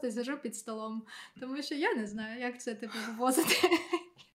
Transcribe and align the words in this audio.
просто 0.00 0.20
сижу 0.20 0.38
під 0.38 0.56
столом, 0.56 1.02
тому 1.40 1.62
що 1.62 1.74
я 1.74 1.94
не 1.94 2.06
знаю, 2.06 2.40
як 2.40 2.60
це 2.60 2.74
типу 2.74 2.94
вивозити. 3.08 3.54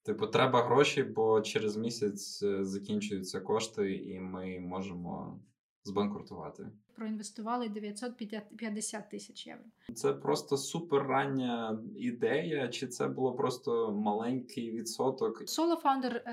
Типу, 0.03 0.27
треба 0.27 0.63
гроші, 0.63 1.03
бо 1.03 1.41
через 1.41 1.77
місяць 1.77 2.43
е, 2.43 2.65
закінчуються 2.65 3.39
кошти, 3.39 3.95
і 3.95 4.19
ми 4.19 4.59
можемо 4.59 5.39
збанкрутувати. 5.83 6.67
Проінвестували 6.95 7.69
950 7.69 9.09
тисяч 9.09 9.47
євро. 9.47 9.63
Це 9.95 10.13
просто 10.13 10.57
супер 10.57 11.07
рання 11.07 11.79
ідея, 11.95 12.67
чи 12.67 12.87
це 12.87 13.07
було 13.07 13.33
просто 13.33 13.91
маленький 13.91 14.71
відсоток? 14.71 15.49
Соло 15.49 15.75
фаундер 15.75 16.23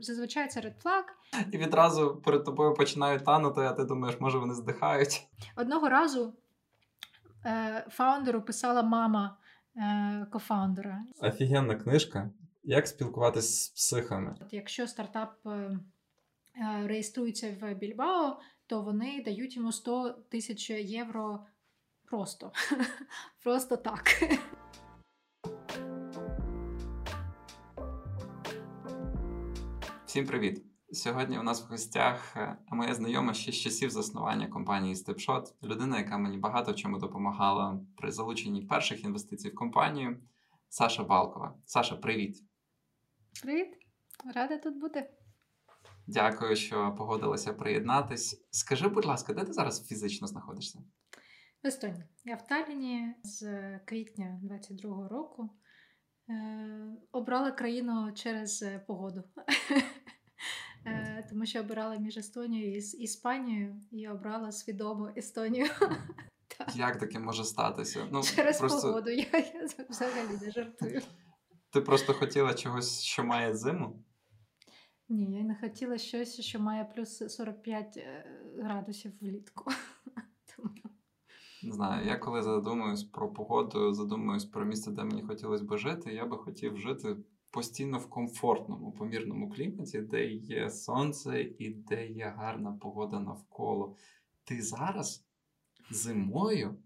зазвичай 0.00 0.48
це 0.48 0.60
Red 0.60 0.82
Flag. 0.84 1.04
І 1.52 1.58
відразу 1.58 2.22
перед 2.24 2.44
тобою 2.44 2.74
починають 2.74 3.24
танути, 3.24 3.60
а 3.60 3.72
ти 3.72 3.84
думаєш, 3.84 4.20
може 4.20 4.38
вони 4.38 4.54
здихають. 4.54 5.26
Одного 5.56 5.88
разу 5.88 6.32
фаундеру 7.90 8.42
писала 8.42 8.82
мама 8.82 9.36
е, 9.76 10.26
кофаундера. 10.32 11.04
Офігенна 11.20 11.74
книжка. 11.74 12.30
Як 12.64 12.88
спілкуватися 12.88 13.64
з 13.64 13.68
психами? 13.68 14.36
От 14.40 14.52
Якщо 14.52 14.86
стартап 14.86 15.46
е, 15.46 15.50
е, 15.50 15.78
реєструється 16.86 17.56
в 17.60 17.74
Більбао, 17.74 18.40
то 18.66 18.82
вони 18.82 19.22
дають 19.24 19.56
йому 19.56 19.72
100 19.72 20.10
тисяч 20.10 20.70
євро 20.70 21.46
просто. 22.04 22.52
Просто 23.42 23.76
так. 23.76 24.04
Всім 30.06 30.26
привіт! 30.26 30.64
Сьогодні 30.92 31.38
у 31.38 31.42
нас 31.42 31.62
в 31.62 31.70
гостях 31.70 32.36
е, 32.36 32.56
моя 32.70 32.94
знайома 32.94 33.34
ще 33.34 33.52
з 33.52 33.54
часів 33.54 33.90
заснування 33.90 34.46
компанії 34.46 34.94
StepShot, 34.94 35.52
людина, 35.62 35.98
яка 35.98 36.18
мені 36.18 36.38
багато 36.38 36.72
в 36.72 36.76
чому 36.76 36.98
допомагала 36.98 37.80
при 37.96 38.12
залученні 38.12 38.62
перших 38.62 39.04
інвестицій 39.04 39.48
в 39.48 39.54
компанію. 39.54 40.20
Саша 40.68 41.04
Балкова. 41.04 41.54
Саша, 41.64 41.96
привіт! 41.96 42.44
Привіт, 43.42 43.68
рада 44.34 44.58
тут 44.58 44.76
бути. 44.80 45.10
Дякую, 46.06 46.56
що 46.56 46.94
погодилася 46.98 47.52
приєднатись. 47.52 48.46
Скажи, 48.50 48.88
будь 48.88 49.04
ласка, 49.04 49.32
де 49.32 49.44
ти 49.44 49.52
зараз 49.52 49.86
фізично 49.86 50.26
знаходишся? 50.26 50.78
В 51.62 51.66
Естонії. 51.66 52.04
Я 52.24 52.34
в 52.36 52.46
Талліні 52.46 53.14
з 53.22 53.42
квітня 53.78 54.40
22-го 54.44 55.08
року. 55.08 55.50
Е, 56.30 56.96
обрала 57.12 57.50
країну 57.52 58.12
через 58.14 58.62
е, 58.62 58.84
погоду. 58.86 59.24
Е, 60.86 61.26
тому 61.30 61.46
що 61.46 61.60
обирала 61.60 61.96
між 61.96 62.16
Естонією 62.16 62.74
і 62.74 62.78
Іспанією 62.78 63.80
і 63.90 64.08
обрала 64.08 64.52
свідомо 64.52 65.10
Естонію. 65.16 65.66
Як 66.74 66.98
таке 66.98 67.18
може 67.18 67.44
статися? 67.44 68.08
Ну, 68.12 68.22
Через 68.22 68.58
просто... 68.58 68.88
погоду, 68.88 69.10
я, 69.10 69.26
я 69.32 69.68
взагалі 69.88 70.38
не 70.42 70.50
жартую. 70.50 71.02
Ти 71.70 71.80
просто 71.80 72.14
хотіла 72.14 72.54
чогось, 72.54 73.02
що 73.02 73.24
має 73.24 73.56
зиму? 73.56 74.04
Ні, 75.08 75.36
я 75.38 75.44
не 75.44 75.56
хотіла 75.60 75.98
щось, 75.98 76.40
що 76.40 76.60
має 76.60 76.84
плюс 76.84 77.34
45 77.36 77.96
е, 77.96 78.24
градусів 78.58 79.12
влітку. 79.20 79.70
Не 81.62 81.72
знаю, 81.72 82.06
я 82.06 82.16
коли 82.16 82.42
задумуюсь 82.42 83.04
про 83.04 83.32
погоду, 83.32 83.92
задумуюсь 83.92 84.44
про 84.44 84.64
місце, 84.64 84.90
де 84.90 85.04
мені 85.04 85.22
хотілося 85.22 85.64
би 85.64 85.78
жити, 85.78 86.14
я 86.14 86.26
би 86.26 86.38
хотів 86.38 86.76
жити 86.76 87.16
постійно 87.50 87.98
в 87.98 88.10
комфортному, 88.10 88.92
помірному 88.92 89.50
кліматі, 89.50 90.00
де 90.00 90.26
є 90.26 90.70
сонце 90.70 91.40
і 91.40 91.70
де 91.70 92.06
є 92.06 92.34
гарна 92.36 92.72
погода 92.72 93.20
навколо. 93.20 93.96
Ти 94.44 94.62
зараз 94.62 95.24
зимою 95.90 96.78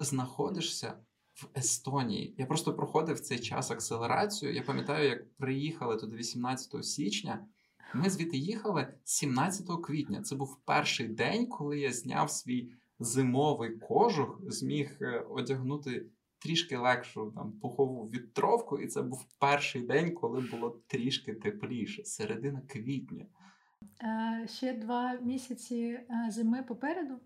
знаходишся 0.00 0.94
в 1.34 1.58
Естонії. 1.58 2.34
Я 2.38 2.46
просто 2.46 2.74
проходив 2.74 3.20
цей 3.20 3.38
час 3.38 3.70
акселерацію. 3.70 4.54
Я 4.54 4.62
пам'ятаю, 4.62 5.08
як 5.08 5.34
приїхали 5.36 5.96
туди 5.96 6.16
18 6.16 6.84
січня. 6.84 7.46
Ми 7.94 8.10
звідти 8.10 8.36
їхали 8.36 8.94
17 9.04 9.66
квітня. 9.82 10.22
Це 10.22 10.36
був 10.36 10.58
перший 10.64 11.08
день, 11.08 11.46
коли 11.46 11.78
я 11.78 11.92
зняв 11.92 12.30
свій 12.30 12.72
зимовий 12.98 13.78
кожух, 13.78 14.40
зміг 14.46 14.96
е, 15.00 15.20
одягнути 15.20 16.06
трішки 16.38 16.76
легшу 16.76 17.32
там 17.36 17.52
пухову 17.52 18.08
відтровку, 18.08 18.78
і 18.78 18.86
це 18.86 19.02
був 19.02 19.26
перший 19.38 19.82
день, 19.82 20.14
коли 20.14 20.44
було 20.52 20.80
трішки 20.86 21.34
тепліше, 21.34 22.04
середина 22.04 22.60
квітня. 22.66 23.26
Е, 24.02 24.46
ще 24.48 24.72
два 24.72 25.12
місяці 25.22 25.76
е, 25.76 26.26
зими 26.30 26.62
попереду. 26.62 27.20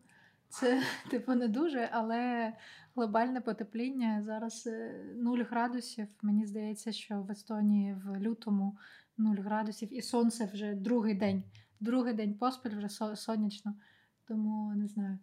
Це, 0.48 0.82
типу, 1.10 1.34
не 1.34 1.48
дуже, 1.48 1.88
але 1.92 2.52
глобальне 2.94 3.40
потепління 3.40 4.22
зараз 4.26 4.68
0 5.16 5.38
градусів. 5.38 6.06
Мені 6.22 6.46
здається, 6.46 6.92
що 6.92 7.22
в 7.22 7.30
Естонії 7.30 7.96
в 8.04 8.16
лютому 8.20 8.78
0 9.18 9.36
градусів, 9.36 9.98
і 9.98 10.02
сонце 10.02 10.50
вже 10.52 10.74
другий 10.74 11.14
день. 11.14 11.42
Другий 11.80 12.14
день 12.14 12.34
поспіль 12.34 12.76
вже 12.76 12.88
сонячно. 13.16 13.74
Тому 14.28 14.74
не 14.74 14.88
знаю. 14.88 15.18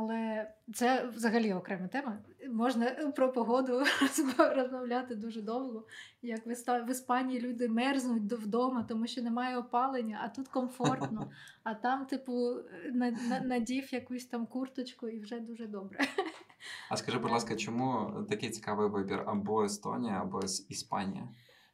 Але 0.00 0.50
це 0.74 1.06
взагалі 1.06 1.52
окрема 1.52 1.88
тема. 1.88 2.18
Можна 2.50 2.86
про 2.90 3.32
погоду 3.32 3.82
розмовляти 4.56 5.14
дуже 5.14 5.42
довго. 5.42 5.86
Як 6.22 6.46
в 6.46 6.90
Іспанії 6.90 7.40
люди 7.40 7.68
мерзнуть 7.68 8.32
вдома, 8.32 8.82
тому 8.88 9.06
що 9.06 9.22
немає 9.22 9.58
опалення, 9.58 10.20
а 10.24 10.28
тут 10.28 10.48
комфортно. 10.48 11.30
А 11.62 11.74
там, 11.74 12.06
типу, 12.06 12.54
надів 13.44 13.94
якусь 13.94 14.26
там 14.26 14.46
курточку 14.46 15.08
і 15.08 15.20
вже 15.20 15.40
дуже 15.40 15.66
добре. 15.66 15.98
А 16.90 16.96
скажи, 16.96 17.18
будь 17.18 17.30
ласка, 17.30 17.56
чому 17.56 18.10
такий 18.28 18.50
цікавий 18.50 18.88
вибір 18.88 19.22
або 19.26 19.64
Естонія, 19.64 20.20
або 20.22 20.40
Іспанія? 20.68 21.28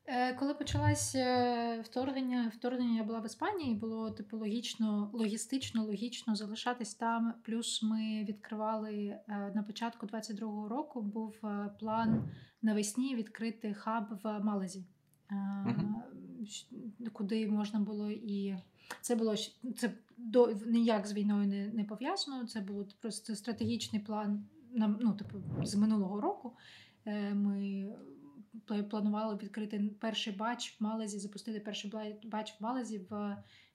Е, 0.06 0.34
коли 0.34 0.54
почалось 0.54 1.14
е, 1.14 1.80
вторгнення, 1.80 2.52
вторгнення 2.54 2.96
я 2.96 3.04
була 3.04 3.20
в 3.20 3.26
Іспанії, 3.26 3.74
було 3.74 4.10
типу 4.10 4.38
логічно, 4.38 5.10
логістично, 5.12 5.84
логічно 5.84 6.34
залишатись 6.34 6.94
там. 6.94 7.34
Плюс 7.42 7.82
ми 7.82 8.24
відкривали 8.28 8.94
е, 8.94 9.52
на 9.54 9.62
початку 9.62 10.06
22-го 10.06 10.68
року. 10.68 11.02
Був 11.02 11.34
план 11.80 12.28
навесні 12.62 13.14
відкрити 13.14 13.74
хаб 13.74 14.20
в 14.24 14.40
Малазі, 14.40 14.84
uh 15.30 15.94
куди 17.12 17.46
можна 17.46 17.80
було 17.80 18.10
і 18.10 18.56
це 19.00 19.16
було 19.16 19.34
це 19.76 19.92
до 20.16 20.52
ніяк 20.66 21.06
з 21.06 21.12
війною 21.12 21.48
не 21.48 21.68
не 21.68 21.84
пов'язано. 21.84 22.46
Це 22.46 22.60
було 22.60 22.88
просто 23.00 23.36
стратегічний 23.36 24.02
план 24.02 24.44
ну, 25.00 25.12
типу, 25.12 25.38
з 25.62 25.74
минулого 25.74 26.20
року. 26.20 26.52
Ми 27.32 27.86
планували 28.90 29.38
відкрити 29.42 29.90
перший 30.00 30.32
бач 30.32 30.76
в 30.80 30.84
Малазі, 30.84 31.18
запустити 31.18 31.60
перший 31.60 31.92
бач 32.24 32.60
в 32.60 32.62
Малазі 32.62 32.98
в 33.10 33.14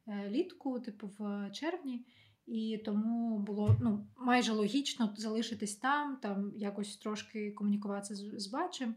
е, 0.07 0.29
літку, 0.29 0.79
типу 0.79 1.11
в 1.17 1.49
червні. 1.51 2.05
І 2.47 2.81
тому 2.85 3.39
було 3.39 3.77
ну, 3.81 4.07
майже 4.17 4.51
логічно 4.53 5.13
залишитись 5.17 5.75
там, 5.75 6.17
там 6.21 6.53
якось 6.55 6.97
трошки 6.97 7.51
комунікуватися 7.51 8.15
з, 8.15 8.39
з 8.39 8.47
бачем. 8.47 8.95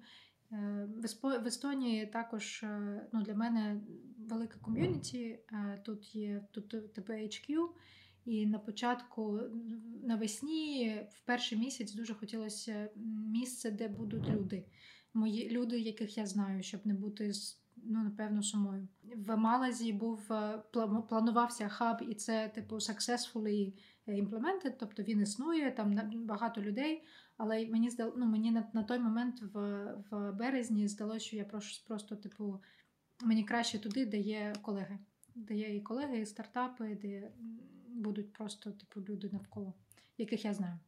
Е, 0.52 0.88
в 1.22 1.46
Естонії 1.46 2.06
також 2.06 2.62
е, 2.62 3.06
ну, 3.12 3.22
для 3.22 3.34
мене 3.34 3.80
велика 4.18 4.58
ком'юніті. 4.58 5.38
Тут 5.84 6.14
є 6.14 6.44
тут 6.50 6.74
ТПHQ, 6.74 7.68
і 8.24 8.46
на 8.46 8.58
початку 8.58 9.40
навесні, 10.04 11.00
в 11.10 11.20
перший 11.24 11.58
місяць, 11.58 11.94
дуже 11.94 12.14
хотілося 12.14 12.88
місце, 13.32 13.70
де 13.70 13.88
будуть 13.88 14.28
люди 14.28 14.64
мої 15.14 15.50
люди, 15.50 15.80
яких 15.80 16.18
я 16.18 16.26
знаю, 16.26 16.62
щоб 16.62 16.86
не 16.86 16.94
бути 16.94 17.32
ну, 17.76 18.02
напевно 18.04 18.42
самою. 18.42 18.88
В 19.16 19.36
Малазі 19.36 19.92
був 19.92 20.32
е, 20.32 20.62
планувався 21.08 21.68
хаб, 21.68 21.96
і 22.10 22.14
це 22.14 22.48
типу 22.48 22.74
successfully 22.74 23.72
implemented, 24.08 24.72
тобто 24.78 25.02
він 25.02 25.20
існує, 25.20 25.70
там 25.70 26.00
багато 26.14 26.62
людей. 26.62 27.04
Але 27.36 27.66
мені 27.66 27.90
здал, 27.90 28.14
ну, 28.16 28.26
мені 28.26 28.50
на, 28.50 28.70
на 28.72 28.82
той 28.82 28.98
момент 28.98 29.42
в 29.54 29.84
в 30.10 30.32
березні 30.32 30.88
здалося, 30.88 31.26
що 31.26 31.36
я 31.36 31.44
просто, 31.44 31.84
просто, 31.88 32.16
типу, 32.16 32.60
мені 33.24 33.44
краще 33.44 33.78
туди, 33.78 34.06
де 34.06 34.18
є 34.18 34.52
колеги, 34.62 34.98
де 35.34 35.54
є 35.54 35.76
і 35.76 35.80
колеги, 35.80 36.20
і 36.20 36.26
стартапи, 36.26 36.98
де 37.02 37.32
будуть 37.88 38.32
просто 38.32 38.70
типу 38.70 39.00
люди 39.00 39.30
навколо, 39.32 39.74
яких 40.18 40.44
я 40.44 40.54
знаю. 40.54 40.78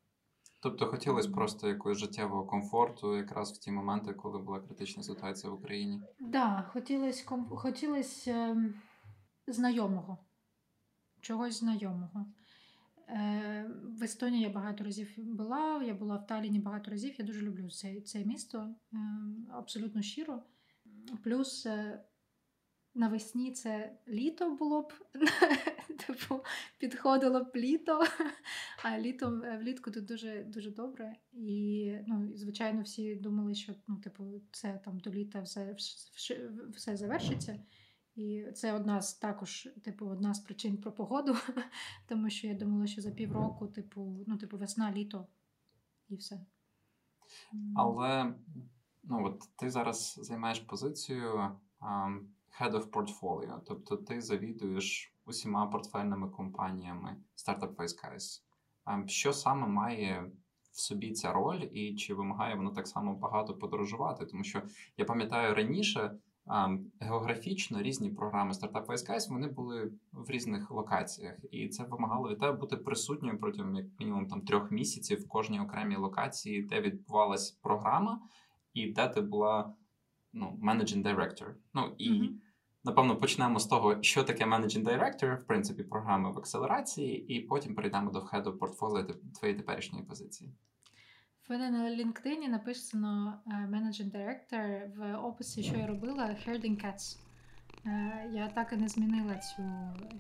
Тобто 0.65 0.87
хотілося 0.87 1.31
просто 1.31 1.69
якогось 1.69 1.99
життєвого 1.99 2.45
комфорту, 2.45 3.17
якраз 3.17 3.53
в 3.53 3.59
ті 3.59 3.71
моменти, 3.71 4.13
коли 4.13 4.39
була 4.39 4.61
критична 4.61 5.03
ситуація 5.03 5.53
в 5.53 5.57
Україні. 5.57 6.01
Так, 6.01 6.29
да, 6.31 6.71
хотілося 6.73 7.25
комп... 7.25 7.49
хотілося 7.49 8.31
е... 8.31 8.75
знайомого, 9.47 10.19
чогось 11.21 11.59
знайомого. 11.61 12.27
Е... 13.09 13.71
В 13.99 14.03
Естонії 14.03 14.43
я 14.43 14.51
багато 14.51 14.85
разів 14.85 15.15
була, 15.17 15.83
я 15.83 15.95
була 15.95 16.17
в 16.17 16.27
Таліні 16.27 16.59
багато 16.59 16.91
разів. 16.91 17.15
Я 17.19 17.25
дуже 17.25 17.43
люблю 17.43 17.71
це 17.71 18.01
це 18.01 18.25
місто, 18.25 18.75
е... 18.93 18.97
абсолютно 19.53 20.03
щиро. 20.03 20.43
Плюс 21.25 21.67
е... 21.67 22.05
навесні 22.95 23.53
це 23.53 23.99
літо 24.09 24.51
було 24.51 24.83
б, 24.83 24.93
типу, 26.07 26.45
підходило 26.79 27.45
б 27.45 27.51
літо, 27.57 28.03
а 28.83 28.99
літом 28.99 29.43
е, 29.43 29.59
влітку 29.59 29.91
тут 29.91 30.05
дуже 30.05 30.45
дуже 30.45 30.71
добре. 30.71 31.17
І, 31.33 31.93
ну, 32.07 32.31
звичайно, 32.35 32.83
всі 32.83 33.15
думали, 33.15 33.55
що 33.55 33.73
ну, 33.87 33.97
типу, 33.97 34.25
це 34.53 34.81
там 34.85 34.99
до 34.99 35.11
літа 35.11 35.41
все, 35.41 35.77
все 36.75 36.97
завершиться. 36.97 37.61
І 38.15 38.47
це 38.55 38.73
одна 38.73 39.03
з 39.03 39.15
також, 39.15 39.69
типу, 39.83 40.07
одна 40.07 40.35
з 40.35 40.41
причин 40.41 40.77
про 40.77 40.93
погоду, 40.93 41.37
тому 42.09 42.31
що 42.31 42.47
я 42.47 42.55
думала, 42.55 42.87
що 42.87 43.03
за 43.03 43.11
півроку, 43.11 43.67
типу, 43.67 44.25
ну, 44.27 44.37
типу, 44.37 44.59
весна, 44.59 44.93
літо 44.93 45.27
і 46.09 46.17
все. 46.17 46.41
Але 47.77 48.35
ну, 49.03 49.27
от 49.27 49.43
ти 49.57 49.71
зараз 49.71 50.21
займаєш 50.23 50.61
позицію 50.61 51.57
um, 51.81 52.21
Head 52.61 52.73
of 52.73 52.91
Portfolio, 52.91 53.61
тобто 53.67 53.97
ти 53.97 54.21
завідуєш 54.21 55.15
усіма 55.27 55.67
портфельними 55.67 56.29
компаніями 56.29 57.17
Startup 57.37 57.75
Face 57.75 57.95
Guys. 58.05 58.43
Що 59.07 59.33
саме 59.33 59.67
має 59.67 60.31
в 60.73 60.81
собі 60.81 61.13
ця 61.13 61.33
роль, 61.33 61.61
і 61.73 61.95
чи 61.95 62.15
вимагає 62.15 62.55
воно 62.55 62.71
так 62.71 62.89
само 62.89 63.15
багато 63.15 63.55
подорожувати? 63.55 64.27
Тому 64.27 64.45
що 64.45 64.63
я 64.97 65.05
пам'ятаю 65.05 65.55
раніше. 65.55 66.19
Географічно 67.01 67.83
різні 67.83 68.11
програми 68.11 68.53
Startup 68.53 68.87
Face 68.87 69.11
Guys, 69.11 69.31
вони 69.31 69.49
були 69.49 69.93
в 70.13 70.31
різних 70.31 70.71
локаціях, 70.71 71.37
і 71.51 71.69
це 71.69 71.85
вимагало 71.85 72.29
від 72.29 72.39
тебе 72.39 72.53
бути 72.53 72.77
присутньою 72.77 73.39
протягом 73.39 73.75
як 73.75 73.87
мінімум 73.99 74.27
там 74.27 74.41
трьох 74.41 74.71
місяців 74.71 75.21
в 75.21 75.29
кожній 75.29 75.61
окремій 75.61 75.97
локації, 75.97 76.63
де 76.63 76.81
відбувалась 76.81 77.51
програма, 77.51 78.21
і 78.75 78.93
де 78.93 79.09
ти 79.09 79.21
була 79.21 79.75
ну, 80.33 80.59
managing 80.63 81.03
director. 81.03 81.55
Ну 81.75 81.95
і 81.99 82.13
mm-hmm. 82.13 82.35
Напевно 82.85 83.17
почнемо 83.17 83.59
з 83.59 83.67
того, 83.67 84.03
що 84.03 84.25
таке 84.25 84.45
managing 84.45 84.85
director, 84.85 85.37
в 85.37 85.47
принципі, 85.47 85.83
програми 85.83 86.33
в 86.33 86.39
акселерації, 86.39 87.35
і 87.35 87.41
потім 87.41 87.75
перейдемо 87.75 88.11
до 88.11 88.21
вхеду 88.21 88.59
портфоліо 88.59 89.05
твоєї 89.39 89.59
теперішньої 89.59 90.05
позиції. 90.05 90.55
В 91.49 91.53
мене 91.53 91.71
на 91.71 91.91
LinkedIn 91.91 92.49
написано 92.49 93.43
е, 93.47 93.51
Managing 93.51 94.13
Director 94.13 94.97
в 94.97 95.17
описі, 95.17 95.63
що 95.63 95.77
я 95.77 95.87
робила 95.87 96.25
Herding 96.25 96.85
Cats. 96.85 97.19
Е, 97.87 98.31
я 98.33 98.49
так 98.49 98.73
і 98.73 98.77
не 98.77 98.89
змінила 98.89 99.39
цю 99.39 99.63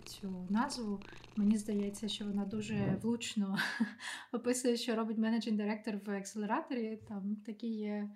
цю 0.05 0.46
назву. 0.50 1.00
Мені 1.37 1.58
здається, 1.58 2.08
що 2.08 2.25
вона 2.25 2.44
дуже 2.44 2.99
влучно 3.02 3.58
описує, 4.32 4.76
що 4.76 4.94
робить 4.94 5.19
managing 5.19 5.56
director 5.56 5.96
в 6.06 6.11
акселераторі. 6.11 6.99
Там 7.08 7.37
такі 7.46 7.66
є 7.66 8.11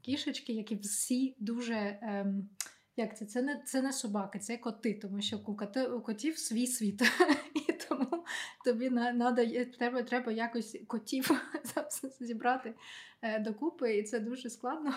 кішечки, 0.00 0.52
які 0.52 0.76
всі 0.76 1.36
дуже. 1.38 1.98
Ем, 2.02 2.48
як 2.96 3.18
це? 3.18 3.26
Це 3.26 3.42
не 3.42 3.62
це 3.66 3.82
не 3.82 3.92
собаки, 3.92 4.38
це 4.38 4.56
коти, 4.56 4.94
тому 4.94 5.20
що 5.20 5.40
у, 5.46 5.52
у 5.96 6.00
котів 6.00 6.38
свій 6.38 6.66
світ. 6.66 7.02
І 7.68 7.72
тому 7.88 8.24
тобі 8.64 8.90
надо, 8.90 9.42
треба 9.78 10.02
треба 10.02 10.32
якось 10.32 10.78
котів 10.86 11.30
зібрати 12.20 12.74
е, 13.22 13.38
докупи, 13.38 13.96
і 13.96 14.02
це 14.02 14.20
дуже 14.20 14.50
складно. 14.50 14.94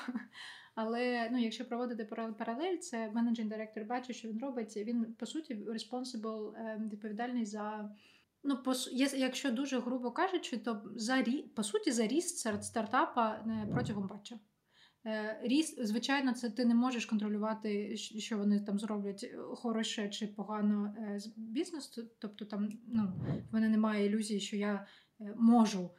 Але 0.76 1.30
ну, 1.32 1.38
якщо 1.40 1.66
проводити 1.66 2.06
паралель, 2.40 2.78
це 2.78 3.12
managing 3.12 3.46
director 3.46 3.86
бачить, 3.86 4.16
що 4.16 4.28
він 4.28 4.40
робить. 4.40 4.78
Він 4.78 5.14
по 5.20 5.26
суті 5.26 5.56
responsible, 5.56 6.56
е, 6.56 6.82
відповідальний 6.92 7.46
за. 7.46 7.90
Ну, 8.44 8.64
по 8.64 8.74
якщо 9.16 9.52
дуже 9.52 9.80
грубо 9.80 10.12
кажучи, 10.12 10.58
то 10.58 10.82
за 10.96 11.24
по 11.56 11.64
суті 11.64 11.92
за 11.92 12.08
ріст 12.08 12.38
стартапа 12.64 13.32
е, 13.32 13.68
протягом 13.72 14.08
батча. 14.08 14.40
Е, 15.08 15.40
ріст, 15.44 15.86
звичайно, 15.86 16.34
це 16.34 16.50
ти 16.50 16.66
не 16.66 16.76
можеш 16.76 17.06
контролювати, 17.06 17.98
що 17.98 18.38
вони 18.38 18.60
там 18.60 18.80
зроблять 18.80 19.24
е, 19.24 19.38
хороше 19.38 20.10
чи 20.10 20.28
погано 20.28 20.96
е, 20.98 21.20
з 21.20 21.28
бізнесу. 21.38 22.04
Тобто, 22.20 22.46
там 22.46 22.70
ну, 22.88 23.14
в 23.52 23.54
мене 23.54 23.70
немає 23.70 24.06
ілюзії, 24.06 24.40
що 24.40 24.58
я 24.58 24.88
можу 25.36 25.90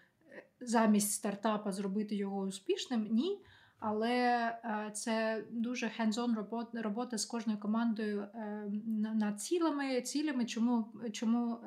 замість 0.61 1.12
стартапа 1.12 1.73
зробити 1.73 2.17
його 2.17 2.41
успішним. 2.41 3.08
Ні. 3.11 3.38
Але 3.79 4.53
це 4.94 5.44
дуже 5.50 5.87
hands-on 5.87 6.35
робота, 6.35 6.82
робота 6.82 7.19
з 7.19 7.25
кожною 7.25 7.61
командою 7.61 8.29
над 9.14 9.41
цілими, 9.41 10.02
цілями, 10.02 10.47
чому 10.47 10.93
чому 11.12 11.59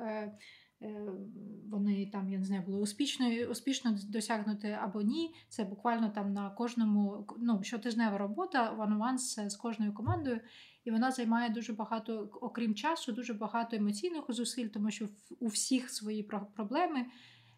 вони 1.70 2.06
там, 2.06 2.28
я 2.28 2.38
не 2.38 2.44
знаю, 2.44 2.62
були 2.62 2.78
успішно 2.78 3.26
успішно 3.50 3.98
досягнути 4.08 4.78
або 4.82 5.02
ні. 5.02 5.34
Це 5.48 5.64
буквально 5.64 6.10
там 6.10 6.32
на 6.32 6.50
кожному 6.50 7.26
ну, 7.38 7.62
щотижнева 7.62 8.18
робота 8.18 8.76
one-on-one 8.78 9.48
з 9.48 9.56
кожною 9.56 9.94
командою, 9.94 10.40
і 10.84 10.90
вона 10.90 11.10
займає 11.10 11.50
дуже 11.50 11.72
багато, 11.72 12.30
окрім 12.40 12.74
часу, 12.74 13.12
дуже 13.12 13.34
багато 13.34 13.76
емоційних 13.76 14.24
зусиль, 14.28 14.66
тому 14.66 14.90
що 14.90 15.08
у 15.40 15.46
всіх 15.46 15.90
свої 15.90 16.22
проблеми. 16.54 17.06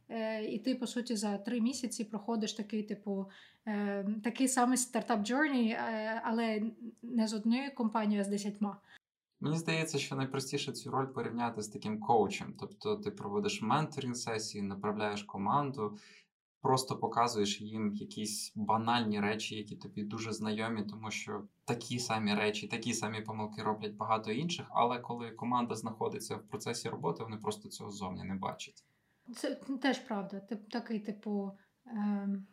Е, 0.08 0.44
і 0.44 0.58
ти, 0.58 0.74
по 0.74 0.86
суті, 0.86 1.16
за 1.16 1.38
три 1.38 1.60
місяці 1.60 2.04
проходиш 2.04 2.52
такий, 2.52 2.82
типу, 2.82 3.30
е, 3.66 4.06
такий 4.24 4.48
самий 4.48 4.76
стартап 4.76 5.24
джорні, 5.24 5.76
але 6.22 6.62
не 7.02 7.28
з 7.28 7.34
однією 7.34 7.74
компанією, 7.74 8.20
а 8.20 8.24
з 8.24 8.28
десятьма. 8.28 8.76
Мені 9.42 9.58
здається, 9.58 9.98
що 9.98 10.16
найпростіше 10.16 10.72
цю 10.72 10.90
роль 10.90 11.06
порівняти 11.06 11.62
з 11.62 11.68
таким 11.68 12.00
коучем. 12.00 12.54
Тобто 12.58 12.96
ти 12.96 13.10
проводиш 13.10 13.62
менторинг 13.62 14.16
сесії, 14.16 14.62
направляєш 14.62 15.22
команду, 15.22 15.98
просто 16.60 16.96
показуєш 16.96 17.60
їм 17.60 17.94
якісь 17.94 18.52
банальні 18.56 19.20
речі, 19.20 19.56
які 19.56 19.76
тобі 19.76 20.04
дуже 20.04 20.32
знайомі, 20.32 20.82
тому 20.82 21.10
що 21.10 21.48
такі 21.64 21.98
самі 21.98 22.34
речі, 22.34 22.68
такі 22.68 22.94
самі 22.94 23.20
помилки 23.20 23.62
роблять 23.62 23.96
багато 23.96 24.32
інших. 24.32 24.66
Але 24.70 24.98
коли 24.98 25.30
команда 25.30 25.74
знаходиться 25.74 26.36
в 26.36 26.48
процесі 26.48 26.88
роботи, 26.88 27.24
вони 27.24 27.36
просто 27.36 27.68
цього 27.68 27.90
зовні 27.90 28.24
не 28.24 28.34
бачать. 28.34 28.84
Це 29.36 29.54
теж 29.82 29.98
правда. 29.98 30.40
Тип 30.40 30.68
такий, 30.68 31.00
типу. 31.00 31.52
Ем 31.86 32.46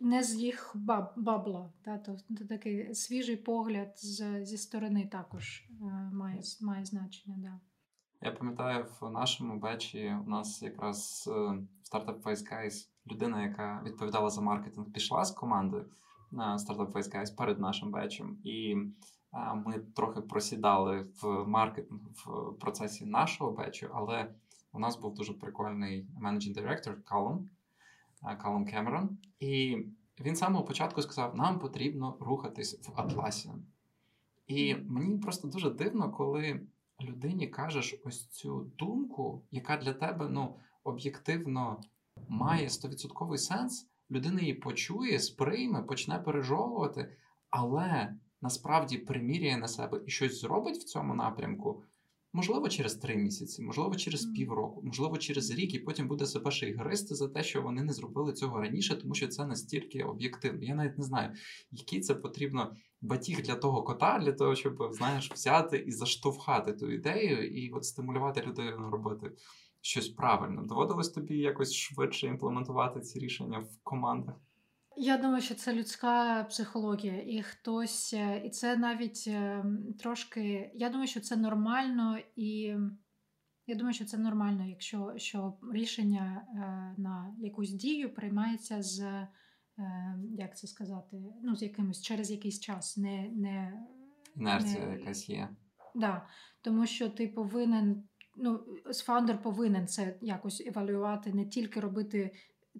не 0.00 0.22
з 0.22 0.34
їх 0.34 0.72
баб, 0.74 1.12
бабла. 1.16 1.72
Та, 1.84 1.98
то, 1.98 2.16
то 2.38 2.44
такий 2.44 2.94
свіжий 2.94 3.36
погляд 3.36 3.92
з, 3.96 4.44
зі 4.44 4.58
сторони 4.58 5.06
також 5.12 5.68
е, 5.70 6.10
має 6.12 6.42
має 6.60 6.84
значення. 6.84 7.36
Да. 7.38 7.60
Я 8.22 8.32
пам'ятаю, 8.32 8.86
в 9.00 9.10
нашому 9.10 9.58
бечі 9.58 10.16
у 10.26 10.30
нас 10.30 10.62
якраз 10.62 11.24
в 11.26 11.94
Startup 11.94 12.22
Face 12.22 12.52
Guys 12.52 12.88
людина, 13.10 13.42
яка 13.42 13.82
відповідала 13.86 14.30
за 14.30 14.40
маркетинг, 14.40 14.92
пішла 14.92 15.24
з 15.24 15.30
команди 15.30 15.84
на 16.30 16.56
Startup 16.56 16.92
Face 16.92 17.16
Guys 17.16 17.36
перед 17.36 17.58
нашим 17.60 17.90
бечем. 17.90 18.38
І 18.44 18.76
е, 19.34 19.54
ми 19.66 19.78
трохи 19.78 20.20
просідали 20.20 21.06
в 21.22 21.44
маркетинг 21.46 22.00
в 22.14 22.52
процесі 22.58 23.06
нашого 23.06 23.52
бечу, 23.52 23.90
але 23.94 24.34
у 24.72 24.78
нас 24.78 25.00
був 25.00 25.14
дуже 25.14 25.32
прикольний 25.32 26.06
managing 26.20 26.54
director 26.54 27.02
Калум. 27.04 27.50
Калум 28.22 28.66
Кемерон, 28.66 29.18
і 29.40 29.78
він 30.20 30.36
з 30.36 30.38
самого 30.38 30.64
початку 30.64 31.02
сказав: 31.02 31.36
нам 31.36 31.58
потрібно 31.58 32.16
рухатись 32.20 32.88
в 32.88 33.00
Атласіан. 33.00 33.64
І 34.46 34.74
мені 34.74 35.18
просто 35.18 35.48
дуже 35.48 35.70
дивно, 35.70 36.10
коли 36.10 36.60
людині 37.00 37.48
кажеш 37.48 38.00
ось 38.04 38.26
цю 38.26 38.70
думку, 38.78 39.42
яка 39.50 39.76
для 39.76 39.92
тебе 39.92 40.28
ну, 40.28 40.56
об'єктивно 40.84 41.80
має 42.28 42.68
100% 42.68 43.38
сенс, 43.38 43.88
людина 44.10 44.40
її 44.40 44.54
почує, 44.54 45.20
сприйме, 45.20 45.82
почне 45.82 46.18
пережовувати, 46.18 47.16
але 47.50 48.14
насправді 48.40 48.98
приміряє 48.98 49.56
на 49.56 49.68
себе 49.68 50.00
і 50.06 50.10
щось 50.10 50.40
зробить 50.40 50.76
в 50.76 50.84
цьому 50.84 51.14
напрямку. 51.14 51.82
Можливо, 52.34 52.68
через 52.68 52.94
три 52.94 53.16
місяці, 53.16 53.62
можливо, 53.62 53.96
через 53.96 54.24
півроку, 54.24 54.82
можливо, 54.82 55.18
через 55.18 55.50
рік, 55.50 55.74
і 55.74 55.78
потім 55.78 56.08
буде 56.08 56.26
себе 56.26 56.50
ще 56.50 56.68
й 56.68 56.74
гристи 56.74 57.14
за 57.14 57.28
те, 57.28 57.42
що 57.42 57.62
вони 57.62 57.82
не 57.82 57.92
зробили 57.92 58.32
цього 58.32 58.60
раніше, 58.60 58.96
тому 58.96 59.14
що 59.14 59.28
це 59.28 59.46
настільки 59.46 60.02
об'єктивно. 60.02 60.64
Я 60.64 60.74
навіть 60.74 60.98
не 60.98 61.04
знаю, 61.04 61.32
який 61.70 62.00
це 62.00 62.14
потрібно 62.14 62.76
батіг 63.00 63.42
для 63.42 63.54
того 63.54 63.82
кота, 63.82 64.18
для 64.18 64.32
того, 64.32 64.54
щоб 64.54 64.88
знаєш, 64.92 65.30
взяти 65.32 65.76
і 65.76 65.92
заштовхати 65.92 66.72
ту 66.72 66.90
ідею, 66.90 67.48
і 67.48 67.70
от 67.70 67.84
стимулювати 67.84 68.42
людину 68.42 68.90
робити 68.90 69.32
щось 69.80 70.08
правильно. 70.08 70.62
Доводилось 70.62 71.08
тобі 71.08 71.38
якось 71.38 71.74
швидше 71.74 72.26
імплементувати 72.26 73.00
ці 73.00 73.18
рішення 73.18 73.58
в 73.58 73.82
командах. 73.82 74.34
Я 74.96 75.16
думаю, 75.16 75.42
що 75.42 75.54
це 75.54 75.72
людська 75.72 76.44
психологія, 76.44 77.22
і 77.26 77.42
хтось, 77.42 78.14
е, 78.14 78.42
і 78.44 78.50
це 78.50 78.76
навіть 78.76 79.24
е, 79.26 79.64
трошки. 79.98 80.70
Я 80.74 80.88
думаю, 80.88 81.08
що 81.08 81.20
це 81.20 81.36
нормально, 81.36 82.18
і 82.36 82.76
я 83.66 83.74
думаю, 83.74 83.94
що 83.94 84.04
це 84.04 84.18
нормально, 84.18 84.66
якщо 84.66 85.14
що 85.16 85.58
рішення 85.72 86.46
е, 86.48 86.58
на 87.00 87.36
якусь 87.38 87.70
дію 87.70 88.14
приймається 88.14 88.82
з 88.82 89.26
як 90.38 90.56
це 90.56 90.66
сказати, 90.66 91.16
ну 91.42 91.56
з 91.56 91.62
якимось 91.62 92.02
через 92.02 92.30
якийсь 92.30 92.60
час, 92.60 92.96
не 92.96 93.28
не 93.28 93.82
інерція 94.36 94.86
не, 94.86 94.98
якась 94.98 95.28
є. 95.28 95.48
Да, 95.94 96.26
Тому 96.60 96.86
що 96.86 97.08
ти 97.08 97.28
повинен. 97.28 98.02
Ну, 98.36 98.64
фаундер 99.04 99.42
повинен 99.42 99.86
це 99.86 100.18
якось 100.20 100.60
евалювати, 100.66 101.32
не 101.32 101.46
тільки 101.46 101.80
робити 101.80 102.30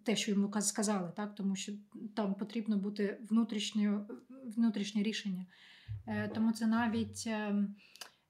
те, 0.05 0.17
що 0.17 0.31
йому 0.31 0.53
сказали, 0.61 1.13
так? 1.17 1.35
тому 1.35 1.57
що 1.57 1.73
там 2.17 2.35
потрібно 2.35 2.77
бути 2.77 3.19
внутрішнє 3.31 5.03
рішення. 5.03 5.47
Е, 6.07 6.29
тому 6.29 6.53
це 6.53 6.67
навіть 6.67 7.25
ем, 7.27 7.75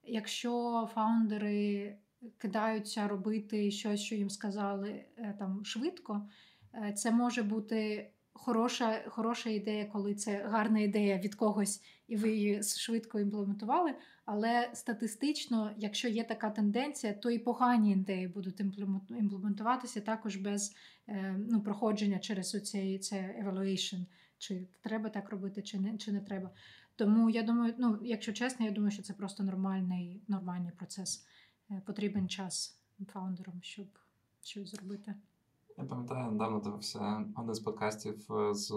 якщо 0.04 0.88
фаундери 0.94 1.96
кидаються 2.38 3.08
робити 3.08 3.70
щось, 3.70 4.00
що 4.00 4.14
їм 4.14 4.30
сказали 4.30 5.04
е, 5.16 5.34
там 5.38 5.64
швидко, 5.64 6.28
е, 6.74 6.92
це 6.92 7.10
може 7.10 7.42
бути 7.42 8.10
хороша 8.34 9.04
хороша 9.08 9.50
ідея, 9.50 9.84
коли 9.84 10.14
це 10.14 10.44
гарна 10.44 10.80
ідея 10.80 11.18
від 11.18 11.34
когось, 11.34 11.82
і 12.08 12.16
ви 12.16 12.32
її 12.32 12.62
швидко 12.62 13.20
імплементували. 13.20 13.94
Але 14.24 14.70
статистично, 14.74 15.70
якщо 15.76 16.08
є 16.08 16.24
така 16.24 16.50
тенденція, 16.50 17.12
то 17.12 17.30
і 17.30 17.38
погані 17.38 17.92
ідеї 17.92 18.28
будуть 18.28 18.60
імплементуватися 19.10 20.00
також 20.00 20.36
без 20.36 20.74
е, 21.08 21.36
ну, 21.50 21.60
проходження 21.60 22.18
через 22.18 22.54
оцей 22.54 22.98
це 22.98 23.16
evaluation, 23.44 24.04
чи 24.38 24.66
треба 24.80 25.08
так 25.08 25.30
робити, 25.30 25.62
чи 25.62 25.80
не 25.80 25.98
чи 25.98 26.12
не 26.12 26.20
треба. 26.20 26.50
Тому 26.96 27.30
я 27.30 27.42
думаю, 27.42 27.74
ну 27.78 27.98
якщо 28.02 28.32
чесно, 28.32 28.66
я 28.66 28.72
думаю, 28.72 28.90
що 28.90 29.02
це 29.02 29.12
просто 29.12 29.42
нормальний 29.42 30.22
нормальний 30.28 30.72
процес. 30.76 31.26
Е, 31.70 31.82
потрібен 31.86 32.28
час 32.28 32.78
фаундерам, 33.06 33.62
щоб 33.62 33.86
щось 34.42 34.70
зробити. 34.70 35.14
Я 35.78 35.84
пам'ятаю, 35.84 36.32
недавно 36.32 36.60
дивився 36.60 37.24
один 37.36 37.54
з 37.54 37.60
подкастів 37.60 38.32
е, 38.32 38.54
з 38.54 38.74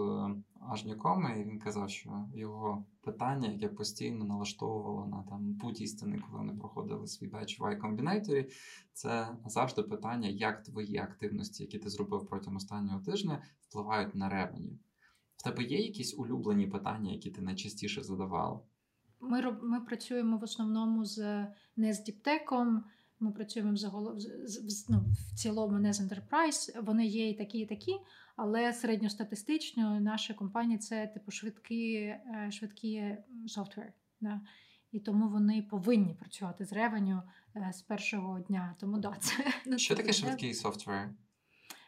Ажняком, 0.71 1.27
і 1.37 1.43
він 1.43 1.59
казав, 1.59 1.89
що 1.89 2.25
його 2.35 2.85
питання, 3.01 3.49
яке 3.49 3.67
постійно 3.67 4.25
налаштовувало 4.25 5.07
на 5.07 5.23
там 5.23 5.57
путь 5.61 5.81
істини, 5.81 6.23
коли 6.27 6.37
вони 6.37 6.53
проходили 6.59 7.07
свій 7.07 7.27
беч 7.27 7.59
в 7.59 7.63
Y 7.63 7.81
Combinator, 7.81 8.49
це 8.93 9.27
завжди 9.45 9.83
питання, 9.83 10.27
як 10.27 10.63
твої 10.63 10.97
активності, 10.97 11.63
які 11.63 11.79
ти 11.79 11.89
зробив 11.89 12.27
протягом 12.27 12.55
останнього 12.55 12.99
тижня, 12.99 13.43
впливають 13.61 14.15
на 14.15 14.29
ревені. 14.29 14.79
В 15.35 15.43
тебе 15.43 15.63
є 15.63 15.79
якісь 15.79 16.15
улюблені 16.17 16.67
питання, 16.67 17.11
які 17.11 17.31
ти 17.31 17.41
найчастіше 17.41 18.03
задавав? 18.03 18.65
Ми 19.19 19.57
ми 19.63 19.81
працюємо 19.81 20.37
в 20.37 20.43
основному 20.43 21.05
з 21.05 21.47
не 21.75 21.93
з 21.93 22.03
діптеком. 22.03 22.83
Ми 23.19 23.31
працюємо 23.31 23.73
взагалі 23.73 24.07
ну, 24.89 25.05
в 25.09 25.35
цілому 25.35 25.79
не 25.79 25.93
з 25.93 26.01
Enterprise. 26.01 26.83
Вони 26.83 27.05
є 27.05 27.29
і 27.29 27.33
такі, 27.33 27.59
і 27.59 27.65
такі, 27.65 27.93
але 28.35 28.73
середньостатистично 28.73 29.99
наша 29.99 30.33
компанія 30.33 30.77
це 30.77 31.07
типу 31.07 31.31
швидкі 31.31 31.93
е, 31.95 32.49
швидкі 32.51 33.17
софтвер. 33.47 33.93
Да? 34.21 34.41
І 34.91 34.99
тому 34.99 35.29
вони 35.29 35.61
повинні 35.61 36.13
працювати 36.13 36.65
з 36.65 36.73
ревеню 36.73 37.21
е, 37.55 37.71
з 37.73 37.81
першого 37.81 38.39
дня. 38.39 38.75
Тому 38.79 38.97
да, 38.97 39.15
це 39.19 39.77
що 39.77 39.95
таке 40.01 40.13
швидкий 40.13 40.53
софтвер? 40.53 41.09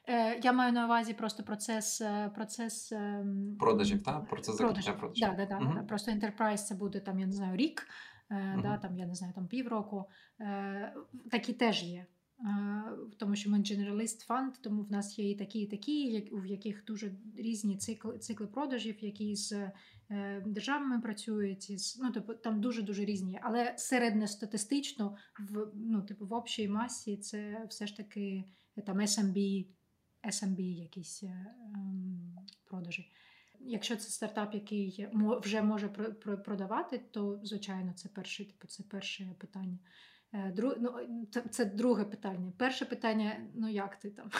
Е, 0.09 0.39
я 0.43 0.53
маю 0.53 0.73
на 0.73 0.85
увазі 0.85 1.13
просто 1.13 1.43
процес 1.43 2.01
процес 2.35 2.91
ем, 2.91 3.57
продажів, 3.59 4.03
так? 4.03 4.27
Процес 4.29 4.57
закриття 4.57 4.93
продажів. 4.93 5.27
Да, 5.27 5.35
да, 5.35 5.45
да, 5.45 5.57
угу. 5.57 5.87
Просто 5.87 6.11
Enterprise 6.11 6.57
це 6.57 6.75
буде 6.75 6.99
там, 6.99 7.19
я 7.19 7.25
не 7.25 7.33
знаю, 7.33 7.55
рік 7.55 7.87
uh-huh. 8.29 8.61
да, 8.61 8.77
там, 8.77 8.97
я 8.97 9.05
не 9.05 9.15
знаю, 9.15 9.33
там 9.33 9.47
півроку. 9.47 10.05
Е, 10.39 10.93
такі 11.31 11.53
теж 11.53 11.83
є. 11.83 12.05
Тому 13.17 13.35
що 13.35 13.49
ми 13.49 13.59
дженераліст 13.59 14.21
фанд, 14.21 14.53
тому 14.61 14.83
в 14.83 14.91
нас 14.91 15.19
є 15.19 15.31
і 15.31 15.35
такі, 15.35 15.59
і 15.59 15.67
такі, 15.67 16.29
в 16.31 16.45
яких 16.45 16.83
дуже 16.85 17.15
різні 17.37 17.77
цикли 17.77 18.19
цикли 18.19 18.47
продажів, 18.47 19.03
які 19.03 19.35
з 19.35 19.71
е, 20.11 20.43
державами 20.45 21.01
працюють, 21.01 21.69
із 21.69 21.99
ну 22.01 22.11
тобто 22.13 22.33
там 22.33 22.61
дуже 22.61 22.81
дуже 22.81 23.05
різні. 23.05 23.39
Але 23.43 23.73
середньостатистично 23.77 25.17
в 25.39 25.71
ну, 25.75 26.01
типу, 26.01 26.25
в 26.25 26.33
общій 26.33 26.67
масі 26.67 27.17
це 27.17 27.65
все 27.69 27.87
ж 27.87 27.97
таки 27.97 28.43
там 28.85 29.01
SMB, 29.01 29.65
SMB 30.23 30.61
якісь 30.61 31.23
ем, 31.23 32.35
продажі. 32.65 33.11
Якщо 33.59 33.95
це 33.95 34.09
стартап, 34.09 34.53
який 34.53 35.07
вже 35.41 35.61
може 35.61 35.87
продавати, 36.45 37.01
то 37.11 37.39
звичайно 37.43 37.93
це 37.93 38.09
перше, 38.09 38.45
типу, 38.45 38.67
це 38.67 38.83
перше 38.83 39.35
питання. 39.39 39.77
Е, 40.33 40.51
друг, 40.55 40.73
ну, 40.79 40.91
це, 41.31 41.41
це 41.41 41.65
друге 41.65 42.03
питання. 42.03 42.53
Перше 42.57 42.85
питання: 42.85 43.49
ну 43.55 43.69
як 43.69 43.95
ти 43.95 44.09
там? 44.09 44.31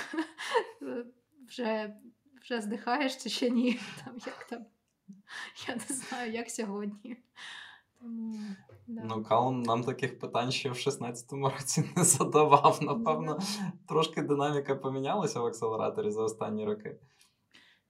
Вже 1.47 1.95
вже 2.41 2.61
здихаєш 2.61 3.15
чи 3.15 3.29
ще 3.29 3.49
ні? 3.49 3.79
Там, 4.05 4.13
як 4.25 4.43
там? 4.43 4.65
Я 5.67 5.75
не 5.75 5.95
знаю, 5.95 6.31
як 6.31 6.49
сьогодні. 6.49 7.17
Тому, 7.99 8.35
да. 8.87 9.01
Ну, 9.05 9.23
Каун 9.23 9.61
нам 9.61 9.83
таких 9.83 10.19
питань 10.19 10.51
ще 10.51 10.69
в 10.69 10.73
16-му 10.73 11.49
році 11.49 11.89
не 11.95 12.03
задавав. 12.03 12.79
Напевно, 12.81 13.39
трошки 13.87 14.21
динаміка 14.21 14.75
помінялася 14.75 15.39
в 15.39 15.45
акселераторі 15.45 16.11
за 16.11 16.21
останні 16.21 16.65
роки. 16.65 16.95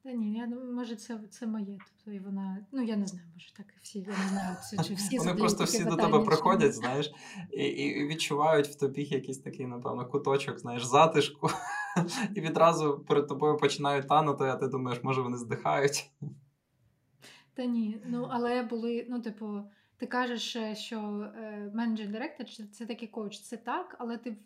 Та 0.07 0.13
ні, 0.13 0.33
я 0.33 0.47
може, 0.47 0.95
це 0.95 1.19
це 1.29 1.47
моє. 1.47 1.77
Тобто 1.87 2.11
і 2.11 2.19
вона, 2.19 2.65
ну 2.71 2.83
я 2.83 2.95
не 2.95 3.05
знаю, 3.07 3.27
може 3.33 3.53
так 3.53 3.65
і 3.77 3.79
всі. 3.81 3.99
Я 3.99 4.07
не 4.07 4.29
знаю, 4.29 4.57
чи 4.87 4.93
всі 4.93 5.17
Вони 5.17 5.33
просто 5.33 5.63
всі 5.63 5.85
до 5.85 5.95
тебе 5.95 6.19
приходять, 6.19 6.73
знаєш, 6.73 7.11
і 7.51 7.63
і 7.63 8.07
відчувають 8.07 8.67
в 8.67 8.75
тобі 8.75 9.03
якийсь 9.03 9.39
такий, 9.39 9.67
напевно, 9.67 10.05
куточок, 10.05 10.59
знаєш, 10.59 10.85
затишку, 10.85 11.49
і 12.35 12.41
відразу 12.41 13.05
перед 13.07 13.27
тобою 13.27 13.57
починають 13.57 14.07
танути, 14.07 14.43
а 14.43 14.55
ти 14.55 14.67
думаєш, 14.67 15.03
може 15.03 15.21
вони 15.21 15.37
здихають. 15.37 16.11
Та 17.53 17.65
ні, 17.65 18.01
ну 18.05 18.27
але 18.31 18.63
були, 18.63 19.07
ну, 19.09 19.21
типу, 19.21 19.61
ти 19.97 20.05
кажеш, 20.05 20.57
що 20.73 21.31
менеджер 21.73 22.07
директор 22.07 22.45
це 22.71 22.85
такий 22.85 23.07
коуч, 23.07 23.39
це 23.39 23.57
так, 23.57 23.95
але 23.99 24.17
ти 24.17 24.37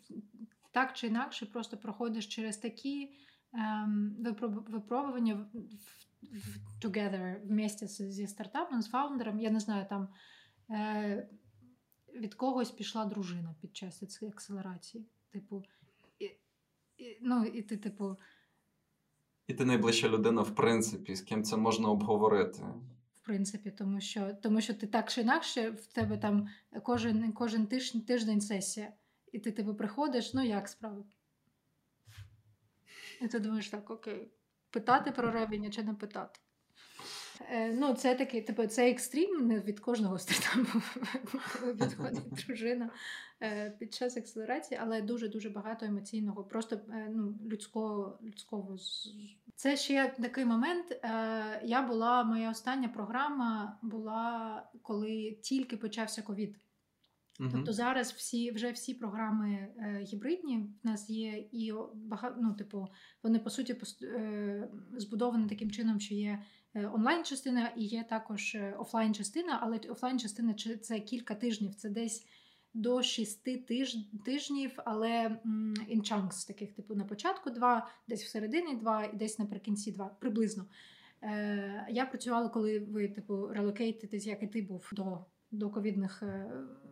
так 0.72 0.92
чи 0.92 1.06
інакше 1.06 1.46
просто 1.46 1.76
проходиш 1.76 2.26
через 2.26 2.56
такі 2.56 3.12
ем, 3.52 4.16
випробування 4.68 5.46
together 6.82 7.46
вместе 7.46 7.86
зі 7.86 8.26
стартапом, 8.26 8.82
з 8.82 8.88
фаундером. 8.88 9.40
Я 9.40 9.50
не 9.50 9.60
знаю, 9.60 9.86
там 9.88 10.08
е, 10.70 11.28
від 12.14 12.34
когось 12.34 12.70
пішла 12.70 13.04
дружина 13.04 13.54
під 13.60 13.76
час 13.76 13.98
цієї 13.98 14.32
акселерації. 14.32 15.06
Типу, 15.30 15.64
і, 16.18 16.24
і, 16.96 17.18
ну, 17.22 17.44
і 17.44 17.62
ти, 17.62 17.76
типу. 17.76 18.16
І 19.46 19.54
ти 19.54 19.64
найближча 19.64 20.08
людина, 20.08 20.42
в 20.42 20.54
принципі, 20.54 21.14
з 21.14 21.20
ким 21.20 21.44
це 21.44 21.56
можна 21.56 21.88
обговорити. 21.88 22.62
В 23.14 23.24
принципі, 23.24 23.70
тому 23.70 24.00
що 24.00 24.34
тому 24.34 24.60
що 24.60 24.74
ти 24.74 24.86
так 24.86 25.10
чи 25.10 25.20
інакше, 25.20 25.70
в 25.70 25.86
тебе 25.86 26.18
там 26.18 26.48
кожен 26.82 27.32
кожен 27.32 27.66
тиждень, 27.66 28.00
тиждень 28.00 28.40
сесія, 28.40 28.92
і 29.32 29.38
ти 29.38 29.52
типу 29.52 29.74
приходиш, 29.74 30.34
ну 30.34 30.44
як 30.44 30.68
справи? 30.68 31.04
І 33.22 33.28
ти 33.28 33.38
думаєш, 33.38 33.68
так, 33.68 33.90
окей, 33.90 34.32
питати 34.70 35.10
про 35.10 35.30
ревені 35.30 35.70
чи 35.70 35.82
не 35.82 35.94
питати. 35.94 36.40
Е, 37.50 37.72
ну, 37.72 37.94
Це 37.94 38.14
такий, 38.14 38.42
типу, 38.42 38.66
це 38.66 38.90
екстрім 38.90 39.46
не 39.46 39.60
від 39.60 39.80
кожного 39.80 40.18
стартапу 40.18 40.78
відходить 41.84 42.30
дружина 42.46 42.90
е, 43.42 43.70
під 43.78 43.94
час 43.94 44.16
акселерації, 44.16 44.80
але 44.82 45.02
дуже-дуже 45.02 45.50
багато 45.50 45.86
емоційного, 45.86 46.44
просто 46.44 46.76
е, 46.76 47.08
ну, 47.10 47.38
людського. 47.46 48.18
людського. 48.22 48.76
Це 49.56 49.76
ще 49.76 50.14
такий 50.22 50.44
момент. 50.44 50.92
Е, 50.92 51.60
я 51.64 51.82
була, 51.82 52.24
моя 52.24 52.50
остання 52.50 52.88
програма 52.88 53.78
була, 53.82 54.62
коли 54.82 55.38
тільки 55.42 55.76
почався 55.76 56.22
ковід. 56.22 56.56
Тобто 57.52 57.72
зараз 57.72 58.12
всі 58.12 58.50
вже 58.50 58.70
всі 58.70 58.94
програми 58.94 59.68
е, 59.78 60.00
гібридні. 60.02 60.58
В 60.84 60.86
нас 60.86 61.10
є 61.10 61.44
і 61.52 61.72
багато, 61.94 62.36
ну, 62.40 62.54
типу, 62.54 62.88
вони 63.22 63.38
по 63.38 63.50
суті 63.50 63.76
е, 64.02 64.68
збудовані 64.96 65.48
таким 65.48 65.70
чином, 65.70 66.00
що 66.00 66.14
є 66.14 66.42
е, 66.74 66.86
онлайн-частина 66.86 67.72
і 67.76 67.84
є 67.84 68.04
також 68.04 68.56
офлайн-частина, 68.78 69.58
але 69.62 69.78
офлайн-частина 69.78 70.54
це 70.82 71.00
кілька 71.00 71.34
тижнів, 71.34 71.74
це 71.74 71.90
десь 71.90 72.26
до 72.74 73.02
шести 73.02 73.56
тиж, 73.56 73.96
тижнів, 74.24 74.72
але 74.84 75.40
in 75.90 76.00
chunks 76.00 76.46
таких, 76.46 76.72
типу, 76.72 76.94
на 76.94 77.04
початку 77.04 77.50
два, 77.50 77.88
десь 78.08 78.24
всередині 78.24 78.76
два 78.76 79.04
і 79.04 79.16
десь 79.16 79.38
наприкінці 79.38 79.92
два, 79.92 80.16
приблизно. 80.20 80.66
Е, 81.22 81.86
Я 81.90 82.06
працювала, 82.06 82.48
коли 82.48 82.78
ви, 82.78 83.08
типу, 83.08 83.46
релокейтитесь, 83.46 84.26
як 84.26 84.42
і 84.42 84.46
ти 84.46 84.62
був 84.62 84.90
до 84.92 85.24
до 85.52 85.70
ковідних 85.70 86.22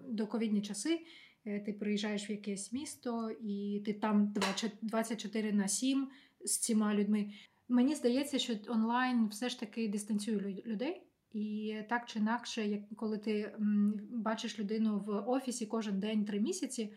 до 0.08 0.26
ковідні 0.26 0.62
часи. 0.62 1.00
Е, 1.46 1.60
ти 1.60 1.72
приїжджаєш 1.72 2.30
в 2.30 2.30
якесь 2.30 2.72
місто, 2.72 3.30
і 3.40 3.82
ти 3.86 3.92
там 3.92 4.34
24 4.82 5.52
на 5.52 5.68
7 5.68 6.08
з 6.44 6.58
цими 6.58 6.94
людьми. 6.94 7.30
Мені 7.68 7.94
здається, 7.94 8.38
що 8.38 8.54
онлайн 8.68 9.28
все 9.28 9.48
ж 9.48 9.60
таки 9.60 9.88
дистанціює 9.88 10.62
людей. 10.66 11.02
І 11.32 11.76
так 11.88 12.06
чи 12.06 12.18
інакше, 12.18 12.66
як 12.66 12.80
коли 12.96 13.18
ти 13.18 13.54
бачиш 14.10 14.58
людину 14.58 14.98
в 14.98 15.30
офісі 15.30 15.66
кожен 15.66 16.00
день 16.00 16.24
три 16.24 16.40
місяці, 16.40 16.92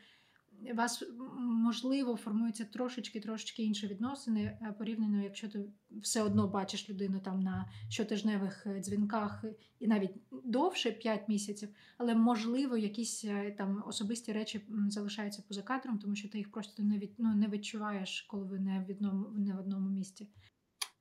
у 0.71 0.75
вас 0.75 1.03
можливо 1.37 2.15
формуються 2.15 2.65
трошечки 2.65 3.19
трошечки 3.19 3.63
інші 3.63 3.87
відносини 3.87 4.41
е, 4.41 4.75
порівняно, 4.77 5.23
якщо 5.23 5.49
ти 5.49 5.65
все 5.91 6.23
одно 6.23 6.47
бачиш 6.47 6.89
людину 6.89 7.19
там 7.19 7.39
на 7.39 7.69
щотижневих 7.89 8.67
е, 8.67 8.79
дзвінках 8.79 9.45
і 9.79 9.87
навіть 9.87 10.11
довше 10.43 10.91
5 10.91 11.29
місяців, 11.29 11.69
але 11.97 12.15
можливо 12.15 12.77
якісь 12.77 13.25
е, 13.25 13.55
там 13.57 13.83
особисті 13.87 14.33
речі 14.33 14.65
залишаються 14.89 15.43
поза 15.47 15.61
кадром, 15.61 15.99
тому 15.99 16.15
що 16.15 16.29
ти 16.29 16.37
їх 16.37 16.51
просто 16.51 16.83
не 16.83 16.97
від, 16.97 17.13
ну, 17.17 17.35
не 17.35 17.47
відчуваєш, 17.47 18.21
коли 18.21 18.43
ви 18.43 18.59
не 18.59 18.85
в 18.87 18.91
одному 18.91 19.29
не 19.29 19.53
в 19.53 19.59
одному 19.59 19.89
місці. 19.89 20.29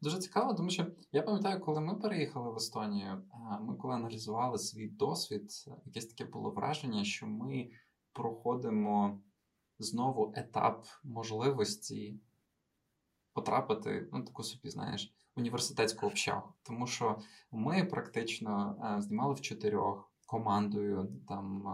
Дуже 0.03 0.19
цікаво, 0.19 0.55
тому 0.55 0.71
що 0.71 0.87
я 1.13 1.23
пам'ятаю, 1.23 1.61
коли 1.61 1.81
ми 1.81 1.95
переїхали 1.95 2.53
в 2.53 2.57
Естонію, 2.57 3.23
ми 3.61 3.75
коли 3.75 3.95
аналізували 3.95 4.59
свій 4.59 4.89
досвід, 4.89 5.53
якесь 5.87 6.07
таке 6.07 6.31
було 6.31 6.51
враження, 6.51 7.05
що 7.05 7.27
ми 7.27 7.71
проходимо 8.13 9.21
знову 9.83 10.33
етап 10.37 10.87
можливості 11.05 12.21
потрапити, 13.33 14.09
ну 14.13 14.25
таку 14.25 14.43
собі, 14.43 14.71
знаєш, 14.71 15.13
університетську 15.37 16.07
общагу. 16.07 16.53
Тому 16.63 16.87
що 16.87 17.19
ми 17.51 17.85
практично 17.85 18.77
знімали 19.01 19.35
в 19.35 19.41
чотирьох 19.41 20.13
командою 20.27 21.09
там 21.29 21.65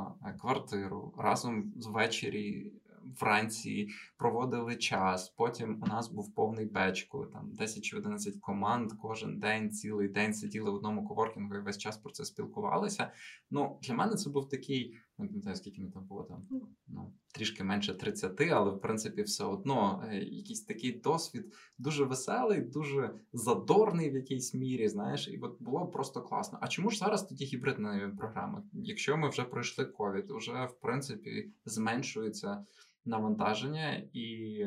квартиру 0.40 1.14
разом 1.18 1.72
ввечері 1.76 2.72
вранці 3.20 3.88
проводили 4.16 4.76
час. 4.76 5.28
Потім 5.28 5.82
у 5.82 5.86
нас 5.86 6.08
був 6.08 6.34
повний 6.34 6.70
коли 7.08 7.26
там 7.26 7.50
10 7.52 7.84
чи 7.84 7.96
11 7.96 8.34
команд 8.40 8.92
кожен 9.02 9.38
день, 9.38 9.70
цілий 9.70 10.08
день 10.08 10.34
сиділи 10.34 10.70
в 10.70 10.74
одному 10.74 11.08
коворкінгу 11.08 11.54
і 11.54 11.60
весь 11.60 11.78
час 11.78 11.96
про 11.96 12.12
це 12.12 12.24
спілкувалися. 12.24 13.12
Ну 13.50 13.78
для 13.82 13.94
мене 13.94 14.14
це 14.14 14.30
був 14.30 14.48
такий, 14.48 14.96
не 15.18 15.28
пам'ятаю, 15.28 15.56
скільки 15.56 15.80
ми 15.80 15.90
там 15.90 16.04
було 16.04 16.22
там. 16.22 16.46
Ну 16.87 17.12
трішки 17.34 17.64
менше 17.64 17.94
30, 17.94 18.40
але 18.40 18.70
в 18.70 18.80
принципі 18.80 19.22
все 19.22 19.44
одно 19.44 20.04
е, 20.08 20.16
якийсь 20.18 20.64
такий 20.64 20.92
досвід 20.92 21.54
дуже 21.78 22.04
веселий, 22.04 22.60
дуже 22.60 23.14
задорний 23.32 24.10
в 24.10 24.14
якійсь 24.14 24.54
мірі. 24.54 24.88
Знаєш, 24.88 25.28
і 25.28 25.38
от 25.38 25.62
було 25.62 25.87
просто 25.87 26.22
класно. 26.22 26.58
А 26.62 26.68
чому 26.68 26.90
ж 26.90 26.98
зараз 26.98 27.22
тоді 27.26 27.44
гібридна 27.44 28.14
програма? 28.18 28.62
Якщо 28.72 29.16
ми 29.16 29.28
вже 29.28 29.44
пройшли 29.44 29.84
ковід, 29.84 30.25
вже 30.30 30.64
в 30.64 30.80
принципі 30.80 31.52
зменшується 31.64 32.64
навантаження 33.04 34.02
і. 34.12 34.64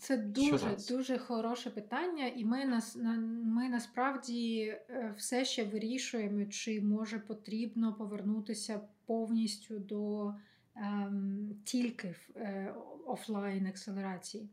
Це 0.00 0.16
дуже 0.16 0.76
дуже 0.88 1.18
хороше 1.18 1.70
питання, 1.70 2.26
і 2.26 2.44
ми 2.44 2.64
нас 2.64 2.96
ми 3.44 3.68
насправді 3.68 4.60
е, 4.60 5.14
все 5.16 5.44
ще 5.44 5.64
вирішуємо, 5.64 6.44
чи 6.46 6.80
може 6.80 7.18
потрібно 7.18 7.94
повернутися 7.94 8.80
повністю 9.08 9.78
до 9.78 10.34
ем, 10.76 11.50
тільки 11.64 12.14
е, 12.36 12.74
офлайн 13.06 13.66
акселерації. 13.66 14.48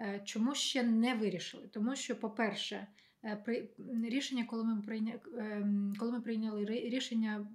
Е, 0.00 0.22
чому 0.24 0.54
ще 0.54 0.82
не 0.82 1.14
вирішили? 1.14 1.68
Тому 1.68 1.96
що, 1.96 2.16
по-перше, 2.16 2.86
при 3.44 3.68
рішення, 4.04 4.44
коли 4.44 4.64
ми 4.64 4.82
прийняли, 4.82 5.20
ем, 5.38 5.94
коли 5.98 6.12
ми 6.12 6.20
прийняли 6.20 6.64
рішення, 6.64 7.46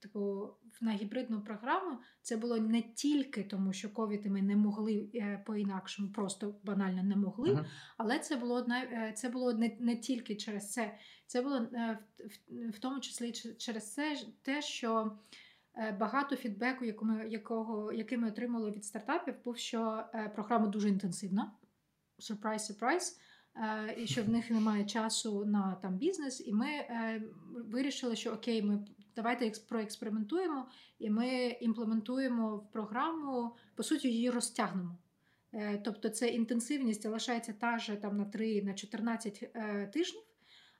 типу 0.00 0.50
на 0.80 0.92
гібридну 0.92 1.40
програму 1.40 1.98
це 2.22 2.36
було 2.36 2.58
не 2.58 2.82
тільки 2.82 3.42
тому, 3.42 3.72
що 3.72 3.90
ковід 3.90 4.26
ми 4.26 4.42
не 4.42 4.56
могли 4.56 5.10
е, 5.14 5.42
по-інакшому, 5.46 6.08
просто 6.08 6.54
банально 6.64 7.02
не 7.02 7.16
могли. 7.16 7.50
Uh-huh. 7.50 7.64
Але 7.96 8.18
це 8.18 8.36
було 8.36 8.66
е, 8.70 9.12
це 9.16 9.28
було 9.28 9.52
не 9.52 9.76
не 9.80 9.96
тільки 9.96 10.36
через 10.36 10.72
це. 10.72 10.98
Це 11.26 11.42
було 11.42 11.56
е, 11.56 11.98
в, 12.18 12.70
в 12.70 12.78
тому 12.78 13.00
числі 13.00 13.32
через 13.58 13.94
це 13.94 14.16
те, 14.42 14.62
що 14.62 15.18
багато 16.00 16.36
фідбеку, 16.36 16.84
якого, 17.28 17.92
який 17.92 18.18
ми 18.18 18.28
отримали 18.28 18.70
від 18.70 18.84
стартапів, 18.84 19.34
був 19.44 19.56
що 19.58 20.04
програма 20.34 20.66
дуже 20.66 20.88
інтенсивна. 20.88 21.52
Surprise, 22.18 22.72
surprise. 22.72 23.18
І 23.96 24.06
що 24.06 24.22
в 24.22 24.28
них 24.28 24.50
немає 24.50 24.84
часу 24.84 25.44
на 25.44 25.74
там 25.82 25.96
бізнес, 25.96 26.46
і 26.46 26.52
ми 26.52 26.66
е, 26.66 27.22
вирішили, 27.54 28.16
що 28.16 28.32
окей, 28.32 28.62
ми 28.62 28.84
давайте 29.16 29.52
проекспериментуємо, 29.68 30.68
і 30.98 31.10
ми 31.10 31.46
імплементуємо 31.46 32.56
в 32.56 32.72
програму, 32.72 33.56
по 33.74 33.82
суті, 33.82 34.08
її 34.08 34.30
розтягнемо. 34.30 34.98
Е, 35.52 35.78
тобто 35.84 36.08
це 36.08 36.28
інтенсивність 36.28 37.02
залишається 37.02 37.52
та 37.52 37.78
ж 37.78 37.96
там 37.96 38.16
на 38.16 38.24
3 38.24 38.62
на 38.62 38.74
14 38.74 39.50
е, 39.54 39.86
тижнів, 39.86 40.22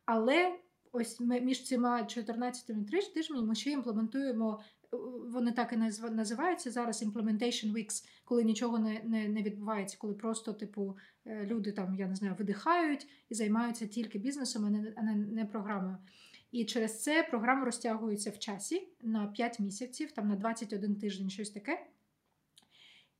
але 0.04 0.58
ось 0.92 1.20
ми 1.20 1.40
між 1.40 1.64
цими 1.64 2.06
14 2.06 3.14
тижнями 3.14 3.46
ми 3.46 3.54
ще 3.54 3.70
імплементуємо. 3.70 4.62
Е, 4.94 5.30
вони 5.30 5.52
так 5.52 5.72
і 5.72 5.76
називаються 6.10 6.70
зараз 6.70 7.02
Implementation 7.02 7.72
Weeks, 7.72 8.06
коли 8.24 8.44
нічого 8.44 8.78
не 8.78 9.00
не, 9.04 9.28
не 9.28 9.42
відбувається, 9.42 9.96
коли 10.00 10.14
просто, 10.14 10.52
типу, 10.52 10.96
люди 11.26 11.72
там, 11.72 11.94
я 11.94 12.06
не 12.06 12.14
знаю, 12.14 12.34
видихають 12.38 13.06
і 13.28 13.34
займаються 13.34 13.86
тільки 13.86 14.18
бізнесом, 14.18 14.64
а 14.66 14.70
не 14.70 14.92
а 14.96 15.02
не, 15.02 15.14
не 15.14 15.44
програмою. 15.44 15.96
І 16.52 16.64
через 16.64 17.02
це 17.02 17.22
програма 17.22 17.64
розтягується 17.64 18.30
в 18.30 18.38
часі 18.38 18.88
на 19.02 19.26
5 19.26 19.60
місяців, 19.60 20.12
там 20.12 20.28
на 20.28 20.36
21 20.36 20.96
тиждень, 20.96 21.30
щось 21.30 21.50
таке. 21.50 21.86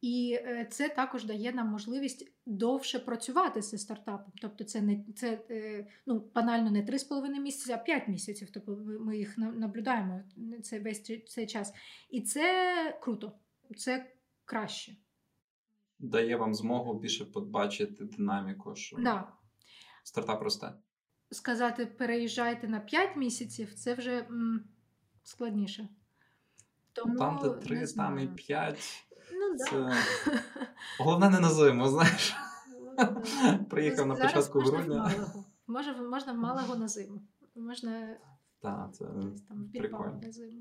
І 0.05 0.39
е, 0.43 0.67
це 0.71 0.89
також 0.89 1.25
дає 1.25 1.53
нам 1.53 1.69
можливість 1.69 2.33
довше 2.47 2.99
працювати 2.99 3.63
з 3.63 3.79
стартапом. 3.79 4.33
Тобто, 4.41 4.65
це 4.65 4.81
не 4.81 5.05
це 5.17 5.45
е, 5.51 5.87
ну, 6.07 6.31
банально 6.35 6.71
не 6.71 6.83
3,5 6.83 7.41
місяці, 7.41 7.73
а 7.73 7.77
5 7.79 8.09
місяців. 8.09 8.49
Тобто 8.53 8.77
ми 9.01 9.19
їх 9.19 9.39
наблюдаємо 9.39 10.21
це 10.63 10.81
весь 10.81 11.03
цей 11.27 11.47
час. 11.47 11.75
І 12.11 12.21
це 12.21 12.99
круто, 13.03 13.33
це 13.77 14.13
краще. 14.45 14.97
Дає 15.99 16.37
вам 16.37 16.55
змогу 16.55 16.95
більше 17.01 17.25
побачити 17.25 18.05
динаміку, 18.05 18.77
що 18.77 18.97
да. 18.97 19.33
стартап 20.03 20.43
росте 20.43 20.73
сказати, 21.31 21.87
переїжджайте 21.87 22.69
на 22.69 22.81
5 22.81 23.17
місяців, 23.17 23.75
це 23.75 23.95
вже 23.95 24.19
м, 24.19 24.65
складніше. 25.23 25.89
Тому, 26.93 27.19
Там, 27.19 27.41
де 27.43 27.51
3, 27.51 27.87
там 27.87 28.19
і 28.19 28.27
5. 28.27 29.07
Ну, 29.59 29.65
це... 29.65 29.71
да. 29.71 29.97
Головне, 30.99 31.31
не 31.31 31.89
знаєш. 31.89 32.37
Ну, 32.99 33.65
Приїхав 33.71 34.07
на 34.07 34.15
початку 34.15 34.61
грудня. 34.61 35.11
Може, 35.67 35.93
можна 35.93 36.33
в 36.33 36.37
Малагу 36.37 36.77
на 36.77 36.89
зиму. 36.89 37.21
Можна 37.57 38.17
так, 38.65 38.95
це 38.95 39.05
там 39.49 39.71
прикольно. 39.75 40.21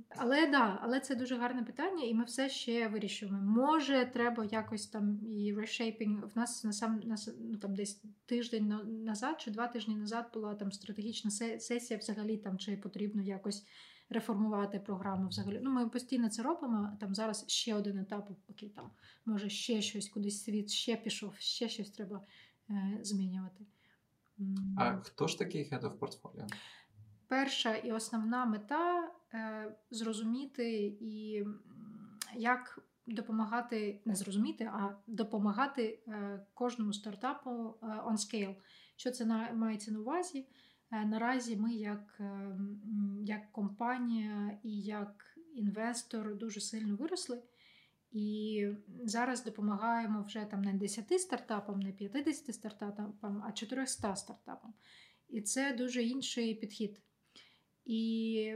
Але 0.10 0.48
да, 0.48 0.80
але 0.82 1.00
це 1.00 1.16
дуже 1.16 1.36
гарне 1.38 1.64
питання, 1.64 2.04
і 2.04 2.14
ми 2.14 2.24
все 2.24 2.50
ще 2.50 2.88
вирішуємо. 2.88 3.38
Може, 3.42 4.12
треба 4.14 4.46
якось 4.46 4.88
там 4.88 5.20
і 5.28 5.54
решейпінг. 5.54 6.28
В 6.36 6.38
нас 6.38 6.64
на 6.64 6.74
сам 6.74 7.02
на, 7.06 7.16
ну, 7.40 7.58
там 7.58 7.76
десь 7.76 8.02
тиждень 8.26 8.74
назад 9.06 9.42
чи 9.42 9.52
два 9.52 9.68
тижні 9.68 9.96
назад 9.96 10.30
була 10.34 10.56
там 10.56 10.72
стратегічна 10.72 11.32
сесія, 11.60 12.00
взагалі 12.00 12.38
там 12.38 12.58
чи 12.58 12.78
потрібно 12.78 13.22
якось 13.22 13.66
реформувати 14.14 14.80
програму. 14.80 15.28
Взагалі, 15.28 15.60
ну 15.64 15.72
ми 15.72 15.90
постійно 15.90 16.30
це 16.30 16.44
робимо. 16.44 16.98
Там 17.00 17.16
зараз 17.16 17.46
ще 17.48 17.76
один 17.76 17.98
етап. 17.98 18.30
Окей, 18.50 18.70
там 18.70 18.92
може 19.26 19.50
ще 19.50 19.82
щось, 19.82 20.10
кудись 20.10 20.44
світ 20.44 20.70
ще 20.70 20.96
пішов, 20.96 21.36
ще 21.36 21.70
щось 21.70 21.92
треба 21.92 22.22
е, 22.70 23.00
змінювати. 23.02 23.66
А 24.78 24.96
хто 24.98 25.28
ж 25.28 25.40
такий 25.40 25.72
head 25.72 25.82
of 25.82 25.98
portfolio? 26.00 26.48
перша 27.34 27.76
і 27.76 27.92
основна 27.92 28.46
мета 28.46 29.12
е, 29.34 29.76
зрозуміти 29.92 30.98
і 31.02 31.44
як 32.36 32.80
допомагати, 33.08 34.02
не 34.06 34.16
зрозуміти, 34.16 34.64
а 34.64 34.96
допомагати 35.08 36.00
е, 36.08 36.46
кожному 36.54 36.94
стартапу 36.94 37.50
е, 37.50 37.86
on 37.86 38.14
scale. 38.14 38.56
Що 38.96 39.12
це 39.12 39.26
на, 39.26 39.52
мається 39.54 39.92
на 39.92 40.00
увазі? 40.00 40.48
Наразі 41.06 41.58
ми, 41.58 41.74
як, 41.74 42.22
як 43.22 43.52
компанія 43.52 44.60
і 44.64 44.82
як 44.82 45.38
інвестор, 45.56 46.38
дуже 46.38 46.62
сильно 46.62 46.96
виросли. 46.96 47.42
І 48.12 48.68
зараз 49.04 49.44
допомагаємо 49.44 50.24
вже 50.24 50.46
там 50.46 50.62
не 50.62 50.74
10 50.74 51.22
стартапам, 51.22 51.80
не 51.80 51.92
50 51.92 52.56
стартапам, 52.56 53.44
а 53.48 53.52
400 53.52 54.16
стартапам. 54.16 54.74
І 55.30 55.42
це 55.42 55.74
дуже 55.74 56.04
інший 56.04 56.56
підхід. 56.56 57.02
І 57.86 58.56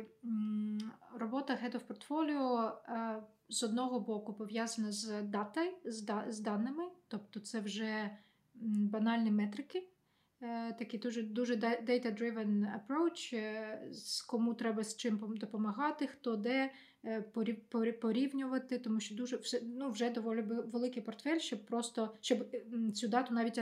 робота 1.14 1.54
Head 1.54 1.76
of 1.76 1.88
Portfolio 1.88 2.72
е, 2.72 3.24
з 3.50 3.64
одного 3.64 4.00
боку 4.00 4.34
пов'язана 4.34 4.92
з 4.92 5.22
датою, 5.22 5.72
з 6.28 6.40
даними, 6.40 6.84
тобто 7.08 7.40
це 7.40 7.60
вже 7.60 8.18
банальні 8.56 9.32
метрики, 9.32 9.80
е, 9.80 9.97
такий 10.80 11.00
дуже 11.00 11.24
дуже 11.24 11.56
data-driven 11.56 12.66
approach, 12.80 13.36
е, 13.36 13.82
кому 14.28 14.54
треба 14.54 14.84
з 14.84 14.98
чим 14.98 15.20
допомагати, 15.38 16.08
хто 16.08 16.36
де 16.36 16.72
порівнювати, 18.02 18.80
тому 18.80 19.00
що 19.00 19.16
дуже 19.16 19.40
ну, 19.64 19.90
вже 19.90 20.10
доволі 20.10 20.42
великий 20.42 21.04
портфель, 21.04 21.40
щоб 21.40 21.66
просто 21.66 22.16
щоб 22.22 22.48
цю 22.94 23.08
дату 23.08 23.34
навіть 23.34 23.58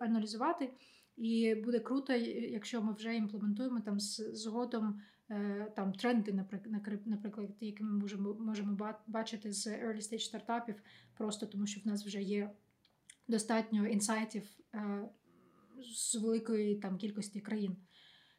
аналізувати. 0.00 0.70
І 1.16 1.54
буде 1.54 1.78
круто, 1.78 2.12
якщо 2.12 2.82
ми 2.82 2.92
вже 2.92 3.16
імплементуємо 3.16 3.80
там 3.80 4.00
згодом 4.00 5.00
е, 5.30 5.72
там 5.76 5.92
тренди, 5.92 6.32
наприклад, 7.04 7.50
які 7.60 7.84
ми 7.84 7.92
можемо 7.92 8.34
можемо 8.34 8.94
бачити 9.06 9.52
з 9.52 9.66
early 9.66 10.00
stage 10.00 10.18
стартапів, 10.18 10.82
просто 11.14 11.46
тому 11.46 11.66
що 11.66 11.80
в 11.80 11.86
нас 11.86 12.06
вже 12.06 12.22
є 12.22 12.50
достатньо 13.28 13.86
інсайтів 13.86 14.42
е, 14.74 15.08
з 15.82 16.14
великої 16.14 16.76
там 16.76 16.98
кількості 16.98 17.40
країн. 17.40 17.76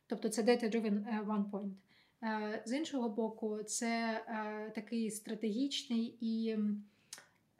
Тобто 0.07 0.29
це 0.29 0.43
data-driven 0.43 1.07
е, 1.07 1.23
one 1.27 1.51
point. 1.51 1.73
З 2.65 2.77
іншого 2.77 3.09
боку, 3.09 3.63
це 3.63 4.23
такий 4.75 5.11
стратегічний 5.11 6.17
і 6.21 6.57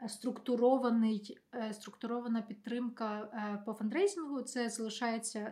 структурований, 0.08 1.38
е, 1.56 1.74
структурована 1.74 2.42
підтримка 2.42 3.30
е, 3.34 3.64
по 3.66 3.74
фандрейзингу. 3.74 4.42
Це 4.42 4.70
залишається. 4.70 5.52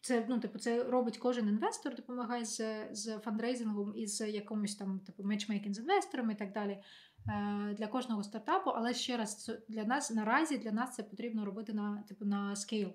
Це 0.00 0.26
ну, 0.28 0.40
типу, 0.40 0.58
це 0.58 0.84
робить 0.84 1.18
кожен 1.18 1.48
інвестор, 1.48 1.94
допомагає 1.94 2.44
з 2.44 2.88
з 2.92 3.18
фандрейзингом 3.18 3.92
і 3.96 4.06
з 4.06 4.30
якомусь 4.30 4.76
там 4.76 5.00
типу 5.00 5.24
матчмейкінг 5.24 5.74
з 5.74 5.78
інвесторами 5.78 6.32
і 6.32 6.36
так 6.36 6.52
далі 6.52 6.78
для 7.78 7.86
кожного 7.86 8.22
стартапу. 8.22 8.70
Але 8.70 8.94
ще 8.94 9.16
раз 9.16 9.52
для 9.68 9.84
нас 9.84 10.10
наразі 10.10 10.58
для 10.58 10.72
нас 10.72 10.94
це 10.94 11.02
потрібно 11.02 11.44
робити 11.44 11.72
на 11.72 12.04
типу 12.08 12.24
на 12.24 12.56
скейл, 12.56 12.92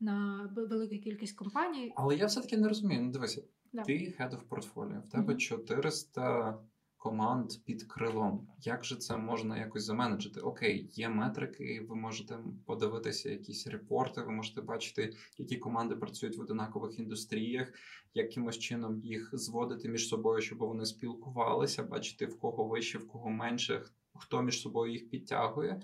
на 0.00 0.48
велику 0.56 0.94
кількість 0.94 1.36
компаній. 1.36 1.92
Але 1.96 2.16
я 2.16 2.26
все 2.26 2.40
таки 2.40 2.56
не 2.56 2.68
розумію. 2.68 3.02
Ну 3.02 3.10
дивися, 3.10 3.42
да. 3.72 3.82
ти 3.82 3.92
head 3.92 4.30
of 4.30 4.48
portfolio, 4.48 5.00
в 5.00 5.08
тебе 5.08 5.34
mm-hmm. 5.34 5.38
400 5.38 6.58
команд 7.00 7.50
під 7.64 7.82
крилом. 7.82 8.48
Як 8.58 8.84
же 8.84 8.96
це 8.96 9.16
можна 9.16 9.58
якось 9.58 9.84
заменеджити? 9.84 10.40
Окей, 10.40 10.90
є 10.92 11.08
метрики, 11.08 11.86
ви 11.88 11.96
можете 11.96 12.38
подивитися 12.66 13.30
якісь 13.30 13.66
репорти, 13.66 14.20
ви 14.20 14.32
можете 14.32 14.60
бачити, 14.60 15.14
які 15.38 15.56
команди 15.56 15.96
працюють 15.96 16.36
в 16.36 16.40
одинакових 16.40 16.98
індустріях, 16.98 17.72
якимось 18.14 18.58
чином 18.58 19.00
їх 19.00 19.30
зводити 19.32 19.88
між 19.88 20.08
собою, 20.08 20.42
щоб 20.42 20.58
вони 20.58 20.86
спілкувалися, 20.86 21.82
бачити 21.82 22.26
в 22.26 22.38
кого 22.38 22.64
вище, 22.64 22.98
в 22.98 23.08
кого 23.08 23.30
менше, 23.30 23.82
хто 24.14 24.42
між 24.42 24.60
собою 24.60 24.92
їх 24.92 25.10
підтягує. 25.10 25.82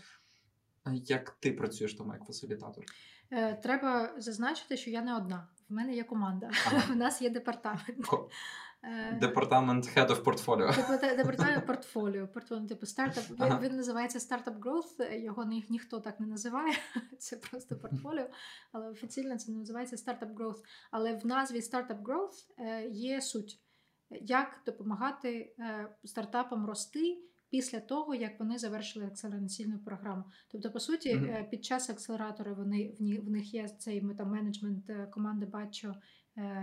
Як 0.92 1.30
ти 1.30 1.52
працюєш 1.52 1.94
там 1.94 2.10
як 2.12 2.26
фасилітатор? 2.26 2.84
Е, 3.30 3.54
треба 3.54 4.14
зазначити, 4.18 4.76
що 4.76 4.90
я 4.90 5.02
не 5.02 5.16
одна. 5.16 5.48
В 5.68 5.72
мене 5.72 5.94
є 5.94 6.04
команда. 6.04 6.50
Ага. 6.66 6.82
У 6.92 6.96
нас 6.96 7.22
є 7.22 7.30
департамент. 7.30 8.06
Е, 8.86 9.18
департамент 9.20 9.84
Head 9.96 10.08
of 10.08 10.22
Portfolio. 10.22 10.90
Департамент 11.16 11.66
портфоліо. 11.66 12.28
Типу 12.68 12.86
стартап. 12.86 13.24
Ага. 13.38 13.60
Він 13.62 13.76
називається 13.76 14.18
Startup 14.18 14.60
Growth, 14.60 15.20
Його 15.22 15.44
ні, 15.44 15.64
ніхто 15.68 16.00
так 16.00 16.20
не 16.20 16.26
називає. 16.26 16.74
Це 17.18 17.36
просто 17.36 17.76
портфоліо. 17.76 18.26
Але 18.72 18.88
офіційно 18.88 19.38
це 19.38 19.52
називається 19.52 19.96
Startup 19.96 20.34
Growth. 20.34 20.60
Але 20.90 21.14
в 21.14 21.26
назві 21.26 21.60
Startup 21.60 22.02
Growth 22.02 22.50
е, 22.58 22.86
є 22.88 23.20
суть, 23.20 23.60
як 24.10 24.62
допомагати 24.66 25.54
е, 25.58 25.88
стартапам 26.04 26.66
рости. 26.66 27.18
Після 27.50 27.80
того, 27.80 28.14
як 28.14 28.40
вони 28.40 28.58
завершили 28.58 29.06
акселераційну 29.06 29.78
програму. 29.78 30.24
Тобто, 30.48 30.70
по 30.70 30.80
суті, 30.80 31.16
mm-hmm. 31.16 31.50
під 31.50 31.64
час 31.64 31.90
акселератора 31.90 32.52
вони 32.52 32.94
в 33.00 33.30
них 33.30 33.54
є 33.54 33.68
цей 33.68 34.14
там 34.14 34.30
менеджмент 34.30 34.90
команди 35.10 35.46
Бачо 35.46 35.88
Е, 35.88 35.98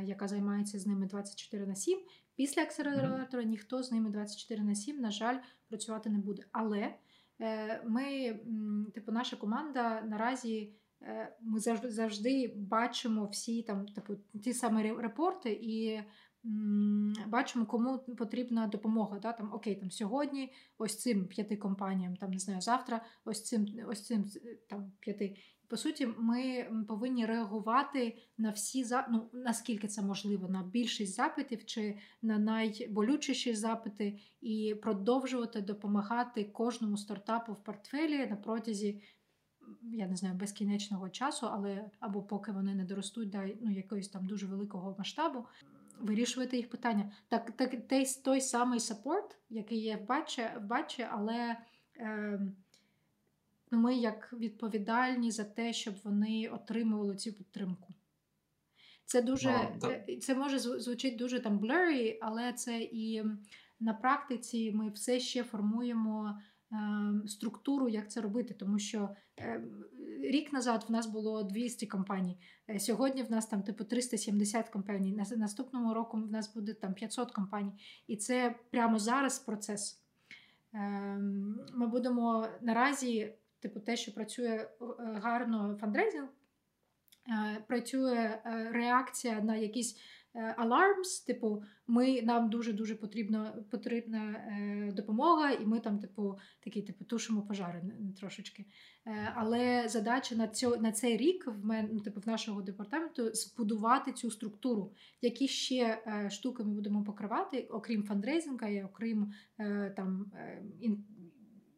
яка 0.04 0.28
займається 0.28 0.80
з 0.80 0.88
ними 0.88 1.06
24 1.06 1.66
на 1.66 1.76
7. 1.76 2.00
Після 2.36 2.62
акселератора 2.62 3.44
ніхто 3.44 3.84
з 3.84 3.92
ними 3.92 4.10
24 4.10 4.64
на 4.64 4.76
7, 4.76 5.00
на 5.02 5.12
жаль, 5.12 5.38
працювати 5.70 6.10
не 6.10 6.18
буде. 6.18 6.44
Але 6.52 6.96
е, 7.42 7.84
ми, 7.88 8.40
типу, 8.94 9.12
наша 9.12 9.36
команда 9.36 10.02
наразі. 10.02 10.74
Е, 11.02 11.36
ми 11.42 11.60
завжди 11.60 11.92
завжди 11.92 12.54
бачимо 12.58 13.26
всі 13.26 13.62
там 13.62 13.88
типу 13.88 14.16
ті 14.44 14.54
самі 14.54 14.92
репорти 14.92 15.60
і 15.62 16.02
м, 16.46 17.14
бачимо, 17.28 17.66
кому 17.66 18.00
потрібна 18.00 18.68
допомога. 18.68 19.20
Да? 19.20 19.34
Там 19.34 19.54
окей, 19.54 19.76
там 19.76 19.92
сьогодні 19.92 20.54
ось 20.78 21.00
цим 21.00 21.28
п'яти 21.28 21.58
компаніям, 21.58 22.16
там 22.16 22.32
не 22.32 22.40
знаю, 22.40 22.62
завтра 22.62 23.06
ось 23.26 23.44
цим 23.44 23.68
ось 23.88 24.06
цим 24.06 24.26
там 24.70 24.92
п'яти. 25.00 25.38
По 25.68 25.78
суті, 25.78 26.08
ми 26.18 26.68
повинні 26.88 27.26
реагувати 27.26 28.18
на 28.38 28.50
всі 28.50 28.86
ну, 29.10 29.30
наскільки 29.34 29.88
це 29.88 30.02
можливо, 30.02 30.48
на 30.48 30.64
більшість 30.64 31.16
запитів 31.16 31.66
чи 31.66 31.98
на 32.22 32.38
найболючіші 32.38 33.56
запити, 33.56 34.20
і 34.42 34.76
продовжувати 34.82 35.62
допомагати 35.62 36.44
кожному 36.44 36.98
стартапу 36.98 37.54
в 37.54 37.64
портфелі 37.64 38.28
на 38.28 38.36
протязі. 38.36 39.02
Я 39.82 40.08
не 40.08 40.16
знаю, 40.16 40.36
безкінечного 40.36 41.10
часу, 41.10 41.48
але 41.52 41.90
або 42.00 42.24
поки 42.24 42.52
вони 42.52 42.76
не 42.76 42.86
доростуть 42.86 43.30
до 43.30 43.38
ну, 43.62 43.72
якогось 43.72 44.10
там 44.10 44.28
дуже 44.28 44.46
великого 44.46 44.96
масштабу, 44.98 45.46
вирішувати 46.00 46.58
їх 46.58 46.70
питання. 46.70 47.12
Так, 47.28 47.52
так 47.52 47.88
той, 47.88 48.06
той 48.24 48.42
самий 48.42 48.80
саппорт, 48.80 49.38
який 49.50 49.80
є 49.80 49.98
в 49.98 50.62
Батчі 50.62 51.08
але 51.12 51.58
е, 51.98 52.40
ми 53.74 53.96
як 53.96 54.34
відповідальні 54.34 55.32
за 55.32 55.44
те, 55.44 55.74
щоб 55.74 55.96
вони 56.04 56.50
отримували 56.54 57.16
цю 57.16 57.34
підтримку. 57.34 57.94
Це 59.06 59.22
дуже 59.22 59.50
no, 59.50 60.20
це 60.20 60.36
може 60.36 60.60
звучить 60.60 61.18
дуже 61.18 61.40
там 61.40 61.60
blurry, 61.60 62.18
але 62.22 62.54
це 62.54 62.82
і 62.82 63.24
на 63.80 63.94
практиці 63.94 64.72
ми 64.72 64.90
все 64.90 65.20
ще 65.20 65.44
формуємо 65.44 66.40
е, 66.72 66.78
структуру, 67.28 67.90
як 67.90 68.12
це 68.12 68.22
робити. 68.22 68.54
Тому 68.54 68.80
що 68.80 69.10
е, 69.40 69.64
рік 70.22 70.54
назад 70.54 70.86
в 70.90 70.92
нас 70.92 71.08
було 71.08 71.44
200 71.44 71.88
компаній. 71.88 72.38
Е, 72.70 72.80
сьогодні 72.80 73.24
в 73.24 73.32
нас 73.32 73.46
там 73.46 73.64
типу 73.64 73.84
370 73.84 74.70
компаній. 74.70 75.14
На 75.14 75.38
наступному 75.38 75.94
року 75.94 76.18
в 76.18 76.32
нас 76.32 76.54
буде 76.54 76.74
там 76.74 76.94
500 76.94 77.32
компаній. 77.32 77.74
І 78.08 78.18
це 78.18 78.56
прямо 78.72 79.00
зараз 79.00 79.40
процес. 79.40 80.04
Е, 80.74 80.80
ми 81.74 81.88
будемо 81.88 82.48
наразі 82.62 83.34
типу, 83.64 83.80
те, 83.80 83.98
що 83.98 84.14
працює 84.14 84.48
е, 84.48 84.68
гарно 85.00 85.78
фандрейзинг, 85.82 86.28
е, 86.28 87.64
працює 87.68 88.42
е, 88.46 88.70
реакція 88.72 89.42
на 89.42 89.56
якісь 89.56 90.00
алармс, 90.58 91.20
типу, 91.20 91.64
ми 91.88 92.22
нам 92.22 92.50
дуже 92.50 92.74
дуже 92.74 92.96
потрібна 92.96 93.64
потрібна 93.72 94.42
допомога, 94.96 95.52
і 95.52 95.66
ми 95.66 95.80
там, 95.80 96.00
типу, 96.00 96.40
такі 96.64 96.82
типу 96.82 97.06
тушимо 97.06 97.42
пожари 97.42 97.82
трошечки. 98.20 98.66
Але 99.36 99.88
задача 99.88 100.36
на 100.36 100.48
цьо, 100.48 100.78
на 100.78 100.92
цей 100.92 101.18
рік 101.18 101.48
в 101.48 101.66
мен, 101.66 101.90
ну, 101.94 102.00
типу, 102.00 102.20
в 102.20 102.28
нашого 102.28 102.62
департаменту 102.62 103.34
збудувати 103.34 104.12
цю 104.12 104.32
структуру, 104.32 104.94
які 105.22 105.48
ще 105.48 106.04
штуки 106.30 106.64
ми 106.64 106.74
будемо 106.74 107.04
покривати, 107.04 107.68
окрім 107.70 108.04
фандрейзинга 108.04 108.68
і 108.68 108.84
окрім 108.84 109.34
там 109.96 110.32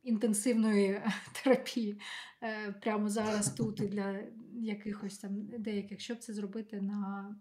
інтенсивної 0.05 1.01
терапії 1.43 1.99
е, 2.43 2.71
прямо 2.71 3.09
зараз 3.09 3.53
тут 3.53 3.79
і 3.79 3.87
для 3.87 4.23
якихось 4.53 5.17
там 5.17 5.47
деяких, 5.59 5.99
щоб 5.99 6.17
це 6.17 6.33
зробити 6.33 6.81
на 6.81 7.35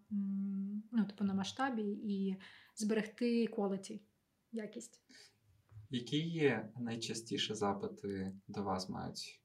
ну, 0.92 1.04
типу, 1.04 1.24
на 1.24 1.34
масштабі 1.34 1.82
і 1.82 2.36
зберегти 2.76 3.46
quality, 3.46 4.00
якість. 4.52 5.00
Які 5.90 6.18
є 6.18 6.72
найчастіше 6.80 7.54
запити 7.54 8.32
до 8.48 8.62
вас 8.62 8.88
мають 8.88 9.40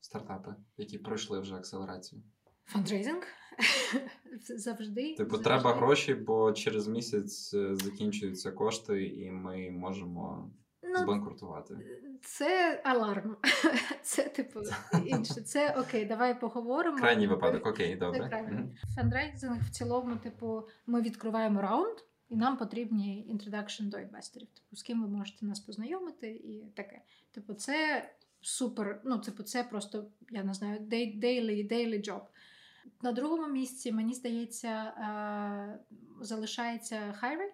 стартапи, 0.00 0.54
які 0.76 0.98
пройшли 0.98 1.40
вже 1.40 1.54
акселерацію? 1.54 2.22
Фандрейзинг 2.64 3.22
завжди. 4.56 5.14
Типу, 5.14 5.30
завжди. 5.30 5.44
треба 5.44 5.74
гроші, 5.74 6.14
бо 6.14 6.52
через 6.52 6.88
місяць 6.88 7.54
е, 7.54 7.76
закінчуються 7.76 8.52
кошти, 8.52 9.06
і 9.06 9.30
ми 9.30 9.70
можемо 9.70 10.52
ну, 10.92 10.98
збанкрутувати. 10.98 11.74
Це 12.22 12.80
аларм. 12.84 13.36
Це 14.02 14.22
типу 14.22 14.60
інше. 15.04 15.34
Це 15.34 15.74
окей, 15.78 16.04
давай 16.04 16.40
поговоримо. 16.40 16.98
Крайній 16.98 17.26
випадок, 17.26 17.66
окей, 17.66 17.96
добре. 17.96 18.20
Mm-hmm. 18.20 18.94
Фандрейзинг 18.94 19.62
в 19.62 19.70
цілому, 19.70 20.16
типу, 20.16 20.68
ми 20.86 21.00
відкриваємо 21.00 21.60
раунд, 21.60 21.98
і 22.28 22.36
нам 22.36 22.56
потрібні 22.56 23.26
introduction 23.34 23.82
до 23.88 23.98
інвесторів. 23.98 24.48
Типу, 24.48 24.76
з 24.76 24.82
ким 24.82 25.02
ви 25.02 25.08
можете 25.08 25.46
нас 25.46 25.60
познайомити, 25.60 26.30
і 26.30 26.72
таке. 26.74 27.00
Типу, 27.30 27.54
це 27.54 28.08
супер. 28.40 29.00
Ну, 29.04 29.18
типу, 29.18 29.42
це 29.42 29.64
просто, 29.64 30.04
я 30.30 30.44
не 30.44 30.54
знаю, 30.54 30.80
daily, 30.80 31.72
daily 31.72 32.08
job. 32.08 32.20
На 33.02 33.12
другому 33.12 33.46
місці, 33.46 33.92
мені 33.92 34.14
здається, 34.14 34.92
залишається 36.20 37.14
hiring. 37.22 37.52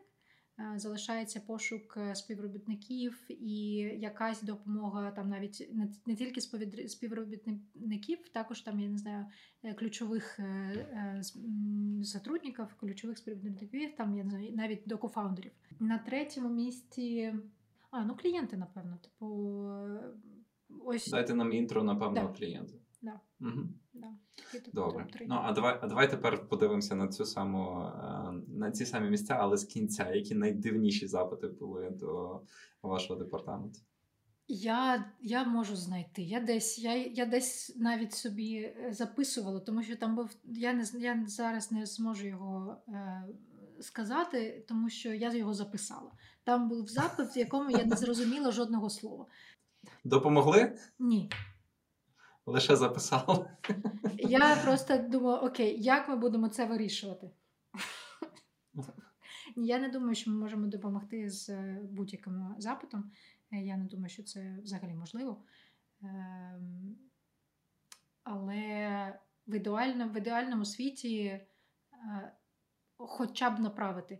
Е, 0.60 0.78
залишається 0.78 1.40
пошук 1.40 1.96
е, 1.96 2.14
співробітників 2.14 3.26
і 3.28 3.70
якась 4.00 4.42
допомога 4.42 5.10
там 5.10 5.28
навіть 5.28 5.68
не, 5.72 5.88
не 6.06 6.16
тільки 6.16 6.40
співробітників, 6.88 8.28
також 8.28 8.60
там 8.60 8.80
я 8.80 8.88
не 8.88 8.98
знаю 8.98 9.26
е, 9.62 9.74
ключових 9.74 10.40
сотрудників, 12.02 12.66
ключових 12.80 13.18
співробітників, 13.18 13.96
там 13.96 14.16
я 14.16 14.24
не 14.24 14.30
знаю, 14.30 14.52
навіть 14.56 14.82
до 14.86 14.98
кофаундерів. 14.98 15.52
На 15.80 15.98
третьому 15.98 16.48
місці 16.48 17.32
а 17.90 18.04
ну 18.04 18.16
клієнти, 18.16 18.56
напевно, 18.56 18.98
типу 19.02 19.26
ось 20.84 21.08
дайте 21.08 21.34
нам 21.34 21.52
інтро, 21.52 21.82
напевно, 21.82 22.14
да. 22.14 22.38
клієнти. 22.38 22.74
Да. 23.02 23.20
Угу. 23.40 23.68
Да. 24.00 24.60
Добре. 24.72 25.06
Ну 25.26 25.40
а 25.42 25.52
давай, 25.52 25.78
а 25.82 25.86
давай 25.86 26.10
тепер 26.10 26.48
подивимося 26.48 26.94
на 26.94 27.08
цю 27.08 27.24
саму 27.24 27.80
е, 27.80 28.32
на 28.48 28.70
ці 28.70 28.86
самі 28.86 29.10
місця, 29.10 29.36
але 29.40 29.56
з 29.56 29.64
кінця, 29.64 30.10
які 30.14 30.34
найдивніші 30.34 31.06
запити 31.06 31.48
були 31.48 31.90
до 31.90 32.40
вашого 32.82 33.18
департаменту. 33.18 33.80
Я 34.48 35.12
я 35.20 35.44
можу 35.44 35.76
знайти. 35.76 36.22
Я 36.22 36.40
десь 36.40 36.78
я, 36.78 36.96
я 36.96 37.26
десь 37.26 37.76
навіть 37.76 38.14
собі 38.14 38.54
е, 38.54 38.92
записувала, 38.92 39.60
тому 39.60 39.82
що 39.82 39.96
там 39.96 40.16
був. 40.16 40.30
Я 40.44 40.72
не 40.72 40.84
я 40.94 41.24
зараз 41.26 41.72
не 41.72 41.86
зможу 41.86 42.26
його 42.26 42.76
е, 42.88 43.24
сказати, 43.80 44.64
тому 44.68 44.90
що 44.90 45.12
я 45.12 45.34
його 45.34 45.54
записала. 45.54 46.12
Там 46.44 46.68
був 46.68 46.88
запит, 46.88 47.36
в 47.36 47.38
якому 47.38 47.70
я 47.70 47.84
не 47.84 47.96
зрозуміла 47.96 48.52
жодного 48.52 48.90
слова. 48.90 49.26
Допомогли? 50.04 50.78
Ні. 50.98 51.30
Лише 52.48 52.76
записали. 52.76 53.50
Я 54.18 54.56
просто 54.64 54.98
думаю, 54.98 55.36
окей, 55.36 55.82
як 55.82 56.08
ми 56.08 56.16
будемо 56.16 56.48
це 56.48 56.66
вирішувати? 56.66 57.30
Я 59.56 59.78
не 59.78 59.88
думаю, 59.88 60.14
що 60.14 60.30
ми 60.30 60.36
можемо 60.36 60.66
допомогти 60.66 61.30
з 61.30 61.48
е, 61.48 61.80
будь-яким 61.90 62.54
запитом. 62.58 63.10
Е, 63.52 63.56
Я 63.56 63.76
не 63.76 63.84
думаю, 63.84 64.08
що 64.08 64.22
це 64.22 64.58
взагалі 64.62 64.94
можливо. 64.94 65.42
Ем, 66.02 66.96
Але 68.22 69.20
в, 69.46 69.54
ідеально, 69.54 70.08
в 70.08 70.16
ідеальному 70.16 70.64
світі 70.64 71.24
е, 71.24 71.46
хоча 72.96 73.50
б 73.50 73.60
направити. 73.60 74.18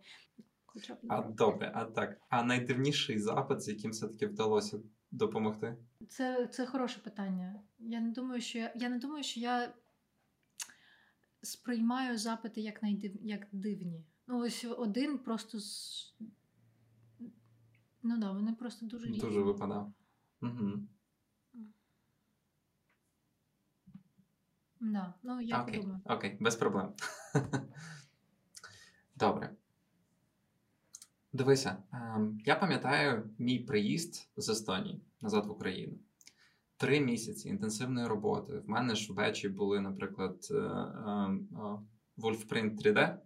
Хоча 0.67 0.95
б 0.95 0.99
А 1.09 1.23
добре, 1.23 1.73
а 1.75 1.85
так. 1.85 2.21
А 2.29 2.43
найдивніший 2.43 3.19
запит, 3.19 3.63
з 3.63 3.69
яким 3.69 3.91
все-таки 3.91 4.27
вдалося 4.27 4.81
допомогти? 5.11 5.77
Це, 6.09 6.47
це 6.47 6.67
хороше 6.67 7.01
питання. 7.01 7.63
Я 7.79 8.01
не 8.01 8.11
думаю, 8.11 8.41
що 8.41 8.59
я, 8.59 8.73
я 8.77 8.89
не 8.89 8.99
думаю, 8.99 9.25
що 9.25 9.41
я 9.41 9.75
сприймаю 11.43 12.19
запити 12.19 12.61
як, 12.61 12.83
найдив, 12.83 13.17
як 13.23 13.47
дивні. 13.53 14.05
Ну, 14.27 14.39
ось 14.39 14.65
один 14.79 15.19
просто 15.19 15.61
з... 15.61 16.15
Ну 18.03 18.19
да, 18.19 18.33
вони 18.33 18.53
просто 18.53 18.87
дуже 18.87 19.07
різні. 19.07 19.21
Дуже 19.21 19.41
випадав. 19.41 19.93
Угу. 20.43 20.73
Да. 24.81 25.15
Ну, 25.23 25.41
я 25.41 25.63
Окей, 25.63 25.77
подумаю. 25.77 26.01
окей, 26.05 26.37
без 26.41 26.57
проблем. 26.57 26.95
Добре. 29.17 29.57
Дивися, 31.39 31.77
ем, 31.93 32.41
я 32.45 32.57
пам'ятаю 32.57 33.31
мій 33.39 33.59
приїзд 33.59 34.29
з 34.37 34.49
Естонії 34.49 35.03
назад 35.21 35.47
в 35.47 35.51
Україну. 35.51 35.99
Три 36.77 37.01
місяці 37.01 37.49
інтенсивної 37.49 38.07
роботи. 38.07 38.53
В 38.59 38.69
мене 38.69 38.95
ж 38.95 39.13
в 39.13 39.49
були, 39.49 39.81
наприклад, 39.81 40.49
е, 40.51 40.55
ем, 40.55 41.49
Wolfprint 42.17 42.83
3D. 42.83 43.19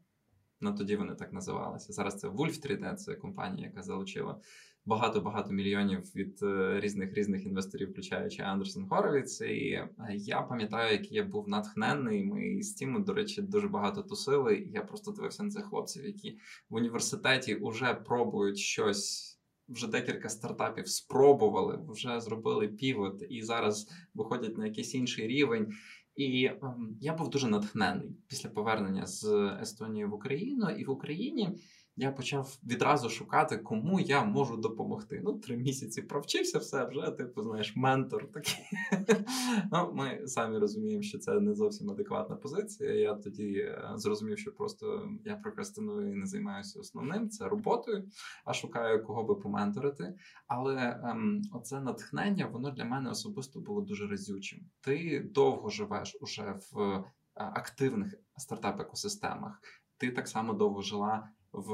Ну, 0.61 0.75
тоді 0.75 0.97
вони 0.97 1.15
так 1.15 1.33
називалися. 1.33 1.93
Зараз 1.93 2.21
це 2.21 2.29
Wolf 2.29 2.67
3D, 2.67 2.95
це 2.95 3.15
компанія, 3.15 3.67
яка 3.67 3.83
залучила 3.83 4.41
багато-багато 4.85 5.53
мільйонів 5.53 6.17
від 6.17 6.43
е, 6.43 6.81
різних 6.81 7.15
різних 7.15 7.47
інвесторів, 7.47 7.91
включаючи 7.91 8.43
Андерсон 8.43 8.89
Хоровіц. 8.89 9.41
І 9.41 9.45
е, 9.45 9.89
я 10.11 10.43
пам'ятаю, 10.43 10.93
як 10.93 11.13
я 11.13 11.25
був 11.25 11.49
натхненний. 11.49 12.25
Ми 12.25 12.63
з 12.63 12.73
Тіму, 12.73 13.01
до 13.01 13.15
речі, 13.15 13.43
дуже 13.43 13.69
багато 13.69 14.03
тусили. 14.03 14.57
І 14.57 14.71
я 14.71 14.83
просто 14.83 15.13
дивився 15.13 15.43
на 15.43 15.51
цих 15.51 15.65
хлопців, 15.65 16.07
які 16.07 16.39
в 16.71 16.75
університеті 16.75 17.59
вже 17.63 17.95
пробують 17.95 18.59
щось. 18.59 19.29
Вже 19.69 19.87
декілька 19.87 20.29
стартапів 20.29 20.89
спробували, 20.89 21.79
вже 21.89 22.21
зробили 22.21 22.69
півот 22.69 23.25
і 23.31 23.43
зараз 23.43 23.89
виходять 24.15 24.59
на 24.59 24.67
якийсь 24.67 24.95
інший 24.95 25.27
рівень. 25.27 25.73
І 26.17 26.45
ем, 26.45 26.97
я 27.01 27.15
був 27.15 27.31
дуже 27.31 27.49
натхнений 27.49 28.17
після 28.29 28.49
повернення 28.49 29.07
з 29.07 29.25
Естонії 29.63 30.05
в 30.05 30.15
Україну. 30.15 30.71
І 30.71 30.85
в 30.85 30.91
Україні 30.91 31.59
я 31.97 32.13
почав 32.13 32.59
відразу 32.65 33.11
шукати, 33.11 33.59
кому 33.59 34.01
я 34.01 34.25
можу 34.25 34.57
допомогти. 34.57 35.21
Ну, 35.25 35.33
три 35.33 35.57
місяці 35.57 36.03
провчився, 36.03 36.59
все 36.59 36.85
вже, 36.85 37.11
типу, 37.11 37.43
знаєш, 37.43 37.77
ментор 37.77 38.33
такий. 38.33 38.65
ну, 39.73 39.93
ми 39.95 40.27
самі 40.27 40.59
розуміємо, 40.59 41.03
що 41.03 41.19
це 41.19 41.41
не 41.41 41.55
зовсім 41.55 41.91
адекватна 41.91 42.37
позиція. 42.37 42.95
Я 42.95 43.15
тоді 43.15 43.53
е, 43.53 43.93
зрозумів, 43.97 44.39
що 44.39 44.53
просто 44.53 45.09
я 45.25 45.37
прокрастиную 45.37 46.13
і 46.13 46.15
не 46.15 46.27
займаюся 46.27 46.81
основним, 46.81 47.29
це 47.29 47.49
роботою, 47.49 48.09
а 48.45 48.53
шукаю 48.53 49.05
кого 49.05 49.25
би 49.25 49.35
поменторити. 49.35 50.15
Але 50.47 51.01
ем, 51.05 51.43
оце 51.53 51.81
натхнення, 51.81 52.47
воно 52.47 52.71
для 52.71 52.85
мене 52.85 53.11
особисто 53.11 53.61
було 53.61 53.81
дуже 53.81 54.07
разючим. 54.07 54.61
Ти 54.81 55.21
довго 55.35 55.71
живеш 55.71 56.19
уже 56.21 56.55
в 56.73 56.81
е, 56.81 57.05
активних 57.35 58.15
стартап-екосистемах. 58.37 59.61
Ти 60.03 60.11
так 60.11 60.29
само 60.29 60.55
довго 60.55 60.83
жила 60.83 61.31
в 61.53 61.73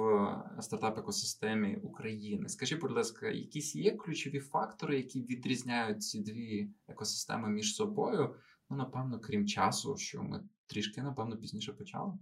стартап-екосистемі 0.60 1.76
України. 1.76 2.48
Скажи, 2.48 2.76
будь 2.76 2.90
ласка, 2.90 3.28
якісь 3.28 3.76
є 3.76 3.96
ключові 3.96 4.40
фактори, 4.40 4.96
які 4.96 5.22
відрізняють 5.22 6.02
ці 6.02 6.20
дві 6.20 6.70
екосистеми 6.88 7.48
між 7.48 7.74
собою? 7.74 8.34
Ну, 8.70 8.76
напевно, 8.76 9.20
крім 9.20 9.46
часу, 9.46 9.96
що 9.96 10.22
ми 10.22 10.48
трішки, 10.66 11.02
напевно, 11.02 11.36
пізніше 11.36 11.72
почали. 11.72 12.12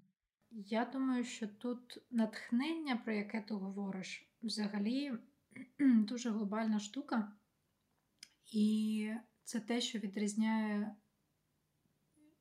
Я 0.51 0.85
думаю, 0.85 1.25
що 1.25 1.49
тут 1.49 1.99
натхнення, 2.11 2.97
про 2.97 3.13
яке 3.13 3.41
ти 3.41 3.55
говориш, 3.55 4.31
взагалі 4.43 5.13
дуже 5.79 6.31
глобальна 6.31 6.81
штука. 6.81 7.33
І 8.53 9.11
це 9.45 9.61
те, 9.61 9.81
що 9.81 9.99
відрізняє, 9.99 10.97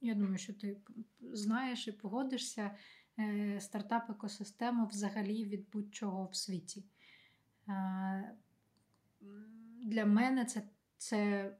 я 0.01 0.15
думаю, 0.15 0.37
що 0.37 0.53
ти 0.53 0.77
знаєш 1.19 1.87
і 1.87 1.91
погодишся 1.91 2.61
е, 2.61 2.77
стартап-екосистему 3.59 4.85
взагалі 4.87 5.45
від 5.45 5.69
будь-чого 5.69 6.25
в 6.25 6.35
світі. 6.35 6.83
Е, 7.69 8.35
Для 9.83 10.05
мене 10.05 10.45
це, 10.45 10.63
це, 10.97 11.51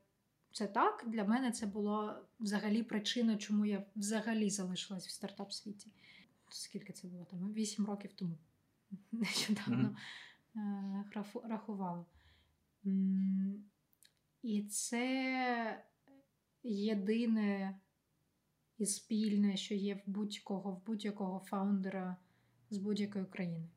це 0.51 0.67
так. 0.67 1.03
Для 1.07 1.23
мене 1.23 1.51
це 1.51 1.65
було 1.65 2.25
взагалі 2.39 2.83
причина, 2.83 3.37
чому 3.37 3.65
я 3.65 3.85
взагалі 3.95 4.49
залишилась 4.49 5.07
в 5.07 5.11
стартап-світі. 5.11 5.91
Скільки 6.49 6.93
це 6.93 7.07
було 7.07 7.25
там? 7.25 7.53
Вісім 7.53 7.85
років 7.85 8.13
тому. 8.13 8.37
Нещодавно 9.11 9.97
е, 10.55 10.59
графу- 11.13 11.47
рахувала. 11.47 12.05
І 14.43 14.63
це 14.63 15.83
єдине 16.63 17.79
і 18.77 18.85
спільне, 18.85 19.57
що 19.57 19.75
є 19.75 19.95
в 19.95 20.11
будь-кого, 20.11 20.71
в 20.71 20.85
будь-якого 20.85 21.39
фаундера 21.39 22.17
з 22.69 22.77
будь-якої 22.77 23.25
країни. 23.25 23.69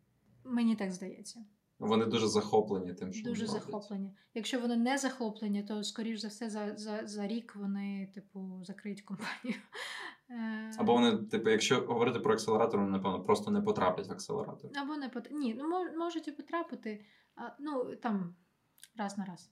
Мені 0.45 0.77
так 0.77 0.93
здається. 0.93 1.45
Вони 1.79 2.07
дуже 2.07 2.29
захоплені 2.29 2.95
тим, 2.95 3.13
що 3.13 3.29
Дуже 3.29 3.47
вони 3.47 3.59
роблять. 3.59 3.73
захоплені. 3.73 4.13
Якщо 4.35 4.61
вони 4.61 4.77
не 4.77 4.99
захоплені, 4.99 5.63
то 5.63 5.85
скоріш 5.85 6.21
за 6.21 6.29
все 6.29 6.51
за, 6.51 6.77
за, 6.77 7.07
за 7.07 7.27
рік 7.27 7.57
вони, 7.57 8.13
типу, 8.15 8.61
закриють 8.65 9.03
компанію. 9.03 9.59
Е, 10.31 10.73
Або 10.79 10.93
вони, 10.95 11.17
типу, 11.17 11.51
якщо 11.51 11.81
говорити 11.81 12.21
про 12.21 12.33
акселератор, 12.33 12.81
вони, 12.81 12.93
напевно, 12.93 13.25
просто 13.25 13.51
не 13.51 13.61
потраплять 13.61 14.09
в 14.09 14.13
акселератор. 14.13 14.71
Або 14.75 14.97
не 14.97 15.09
пот... 15.09 15.29
Ні, 15.31 15.55
ну 15.55 15.93
можуть 15.99 16.29
і 16.29 16.33
потрапити, 16.33 17.05
ну 17.61 17.97
там 17.97 18.35
раз 18.97 19.19
на 19.19 19.25
раз. 19.25 19.51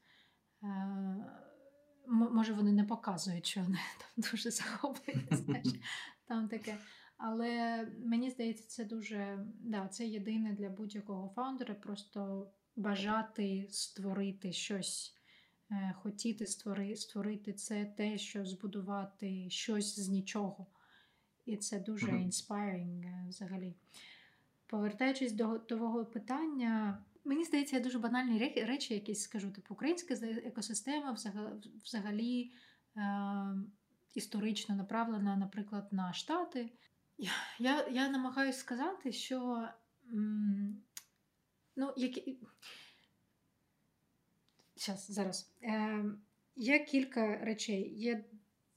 Може, 2.08 2.52
вони 2.52 2.72
не 2.72 2.84
показують, 2.84 3.46
що 3.46 3.60
вони 3.60 3.78
там 3.98 4.30
дуже 4.30 4.50
захоплені, 4.50 5.28
знаєш, 5.30 5.68
там 6.26 6.48
таке. 6.48 6.78
Але 7.16 7.82
мені 8.04 8.30
здається, 8.30 8.64
це 8.68 8.84
дуже 8.84 9.46
да, 9.60 9.88
це 9.88 10.06
єдине 10.06 10.52
для 10.52 10.70
будь-якого 10.70 11.28
фаундера 11.28 11.74
просто 11.74 12.50
бажати 12.76 13.66
створити 13.70 14.52
щось, 14.52 15.16
е, 15.70 15.94
хотіти 16.02 16.46
створи, 16.46 16.96
створити 16.96 17.52
це 17.52 17.84
те, 17.84 18.18
що 18.18 18.46
збудувати 18.46 19.50
щось 19.50 19.98
з 19.98 20.08
нічого. 20.08 20.66
І 21.46 21.56
це 21.56 21.80
дуже 21.80 22.06
inspiring 22.06 23.04
е, 23.04 23.26
взагалі. 23.28 23.74
Повертаючись 24.66 25.32
до 25.32 25.58
того 25.58 26.04
питання, 26.04 27.04
мені 27.26 27.44
здається, 27.44 27.76
я 27.76 27.82
дуже 27.82 27.98
банальні 27.98 28.38
речі 28.56 28.94
якісь 28.94 29.20
скажу. 29.20 29.50
Типу, 29.50 29.74
українська 29.74 30.14
екосистема 30.24 31.12
взага- 31.12 31.62
взагалі 31.84 32.52
е, 32.96 33.02
історично 34.14 34.74
направлена, 34.76 35.36
наприклад, 35.36 35.88
на 35.92 36.12
Штати. 36.12 36.72
Я, 37.18 37.30
я, 37.58 37.88
я 37.88 38.08
намагаюся 38.08 38.58
сказати, 38.58 39.12
що 39.12 39.68
ну, 41.76 41.92
які... 41.96 42.38
Щас, 44.76 45.10
зараз. 45.10 45.54
Е, 45.62 46.04
є 46.56 46.78
кілька 46.78 47.38
речей. 47.38 47.94
Є, 47.98 48.24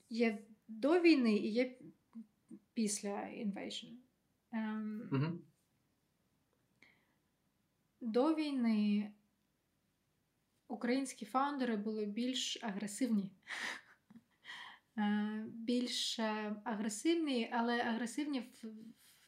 є 0.10 0.38
до 0.68 1.00
війни 1.00 1.36
і 1.36 1.52
є 1.52 1.78
після 2.74 3.10
invasion. 3.10 3.94
Ем, 4.52 5.10
Угу. 5.12 5.40
До 8.02 8.36
війни 8.36 9.12
українські 10.68 11.26
фаундери 11.26 11.78
були 11.78 12.06
більш 12.06 12.64
агресивні. 12.64 13.32
Е, 14.98 15.46
Більш 15.48 16.20
агресивні, 16.64 17.50
але 17.54 17.82
агресивні 17.82 18.52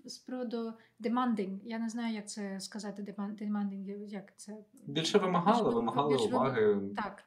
з 0.05 0.17
приводу 0.17 0.73
demanding. 0.99 1.59
Я 1.63 1.79
не 1.79 1.89
знаю, 1.89 2.15
як 2.15 2.29
це 2.29 2.59
сказати, 2.59 3.01
demand- 3.03 3.37
demanding, 3.43 4.07
як 4.07 4.37
це. 4.37 4.57
Більше 4.87 5.17
вимагали, 5.17 5.63
Більш- 5.63 5.75
вимагали 5.75 6.13
більш 6.17 6.25
уваги. 6.27 6.79
Так. 6.95 7.23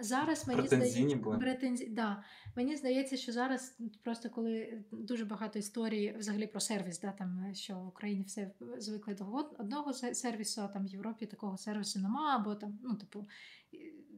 Зараз 0.00 0.48
мені 0.48 0.66
здається, 0.66 1.16
були. 1.16 1.38
претензі... 1.38 1.86
да. 1.86 2.24
мені 2.56 2.76
здається, 2.76 3.16
що 3.16 3.32
зараз 3.32 3.78
просто 4.02 4.30
коли 4.30 4.84
дуже 4.92 5.24
багато 5.24 5.58
історій 5.58 6.14
взагалі 6.18 6.46
про 6.46 6.60
сервіс, 6.60 7.00
да, 7.00 7.12
там, 7.12 7.50
що 7.54 7.78
в 7.78 7.88
Україні 7.88 8.24
все 8.24 8.50
звикли 8.78 9.14
до 9.14 9.54
одного 9.58 9.92
сервісу, 9.92 10.62
а 10.62 10.68
там 10.68 10.86
в 10.86 10.88
Європі 10.88 11.26
такого 11.26 11.58
сервісу 11.58 12.00
нема, 12.00 12.36
або 12.36 12.54
там, 12.54 12.78
ну, 12.82 12.94
типу, 12.94 13.28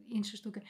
інші 0.09 0.37
штуки. 0.37 0.63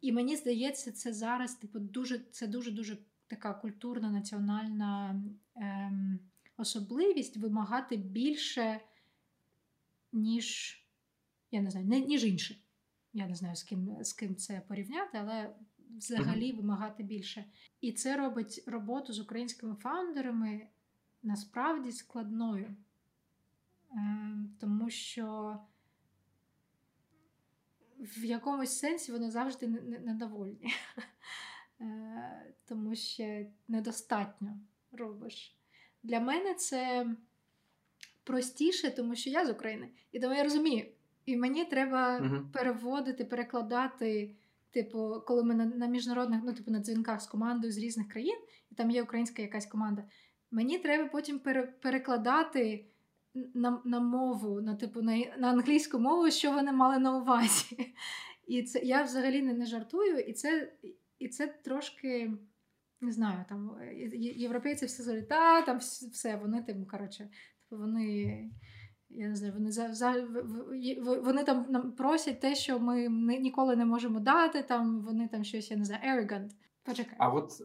І 0.00 0.12
мені 0.12 0.36
здається, 0.36 0.92
це 0.92 1.12
зараз 1.12 1.54
типу, 1.54 1.78
дуже 1.78 2.18
це 2.18 2.46
дуже-дуже 2.46 2.98
така 3.26 3.54
культурна 3.54 4.10
національна 4.10 5.22
ем, 5.56 6.18
особливість 6.56 7.36
вимагати 7.36 7.96
більше, 7.96 8.80
ніж 10.12 10.78
я 11.50 11.60
не 11.60 11.70
знаю, 11.70 11.86
ніж 11.86 12.24
інше. 12.24 12.61
Я 13.12 13.26
не 13.26 13.34
знаю, 13.34 13.56
з 13.56 13.62
ким 13.62 13.96
з 14.00 14.12
ким 14.12 14.36
це 14.36 14.62
порівняти, 14.68 15.18
але 15.18 15.54
взагалі 15.96 16.52
вимагати 16.52 17.02
більше. 17.02 17.44
І 17.80 17.92
це 17.92 18.16
робить 18.16 18.64
роботу 18.66 19.12
з 19.12 19.20
українськими 19.20 19.74
фаундерами 19.74 20.66
насправді 21.22 21.92
складною. 21.92 22.76
Ем, 23.90 24.56
тому 24.60 24.90
що 24.90 25.58
в 27.98 28.24
якомусь 28.24 28.78
сенсі 28.78 29.12
вони 29.12 29.30
завжди 29.30 29.66
недовольні, 29.68 30.74
е, 31.80 32.54
тому 32.64 32.94
що 32.94 33.46
недостатньо 33.68 34.60
робиш. 34.92 35.56
Для 36.02 36.20
мене 36.20 36.54
це 36.54 37.06
простіше, 38.24 38.90
тому 38.90 39.14
що 39.14 39.30
я 39.30 39.46
з 39.46 39.50
України. 39.50 39.90
І 40.12 40.20
тому 40.20 40.34
я 40.34 40.42
розумію. 40.42 40.92
І 41.26 41.36
мені 41.36 41.64
треба 41.64 42.20
uh 42.20 42.52
переводити, 42.52 43.24
перекладати. 43.24 44.34
Типу, 44.70 45.22
коли 45.26 45.44
ми 45.44 45.54
на, 45.54 45.64
на 45.64 45.86
міжнародних, 45.86 46.40
ну, 46.44 46.52
типу, 46.52 46.70
на 46.70 46.80
дзвінках 46.80 47.20
з 47.20 47.26
командою 47.26 47.72
з 47.72 47.78
різних 47.78 48.08
країн, 48.08 48.36
і 48.70 48.74
там 48.74 48.90
є 48.90 49.02
українська 49.02 49.42
якась 49.42 49.66
команда, 49.66 50.04
мені 50.50 50.78
треба 50.78 51.08
потім 51.08 51.38
пере, 51.38 51.62
перекладати 51.62 52.84
на 53.34 53.82
на 53.84 54.00
мову, 54.00 54.60
на 54.60 54.74
типу 54.74 55.02
на 55.02 55.16
на 55.38 55.48
англійську 55.48 55.98
мову, 55.98 56.30
що 56.30 56.52
вони 56.52 56.72
мали 56.72 56.98
на 56.98 57.16
увазі. 57.16 57.94
І 58.46 58.62
це 58.62 58.78
я 58.78 59.02
взагалі 59.02 59.42
не, 59.42 59.52
не 59.52 59.66
жартую, 59.66 60.18
і 60.18 60.32
це 60.32 60.72
і 61.18 61.28
це 61.28 61.46
трошки 61.46 62.30
не 63.00 63.12
знаю, 63.12 63.44
там 63.48 63.76
європейці 64.18 64.86
всі 64.86 65.02
говорять, 65.02 65.28
там 65.66 65.78
все, 65.78 66.36
вони 66.36 66.62
тим, 66.62 66.86
коротше, 66.86 67.28
типу 67.68 67.82
вони. 67.82 68.50
Я 69.14 69.28
не 69.28 69.36
знаю, 69.36 69.52
вони 69.52 69.72
за, 69.72 69.94
за 69.94 70.26
вони 71.22 71.44
там 71.44 71.66
нам 71.68 71.92
просять 71.92 72.40
те, 72.40 72.54
що 72.54 72.78
ми 72.78 73.08
ніколи 73.38 73.76
не 73.76 73.84
можемо 73.84 74.20
дати. 74.20 74.62
Там 74.62 75.00
вони 75.00 75.28
там 75.28 75.44
щось 75.44 75.70
я 75.70 75.76
не 75.76 75.84
знаю, 75.84 76.02
arrogant. 76.04 76.50
Почекай. 76.84 77.14
А 77.18 77.28
от 77.28 77.62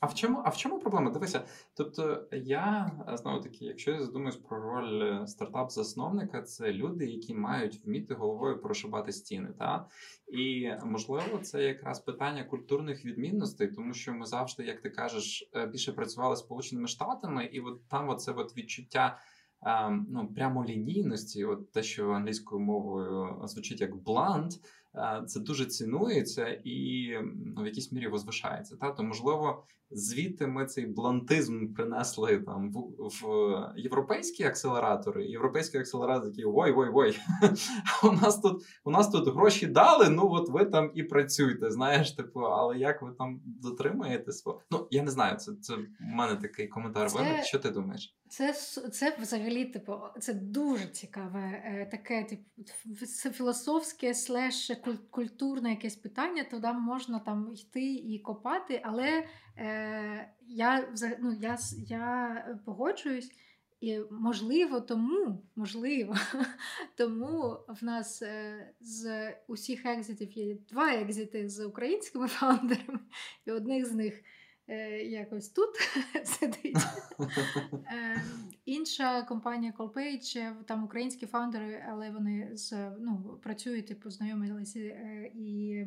а 0.00 0.06
в 0.06 0.14
чому 0.14 0.42
а 0.44 0.48
в 0.48 0.56
чому 0.56 0.78
проблема? 0.78 1.10
Дивися, 1.10 1.44
тобто 1.74 2.28
я 2.32 2.90
знову 3.12 3.40
таки, 3.40 3.64
якщо 3.64 3.90
я 3.90 4.00
задумуюсь 4.00 4.36
про 4.36 4.60
роль 4.60 5.02
е, 5.02 5.26
стартап-засновника, 5.26 6.42
це 6.42 6.72
люди, 6.72 7.06
які 7.06 7.34
мають 7.34 7.84
вміти 7.84 8.14
головою 8.14 8.62
прошибати 8.62 9.12
стіни. 9.12 9.48
Та? 9.58 9.86
І 10.28 10.70
можливо, 10.84 11.38
це 11.42 11.62
якраз 11.62 12.00
питання 12.00 12.44
культурних 12.44 13.04
відмінностей, 13.04 13.68
тому 13.68 13.94
що 13.94 14.12
ми 14.12 14.26
завжди, 14.26 14.64
як 14.64 14.80
ти 14.80 14.90
кажеш, 14.90 15.50
е, 15.54 15.66
більше 15.66 15.92
працювали 15.92 16.36
з 16.36 16.38
Сполученими 16.38 16.88
Штатами, 16.88 17.44
і 17.44 17.60
от 17.60 17.88
там 17.88 18.08
оце 18.08 18.32
от 18.32 18.56
відчуття. 18.56 19.18
Ну, 20.08 20.32
прямолінійності, 20.34 21.44
от 21.44 21.72
те, 21.72 21.82
що 21.82 22.10
англійською 22.10 22.60
мовою 22.60 23.40
звучить 23.44 23.80
як 23.80 23.96
блант, 23.96 24.52
це 25.26 25.40
дуже 25.40 25.66
цінується 25.66 26.60
і 26.64 27.08
ну, 27.56 27.62
в 27.62 27.66
якійсь 27.66 27.92
мірі 27.92 28.08
возвишається. 28.08 28.76
Та? 28.76 28.90
То 28.90 29.02
можливо, 29.02 29.64
звідти 29.90 30.46
ми 30.46 30.66
цей 30.66 30.86
блантизм 30.86 31.74
принесли 31.74 32.38
там 32.38 32.72
в, 32.72 32.78
в 32.98 33.72
європейські 33.76 34.44
акселератори. 34.44 35.26
Європейські 35.26 35.78
акселератори 35.78 36.30
такі 36.30 36.44
ой 36.46 36.72
ой 36.76 36.90
ой 36.94 37.18
у 38.04 38.12
нас 38.12 38.40
тут 38.40 38.62
у 38.84 38.90
нас 38.90 39.08
тут 39.08 39.28
гроші 39.28 39.66
дали. 39.66 40.08
Ну 40.08 40.28
от 40.30 40.48
ви 40.48 40.64
там 40.64 40.90
і 40.94 41.02
працюйте. 41.02 41.70
Знаєш, 41.70 42.12
типу, 42.12 42.40
але 42.40 42.78
як 42.78 43.02
ви 43.02 43.12
там 43.18 43.40
дотримаєте 43.44 44.32
свого? 44.32 44.60
Ну 44.70 44.88
я 44.90 45.02
не 45.02 45.10
знаю. 45.10 45.36
Це 45.36 45.52
це 45.60 45.74
в 45.74 45.86
мене 46.00 46.36
такий 46.36 46.68
коментар. 46.68 47.10
Це... 47.10 47.42
Що 47.44 47.58
ти 47.58 47.70
думаєш? 47.70 48.16
Це 48.28 48.52
це 48.92 49.16
взагалі 49.20 49.64
типу, 49.64 49.92
це 50.20 50.34
дуже 50.34 50.86
цікаве, 50.86 51.62
е, 51.64 51.88
таке 51.90 52.24
типу, 52.24 52.42
це 53.06 53.30
філософське 53.30 54.14
слеш 54.14 54.72
культурне 55.10 55.70
якесь 55.70 55.96
питання, 55.96 56.44
туди 56.44 56.72
можна 56.72 57.18
там 57.18 57.52
йти 57.54 57.94
і 57.94 58.18
копати, 58.18 58.82
але 58.84 59.26
е, 59.58 60.32
я 60.46 60.92
ну, 61.20 61.36
я, 61.40 61.58
я 61.86 62.56
погоджуюсь, 62.64 63.30
і 63.80 63.98
можливо, 64.10 64.80
тому 64.80 65.42
можливо, 65.56 66.14
тому 66.96 67.56
в 67.68 67.84
нас 67.84 68.22
е, 68.22 68.68
з 68.80 69.32
усіх 69.48 69.86
екзитів 69.86 70.32
є 70.32 70.56
два 70.68 70.92
екзити 70.92 71.48
з 71.48 71.66
українськими 71.66 72.28
фаундерами, 72.28 73.00
і 73.46 73.50
одних 73.50 73.86
з 73.86 73.92
них. 73.92 74.22
Е, 74.68 75.02
якось 75.02 75.48
тут 75.48 75.70
сидить. 76.24 76.76
Е, 77.92 78.22
інша 78.64 79.22
компанія 79.22 79.72
Colpage, 79.78 80.64
там 80.64 80.84
українські 80.84 81.26
фаундери, 81.26 81.84
але 81.88 82.10
вони 82.10 82.50
з 82.56 82.90
ну, 83.00 83.40
працюють, 83.42 83.86
типу, 83.86 84.10
знайомилися 84.10 84.78
е, 84.80 85.30
і 85.34 85.84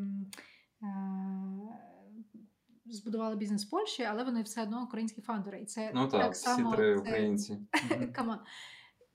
збудували 2.85 3.35
бізнес 3.35 3.65
в 3.65 3.69
Польщі, 3.69 4.03
але 4.03 4.23
вони 4.23 4.41
все 4.41 4.63
одно 4.63 4.83
українські 4.83 5.21
фаундери. 5.21 5.61
І 5.61 5.65
це 5.65 5.91
ну, 5.95 6.07
так, 6.07 6.21
так 6.21 6.35
само 6.35 6.69
всі 6.69 6.77
три 6.77 6.97
українці. 6.97 7.57
Come 8.13 8.28
on. 8.28 8.39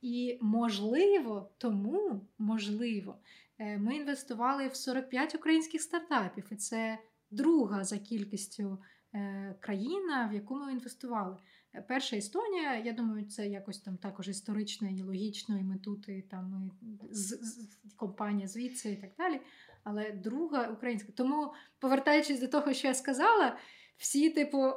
І 0.00 0.38
можливо, 0.42 1.50
тому 1.58 2.26
можливо, 2.38 3.18
ми 3.58 3.96
інвестували 3.96 4.68
в 4.68 4.76
45 4.76 5.34
українських 5.34 5.82
стартапів, 5.82 6.44
і 6.50 6.56
це 6.56 6.98
друга 7.30 7.84
за 7.84 7.98
кількістю. 7.98 8.78
Е, 9.14 9.54
країна, 9.60 10.28
в 10.32 10.34
яку 10.34 10.54
ми 10.54 10.72
інвестували. 10.72 11.36
Е, 11.74 11.84
перша 11.88 12.16
Естонія, 12.16 12.76
я 12.76 12.92
думаю, 12.92 13.24
це 13.24 13.48
якось 13.48 13.80
там 13.80 13.96
також 13.96 14.28
історично 14.28 14.88
і 14.88 15.02
логічно, 15.02 15.58
і 15.58 15.62
ми 15.62 15.78
тут, 15.78 16.08
і 16.08 16.22
там 16.22 16.70
і 16.82 17.14
з, 17.14 17.28
з, 17.28 17.68
компанія 17.96 18.48
звідси 18.48 18.90
і 18.90 18.96
так 18.96 19.10
далі. 19.18 19.40
Але 19.84 20.12
друга 20.12 20.68
українська. 20.68 21.12
Тому, 21.12 21.52
повертаючись 21.78 22.40
до 22.40 22.48
того, 22.48 22.72
що 22.72 22.88
я 22.88 22.94
сказала, 22.94 23.56
всі, 23.96 24.30
типу, 24.30 24.72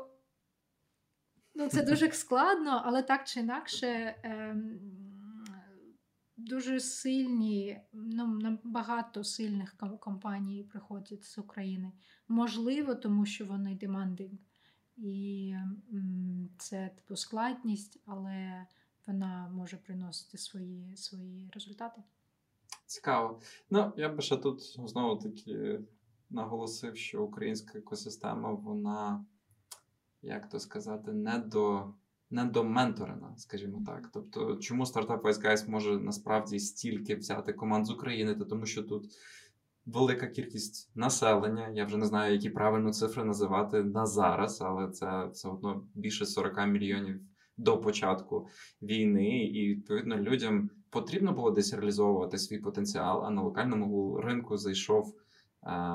ну 1.55 1.67
це 1.67 1.83
дуже 1.83 2.11
складно, 2.11 2.81
але 2.85 3.03
так 3.03 3.27
чи 3.27 3.39
інакше. 3.39 3.87
Е, 3.87 4.55
Дуже 6.37 6.79
сильні, 6.79 7.81
ну 7.93 8.27
набагато 8.27 9.23
сильних 9.23 9.75
компаній 9.99 10.63
приходять 10.63 11.23
з 11.23 11.37
України. 11.37 11.91
Можливо, 12.27 12.95
тому 12.95 13.25
що 13.25 13.45
вони 13.45 13.75
демандинг. 13.75 14.39
І 14.97 15.55
це 16.57 16.89
типу 16.95 17.15
складність, 17.15 17.99
але 18.05 18.65
вона 19.07 19.49
може 19.53 19.77
приносити 19.77 20.37
свої 20.37 20.97
свої 20.97 21.49
результати. 21.53 22.03
Цікаво. 22.85 23.41
Ну, 23.69 23.93
я 23.97 24.09
би 24.09 24.21
ще 24.21 24.37
тут 24.37 24.61
знову 24.61 25.15
таки 25.21 25.79
наголосив, 26.29 26.97
що 26.97 27.23
українська 27.23 27.79
екосистема, 27.79 28.51
вона, 28.51 29.25
як 30.21 30.49
то 30.49 30.59
сказати, 30.59 31.13
не 31.13 31.39
до. 31.39 31.93
Недоменторена, 32.29 33.33
скажімо 33.37 33.83
так. 33.85 34.09
Тобто, 34.13 34.55
чому 34.55 34.85
стартап 34.85 35.25
Guys 35.25 35.69
може 35.69 35.97
насправді 35.99 36.59
стільки 36.59 37.15
взяти 37.15 37.53
команд 37.53 37.85
з 37.85 37.91
України, 37.91 38.35
то 38.35 38.45
тому 38.45 38.65
що 38.65 38.83
тут 38.83 39.05
велика 39.85 40.27
кількість 40.27 40.91
населення. 40.95 41.69
Я 41.69 41.85
вже 41.85 41.97
не 41.97 42.05
знаю, 42.05 42.33
які 42.33 42.49
правильно 42.49 42.93
цифри 42.93 43.23
називати 43.23 43.83
на 43.83 44.05
зараз, 44.05 44.61
але 44.61 44.87
це 44.87 45.25
все 45.25 45.49
одно 45.49 45.83
більше 45.93 46.25
40 46.25 46.67
мільйонів 46.67 47.21
до 47.57 47.77
початку 47.77 48.47
війни, 48.81 49.45
і 49.45 49.67
відповідно 49.67 50.17
людям 50.17 50.69
потрібно 50.89 51.33
було 51.33 51.51
десь 51.51 51.73
реалізовувати 51.73 52.37
свій 52.37 52.57
потенціал. 52.57 53.25
А 53.25 53.29
на 53.29 53.41
локальному 53.41 54.21
ринку 54.21 54.57
зайшов 54.57 55.15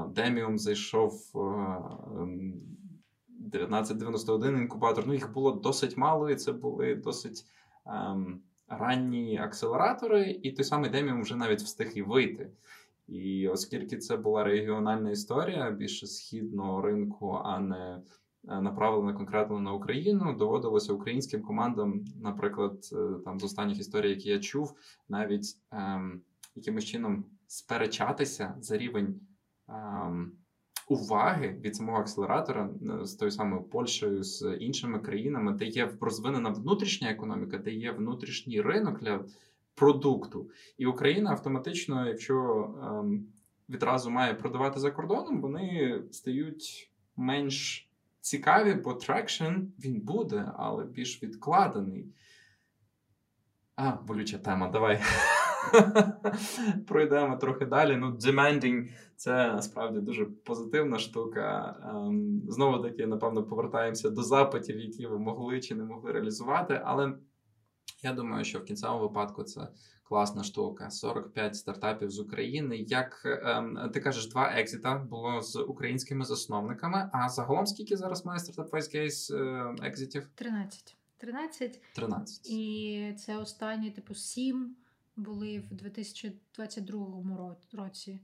Demium, 0.09 0.59
зайшов 0.59 1.12
1991 3.46 4.55
ем, 4.55 4.62
інкубатор. 4.62 5.05
Ну 5.07 5.14
їх 5.14 5.33
було 5.33 5.52
досить 5.52 5.96
мало, 5.96 6.31
і 6.31 6.37
це 6.37 6.52
були 6.52 6.94
досить. 6.94 7.44
Ем, 7.87 8.42
ранні 8.78 9.38
акселератори, 9.38 10.31
і 10.42 10.52
той 10.52 10.64
самий 10.64 10.90
Demium 10.90 11.22
вже 11.22 11.37
навіть 11.37 11.62
встиг 11.62 11.92
і 11.94 12.02
вийти. 12.02 12.50
І 13.09 13.48
оскільки 13.48 13.96
це 13.96 14.16
була 14.16 14.44
регіональна 14.44 15.11
історія 15.11 15.70
більше 15.70 16.07
східного 16.07 16.82
ринку, 16.82 17.40
а 17.45 17.59
не 17.59 18.03
е, 18.49 18.61
направлена 18.61 19.12
конкретно 19.12 19.61
на 19.61 19.72
Україну, 19.72 20.36
доводилося 20.38 20.93
українським 20.93 21.43
командам, 21.43 22.05
наприклад, 22.20 22.90
е, 22.93 22.97
там 23.24 23.40
з 23.40 23.45
останніх 23.45 23.80
історій, 23.80 24.11
які 24.11 24.28
я 24.28 24.38
чув, 24.38 24.74
навіть 25.09 25.57
ем, 25.70 26.20
якимось 26.55 26.84
чином 26.84 27.24
сперечатися 27.47 28.55
за 28.61 28.76
рівень. 28.76 29.20
Ем, 29.68 30.32
Уваги 30.93 31.57
від 31.61 31.76
самого 31.76 31.99
акселератора 31.99 32.70
е, 33.01 33.05
з 33.07 33.14
тою 33.14 33.30
самою 33.30 33.62
Польщею, 33.62 34.22
з 34.22 34.57
іншими 34.61 34.99
країнами, 34.99 35.53
де 35.53 35.64
є 35.64 35.90
розвинена 36.01 36.51
внутрішня 36.51 37.11
економіка, 37.11 37.59
де 37.59 37.70
є 37.70 37.93
внутрішній 37.93 38.61
ринок 38.61 39.01
для 39.01 39.24
продукту. 39.74 40.51
І 40.78 40.86
Україна 40.86 41.30
автоматично, 41.30 42.09
якщо 42.09 42.68
ем, 42.82 43.26
відразу 43.68 44.11
має 44.11 44.34
продавати 44.34 44.80
за 44.80 44.90
кордоном, 44.90 45.40
вони 45.40 45.99
стають 46.11 46.90
менш 47.16 47.88
цікаві, 48.20 48.74
бо 48.74 48.95
traction 48.95 49.53
він 49.84 50.01
буде, 50.01 50.53
але 50.57 50.84
більш 50.84 51.22
відкладений. 51.22 52.07
А, 53.76 53.90
болюча 53.90 54.38
тема, 54.38 54.68
давай. 54.68 55.01
Пройдемо 56.88 57.36
трохи 57.36 57.66
далі. 57.66 57.96
Ну, 57.96 58.10
demanding– 58.10 58.88
це 59.16 59.52
насправді 59.52 60.00
дуже 60.00 60.24
позитивна 60.24 60.98
штука. 60.98 61.76
Ем, 61.90 62.42
Знову 62.48 62.78
таки, 62.78 63.06
напевно, 63.06 63.42
повертаємося 63.42 64.10
до 64.10 64.22
запитів, 64.22 64.80
які 64.80 65.06
ви 65.06 65.18
могли 65.18 65.60
чи 65.60 65.74
не 65.74 65.84
могли 65.84 66.12
реалізувати. 66.12 66.80
Але 66.84 67.14
я 68.02 68.12
думаю, 68.12 68.44
що 68.44 68.58
в 68.58 68.64
кінцевому 68.64 69.02
випадку 69.02 69.42
це 69.42 69.68
класна 70.04 70.44
штука. 70.44 70.90
45 70.90 71.56
стартапів 71.56 72.10
з 72.10 72.18
України. 72.18 72.76
Як 72.76 73.22
ем, 73.24 73.90
ти 73.94 74.00
кажеш, 74.00 74.28
два 74.28 74.52
екзита 74.56 74.94
було 74.98 75.40
з 75.40 75.56
українськими 75.56 76.24
засновниками. 76.24 77.10
А 77.12 77.28
загалом 77.28 77.66
скільки 77.66 77.96
зараз 77.96 78.26
має 78.26 78.38
стартап 78.40 78.74
Wise 78.74 78.96
Case 78.96 79.36
е, 79.36 79.74
екзитів? 79.82 80.28
13. 80.34 80.96
13. 81.18 81.80
13. 81.94 82.50
І 82.50 83.14
це 83.18 83.36
останні, 83.36 83.90
типу, 83.90 84.14
7 84.14 84.76
були 85.16 85.58
в 85.58 85.74
2022 85.74 87.56
році. 87.72 88.20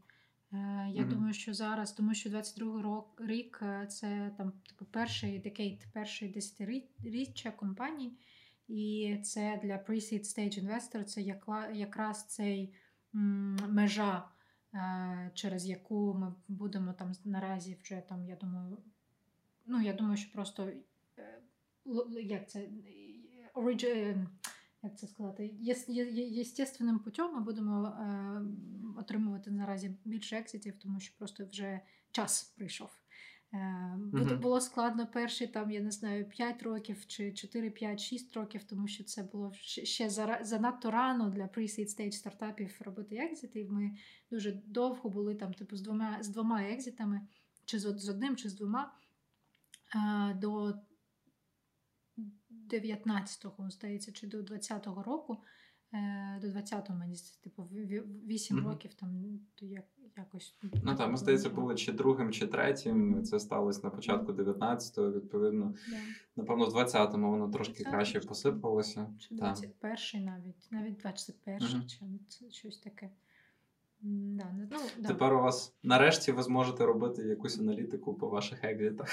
Е, 0.53 0.91
Я 0.93 1.03
Мгм. 1.03 1.11
думаю, 1.11 1.35
що 1.35 1.55
зараз, 1.55 1.93
тому 1.93 2.15
що 2.15 2.31
22 2.31 2.83
рок, 2.83 3.21
рік 3.25 3.59
е, 3.63 3.87
це 3.87 4.35
там, 4.39 4.53
типу, 4.69 4.85
перший 4.85 5.39
декейт, 5.39 5.87
перший 5.93 6.29
десятиріччя 6.29 7.51
компаній. 7.51 8.19
І 8.69 9.17
це 9.25 9.61
для 9.63 9.75
pre-seed 9.77 10.21
stage 10.25 10.65
investor 10.65 11.05
це 11.05 11.23
якраз 11.73 12.27
цей 12.27 12.75
межа, 13.69 14.29
е, 14.75 15.31
через 15.35 15.67
яку 15.67 16.15
ми 16.15 16.35
будемо 16.49 16.93
там 16.93 17.13
наразі 17.25 17.79
вже 17.83 18.03
там, 18.09 18.25
я 18.25 18.37
думаю, 18.37 18.79
ну 19.67 19.81
я 19.81 19.93
думаю, 19.93 20.17
що 20.17 20.33
просто 20.33 20.73
як 22.23 22.51
це 22.51 22.69
оригі... 23.55 24.17
як 24.83 24.99
це 24.99 25.07
сказати, 25.07 25.55
єстественним 26.15 26.99
путем 26.99 27.35
ми 27.35 27.41
будемо 27.41 27.87
е, 27.87 28.43
отримувати 29.01 29.51
наразі 29.51 29.97
більше 30.05 30.37
екситів, 30.37 30.79
тому 30.79 31.01
що 31.01 31.15
просто 31.19 31.45
вже 31.45 31.81
час 32.11 32.43
прийшов. 32.57 32.91
Е, 33.55 33.95
буде, 33.99 34.25
Мгм. 34.25 34.41
Було 34.41 34.61
складно 34.61 35.07
перші 35.07 35.47
там, 35.47 35.71
я 35.71 35.81
не 35.81 35.91
знаю, 35.91 36.29
5 36.29 36.63
років 36.63 37.07
чи 37.07 37.33
4, 37.33 37.71
5, 37.71 38.01
6 38.01 38.37
років, 38.37 38.65
тому 38.65 38.89
що 38.89 39.05
це 39.05 39.23
було 39.23 39.53
ще, 39.55 40.11
занадто 40.43 40.91
рано 40.91 41.31
для 41.31 41.43
pre-seed 41.43 41.87
stage 41.87 42.13
стартапів 42.13 42.81
робити 42.81 43.17
екзити. 43.17 43.61
І 43.61 43.69
Ми 43.69 43.97
дуже 44.31 44.53
довго 44.53 45.11
були 45.11 45.35
там, 45.35 45.55
типу, 45.55 45.77
з 45.77 45.83
двома 45.83 46.23
з 46.23 46.29
двома 46.29 46.63
екзитами, 46.63 47.21
чи 47.65 47.79
з, 47.79 47.99
з 47.99 48.09
одним, 48.09 48.37
чи 48.37 48.49
з 48.49 48.55
двома. 48.55 48.93
е, 49.97 50.35
До 50.35 50.75
19-го, 52.73 53.71
здається, 53.71 54.13
чи 54.13 54.27
до 54.27 54.39
20-го 54.39 55.03
року. 55.03 55.37
Е, 55.95 56.39
До 56.43 56.47
20-го, 56.49 56.95
мені 56.99 57.17
типу, 57.45 57.63
8 58.27 58.57
Мгм. 58.57 58.67
років 58.69 58.95
там 58.95 59.41
то 59.55 59.67
як, 59.67 59.85
якось. 60.17 60.57
Ну 60.85 60.95
там, 60.97 61.17
здається, 61.17 61.51
було 61.51 61.75
чи 61.75 61.93
другим, 61.93 62.33
чи 62.33 62.47
третім. 62.47 63.23
Це 63.25 63.41
сталося 63.41 63.81
на 63.85 63.91
початку 63.91 64.33
19-го, 64.33 65.13
відповідно. 65.13 65.75
Да. 65.91 65.97
Напевно, 66.37 66.67
в 66.67 66.75
20-му 66.77 67.31
воно 67.31 67.49
трошки 67.51 67.83
20-му, 67.83 67.91
краще 67.91 68.21
посипалося. 68.21 69.15
Чи 69.19 69.37
Так. 69.37 69.57
21-й 69.57 70.21
навіть, 70.21 70.69
навіть 70.71 71.05
21-й, 71.05 71.75
Мгм. 71.75 72.19
чи 72.29 72.51
щось 72.51 72.79
таке. 72.79 73.11
Да, 74.01 74.53
ну, 74.53 74.81
да. 74.99 75.09
Тепер 75.09 75.35
у 75.35 75.41
вас 75.41 75.77
нарешті 75.83 76.33
ви 76.33 76.43
зможете 76.43 76.87
робити 76.87 77.23
якусь 77.23 77.59
аналітику 77.59 78.15
по 78.15 78.29
ваших 78.29 78.65
екзитах. 78.65 79.09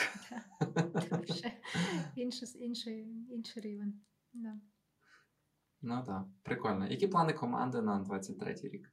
Вже 1.11 1.51
інший, 2.15 2.49
інший, 2.55 3.07
інший 3.31 3.63
рівень. 3.63 4.01
Да. 4.33 4.59
Ну 5.81 6.03
так, 6.05 6.25
прикольно. 6.43 6.87
Які 6.87 7.07
плани 7.07 7.33
команди 7.33 7.81
на 7.81 8.03
23-й 8.03 8.69
рік? 8.69 8.91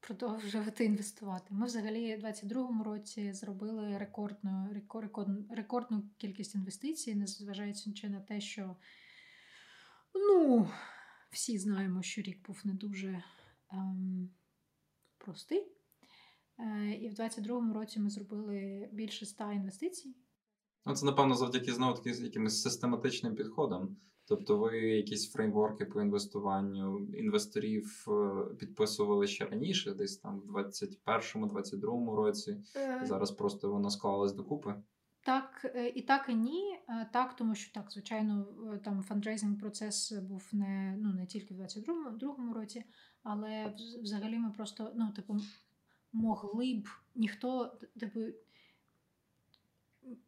Продовжувати 0.00 0.84
інвестувати. 0.84 1.46
Ми 1.50 1.66
взагалі 1.66 2.16
у 2.16 2.20
2022 2.20 2.84
році 2.84 3.32
зробили 3.32 3.98
рекордну, 3.98 4.68
рекордну, 4.72 5.46
рекордну 5.50 6.10
кількість 6.18 6.54
інвестицій, 6.54 7.14
незважаючи 7.14 8.08
на 8.08 8.20
те, 8.20 8.40
що 8.40 8.76
ну, 10.14 10.68
всі 11.30 11.58
знаємо, 11.58 12.02
що 12.02 12.22
рік 12.22 12.46
був 12.46 12.60
не 12.64 12.74
дуже 12.74 13.22
ем, 13.72 14.30
простий. 15.24 15.72
Е, 16.58 16.90
і 16.90 17.08
в 17.08 17.14
2022 17.14 17.72
році 17.72 18.00
ми 18.00 18.10
зробили 18.10 18.88
більше 18.92 19.26
100 19.26 19.52
інвестицій. 19.52 20.16
Ну, 20.86 20.94
це, 20.94 21.06
напевно, 21.06 21.34
завдяки 21.34 21.72
знову 21.72 21.94
таки 21.94 22.10
якимось 22.10 22.62
систематичним 22.62 23.34
підходом. 23.34 23.96
Тобто, 24.26 24.58
ви 24.58 24.78
якісь 24.78 25.32
фреймворки 25.32 25.84
по 25.84 26.02
інвестуванню 26.02 27.08
інвесторів 27.14 28.06
е, 28.08 28.44
підписували 28.54 29.26
ще 29.26 29.44
раніше, 29.44 29.94
десь 29.94 30.18
там 30.18 30.40
в 30.40 30.56
21-22 30.56 32.16
році. 32.16 32.62
Е, 32.76 33.00
Зараз 33.04 33.30
просто 33.30 33.72
воно 33.72 33.90
склалось 33.90 34.32
докупи. 34.32 34.74
Так, 35.20 35.72
е, 35.74 35.88
і 35.88 36.02
так, 36.02 36.26
і 36.28 36.34
ні. 36.34 36.78
Так, 37.12 37.36
тому 37.36 37.54
що 37.54 37.72
так, 37.72 37.92
звичайно, 37.92 38.46
там 38.84 39.02
фандрейзинг 39.02 39.58
процес 39.60 40.12
був 40.12 40.48
не, 40.52 40.96
ну, 40.98 41.12
не 41.12 41.26
тільки 41.26 41.54
в 41.54 41.60
22-му 41.60 42.54
році, 42.54 42.84
але 43.24 43.74
взагалі 44.02 44.38
ми 44.38 44.50
просто, 44.50 44.92
ну, 44.96 45.12
типу, 45.12 45.40
могли 46.12 46.74
б 46.74 46.88
ніхто, 47.14 47.78
типу, 48.00 48.20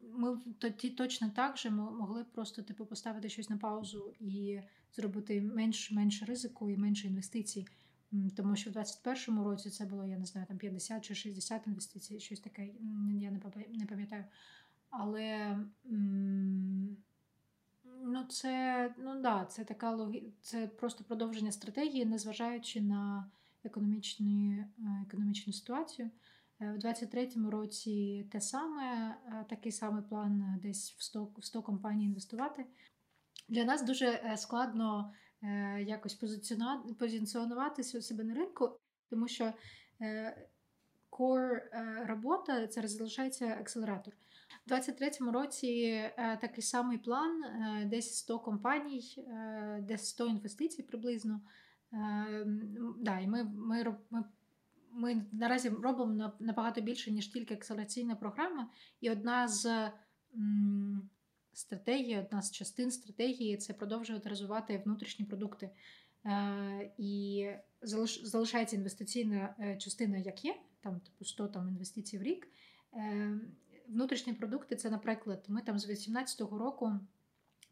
ми 0.01 0.37
тоді 0.59 0.89
точно 0.89 1.29
так 1.29 1.57
же 1.57 1.69
могли 1.69 2.23
б 2.23 2.31
просто 2.31 2.61
типу, 2.61 2.85
поставити 2.85 3.29
щось 3.29 3.49
на 3.49 3.57
паузу 3.57 4.13
і 4.19 4.61
зробити 4.93 5.41
менш, 5.41 5.91
менше 5.91 6.25
ризику 6.25 6.69
і 6.69 6.77
менше 6.77 7.07
інвестицій. 7.07 7.67
Тому 8.35 8.55
що 8.55 8.69
в 8.69 8.73
21-му 8.73 9.43
році 9.43 9.69
це 9.69 9.85
було, 9.85 10.05
я 10.05 10.17
не 10.17 10.25
знаю, 10.25 10.47
там 10.47 10.57
50 10.57 11.05
чи 11.05 11.15
60 11.15 11.67
інвестицій, 11.67 12.19
щось 12.19 12.39
таке, 12.39 12.69
я 13.19 13.31
не 13.77 13.85
пам'ятаю. 13.89 14.25
Але 14.89 15.57
м, 15.85 16.97
ну, 18.03 18.23
це, 18.23 18.93
ну, 18.97 19.21
да, 19.21 19.45
це 19.45 19.63
така 19.63 19.91
логі... 19.91 20.33
це 20.41 20.67
просто 20.67 21.03
продовження 21.03 21.51
стратегії, 21.51 22.05
незважаючи 22.05 22.81
на 22.81 23.31
економічні, 23.63 24.65
е, 24.79 25.03
економічну 25.07 25.53
ситуацію. 25.53 26.09
Е, 26.61 26.71
В 26.71 26.77
23-му 26.77 27.51
році 27.51 28.25
те 28.31 28.41
саме, 28.41 29.17
е, 29.25 29.45
такий 29.49 29.71
самий 29.71 30.03
план 30.03 30.59
десь 30.61 30.91
в 30.97 31.03
100, 31.03 31.27
в 31.37 31.45
100 31.45 31.61
компаній 31.61 32.05
інвестувати. 32.05 32.65
Для 33.49 33.63
нас 33.63 33.83
дуже 33.83 34.33
складно 34.37 35.13
якось 35.79 36.13
позиціонувати 36.99 37.83
себе 37.83 38.23
на 38.23 38.33
ринку, 38.33 38.79
тому 39.09 39.27
що 39.27 39.53
core 41.11 41.61
робота 42.05 42.67
це 42.67 42.87
залишається 42.87 43.57
акселератор. 43.59 44.13
У 44.67 44.73
23-му 44.73 45.31
році 45.31 45.67
е, 45.67 46.37
такий 46.41 46.63
самий 46.63 46.97
план, 46.97 47.43
е, 47.43 47.85
десь 47.85 48.15
100 48.17 48.39
компаній, 48.39 49.15
е, 49.17 49.83
десь 49.87 50.05
100 50.05 50.27
інвестицій 50.27 50.83
приблизно. 50.83 51.41
Да, 52.99 53.19
і 53.19 53.27
ми, 53.27 53.43
ми, 53.43 53.95
ми, 54.09 54.23
ми 54.91 55.25
наразі 55.31 55.69
робимо 55.69 56.33
набагато 56.39 56.81
більше, 56.81 57.11
ніж 57.11 57.27
тільки 57.27 57.53
акселераційна 57.53 58.15
програма. 58.15 58.69
І 59.01 59.09
одна 59.09 59.47
з 59.47 59.91
стратегій, 61.53 62.17
одна 62.17 62.41
з 62.41 62.51
частин 62.51 62.91
стратегії 62.91 63.57
це 63.57 63.73
продовжувати 63.73 64.29
розвивати 64.29 64.81
внутрішні 64.85 65.25
продукти. 65.25 65.69
І 66.97 67.47
залишається 68.23 68.75
інвестиційна 68.75 69.55
частина, 69.79 70.17
як 70.17 70.45
є, 70.45 70.55
там 70.81 70.99
типу 70.99 71.25
100 71.25 71.47
там, 71.47 71.69
інвестицій 71.69 72.17
в 72.17 72.21
рік. 72.21 72.47
Внутрішні 73.87 74.33
продукти 74.33 74.75
це, 74.75 74.89
наприклад, 74.89 75.45
ми 75.47 75.61
там 75.61 75.79
з 75.79 75.85
2018 75.85 76.41
року 76.41 76.99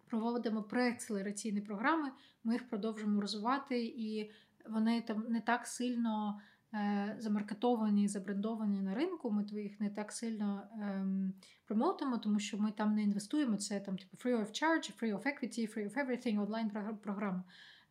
проводимо 0.05 0.63
преакселераційні 0.63 1.61
програми, 1.61 2.11
ми 2.43 2.53
їх 2.53 2.69
продовжуємо 2.69 3.21
розвивати, 3.21 3.85
і 3.85 4.31
вони 4.69 5.01
там 5.01 5.25
не 5.29 5.41
так 5.41 5.67
сильно 5.67 6.41
е, 6.73 7.15
замаркетовані, 7.19 8.07
забрендовані 8.07 8.81
на 8.81 8.95
ринку. 8.95 9.31
Ми 9.31 9.45
їх 9.61 9.79
не 9.79 9.89
так 9.89 10.11
сильно 10.11 10.67
ем, 10.81 11.33
промоутимо, 11.65 12.17
тому 12.17 12.39
що 12.39 12.57
ми 12.57 12.71
там 12.71 12.95
не 12.95 13.03
інвестуємо. 13.03 13.57
Це 13.57 13.79
там 13.79 13.97
типу 13.97 14.17
free 14.17 14.39
of 14.39 14.47
charge, 14.47 15.01
free 15.01 15.13
of 15.13 15.23
equity, 15.23 15.77
free 15.77 15.93
of 15.93 16.05
everything, 16.05 16.43
онлайн 16.43 16.71
програма. 17.03 17.43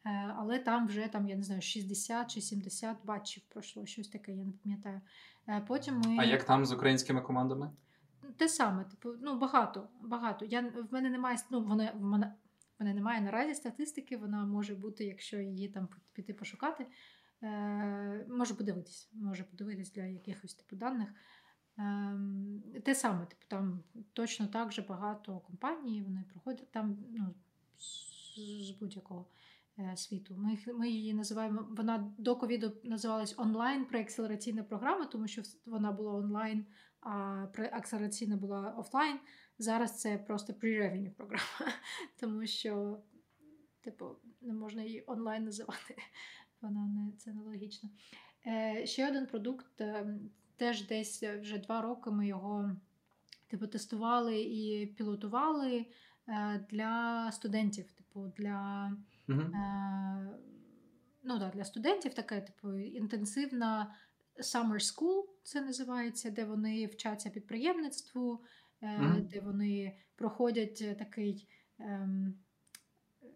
Е, 0.07 0.35
але 0.37 0.59
там 0.59 0.87
вже 0.87 1.09
там, 1.09 1.29
я 1.29 1.37
не 1.37 1.43
знаю, 1.43 1.63
60 1.63 2.31
чи 2.31 2.41
70 2.41 2.97
батчів 3.05 3.43
пройшло, 3.49 3.87
щось 3.87 4.09
таке, 4.09 4.33
я 4.33 4.45
не 4.45 4.53
пам'ятаю. 4.63 5.01
Е, 5.49 5.65
потім 5.69 6.01
ми... 6.01 6.17
А 6.19 6.25
як 6.25 6.45
там 6.45 6.67
з 6.67 6.73
українськими 6.73 7.21
командами? 7.21 7.71
Те 8.37 8.49
саме, 8.49 8.85
типу, 8.85 9.13
ну 9.23 9.39
багато, 9.39 9.89
багато. 10.01 10.45
Я 10.45 10.61
в 10.61 10.93
мене 10.93 11.11
немає 11.11 11.39
ну, 11.51 11.65
вона 11.65 11.93
в 11.95 12.03
мене, 12.03 12.35
в 12.79 12.83
мене 12.83 12.95
немає 12.95 13.21
наразі 13.21 13.55
статистики. 13.55 14.17
Вона 14.17 14.47
може 14.47 14.75
бути, 14.75 15.05
якщо 15.05 15.41
її 15.41 15.69
там 15.69 15.89
піти 16.13 16.35
пошукати. 16.35 16.87
Е, 17.43 18.27
Може 18.29 18.55
подивитись, 18.55 19.11
може 19.13 19.45
подивитись 19.45 19.93
для 19.93 20.05
якихось 20.05 20.55
типу 20.55 20.77
даних. 20.77 21.09
Е, 21.79 22.81
те 22.85 22.95
саме, 22.95 23.27
типу, 23.27 23.43
там 23.49 23.83
точно 24.13 24.47
так 24.47 24.73
же 24.73 24.83
багато 24.83 25.39
компаній, 25.39 26.03
вони 26.03 26.25
проходять 26.33 26.71
там 26.71 26.99
ну, 27.11 27.35
з, 27.79 28.71
будь-якого 28.71 29.27
е, 29.79 29.97
світу. 29.97 30.35
Ми, 30.39 30.59
ми 30.75 30.89
її 30.89 31.15
називаємо, 31.15 31.69
вона 31.71 32.13
до 32.19 32.37
ковіду 32.37 32.73
називалась 32.85 33.35
онлайн 33.39 33.85
преакселераційна 33.85 34.63
програма, 34.63 35.05
тому 35.05 35.29
що 35.29 35.43
вона 35.67 35.93
була 35.93 36.13
онлайн, 36.13 36.67
а 37.05 37.47
преакселераційна 37.53 38.37
була 38.37 38.75
офлайн. 38.79 39.19
Зараз 39.59 40.01
це 40.01 40.19
просто 40.19 40.53
pre-revenue 40.53 41.11
програма, 41.11 41.73
тому 42.21 42.47
що, 42.47 42.99
типу, 43.81 44.07
не 44.41 44.53
можна 44.53 44.83
її 44.83 45.05
онлайн 45.07 45.45
називати. 45.45 45.97
Вона 46.61 46.87
не 46.87 47.13
це 47.19 47.33
нелогічно. 47.33 47.91
Е, 48.47 48.87
Ще 48.87 49.09
один 49.09 49.27
продукт, 49.27 49.81
е, 49.81 50.19
теж 50.57 50.87
десь 50.87 51.23
вже 51.23 51.59
два 51.59 51.81
роки 51.83 52.11
ми 52.11 52.27
його 52.27 52.77
типу, 53.47 53.67
тестували 53.67 54.43
і 54.43 54.87
пілотували 54.87 55.87
е, 56.29 56.67
для 56.71 57.31
студентів. 57.33 57.93
Типу, 57.93 58.33
для 58.37 58.93
е, 59.29 60.39
ну, 61.23 61.39
да, 61.39 61.51
для 61.55 61.65
студентів 61.65 62.15
таке, 62.15 62.41
типу, 62.41 62.79
інтенсивна 62.79 63.95
summer 64.39 64.79
school, 64.79 65.23
це 65.45 65.61
називається, 65.61 66.31
де 66.31 66.45
вони 66.45 66.87
вчаться 66.87 67.31
підприємництву, 67.31 68.41
Мгм. 68.83 69.27
де 69.33 69.41
вони 69.41 69.97
проходять 70.17 70.79
е, 70.83 70.95
такий 70.95 71.49
ем, 71.79 72.35
е, 73.23 73.27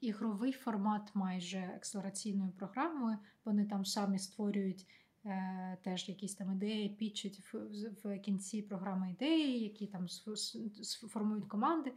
ігровий 0.00 0.52
формат 0.52 1.10
майже 1.14 1.72
акселераційною 1.76 2.50
програмою. 2.52 3.18
Вони 3.44 3.64
там 3.66 3.84
самі 3.84 4.18
створюють 4.18 4.86
е, 5.24 5.78
теж 5.84 6.08
якісь 6.08 6.34
там 6.34 6.52
ідеї, 6.52 6.88
пічуть 6.88 7.40
в, 7.40 7.58
в- 7.58 7.94
в 8.04 8.20
кінці 8.20 8.62
програми 8.62 9.10
ідеї, 9.10 9.60
які 9.62 9.86
там 9.86 10.08
сформують 10.82 11.48
команди. 11.48 11.92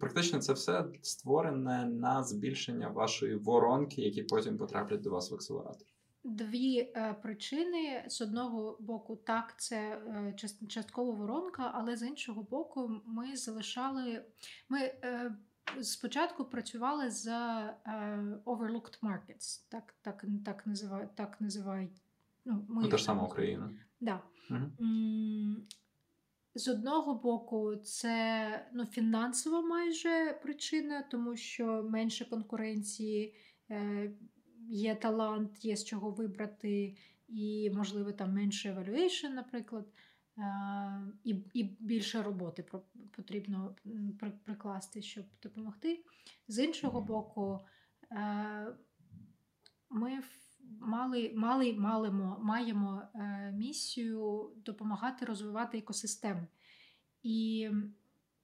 Практично 0.00 0.38
це 0.38 0.52
все 0.52 0.84
створене 1.02 1.84
на 1.86 2.22
збільшення 2.24 2.88
вашої 2.88 3.36
воронки, 3.36 4.02
які 4.02 4.22
потім 4.22 4.56
потраплять 4.58 5.00
до 5.00 5.10
вас 5.10 5.30
в 5.30 5.34
акселератор. 5.34 5.88
Дві 6.24 6.78
е, 6.78 7.14
причини 7.22 8.04
з 8.08 8.20
одного 8.20 8.76
боку, 8.80 9.16
так, 9.16 9.54
це 9.60 9.76
е, 9.76 10.34
част- 10.36 10.66
частково 10.66 11.12
воронка, 11.12 11.70
але 11.74 11.96
з 11.96 12.02
іншого 12.06 12.42
боку, 12.42 13.00
ми 13.06 13.36
залишали. 13.36 14.24
Ми 14.68 14.78
е, 14.80 15.36
спочатку 15.82 16.44
працювали 16.44 17.10
за 17.10 17.70
overlooked 18.46 19.00
markets, 19.02 19.64
так, 19.68 19.94
так, 20.02 20.24
так, 20.44 20.66
називають, 20.66 21.14
так 21.14 21.40
називають. 21.40 22.02
Ну, 22.44 22.64
ми 22.68 22.82
Ну, 22.82 22.88
та 22.88 22.96
ж 22.96 23.04
сама 23.04 23.22
Україна. 23.22 23.70
Да. 24.00 24.20
М, 24.80 25.66
З 26.54 26.68
одного 26.68 27.14
боку, 27.14 27.76
це 27.76 28.66
ну, 28.72 28.86
фінансова 28.86 29.60
майже 29.62 30.40
причина, 30.42 31.02
тому 31.10 31.36
що 31.36 31.82
менше 31.90 32.24
конкуренції, 32.24 33.34
є 34.68 34.94
талант, 34.94 35.64
є 35.64 35.76
з 35.76 35.84
чого 35.84 36.10
вибрати, 36.10 36.96
і, 37.28 37.70
можливо, 37.74 38.12
там 38.12 38.34
менше 38.34 38.72
evaluation, 38.72 39.28
наприклад, 39.28 39.86
е, 40.38 40.42
і, 41.24 41.36
і 41.54 41.64
більше 41.64 42.22
роботи 42.22 42.64
потрібно 43.16 43.74
прикласти, 44.44 45.02
щоб 45.02 45.24
допомогти. 45.42 46.04
З 46.48 46.64
іншого 46.64 47.00
боку, 47.00 47.60
е, 48.12 48.66
ми 49.90 50.22
мали, 50.80 51.32
мали, 51.36 51.72
малимо, 51.72 52.38
маємо 52.42 53.02
е, 53.14 53.52
місію 53.56 54.50
допомагати 54.64 55.24
розвивати 55.24 55.78
екосистеми. 55.78 56.46
І 57.22 57.70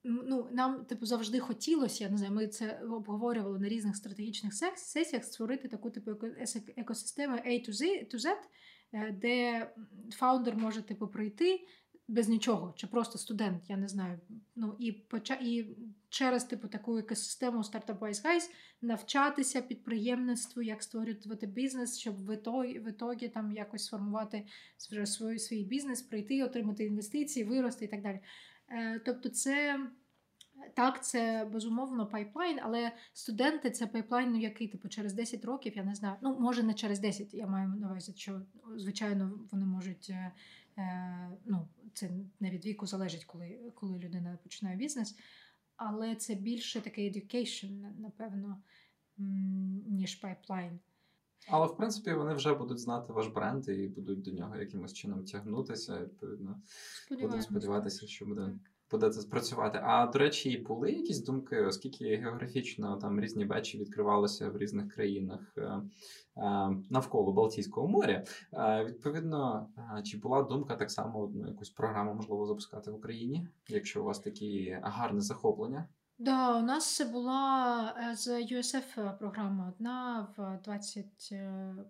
ну, 0.04 0.48
нам 0.52 0.84
типу, 0.84 1.06
завжди 1.06 1.40
хотілося, 1.40 2.04
я 2.04 2.10
не 2.10 2.16
знаю, 2.16 2.32
ми 2.32 2.48
це 2.48 2.80
обговорювали 2.90 3.58
на 3.58 3.68
різних 3.68 3.96
стратегічних 3.96 4.54
сесіях, 4.76 5.24
створити 5.24 5.68
таку 5.68 5.90
типу 5.90 6.10
екосистему 6.76 7.36
A 7.36 7.68
to 7.68 7.98
Z, 8.14 8.34
е, 8.92 9.12
де 9.12 9.66
фаундер 10.10 10.56
може 10.56 10.82
типу, 10.82 11.08
прийти 11.08 11.66
без 12.10 12.28
нічого, 12.28 12.74
чи 12.76 12.86
просто 12.86 13.18
студент, 13.18 13.62
я 13.68 13.76
не 13.76 13.88
знаю. 13.88 14.20
Ну, 14.56 14.76
і, 14.78 14.92
поча... 14.92 15.34
і 15.34 15.76
через 16.08 16.44
типу, 16.44 16.68
таку 16.68 16.98
екосистему 16.98 17.58
Startup 17.58 17.98
Wise 17.98 18.24
Guys 18.24 18.50
навчатися 18.82 19.62
підприємництву, 19.62 20.62
як 20.62 20.82
створювати 20.82 21.46
бізнес, 21.46 21.98
щоб 21.98 22.26
в 22.26 22.34
ітогі, 22.34 22.78
в 22.78 22.88
ітогі 22.88 23.28
там 23.28 23.52
якось 23.52 23.84
сформувати 23.84 24.46
свій, 24.76 25.38
свій 25.38 25.64
бізнес, 25.64 26.02
прийти, 26.02 26.44
отримати 26.44 26.84
інвестиції, 26.84 27.44
вирости 27.44 27.84
і 27.84 27.88
так 27.88 28.02
далі. 28.02 28.20
Е, 28.70 28.98
тобто, 28.98 29.28
це. 29.28 29.80
Так, 30.74 31.04
це 31.04 31.48
безумовно 31.52 32.06
пайплайн, 32.06 32.58
але 32.62 32.92
студенти 33.12 33.70
це 33.70 33.86
пайплайн, 33.86 34.30
ну, 34.30 34.40
який 34.40 34.68
типу 34.68 34.88
через 34.88 35.12
10 35.12 35.44
років, 35.44 35.76
я 35.76 35.84
не 35.84 35.94
знаю. 35.94 36.16
Ну, 36.22 36.38
може, 36.40 36.62
не 36.62 36.74
через 36.74 36.98
10, 36.98 37.34
я 37.34 37.46
маю 37.46 37.68
на 37.68 37.90
увазі, 37.90 38.12
що 38.16 38.42
звичайно 38.76 39.40
вони 39.50 39.66
можуть. 39.66 40.10
е, 40.10 40.32
е, 40.78 41.30
ну, 41.44 41.68
це 41.94 42.10
не 42.40 42.50
від 42.50 42.66
віку 42.66 42.86
залежить, 42.86 43.24
коли, 43.24 43.58
коли 43.74 43.98
людина 43.98 44.38
починає 44.42 44.76
бізнес. 44.76 45.16
Але 45.76 46.14
це 46.14 46.34
більше 46.34 46.80
такий 46.80 47.12
education, 47.12 48.00
напевно, 48.00 48.62
ніж 49.88 50.14
пайплайн. 50.14 50.78
Але 51.48 51.66
в 51.66 51.76
принципі 51.76 52.12
вони 52.12 52.34
вже 52.34 52.54
будуть 52.54 52.78
знати 52.78 53.12
ваш 53.12 53.26
бренд 53.26 53.68
і 53.68 53.88
будуть 53.88 54.22
до 54.22 54.30
нього 54.30 54.56
якимось 54.56 54.92
чином 54.92 55.24
тягнутися. 55.24 56.00
Відповідно, 56.00 56.60
будемо 57.10 57.42
сподіватися, 57.42 58.06
що 58.06 58.26
буде 58.26 58.40
Так. 58.40 58.54
буде 58.90 59.10
це 59.10 59.20
спрацювати. 59.20 59.80
А 59.82 60.06
до 60.06 60.18
речі, 60.18 60.58
були 60.58 60.92
якісь 60.92 61.24
думки, 61.24 61.60
оскільки 61.60 62.16
географічно 62.16 62.96
там 62.96 63.20
різні 63.20 63.44
бечі 63.44 63.78
відкривалися 63.78 64.50
в 64.50 64.56
різних 64.56 64.94
країнах 64.94 65.54
е, 65.56 65.62
е, 65.62 65.82
навколо 66.90 67.32
Балтійського 67.32 67.88
моря. 67.88 68.24
Е, 68.52 68.84
відповідно, 68.84 69.68
чи 70.04 70.18
була 70.18 70.42
думка 70.42 70.76
так 70.76 70.90
само 70.90 71.30
ну, 71.34 71.46
якусь 71.48 71.70
програму 71.70 72.14
можливо 72.14 72.46
запускати 72.46 72.90
в 72.90 72.94
Україні, 72.94 73.48
якщо 73.68 74.00
у 74.00 74.04
вас 74.04 74.18
такі 74.18 74.78
гарне 74.82 75.20
захоплення? 75.20 75.88
Да, 76.22 76.58
у 76.58 76.62
нас 76.62 76.96
це 76.96 77.04
була 77.04 77.94
е, 77.98 78.16
з 78.16 78.28
USF 78.28 79.18
програма 79.18 79.68
одна 79.68 80.28
в 80.36 80.58
21 80.64 81.84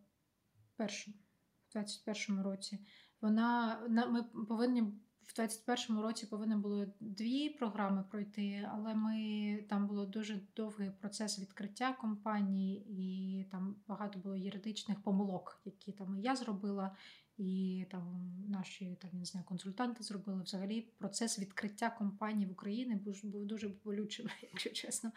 в 0.79 1.73
21 1.73 2.43
році. 2.43 2.79
Вона 3.21 3.81
на- 3.89 4.07
ми 4.07 4.23
повинні 4.23 4.83
в 5.23 5.35
21 5.37 6.01
році 6.01 6.27
повинні 6.27 6.55
були 6.57 6.93
дві 7.01 7.49
програми 7.51 8.05
пройти, 8.11 8.69
але 8.73 8.95
ми 8.95 9.57
там 9.69 9.87
було 9.87 10.07
дуже 10.07 10.41
довгий 10.57 10.91
процес 10.91 11.39
відкриття 11.39 11.93
компанії, 11.93 12.87
і 12.89 13.45
там 13.51 13.77
багато 13.89 14.19
було 14.19 14.37
юридичних 14.37 15.03
помилок, 15.03 15.61
які 15.65 15.93
там 15.93 16.17
і 16.17 16.23
я 16.23 16.37
зробила, 16.37 16.97
і 17.41 17.87
там 17.91 18.33
наші 18.49 18.97
там 19.01 19.11
не 19.13 19.25
знаю, 19.25 19.47
консультанти 19.47 20.05
зробили. 20.05 20.43
Взагалі 20.43 20.81
процес 20.99 21.39
відкриття 21.39 21.91
компанії 21.91 22.47
в 22.47 22.53
Україні 22.53 22.95
був, 22.95 23.21
був 23.25 23.47
дуже 23.47 23.69
болючим, 23.85 24.27
якщо 24.43 24.71
чесно. 24.71 25.13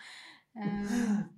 Е, 0.56 1.30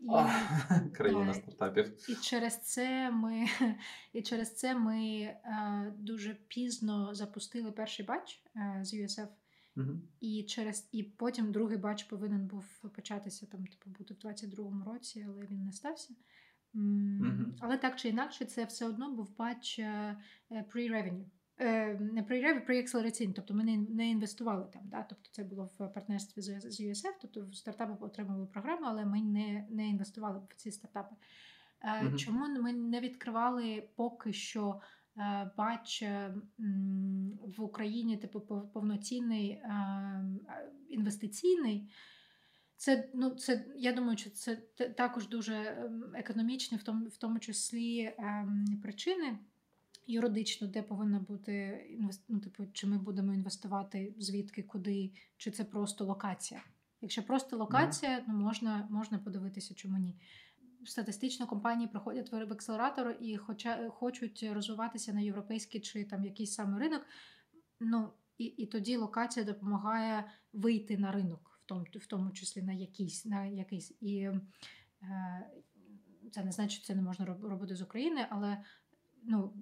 і, 0.00 0.06
Країна 0.96 1.24
да. 1.24 1.34
стартапів. 1.34 2.10
і 2.10 2.14
через 2.14 2.62
це 2.62 3.10
ми, 3.10 3.46
і 4.12 4.22
через 4.22 4.56
це 4.56 4.74
ми 4.74 5.20
е, 5.20 5.92
дуже 5.98 6.34
пізно 6.34 7.14
запустили 7.14 7.72
перший 7.72 8.06
батч 8.06 8.42
е, 8.56 8.80
з 8.82 8.94
USF. 8.94 9.28
Мгм. 9.76 10.02
І 10.20 10.42
через 10.42 10.88
і 10.92 11.02
потім 11.02 11.52
другий 11.52 11.78
батч 11.78 12.04
повинен 12.04 12.46
був 12.46 12.64
початися 12.94 13.46
там, 13.46 13.66
типу, 13.66 13.90
бути 13.90 14.14
в 14.14 14.16
22-му 14.16 14.84
році, 14.84 15.26
але 15.28 15.46
він 15.46 15.64
не 15.64 15.72
стався. 15.72 16.14
Але 17.60 17.78
так 17.78 17.96
чи 17.96 18.08
інакше, 18.08 18.44
це 18.44 18.64
все 18.64 18.86
одно 18.86 19.10
був 19.10 19.36
батч 19.36 19.78
е, 19.78 20.16
е, 20.50 20.64
pre-revenue. 20.74 21.24
Е, 21.58 21.94
Не 21.94 22.22
pre-revenue, 22.22 22.66
pre-acceleration, 22.66 23.32
тобто 23.32 23.54
ми 23.54 23.64
не, 23.76 24.10
інвестували 24.10 24.66
там. 24.72 24.82
Да? 24.84 25.02
Тобто 25.02 25.30
це 25.32 25.44
було 25.44 25.64
в 25.78 25.88
партнерстві 25.88 26.42
з, 26.42 26.80
USF, 26.80 27.12
тобто 27.20 27.52
стартапи 27.52 28.04
отримали 28.04 28.46
програму, 28.46 28.82
але 28.84 29.04
ми 29.04 29.22
не, 29.22 29.66
не 29.70 29.88
інвестували 29.88 30.40
в 30.48 30.54
ці 30.54 30.70
стартапи. 30.70 31.14
Мгм. 32.02 32.16
Чому 32.16 32.60
ми 32.60 32.72
не 32.72 33.00
відкривали 33.00 33.88
поки 33.96 34.32
що 34.32 34.80
бач 35.56 36.04
в 37.56 37.62
Україні, 37.62 38.16
типу, 38.16 38.38
пов- 38.38 38.72
повноцінний 38.72 39.62
інвестиційний? 40.88 41.90
Це, 42.76 43.08
ну, 43.14 43.30
це, 43.30 43.64
я 43.76 43.92
думаю, 43.92 44.18
що 44.18 44.30
це 44.30 44.56
також 44.96 45.28
дуже 45.28 45.54
ем, 45.54 46.04
економічні, 46.14 46.78
в 46.78 46.82
тому, 46.82 47.06
в 47.06 47.16
тому 47.16 47.38
числі 47.38 48.14
ем, 48.18 48.80
причини 48.82 49.38
юридично, 50.06 50.66
де 50.66 50.82
повинна 50.82 51.18
бути 51.18 51.80
ну, 52.28 52.40
типу, 52.40 52.66
чи 52.72 52.86
ми 52.86 52.98
будемо 52.98 53.34
інвестувати 53.34 54.14
звідки, 54.18 54.62
куди, 54.62 55.12
чи 55.36 55.50
це 55.50 55.64
просто 55.64 56.04
локація. 56.04 56.62
Якщо 57.00 57.22
просто 57.22 57.56
локація, 57.56 58.24
ну 58.28 58.34
можна, 58.34 58.88
можна 58.90 59.18
подивитися, 59.18 59.74
чому 59.74 59.98
ні. 59.98 60.16
статистично 60.84 61.46
компанії 61.46 61.88
проходять 61.88 62.32
в 62.32 62.52
акселератор 62.52 63.16
і 63.20 63.36
хоча, 63.36 63.88
хочуть 63.88 64.46
розвиватися 64.52 65.12
на 65.12 65.20
європейський 65.20 65.80
чи 65.80 66.04
там 66.04 66.24
якийсь 66.24 66.54
саме 66.54 66.78
ринок. 66.78 67.06
Ну, 67.80 68.10
і 68.38 68.44
і 68.44 68.66
тоді 68.66 68.96
локація 68.96 69.46
допомагає 69.46 70.24
вийти 70.52 70.98
на 70.98 71.12
ринок, 71.12 71.53
в 71.64 71.66
тому 71.66 71.84
в 71.92 72.06
тому 72.06 72.30
числі 72.30 72.62
на 72.62 72.72
якийсь. 72.72 73.24
на 73.24 73.46
якийсь. 73.46 73.96
І 74.00 74.16
е, 74.16 74.40
це 76.32 76.44
не 76.44 76.52
значить, 76.52 76.78
що 76.78 76.86
це 76.86 76.94
не 76.94 77.02
можна 77.02 77.24
робити 77.24 77.76
з 77.76 77.82
України, 77.82 78.26
але 78.30 78.62
ну, 79.22 79.54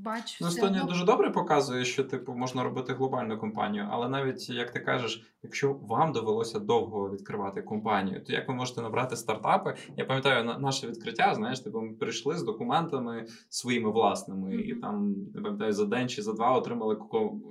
бач, 0.00 0.40
ну, 0.40 0.46
Естонія 0.46 0.84
дуже 0.84 1.04
добре 1.04 1.30
показує, 1.30 1.84
що 1.84 2.04
типу 2.04 2.34
можна 2.34 2.62
робити 2.62 2.92
глобальну 2.92 3.38
компанію, 3.38 3.88
але 3.90 4.08
навіть 4.08 4.50
як 4.50 4.70
ти 4.70 4.80
кажеш, 4.80 5.22
якщо 5.42 5.72
вам 5.72 6.12
довелося 6.12 6.58
довго 6.58 7.10
відкривати 7.10 7.62
компанію, 7.62 8.24
то 8.24 8.32
як 8.32 8.48
ви 8.48 8.54
можете 8.54 8.82
набрати 8.82 9.16
стартапи? 9.16 9.74
Я 9.96 10.04
пам'ятаю 10.04 10.44
на 10.44 10.58
наше 10.58 10.88
відкриття, 10.88 11.34
знаєш, 11.34 11.60
типу 11.60 11.80
ми 11.80 11.92
прийшли 11.92 12.36
з 12.36 12.42
документами 12.42 13.26
своїми 13.48 13.90
власними, 13.90 14.50
mm-hmm. 14.50 14.60
і 14.60 14.74
там 14.74 15.14
не 15.34 15.42
пам'ятаю 15.42 15.72
за 15.72 15.84
день 15.84 16.08
чи 16.08 16.22
за 16.22 16.32
два 16.32 16.50
отримали 16.50 16.96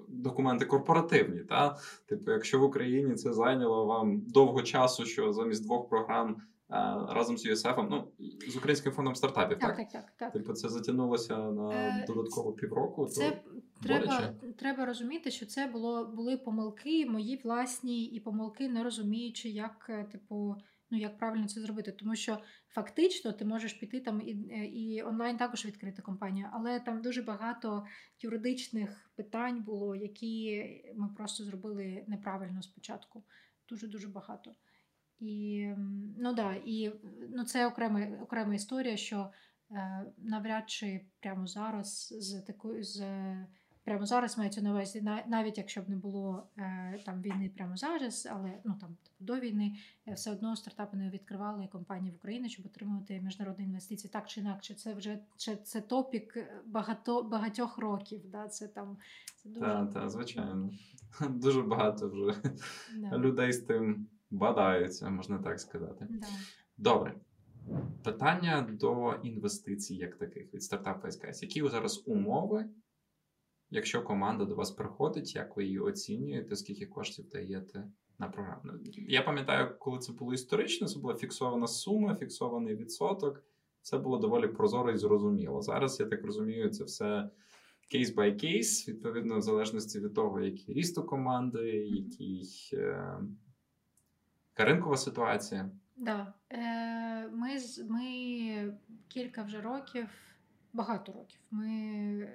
документи 0.08 0.66
корпоративні. 0.66 1.40
Та 1.40 1.78
типу, 2.10 2.32
якщо 2.32 2.60
в 2.60 2.64
Україні 2.64 3.16
це 3.16 3.34
зайняло 3.34 3.86
вам 3.86 4.22
довго 4.28 4.62
часу, 4.62 5.06
що 5.06 5.34
замість 5.34 5.66
двох 5.66 5.90
програм 5.90 6.36
разом 7.10 7.38
з 7.38 7.46
USF, 7.46 7.88
ну 7.90 8.12
з 8.48 8.56
українським 8.56 8.92
фондом 8.92 9.16
стартапів. 9.16 9.60
Так, 9.60 9.78
так, 9.78 9.92
так. 9.92 10.14
так. 10.18 10.34
Типу, 10.34 10.54
це 10.54 10.70
затягнулося 10.70 11.38
на 11.38 11.72
е, 11.74 12.06
додатково 12.08 12.54
півроку. 12.54 13.08
Це 13.08 13.32
то 13.32 13.88
треба 13.88 14.34
треба 14.58 14.86
розуміти, 14.86 15.32
що 15.32 15.46
це 15.46 15.68
було 15.68 16.06
були 16.06 16.38
помилки 16.38 17.06
мої 17.06 17.42
власні 17.44 18.06
і 18.06 18.20
помилки, 18.20 18.70
не 18.70 18.84
розуміючи, 18.84 19.50
як 19.50 19.86
е, 19.90 20.04
типу. 20.04 20.56
Ну, 20.92 20.98
як 20.98 21.18
правильно 21.18 21.48
це 21.48 21.62
зробити, 21.62 21.92
тому 21.92 22.16
що 22.16 22.38
фактично 22.68 23.32
ти 23.32 23.46
можеш 23.46 23.74
піти 23.74 24.00
там 24.00 24.22
і 24.22 24.32
е, 24.52 24.66
і 24.66 25.04
онлайн 25.04 25.38
також 25.38 25.66
відкрити 25.66 26.02
компанію, 26.02 26.48
але 26.54 26.80
там 26.80 27.02
дуже 27.02 27.22
багато 27.22 27.86
юридичних 28.22 29.12
питань 29.16 29.64
було, 29.64 29.96
які 29.96 30.66
ми 30.96 31.10
просто 31.18 31.44
зробили 31.44 32.04
неправильно 32.08 32.62
спочатку. 32.62 33.24
Дуже 33.70 33.88
дуже 33.88 34.08
багато. 34.08 34.56
І 35.20 35.70
ну 36.18 36.34
да, 36.34 36.56
і 36.66 36.92
ну 37.30 37.44
це 37.44 37.68
окрема 37.68 38.08
окрема 38.22 38.56
історія, 38.56 38.98
що 38.98 39.30
е, 39.72 40.06
навряд 40.18 40.70
чи 40.70 41.06
прямо 41.20 41.48
зараз 41.48 42.14
з 42.20 42.42
такою 42.42 42.84
з 42.84 43.04
прямо 43.84 44.06
зараз 44.06 44.38
мається 44.38 44.62
на 44.62 44.72
увазі, 44.72 45.02
навіть 45.28 45.58
якщо 45.58 45.82
б 45.82 45.90
не 45.90 45.96
було 45.96 46.48
е, 46.58 47.00
там 47.06 47.22
війни 47.22 47.52
прямо 47.58 47.78
зараз, 47.78 48.28
але 48.32 48.60
ну 48.64 48.76
там 48.82 48.90
типу, 48.90 49.16
до 49.20 49.40
війни 49.40 49.76
е, 50.08 50.14
все 50.14 50.32
одно 50.32 50.56
стартапи 50.56 50.98
не 50.98 51.10
відкривали 51.10 51.68
компанії 51.72 52.12
в 52.12 52.16
Україні, 52.16 52.50
щоб 52.50 52.66
отримувати 52.66 53.22
міжнародні 53.22 53.66
інвестиції. 53.66 54.12
Так 54.14 54.28
чи 54.28 54.40
інакше, 54.40 54.74
це 54.74 54.94
вже 54.94 55.20
це, 55.36 55.56
це 55.56 55.82
топік 55.82 56.38
багато 56.66 57.24
багатьох 57.24 57.78
років. 57.78 58.22
Да, 58.32 58.48
це 58.48 58.68
там 58.68 58.98
це 59.36 59.50
дуже 59.50 59.66
Так, 59.66 59.94
та, 59.94 60.10
звичайно. 60.10 60.70
Дуже 61.30 61.62
багато 61.62 62.10
вже 62.10 62.42
да. 62.98 63.18
людей 63.18 63.54
з 63.54 63.60
тим 63.60 64.08
бадаються, 64.32 65.10
можна 65.10 65.40
так 65.40 65.60
сказати. 65.60 66.08
Да. 66.10 66.28
Добре. 66.78 67.16
Питання 68.04 68.68
до 68.72 69.14
інвестицій, 69.24 69.96
як 69.96 70.16
таких 70.16 70.54
від 70.54 70.64
стартапу 70.64 71.12
СКС. 71.12 71.44
Які 71.44 71.70
зараз 71.70 72.04
умови, 72.06 72.66
якщо 73.70 74.04
команда 74.04 74.46
до 74.46 74.56
вас 74.56 74.72
приходить, 74.72 75.36
як 75.36 75.58
ви 75.58 75.64
її 75.64 75.80
оцінюєте, 75.80 76.56
скільки 76.56 76.86
коштів 76.86 77.30
даєте 77.30 77.92
на 78.20 78.28
програму? 78.28 78.62
Я 78.96 79.22
пам'ятаю, 79.22 79.76
коли 79.80 80.00
це 80.00 80.14
було 80.14 80.34
історично, 80.34 80.88
це 80.88 81.00
була 81.00 81.16
фіксована 81.16 81.68
сума, 81.68 82.16
фіксований 82.16 82.76
відсоток. 82.76 83.44
Це 83.82 83.98
було 83.98 84.18
доволі 84.18 84.48
прозоро 84.48 84.92
і 84.92 84.98
зрозуміло. 84.98 85.62
Зараз, 85.62 86.00
я 86.00 86.06
так 86.06 86.26
розумію, 86.26 86.70
це 86.70 86.84
все 86.84 87.30
кейс 87.92 88.14
бай 88.14 88.36
кейс, 88.38 88.88
відповідно, 88.88 89.38
в 89.38 89.42
залежності 89.42 90.00
від 90.00 90.14
того, 90.14 90.42
який 90.42 90.76
ріст 90.76 90.98
у 90.98 91.04
команди, 91.04 91.70
який. 91.78 92.50
Е, 94.60 94.66
ринкова 94.66 94.98
ситуація. 94.98 95.70
Да. 95.98 96.34
Е, 96.50 97.28
Ми 97.28 97.58
ми 97.90 98.74
кілька 99.08 99.44
вже 99.44 99.62
років, 99.62 100.08
багато 100.74 101.12
років. 101.12 101.40
Ми, 101.52 102.34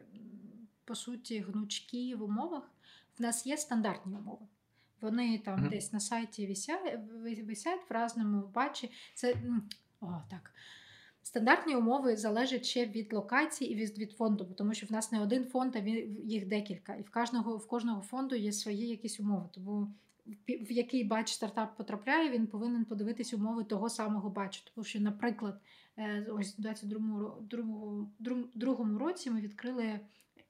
по 0.85 0.95
суті, 0.95 1.41
гнучкі 1.41 2.15
в 2.15 2.23
умовах. 2.23 2.71
В 3.19 3.23
нас 3.23 3.47
є 3.47 3.57
стандартні 3.57 4.17
умови. 4.17 4.47
Вони 5.01 5.39
там 5.39 5.61
mm-hmm. 5.61 5.71
десь 5.71 5.93
на 5.93 6.01
сайті 6.01 6.47
висять, 6.47 6.99
висять 7.47 7.91
в 7.91 7.93
разному 7.93 8.51
бачі. 8.55 8.91
Це 9.15 9.35
о, 10.01 10.07
так. 10.31 10.51
Стандартні 11.23 11.77
умови 11.77 12.17
залежать 12.17 12.65
ще 12.65 12.87
від 12.87 13.13
локації 13.13 13.73
і 13.73 13.75
від 13.75 13.99
від 13.99 14.13
фонду, 14.13 14.45
тому 14.45 14.75
що 14.75 14.87
в 14.87 14.93
нас 14.93 15.13
не 15.13 15.21
один 15.21 15.45
фонд, 15.45 15.77
а 15.77 15.79
їх 15.79 16.47
декілька. 16.47 16.95
І 16.95 17.03
в 17.03 17.11
кожного 17.11 17.57
в 17.57 17.67
кожного 17.67 18.03
фонду 18.03 18.35
є 18.35 18.53
свої 18.53 18.89
якісь 18.89 19.21
умови. 19.21 19.49
Тому 19.53 19.95
в 20.49 20.73
який 20.73 21.05
бач 21.05 21.33
стартап 21.33 21.77
потрапляє, 21.77 22.31
він 22.31 22.47
повинен 22.47 22.85
подивитись 22.85 23.35
умови 23.35 23.65
того 23.65 23.91
самого 23.91 24.31
бачу. 24.31 24.63
Тому 24.75 24.85
що, 24.85 25.01
наприклад, 25.01 25.61
е, 25.97 26.27
ось 26.31 26.59
у 26.59 26.63
2022 26.63 28.99
році 28.99 29.31
ми 29.31 29.41
відкрили 29.41 30.01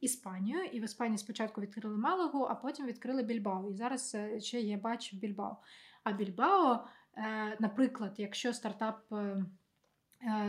Іспанію, 0.01 0.65
і 0.65 0.81
в 0.81 0.85
Іспанії 0.85 1.19
спочатку 1.19 1.61
відкрили 1.61 1.97
Малагу, 1.97 2.43
а 2.43 2.55
потім 2.55 2.87
відкрили 2.87 3.23
Більбао. 3.23 3.71
І 3.71 3.75
зараз 3.75 4.15
е, 4.15 4.41
ще 4.41 4.61
є 4.61 4.77
бач 4.77 5.15
Більбао. 5.15 5.57
А 6.03 6.13
Більбао, 6.13 6.87
е, 7.17 7.57
наприклад, 7.61 8.15
якщо 8.17 8.53
стартап 8.53 9.15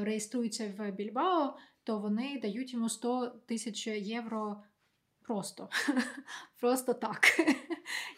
реєструється 0.02 0.74
в 0.78 0.92
Більбао, 0.92 1.58
то 1.84 2.00
вони 2.00 2.40
дають 2.40 2.74
йому 2.74 2.90
100 2.90 3.28
тисяч 3.28 3.88
євро 3.88 4.64
Просто 5.28 5.70
Просто 6.62 6.94
так. 6.94 7.20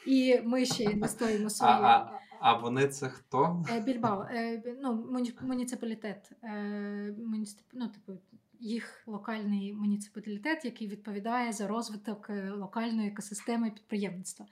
І 0.07 0.39
ми 0.43 0.65
ще 0.65 0.83
інвестуємо 0.83 1.49
свої. 1.49 1.73
А, 1.73 1.77
а, 1.77 2.19
а 2.39 2.53
вони 2.53 2.87
це 2.87 3.09
хто? 3.09 3.63
Е, 3.69 3.79
Більбао. 3.79 4.27
Е, 4.31 4.63
ну, 4.81 5.05
Муніципалітет. 5.41 6.31
Е, 6.43 7.15
ну, 7.73 7.87
типу, 7.87 8.19
їх 8.59 9.03
локальний 9.07 9.73
муніципалітет, 9.73 10.65
який 10.65 10.87
відповідає 10.87 11.53
за 11.53 11.67
розвиток 11.67 12.29
локальної 12.57 13.07
екосистеми 13.07 13.71
підприємництва. 13.71 14.45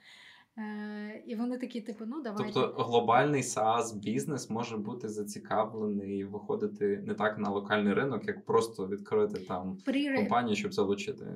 І 1.26 1.34
вони 1.34 1.58
такі, 1.58 1.80
типу, 1.80 2.04
ну 2.06 2.22
давайте. 2.22 2.52
Тобто 2.52 2.82
глобальний 2.82 3.42
SaaS 3.42 3.94
бізнес 3.94 4.50
може 4.50 4.76
бути 4.76 5.08
зацікавлений 5.08 6.24
виходити 6.24 7.02
не 7.06 7.14
так 7.14 7.38
на 7.38 7.50
локальний 7.50 7.94
ринок, 7.94 8.26
як 8.26 8.44
просто 8.44 8.88
відкрити 8.88 9.40
там 9.40 9.78
При... 9.84 10.16
компанію, 10.16 10.56
щоб 10.56 10.74
залучити. 10.74 11.26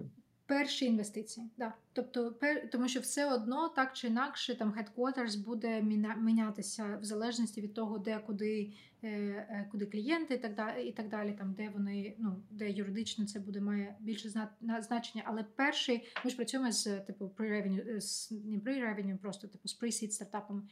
Перші 0.50 0.84
інвестиції, 0.84 1.46
да. 1.58 1.74
Тобто, 1.92 2.32
пер, 2.32 2.70
тому 2.70 2.88
що 2.88 3.00
все 3.00 3.32
одно 3.34 3.68
так 3.68 3.92
чи 3.92 4.06
інакше 4.06 4.54
там 4.54 4.74
headquarters 4.74 5.44
буде 5.44 5.82
мінятися 6.16 6.98
в 7.02 7.04
залежності 7.04 7.60
від 7.60 7.74
того, 7.74 7.98
де 7.98 8.18
куди 8.18 8.72
е, 9.02 9.08
е, 9.08 9.68
куди 9.70 9.86
клієнти, 9.86 10.34
і 10.34 10.38
так 10.38 10.54
далі, 10.54 10.88
і 10.88 10.92
так 10.92 11.08
далі, 11.08 11.32
там 11.32 11.52
де 11.52 11.68
вони, 11.68 12.14
ну 12.18 12.42
де 12.50 12.70
юридично 12.70 13.26
це 13.26 13.40
буде 13.40 13.60
має 13.60 13.96
більше 14.00 14.48
значення. 14.80 15.24
Але 15.26 15.44
перший 15.56 16.08
ми 16.24 16.30
ж 16.30 16.36
працюємо 16.36 16.72
з 16.72 17.00
типу 17.00 17.30
pre-revenue, 17.36 18.00
з 18.00 18.30
не 18.30 18.58
pre-revenue, 18.58 19.16
просто 19.16 19.48
типу 19.48 19.68
з 19.68 19.80
pre-seed 19.80 20.10
стартапами. 20.10 20.62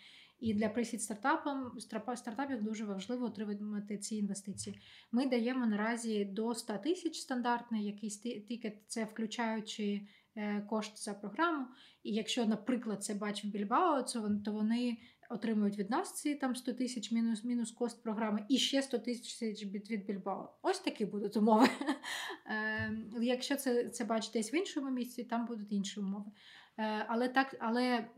І 0.40 0.54
для 0.54 0.68
присід 0.68 1.02
стартапам 1.02 1.72
стартапів 2.16 2.62
дуже 2.62 2.84
важливо 2.84 3.26
отримати 3.26 3.98
ці 3.98 4.16
інвестиції. 4.16 4.80
Ми 5.12 5.26
даємо 5.26 5.66
наразі 5.66 6.24
до 6.24 6.54
100 6.54 6.78
тисяч 6.78 7.18
стандартний 7.18 7.84
якийсь 7.84 8.18
тикет, 8.18 8.76
це 8.86 9.04
включаючи 9.04 10.00
е, 10.36 10.60
кошт 10.60 11.04
за 11.04 11.14
програму. 11.14 11.66
І 12.02 12.14
якщо, 12.14 12.46
наприклад, 12.46 13.04
це 13.04 13.14
бач 13.14 13.44
в 13.44 13.48
Більбао, 13.48 14.02
то 14.44 14.52
вони 14.52 14.96
отримують 15.30 15.78
від 15.78 15.90
нас 15.90 16.14
ці 16.14 16.34
там 16.34 16.56
100 16.56 16.72
тисяч 16.72 17.12
мінус 17.12 17.44
мінус 17.44 17.70
кост 17.70 18.02
програми 18.02 18.44
і 18.48 18.58
ще 18.58 18.82
100 18.82 18.98
тисяч 18.98 19.64
від 19.64 20.06
Більбао. 20.06 20.58
Ось 20.62 20.78
такі 20.78 21.04
будуть 21.04 21.36
умови. 21.36 21.68
Ем, 22.46 23.22
якщо 23.22 23.56
це 23.56 23.88
це 23.88 24.04
бач 24.04 24.30
десь 24.30 24.52
в 24.52 24.54
іншому 24.54 24.90
місці, 24.90 25.24
там 25.24 25.46
будуть 25.46 25.72
інші 25.72 26.00
умови. 26.00 26.30
Е, 26.78 27.06
але 27.08 27.28
так, 27.28 27.56
але 27.58 28.08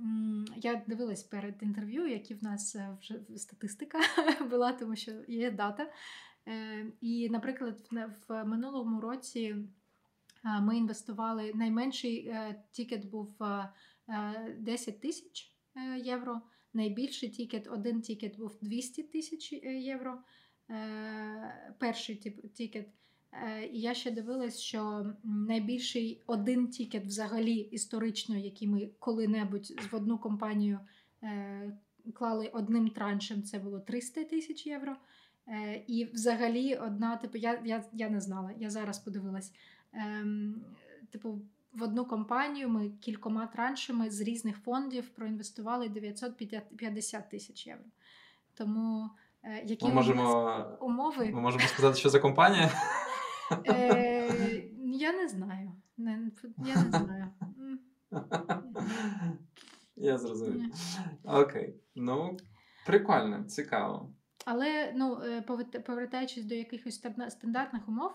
я 0.57 0.83
дивилась 0.87 1.23
перед 1.23 1.63
інтерв'ю, 1.63 2.07
які 2.07 2.35
в 2.35 2.45
нас 2.45 2.77
е, 2.77 2.97
вже 3.01 3.21
статистика 3.37 3.99
була, 4.51 4.73
тому 4.73 4.97
що 4.97 5.13
є 5.29 5.51
дата. 5.51 5.93
Е, 6.49 6.87
і, 7.01 7.29
наприклад, 7.31 7.89
в 8.29 8.45
минулому 8.45 9.01
році 9.01 9.57
ми 10.61 10.77
інвестували 10.77 11.53
найменший 11.55 12.35
тікет 12.71 13.11
був 13.11 13.39
10 14.59 15.01
тисяч 15.01 15.57
євро. 15.97 16.41
Найбільший 16.75 17.29
тікет, 17.29 17.69
один 17.71 18.03
тікет 18.03 18.39
був 18.39 18.59
200 18.63 19.03
тисяч 19.03 19.53
євро. 19.63 20.19
Перший 21.79 22.17
тікет 22.55 22.89
і 23.73 23.81
я 23.81 23.95
ще 23.95 24.11
дивилась, 24.11 24.61
що 24.61 25.07
найбільший 25.25 26.23
один 26.27 26.69
тікет 26.69 27.07
взагалі 27.07 27.55
історично, 27.55 28.37
який 28.37 28.69
ми 28.69 28.89
коли-небудь 28.99 29.73
в 29.93 29.97
одну 29.97 30.19
компанію 30.19 30.79
е, 31.23 31.73
клали 32.15 32.51
одним 32.53 32.91
траншем, 32.91 33.43
це 33.43 33.59
було 33.59 33.81
300 33.81 34.25
тисяч 34.25 34.67
євро. 34.67 34.97
Е, 35.49 35.85
І 35.87 36.05
взагалі, 36.05 36.75
одна, 36.75 37.17
типу, 37.17 37.39
я 37.39 37.61
я, 37.65 37.85
я 37.93 38.09
не 38.09 38.21
знала, 38.21 38.51
я 38.59 38.71
зараз 38.71 38.99
подивилась. 38.99 39.53
Е, 39.95 40.27
Типу, 41.11 41.39
в 41.73 41.83
одну 41.83 42.05
компанію 42.05 42.69
ми 42.69 42.91
кількома 43.01 43.47
траншами 43.47 44.11
з 44.11 44.21
різних 44.21 44.57
фондів 44.57 45.09
проінвестували 45.09 45.89
950 45.89 47.31
тисяч 47.31 47.67
євро. 47.67 47.85
Тому 48.55 49.11
е, 49.43 49.63
які 49.67 49.87
ми 49.87 49.95
можемо, 49.95 50.65
умови? 50.81 51.31
Ми 51.35 51.41
можемо 51.41 51.65
сказати, 51.65 51.99
що 51.99 52.09
за 52.11 52.21
компанія? 52.21 52.71
Е, 53.67 54.63
Я 54.85 55.13
не 55.13 55.29
знаю. 55.29 55.73
Не, 55.97 56.31
Я 56.67 56.83
не 56.83 56.91
знаю. 56.91 57.29
Я 59.97 60.19
зрозумів. 60.19 60.75
Окей. 61.25 61.75
Ну, 61.95 62.37
прикольно, 62.87 63.45
цікаво. 63.45 64.15
Але 64.45 64.93
ну, 64.97 65.23
е, 65.23 65.43
повертаючись 65.87 66.45
до 66.45 66.55
якихось 66.55 67.03
стандартних 67.29 67.89
умов, 67.89 68.13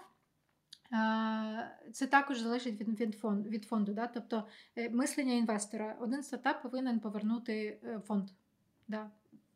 це 1.94 2.08
також 2.08 2.40
залежить 2.40 2.82
від 2.82 3.00
від, 3.00 3.16
фонду. 3.16 3.50
Від 3.50 3.66
фонду 3.66 3.94
да? 3.94 4.08
Тобто 4.08 4.48
е, 4.76 4.90
мислення 4.90 5.34
інвестора. 5.34 5.98
Один 6.00 6.24
стартап 6.24 6.62
повинен 6.62 7.00
повернути 7.00 7.80
е, 7.84 8.00
фонд. 8.00 8.30
Да? 8.88 9.12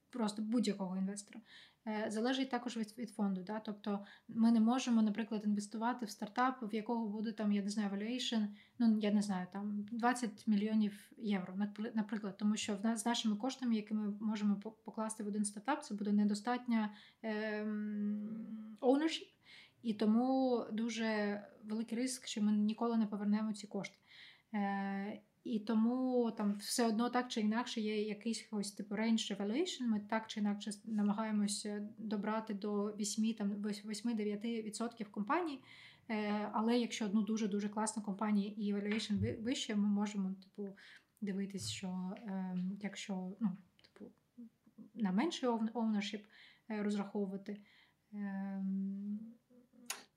Просто 0.10 0.42
будь-якого 0.42 0.98
інвестора. 0.98 1.40
Е, 1.88 2.06
залежить 2.08 2.50
також 2.50 2.78
від 2.78 2.98
від 2.98 3.10
фонду. 3.10 3.44
Да? 3.44 3.60
Тобто 3.60 4.06
ми 4.28 4.52
не 4.52 4.60
можемо, 4.60 5.02
наприклад, 5.02 5.42
інвестувати 5.46 6.06
в 6.06 6.10
стартап, 6.10 6.74
в 6.74 6.76
якого 6.76 7.08
буде 7.08 7.32
там, 7.32 7.52
я 7.52 7.64
не 7.64 7.70
знаю, 7.70 7.90
valuation, 7.90 8.48
ну 8.80 9.00
я 9.00 9.12
не 9.12 9.22
знаю, 9.22 9.48
там 9.54 9.88
20 9.92 10.48
мільйонів 10.48 11.12
євро, 11.18 11.54
наприклад, 11.94 12.38
тому 12.38 12.58
що 12.58 12.76
в 12.76 12.86
нас 12.86 13.02
з 13.02 13.06
нашими 13.06 13.36
коштами, 13.36 13.76
які 13.76 13.94
ми 13.94 14.14
можемо 14.20 14.56
покласти 14.56 15.24
в 15.24 15.28
один 15.28 15.46
стартап, 15.46 15.84
це 15.84 15.94
буде 15.94 16.12
недостатня 16.12 16.94
е, 17.24 17.64
ownership, 18.82 19.28
і 19.82 19.94
тому 19.94 20.64
дуже 20.72 21.42
великий 21.64 21.98
ризик, 21.98 22.28
що 22.28 22.42
ми 22.42 22.52
ніколи 22.52 22.98
не 22.98 23.06
повернемо 23.06 23.54
ці 23.54 23.68
кошти. 23.68 23.98
Е, 24.54 25.22
і 25.44 25.60
тому 25.60 26.32
там 26.32 26.58
все 26.58 26.88
одно 26.88 27.10
так 27.10 27.28
чи 27.28 27.42
інакше 27.42 27.82
є 27.82 28.04
якийсь 28.04 28.48
ось 28.52 28.72
типу 28.72 28.96
range 28.96 29.38
evaluation, 29.38 29.88
Ми 29.88 30.00
так 30.00 30.28
чи 30.28 30.40
інакше 30.40 30.72
намагаємося 30.86 31.90
добрати 31.98 32.54
до 32.54 32.86
8-9% 32.86 35.06
компаній. 35.12 35.60
Е, 36.10 36.50
але 36.54 36.80
якщо 36.80 37.10
ну, 37.14 37.22
дуже 37.22 37.48
дуже 37.48 37.70
класна 37.70 38.04
компанія 38.04 38.54
і 38.58 38.74
evaluation 38.74 39.44
вище, 39.44 39.76
ми 39.76 39.88
можемо 39.88 40.34
типу 40.34 40.76
дивитись, 41.22 41.70
що 41.70 42.14
е, 42.18 42.58
якщо 42.82 43.38
ну, 43.40 43.58
типу, 43.84 44.12
на 44.96 45.12
менший 45.12 45.50
ownership 45.50 46.22
е, 46.70 46.84
розраховувати. 46.84 47.62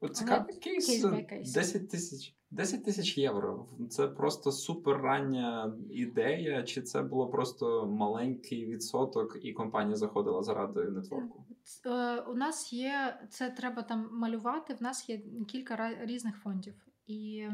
Е, 0.03 0.09
Цікавий 0.09 0.55
кейс 0.57 1.55
10 1.55 1.89
тисяч. 1.89 2.35
10 2.51 2.85
тисяч 2.85 3.19
євро. 3.19 3.67
Це 3.91 4.09
просто 4.09 4.53
супер 4.53 4.97
рання 5.01 5.75
ідея, 5.91 6.63
чи 6.63 6.83
це 6.83 7.03
було 7.03 7.29
просто 7.29 7.87
маленький 7.87 8.67
відсоток, 8.67 9.39
і 9.43 9.53
компанія 9.53 9.97
заходила 9.97 10.43
заради 10.43 10.81
нетворку? 10.81 11.45
Е, 11.87 12.21
у 12.21 12.35
нас 12.35 12.73
є 12.73 13.21
це 13.31 13.51
треба 13.51 13.83
там 13.83 14.09
малювати. 14.13 14.75
В 14.75 14.83
нас 14.83 15.09
є 15.09 15.21
кілька 15.49 16.05
різних 16.05 16.37
фондів. 16.37 16.75
І 17.07 17.47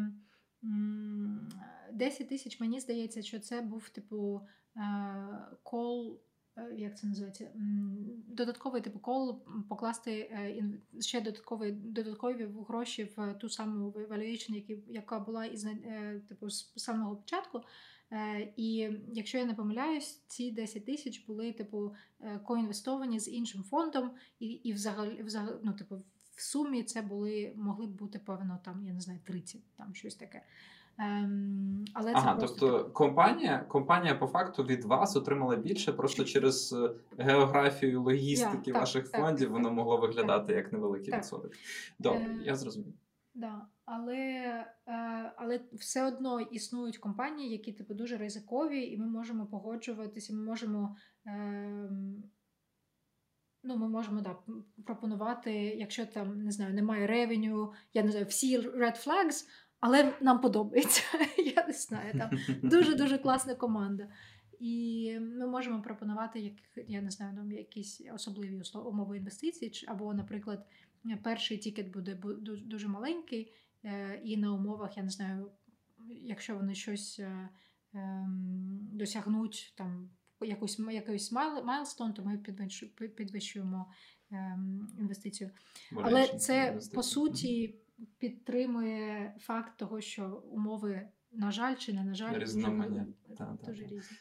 10 1.93 2.29
тисяч 2.29 2.61
мені 2.61 2.81
здається, 2.81 3.23
що 3.23 3.39
це 3.41 3.61
був 3.61 3.89
типу 3.89 4.41
кол. 5.63 6.21
Е, 6.59 6.75
як 6.77 6.99
це 6.99 7.07
називається, 7.07 7.51
додатковий 8.29 8.83
типу 8.83 8.99
кол 8.99 9.43
покласти 9.69 10.13
е, 10.13 10.65
ще 11.01 11.21
додаткові 11.21 11.73
додаткові 11.73 12.49
гроші 12.69 13.13
в 13.17 13.35
ту 13.35 13.49
саму 13.49 13.91
valuation, 13.91 14.79
яка 14.89 15.21
була 15.21 15.45
із 15.45 15.65
е, 15.65 16.21
типу 16.29 16.51
з 16.51 16.73
самого 16.77 17.17
початку. 17.17 17.61
І 18.57 18.91
якщо 19.13 19.39
я 19.39 19.45
не 19.45 19.55
помиляюсь, 19.55 20.23
ці 20.27 20.51
10 20.51 20.85
тисяч 20.85 21.27
були 21.27 21.53
типу 21.53 21.95
коінвестовані 22.45 23.21
з 23.21 23.29
іншим 23.29 23.63
фондом, 23.63 24.11
і 24.41 24.47
і 24.47 24.73
взагалі 24.73 25.23
взагалі 25.23 25.57
ну, 25.63 25.73
типу, 25.73 25.97
в 26.35 26.43
сумі 26.43 26.83
це 26.83 27.03
були 27.03 27.53
могли 27.57 27.87
б 27.87 27.91
бути 27.91 28.19
певно 28.19 28.59
там, 28.65 28.87
я 28.87 28.93
не 28.93 29.01
знаю, 29.01 29.21
30, 29.25 29.61
там 29.77 29.95
щось 29.95 30.15
таке. 30.15 30.43
Ем, 31.01 31.85
але 31.95 32.13
ага, 32.15 32.35
це 32.41 32.47
тобто 32.47 32.79
так. 32.79 32.93
компанія 32.93 33.59
компанія 33.69 34.15
по 34.15 34.27
факту 34.27 34.65
від 34.65 34.85
вас 34.85 35.17
отримала 35.17 35.57
більше 35.57 35.93
просто 35.93 36.25
через 36.25 36.73
е, 36.73 36.91
географію 37.19 38.03
логістики 38.03 38.73
yeah, 38.73 38.75
ваших 38.75 39.09
так, 39.09 39.21
фондів 39.21 39.49
так, 39.49 39.53
воно 39.53 39.71
могло 39.73 39.97
виглядати 39.97 40.53
як 40.53 40.73
невеликий 40.73 41.15
відсоток. 41.15 41.53
Добре, 41.99 42.21
е, 42.21 42.41
я 42.45 42.57
зрозумів. 42.57 42.95
Да. 43.35 43.67
Але 43.85 44.17
е, 44.87 45.33
але 45.37 45.61
все 45.73 46.07
одно 46.07 46.41
існують 46.41 46.99
компанії, 46.99 47.51
які 47.51 47.73
типу 47.73 47.95
дуже 47.95 48.17
ризикові, 48.17 48.83
і 48.83 48.99
ми 48.99 49.07
можемо 49.07 49.47
погоджуватися. 49.47 50.35
Ми 50.35 50.43
можемо 50.45 50.97
е, 51.27 51.91
ну, 53.63 53.77
ми 53.77 53.89
можемо 53.89 54.21
да, 54.21 54.37
пропонувати, 54.87 55.53
якщо 55.53 56.07
там 56.07 56.43
не 56.43 56.51
знаю, 56.51 56.75
немає 56.75 57.07
ревеню, 57.07 57.73
я 57.95 58.03
не 58.03 58.11
знаю, 58.11 58.27
всі 58.27 58.59
red 58.59 59.07
flags, 59.07 59.45
але 59.81 60.13
нам 60.21 60.41
подобається. 60.41 61.03
Я 61.57 61.67
не 61.67 61.73
знаю, 61.73 62.19
там 62.19 62.31
дуже-дуже 62.63 63.19
класна 63.19 63.55
команда. 63.55 64.09
І 64.61 65.17
ми 65.21 65.47
можемо 65.47 65.83
пропонувати, 65.83 66.41
як 66.41 66.55
я 66.89 67.03
не 67.03 67.11
знаю, 67.11 67.33
нам 67.33 67.53
якісь 67.53 68.03
особливі 68.15 68.63
умови 68.75 69.17
інвестицій, 69.17 69.85
або, 69.89 70.15
наприклад, 70.15 70.67
перший 71.23 71.59
тікет 71.59 71.91
буде 71.93 72.21
дуже 72.45 72.89
маленький, 72.89 73.53
е, 73.85 74.21
і 74.25 74.37
на 74.37 74.53
умовах, 74.53 74.97
я 74.97 75.03
не 75.03 75.11
знаю, 75.11 75.51
якщо 76.09 76.57
вони 76.57 76.75
щось 76.75 77.19
е, 77.19 77.49
ем, 77.95 78.89
досягнуть 78.93 79.75
там 79.77 80.11
якусь 80.41 80.79
якийсь 80.79 81.33
майлстон, 81.65 82.13
то 82.13 82.25
ми 82.25 82.39
підвищуємо 83.17 83.93
ем, 84.31 84.89
інвестицію. 84.99 85.51
Але 85.97 86.29
це 86.29 86.79
по 86.95 87.03
суті 87.03 87.75
підтримує 88.19 89.35
факт 89.41 89.79
того, 89.79 90.01
що 90.01 90.43
умови, 90.53 91.09
на 91.33 91.51
жаль, 91.51 91.75
чи 91.77 91.93
не 91.93 92.05
на 92.05 92.15
жаль, 92.15 92.41
дуже, 92.41 92.45
дуже 93.67 93.85
різні. 93.85 94.17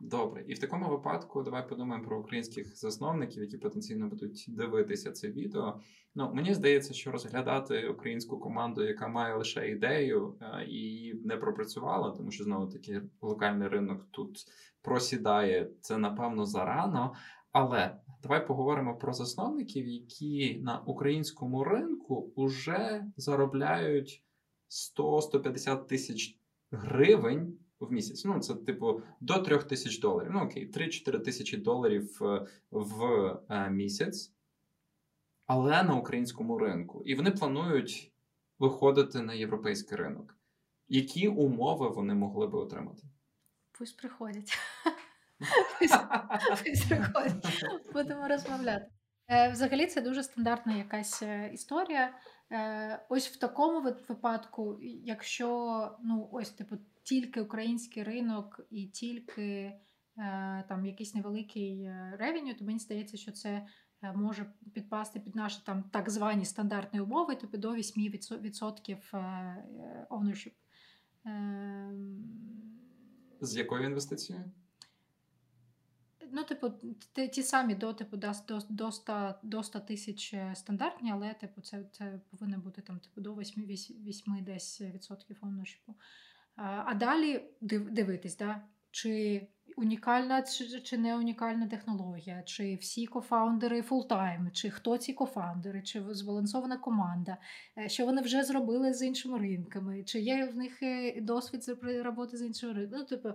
Добре, 0.00 0.44
і 0.48 0.54
в 0.54 0.58
такому 0.58 0.88
випадку 0.88 1.42
давай 1.42 1.68
подумаємо 1.68 2.06
про 2.06 2.20
українських 2.20 2.76
засновників, 2.76 3.42
які 3.42 3.58
потенційно 3.58 4.08
будуть 4.08 4.44
дивитися 4.48 5.12
це 5.12 5.28
відео. 5.28 5.80
Ну 6.14 6.34
мені 6.34 6.54
здається, 6.54 6.94
що 6.94 7.10
розглядати 7.10 7.88
українську 7.88 8.38
команду, 8.38 8.84
яка 8.84 9.08
має 9.08 9.34
лише 9.34 9.70
ідею 9.70 10.38
е, 10.40 10.64
і 10.64 11.14
не 11.24 11.36
пропрацювала, 11.36 12.10
тому 12.10 12.30
що 12.30 12.44
знову 12.44 12.66
таки 12.66 13.02
локальний 13.20 13.68
ринок 13.68 14.06
тут 14.10 14.38
просідає. 14.82 15.70
Це 15.80 15.98
напевно 15.98 16.46
зарано. 16.46 17.14
Але 17.52 17.96
давай 18.24 18.46
поговоримо 18.46 18.96
про 18.96 19.12
засновників, 19.12 19.86
які 19.86 20.58
на 20.62 20.78
українському 20.78 21.64
ринку 21.64 22.32
вже 22.36 23.04
заробляють 23.16 24.22
100-150 24.70 25.86
тисяч 25.86 26.38
гривень 26.70 27.58
в 27.80 27.92
місяць. 27.92 28.24
Ну, 28.24 28.40
це 28.40 28.54
типу 28.54 29.02
до 29.20 29.38
3 29.38 29.58
тисяч 29.58 29.98
доларів. 30.00 30.30
Ну 30.32 30.40
окей, 30.40 30.70
3-4 30.72 31.20
тисячі 31.20 31.56
доларів 31.56 32.18
е, 32.22 32.46
в 32.70 33.04
е, 33.48 33.70
місяць, 33.70 34.32
але 35.46 35.82
на 35.82 35.94
українському 35.96 36.58
ринку. 36.58 37.02
І 37.04 37.14
вони 37.14 37.30
планують 37.30 38.12
виходити 38.58 39.20
на 39.20 39.34
європейський 39.34 39.98
ринок. 39.98 40.36
Які 40.88 41.28
умови 41.28 41.88
вони 41.88 42.14
могли 42.14 42.46
би 42.46 42.58
отримати? 42.58 43.02
Пусть 43.78 43.96
приходять. 43.96 44.58
Будемо 47.92 48.28
розмовляти. 48.28 48.86
Е, 49.28 49.50
взагалі, 49.50 49.86
це 49.86 50.00
дуже 50.00 50.22
стандартна 50.22 50.76
якась 50.76 51.22
е, 51.22 51.50
історія. 51.54 52.14
Е, 52.52 53.06
ось 53.08 53.28
в 53.28 53.36
такому 53.36 53.80
випадку, 53.80 54.78
якщо 55.04 55.90
ну 56.04 56.28
ось 56.32 56.50
типу 56.50 56.76
тільки 57.02 57.40
український 57.40 58.02
ринок 58.02 58.60
і 58.70 58.86
тільки 58.86 59.72
там 60.68 60.86
якийсь 60.86 61.14
невеликий 61.14 61.90
ревеню, 62.12 62.54
то 62.54 62.64
мені 62.64 62.78
здається, 62.78 63.16
що 63.16 63.32
це 63.32 63.66
може 64.14 64.52
підпасти 64.74 65.20
під 65.20 65.36
наші 65.36 65.62
там 65.66 65.82
так 65.82 66.10
звані 66.10 66.44
стандартні 66.44 67.00
умови, 67.00 67.36
типу 67.36 67.58
до 67.58 67.74
8% 67.74 68.96
ownership. 70.10 70.52
Ем, 71.24 72.24
З 73.40 73.56
якою 73.56 73.84
інвестицією? 73.84 74.52
Ну, 76.36 76.44
типу, 76.44 76.70
ті, 77.12 77.28
ті 77.28 77.42
самі 77.42 77.74
до 77.74 77.92
типу 77.92 78.16
до, 78.16 78.32
до 78.68 78.92
100 78.92 79.34
до 79.42 79.62
100 79.62 79.80
тисяч 79.80 80.34
е, 80.34 80.52
стандартні, 80.54 81.12
але 81.12 81.34
типу, 81.34 81.60
це 81.60 81.84
це 81.92 82.20
повинно 82.30 82.58
бути 82.58 82.82
там 82.82 82.98
типу 82.98 83.20
до 83.20 83.34
8 83.34 83.64
8 83.64 84.44
десь 84.44 84.80
відсотків 84.80 85.36
ownership. 85.42 85.94
А, 86.56 86.82
а 86.86 86.94
далі 86.94 87.44
дивитись, 87.60 88.36
да, 88.36 88.62
чи 88.90 89.46
унікальна 89.76 90.42
чи, 90.42 90.80
чи 90.80 90.98
не 90.98 91.16
унікальна 91.16 91.66
технологія, 91.66 92.42
чи 92.42 92.74
всі 92.74 93.06
кофаундери 93.06 93.82
full-time, 93.82 94.50
чи 94.52 94.70
хто 94.70 94.98
ці 94.98 95.12
кофаундери, 95.12 95.82
чи 95.82 96.14
збалансована 96.14 96.76
команда, 96.76 97.36
е, 97.78 97.88
що 97.88 98.06
вони 98.06 98.22
вже 98.22 98.44
зробили 98.44 98.94
з 98.94 99.02
іншими 99.02 99.38
ринками, 99.38 100.02
чи 100.02 100.20
є 100.20 100.46
в 100.46 100.56
них 100.56 100.82
е, 100.82 101.20
досвід 101.20 101.76
роботи 101.82 102.36
з 102.36 102.42
іншими 102.42 102.72
ринками. 102.72 102.98
Ну, 102.98 103.04
типу, 103.04 103.28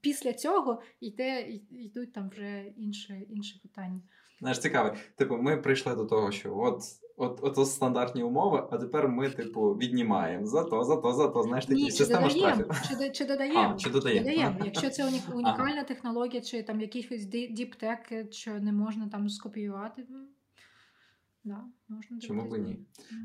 після 0.00 0.32
цього 0.32 0.82
йде, 1.00 1.48
йдуть 1.70 2.12
там 2.12 2.28
вже 2.28 2.64
інші, 2.76 3.26
інші 3.30 3.58
питання. 3.58 4.00
Знаєш, 4.40 4.58
цікаве. 4.58 4.96
Типу, 5.16 5.36
ми 5.36 5.56
прийшли 5.56 5.94
до 5.94 6.04
того, 6.04 6.32
що 6.32 6.58
от 6.58 6.82
от, 7.16 7.38
от, 7.42 7.58
от 7.58 7.68
стандартні 7.68 8.22
умови, 8.22 8.68
а 8.70 8.78
тепер 8.78 9.08
ми, 9.08 9.30
типу, 9.30 9.70
віднімаємо 9.70 10.46
за 10.46 10.64
то, 10.64 10.84
за 10.84 10.96
то, 10.96 11.12
за 11.12 11.28
то. 11.28 11.42
Знаєш, 11.42 11.66
такі 11.66 11.82
Ні, 11.82 11.90
система 11.90 12.28
чи 12.28 12.34
додаємо, 12.34 12.74
штрафів. 12.74 12.98
Чи, 12.98 13.10
чи 13.12 13.24
додаємо? 13.24 13.72
А, 13.74 13.78
чи 13.78 13.90
додаємо. 13.90 14.28
додаємо. 14.28 14.56
Якщо 14.64 14.90
це 14.90 15.04
унікальна 15.34 15.72
ага. 15.72 15.84
технологія, 15.84 16.40
чи 16.40 16.62
там 16.62 16.80
якийсь 16.80 17.24
діптек, 17.50 18.32
що 18.32 18.60
не 18.60 18.72
можна 18.72 19.08
там 19.08 19.28
скопіювати. 19.28 20.06
Да, 21.44 21.64
можна 21.88 22.20
Чому 22.20 22.42
б 22.42 22.58
ні? 22.58 22.78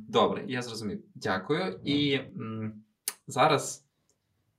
Добре, 0.09 0.43
я 0.47 0.61
зрозумів. 0.61 1.03
Дякую. 1.15 1.80
І 1.84 2.13
м, 2.13 2.84
зараз. 3.28 3.87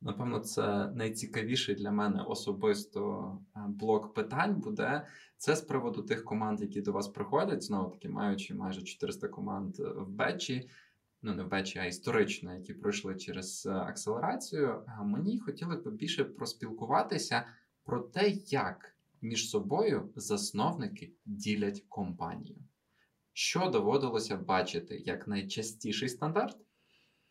Напевно, 0.00 0.40
це 0.40 0.90
найцікавіший 0.94 1.74
для 1.74 1.90
мене 1.90 2.22
особисто 2.22 3.32
е, 3.56 3.60
блок 3.68 4.14
питань 4.14 4.54
буде. 4.54 5.06
Це 5.36 5.56
з 5.56 5.60
приводу 5.60 6.02
тих 6.02 6.24
команд, 6.24 6.60
які 6.60 6.80
до 6.80 6.92
вас 6.92 7.08
приходять, 7.08 7.62
знову 7.62 7.90
таки, 7.90 8.08
маючи 8.08 8.54
майже 8.54 8.82
400 8.82 9.28
команд 9.28 9.80
е, 9.80 9.82
в 9.82 10.08
бечі, 10.08 10.70
ну 11.22 11.34
не 11.34 11.42
в 11.42 11.48
бечі, 11.48 11.78
а 11.78 11.84
історично, 11.84 12.54
які 12.54 12.74
пройшли 12.74 13.16
через 13.16 13.66
е, 13.66 13.70
акселерацію. 13.70 14.84
Мені 15.04 15.38
хотілося 15.38 15.90
б 15.90 15.94
більше 15.94 16.24
проспілкуватися 16.24 17.46
про 17.84 18.00
те, 18.00 18.28
як 18.46 18.94
між 19.22 19.50
собою 19.50 20.10
засновники 20.16 21.12
ділять 21.26 21.84
компанію. 21.88 22.56
Що 23.32 23.68
доводилося 23.68 24.36
бачити 24.36 24.98
як 24.98 25.28
найчастіший 25.28 26.08
стандарт, 26.08 26.56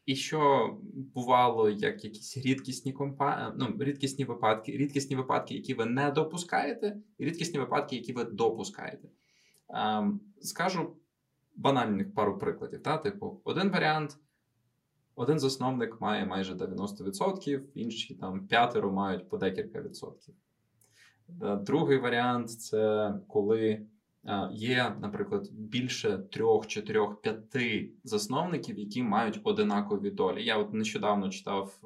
і 0.08 0.16
що 0.16 0.70
бувало 1.16 1.70
як 1.70 2.04
якісь 2.04 2.38
рідкісні 2.38 2.94
компа... 2.94 3.54
ну, 3.58 3.76
рідкісні 3.80 4.26
випадки, 4.26 4.72
рідкісні 4.72 5.16
випадки, 5.16 5.56
які 5.56 5.74
ви 5.74 5.86
не 5.86 6.12
допускаєте, 6.12 6.98
і 7.18 7.26
рідкісні 7.26 7.60
випадки, 7.60 7.96
які 7.96 8.14
ви 8.14 8.24
допускаєте. 8.24 9.10
Ем, 9.70 10.20
Скажу 10.42 10.96
банальних 11.56 12.14
пару 12.14 12.38
прикладів. 12.38 12.84
Та? 12.84 12.98
Типу, 12.98 13.42
один 13.44 13.70
варіант, 13.70 14.18
один 15.16 15.40
засновник 15.40 16.02
має 16.02 16.26
майже 16.26 16.54
90%, 16.54 17.62
інші 17.76 18.16
там 18.16 18.48
п'ятеро 18.48 18.92
мають 18.92 19.30
по 19.30 19.38
декілька 19.38 19.82
відсотків. 19.82 20.36
Е, 21.42 21.56
другий 21.56 21.98
варіант 21.98 22.52
це 22.52 23.14
коли 23.28 23.86
Є, 24.52 24.96
наприклад, 25.02 25.50
більше 25.52 26.18
трьох, 26.18 26.68
чотирьох, 26.68 27.22
п'яти 27.22 27.92
засновників, 28.04 28.80
які 28.80 29.04
мають 29.04 29.40
одинакові 29.44 30.10
долі. 30.10 30.46
Я 30.46 30.58
от 30.58 30.74
нещодавно 30.74 31.30
читав 31.30 31.80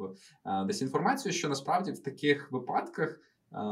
десь 0.66 0.82
інформацію, 0.82 1.34
що 1.34 1.50
насправді 1.50 1.92
в 1.92 2.04
таких 2.04 2.52
випадках 2.52 3.20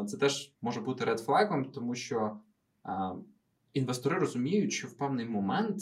це 0.07 0.17
теж 0.17 0.53
може 0.61 0.81
бути 0.81 1.05
редфлегом, 1.05 1.65
тому 1.65 1.95
що 1.95 2.37
інвестори 3.73 4.19
розуміють, 4.19 4.71
що 4.71 4.87
в 4.87 4.93
певний 4.93 5.25
момент 5.25 5.81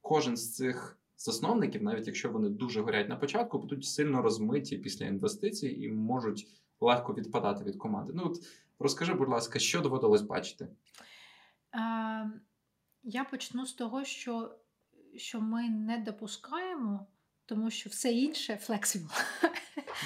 кожен 0.00 0.36
з 0.36 0.54
цих 0.54 0.98
засновників, 1.16 1.82
навіть 1.82 2.06
якщо 2.06 2.30
вони 2.30 2.48
дуже 2.48 2.80
горять 2.80 3.08
на 3.08 3.16
початку, 3.16 3.58
будуть 3.58 3.84
сильно 3.84 4.22
розмиті 4.22 4.78
після 4.78 5.06
інвестицій 5.06 5.68
і 5.68 5.88
можуть 5.88 6.48
легко 6.80 7.14
відпадати 7.14 7.64
від 7.64 7.76
команди. 7.76 8.12
Ну 8.14 8.22
от 8.26 8.36
розкажи, 8.78 9.14
будь 9.14 9.28
ласка, 9.28 9.58
що 9.58 9.80
доводилось 9.80 10.22
бачити. 10.22 10.68
Ем, 11.74 12.40
я 13.02 13.24
почну 13.24 13.66
з 13.66 13.72
того, 13.72 14.04
що 14.04 14.58
що 15.16 15.40
ми 15.40 15.68
не 15.68 15.98
допускаємо, 15.98 17.06
тому 17.46 17.70
що 17.70 17.90
все 17.90 18.12
інше. 18.12 18.56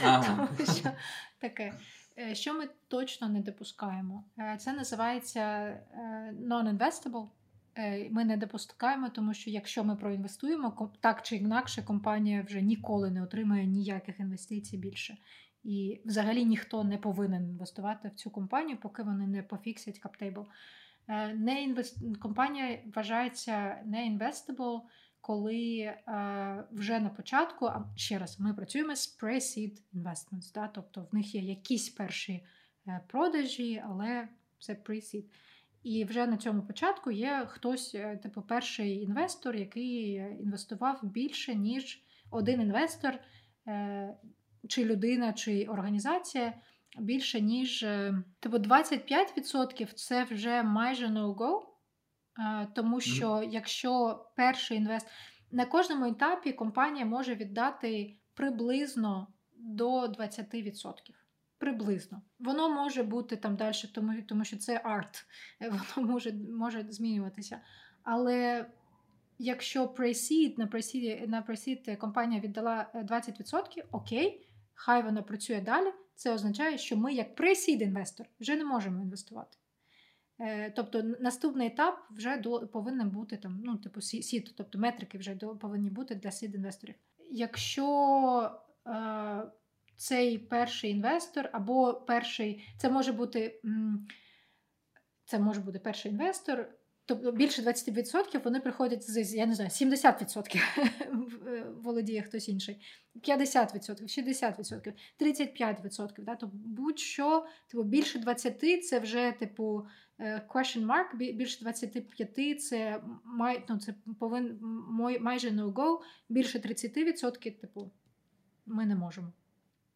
Ага. 0.04 0.48
Тому 0.56 0.70
що 0.78 0.90
таке. 1.38 1.74
Е, 2.18 2.34
що 2.34 2.54
ми 2.54 2.68
точно 2.88 3.28
не 3.28 3.40
допускаємо? 3.40 4.24
Е, 4.38 4.56
це 4.60 4.72
називається 4.72 5.40
е, 5.40 6.34
non-investable. 6.48 7.28
Ми 8.10 8.24
не 8.24 8.36
допускаємо, 8.36 9.08
тому 9.08 9.34
що 9.34 9.50
якщо 9.50 9.84
ми 9.84 9.96
проінвестуємо, 9.96 10.92
так 11.00 11.22
чи 11.22 11.36
інакше 11.36 11.82
компанія 11.82 12.42
вже 12.42 12.62
ніколи 12.62 13.10
не 13.10 13.22
отримає 13.22 13.66
ніяких 13.66 14.20
інвестицій 14.20 14.76
більше. 14.76 15.16
І 15.64 16.00
взагалі 16.04 16.44
ніхто 16.44 16.84
не 16.84 16.98
повинен 16.98 17.48
інвестувати 17.48 18.08
в 18.08 18.14
цю 18.14 18.30
компанію, 18.30 18.78
поки 18.82 19.02
вони 19.02 19.26
не 19.26 19.42
пофіксять 19.42 19.98
каптейбл. 19.98 20.46
Е, 21.09 21.34
не 21.34 21.62
інвест... 21.62 22.18
Компанія 22.20 22.78
вважається 22.94 23.82
не 23.84 23.98
investable, 23.98 24.80
коли 25.20 25.78
е, 25.80 26.64
вже 26.72 27.00
на 27.00 27.09
початку, 27.09 27.66
а 27.66 27.84
ще 27.96 28.18
раз, 28.18 28.40
ми 28.40 28.54
працюємо 28.54 28.96
з 28.96 29.18
pre-seed 29.22 29.80
investments, 29.94 30.54
да? 30.54 30.68
тобто 30.68 31.09
в 31.12 31.14
них 31.14 31.34
є 31.34 31.40
якісь 31.40 31.88
перші 31.88 32.44
е, 32.86 33.00
продажі, 33.09 33.82
але 33.86 34.28
це 34.59 34.72
pre-seed. 34.72 35.24
І 35.82 36.04
вже 36.04 36.26
на 36.26 36.36
цьому 36.36 36.62
початку 36.62 37.11
є 37.11 37.46
хтось, 37.48 37.96
типу, 38.22 38.42
перший 38.42 39.02
інвестор, 39.02 39.56
який 39.56 40.12
інвестував 40.14 41.00
більше, 41.02 41.54
ніж 41.54 42.02
один 42.30 42.61
інвестор, 42.61 43.18
чи 44.68 44.84
людина, 44.84 45.32
чи 45.32 45.64
організація 45.64 46.54
більше, 47.01 47.40
ніж 47.40 47.82
е, 47.82 48.22
типу 48.40 48.57
25% 48.57 49.94
це 49.94 50.24
вже 50.24 50.62
майже 50.62 51.07
no-go, 51.07 51.61
е, 52.38 52.68
тому 52.74 53.01
що 53.01 53.49
якщо 53.51 54.24
перший 54.36 54.76
інвест 54.76 55.07
на 55.51 55.64
кожному 55.64 56.05
етапі 56.07 56.53
компанія 56.53 57.07
може 57.07 57.34
віддати 57.34 58.16
приблизно 58.34 59.26
до 59.57 60.07
20%. 60.07 60.92
Приблизно. 61.59 62.22
Воно 62.38 62.68
може 62.68 63.03
бути 63.03 63.36
там 63.36 63.57
далі, 63.57 63.74
тому 63.94 64.22
тому 64.22 64.44
що 64.44 64.57
це 64.57 64.80
арт, 64.84 65.26
воно 65.96 66.09
може 66.09 66.32
може 66.32 66.86
змінюватися. 66.88 67.61
Але 68.03 68.66
якщо 69.38 69.84
pre-seed, 69.84 70.59
на 70.59 70.66
pre-seed, 70.66 71.28
на 71.28 71.42
pre-seed 71.42 71.96
компанія 71.96 72.40
віддала 72.40 72.86
20%, 72.94 73.78
е, 73.78 73.84
окей, 73.92 74.49
хай 74.74 75.03
вона 75.03 75.22
працює 75.22 75.61
далі, 75.61 75.92
це 76.18 76.32
означає, 76.32 76.78
що 76.78 76.96
ми, 76.96 77.12
як 77.14 77.34
пресід 77.34 77.82
інвестор, 77.82 78.26
вже 78.40 78.56
не 78.56 78.64
можемо 78.64 79.02
інвестувати. 79.02 79.56
Е, 80.40 80.70
тобто 80.70 81.02
наступний 81.02 81.66
етап 81.66 81.98
вже 82.10 82.36
до, 82.36 82.68
повинен 82.68 83.10
бути 83.10 83.36
там, 83.36 83.60
ну, 83.64 83.76
типу, 83.76 84.00
сід, 84.00 84.54
тобто 84.56 84.78
метрики 84.78 85.18
вже 85.18 85.34
до, 85.34 85.56
повинні 85.56 85.90
бути 85.90 86.14
для 86.14 86.30
сід 86.30 86.54
інвесторів. 86.54 86.94
Якщо 87.30 88.60
е, 88.86 89.42
цей 89.96 90.38
перший 90.38 90.90
інвестор 90.90 91.50
або 91.52 91.94
перший, 91.94 92.68
це 92.78 92.90
може 92.90 93.12
бути 93.12 93.60
це 95.24 95.38
може 95.38 95.60
бути 95.60 95.78
перший 95.78 96.12
інвестор, 96.12 96.68
Тобто 97.09 97.32
більше 97.32 97.62
20% 97.62 98.42
вони 98.44 98.61
приходять 98.61 99.11
з 99.11 99.34
я 99.34 99.46
не 99.46 99.54
знаю, 99.54 99.70
70% 99.70 100.56
е, 101.46 101.66
володіє 101.82 102.22
хтось 102.22 102.48
інший, 102.48 102.80
50%, 103.16 104.02
60%, 104.02 104.92
35%. 105.20 106.24
Да? 106.24 106.36
Тобто 106.36 106.56
будь-що, 106.64 107.46
типу, 107.68 107.84
більше 107.84 108.18
20% 108.18 108.80
це 108.80 108.98
вже 108.98 109.32
типу 109.38 109.86
е, 110.18 110.42
question 110.48 110.86
mark, 110.86 111.16
більше 111.16 111.64
25% 111.64 112.54
це 112.54 113.02
май, 113.24 113.64
ну, 113.68 113.78
це 113.78 113.94
повин, 114.18 114.59
майже 115.20 115.50
no-go, 115.50 115.98
більше 116.28 116.59
30%, 116.59 117.61
типу, 117.61 117.90
ми 118.66 118.86
не 118.86 118.94
можемо. 118.94 119.32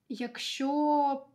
Якщо 0.09 1.27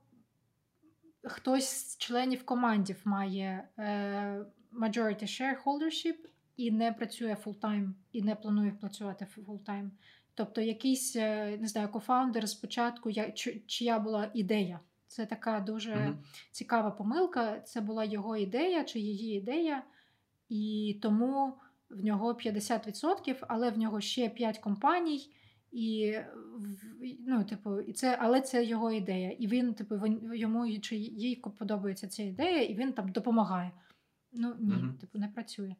хтось 1.23 1.69
з 1.69 1.97
членів 1.97 2.45
командів 2.45 3.01
має. 3.05 3.67
Е, 3.79 4.45
majority 4.73 5.23
shareholdership 5.23 6.15
і 6.57 6.71
не 6.71 6.91
працює 6.91 7.37
full-time, 7.45 7.91
і 8.11 8.21
не 8.21 8.35
планує 8.35 8.71
працювати 8.71 9.27
full-time. 9.37 9.89
Тобто 10.33 10.61
якийсь, 10.61 11.15
е, 11.15 11.57
не 11.57 11.67
знаю, 11.67 11.89
кофаундер 11.89 12.49
спочатку, 12.49 13.09
я, 13.09 13.31
чия 13.67 13.99
була 13.99 14.31
ідея. 14.33 14.79
Це 15.07 15.25
така 15.25 15.59
дуже 15.59 15.91
mm-hmm. 15.91 16.15
цікава 16.51 16.91
помилка. 16.91 17.59
Це 17.59 17.81
була 17.81 18.03
його 18.03 18.37
ідея 18.37 18.83
чи 18.83 18.99
її 18.99 19.37
ідея, 19.37 19.83
і 20.49 20.95
тому 21.01 21.53
в 21.89 22.03
нього 22.03 22.33
50%, 22.33 23.35
але 23.47 23.69
в 23.69 23.77
нього 23.77 24.01
ще 24.01 24.29
5 24.29 24.57
компаній. 24.57 25.29
І 25.71 26.15
ну, 27.27 27.43
типу, 27.43 27.81
і 27.81 27.93
це, 27.93 28.17
але 28.21 28.41
це 28.41 28.63
його 28.63 28.91
ідея. 28.91 29.31
І 29.31 29.47
він, 29.47 29.73
типу, 29.73 29.95
він, 29.95 30.31
йому 30.33 30.79
чи 30.79 30.95
їй 30.95 31.35
подобається 31.35 32.07
ця 32.07 32.23
ідея, 32.23 32.63
і 32.63 32.75
він 32.75 32.93
там 32.93 33.09
допомагає. 33.11 33.71
Ну 34.31 34.55
ні, 34.59 34.75
угу. 34.75 34.93
типу, 35.01 35.19
не 35.19 35.27
працює. 35.27 35.75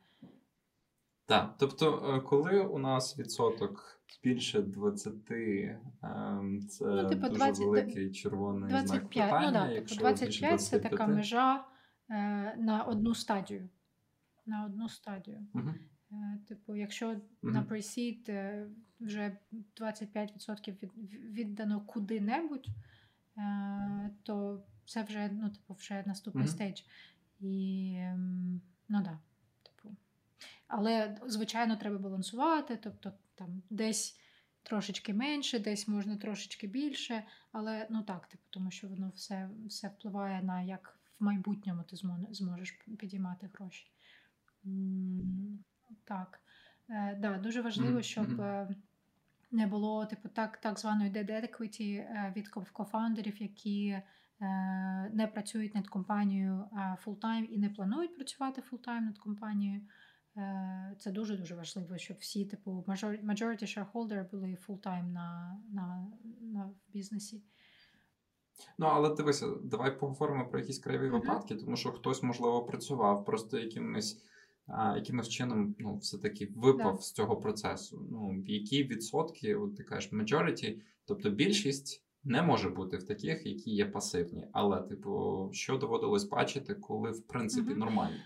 Так, 1.25 1.55
тобто, 1.57 2.15
е, 2.15 2.19
коли 2.21 2.59
у 2.61 2.77
нас 2.77 3.19
відсоток 3.19 4.01
більше 4.23 4.61
20, 4.61 5.13
ем, 5.31 6.67
це 6.69 6.85
ну, 6.85 7.09
типу, 7.09 7.27
дуже 7.27 7.35
20, 7.35 7.65
великий 7.65 8.11
червоний 8.11 8.69
25, 8.69 8.87
знак 8.87 9.09
питання. 9.09 9.45
Ну, 9.45 9.51
да, 9.51 9.81
типу 9.81 9.95
25 9.95 10.61
це 10.61 10.79
така 10.79 11.07
межа 11.07 11.65
е, 12.09 12.55
на 12.57 12.83
одну 12.83 13.15
стадію. 13.15 13.69
На 14.45 14.65
одну 14.65 14.89
стадію. 14.89 15.47
Угу. 15.53 15.73
Е, 16.11 16.39
типу, 16.47 16.75
якщо 16.75 17.07
угу. 17.09 17.19
на 17.41 17.61
пресід 17.61 18.25
е, 18.29 18.67
вже 18.99 19.37
25% 19.81 20.81
від, 20.83 21.13
віддано 21.13 21.81
куди-небудь, 21.81 22.67
е, 23.37 24.11
то 24.23 24.63
це 24.85 25.03
вже 25.03 25.29
ну, 25.33 25.49
типу, 25.49 25.73
вже 25.73 26.03
наступний 26.05 26.47
stage. 26.47 26.81
І 27.39 28.01
ну 28.89 29.01
да. 29.01 29.19
Але, 30.67 31.17
звичайно, 31.25 31.75
треба 31.75 31.97
балансувати, 31.97 32.77
тобто 32.77 33.13
там 33.35 33.61
десь 33.69 34.19
трошечки 34.63 35.13
менше, 35.13 35.59
десь 35.59 35.87
можна 35.87 36.17
трошечки 36.17 36.67
більше. 36.67 37.23
Але 37.51 37.87
ну 37.89 38.03
так, 38.03 38.27
типу, 38.27 38.43
тому 38.49 38.71
що 38.71 38.87
воно 38.87 39.11
все 39.15 39.49
все 39.67 39.87
впливає 39.87 40.43
на 40.43 40.61
як 40.61 40.99
в 41.19 41.23
майбутньому 41.23 41.83
ти 41.83 41.95
зможеш 42.31 42.71
підіймати 42.97 43.49
гроші. 43.53 43.91
Так, 46.03 46.39
е, 46.89 47.17
да, 47.21 47.37
дуже 47.37 47.61
важливо, 47.61 48.01
щоб 48.01 48.41
е, 48.41 48.75
не 49.51 49.67
було 49.67 50.05
типу 50.05 50.29
так 50.29 50.57
так 50.57 50.79
званої 50.79 51.11
dead 51.11 51.31
equity 51.31 51.97
е, 51.97 52.33
від 52.35 52.47
кофаундерів, 52.49 53.41
які 53.41 54.01
не 55.13 55.29
працюють 55.33 55.75
над 55.75 55.87
компанією 55.87 56.65
full-time 56.99 57.47
і 57.51 57.57
не 57.57 57.69
планують 57.69 58.15
працювати 58.15 58.61
full-time 58.61 59.05
над 59.05 59.17
компанією. 59.17 59.81
Е, 60.37 60.95
це 60.99 61.11
дуже-дуже 61.11 61.55
важливо, 61.55 61.97
щоб 61.97 62.17
всі, 62.19 62.45
типу, 62.45 62.83
majority 62.87 63.63
shareholder 63.63 64.29
були 64.31 64.57
full-time 64.67 65.11
на, 65.11 65.59
на, 65.73 66.07
на 66.41 66.69
бізнесі. 66.93 67.41
Ну, 68.77 68.85
але 68.85 69.15
дивися, 69.15 69.47
давай 69.63 69.99
поговоримо 69.99 70.47
про 70.47 70.59
якісь 70.59 70.79
краєві 70.79 71.07
uh-huh. 71.07 71.11
випадки, 71.11 71.55
тому 71.55 71.75
що 71.75 71.91
хтось, 71.91 72.23
можливо, 72.23 72.65
працював, 72.65 73.25
просто 73.25 73.59
якимось 73.59 74.23
а, 74.67 74.95
якимось 74.95 75.29
чином 75.29 75.75
ну, 75.79 75.97
все-таки 75.97 76.51
випав 76.55 76.95
yeah. 76.95 77.01
з 77.01 77.11
цього 77.11 77.37
процесу. 77.37 78.07
Ну, 78.11 78.43
Які 78.47 78.83
відсотки, 78.83 79.55
от 79.55 79.75
ти 79.75 79.83
кажеш, 79.83 80.13
majority, 80.13 80.81
тобто 81.05 81.29
більшість 81.29 82.03
не 82.23 82.41
може 82.41 82.69
бути 82.69 82.97
в 82.97 83.03
таких, 83.03 83.45
які 83.45 83.71
є 83.71 83.85
пасивні. 83.85 84.47
Але, 84.53 84.81
типу, 84.81 85.49
що 85.53 85.77
доводилось 85.77 86.29
бачити, 86.29 86.75
коли 86.75 87.11
в 87.11 87.27
принципі 87.27 87.69
uh-huh. 87.69 87.77
нормально? 87.77 88.17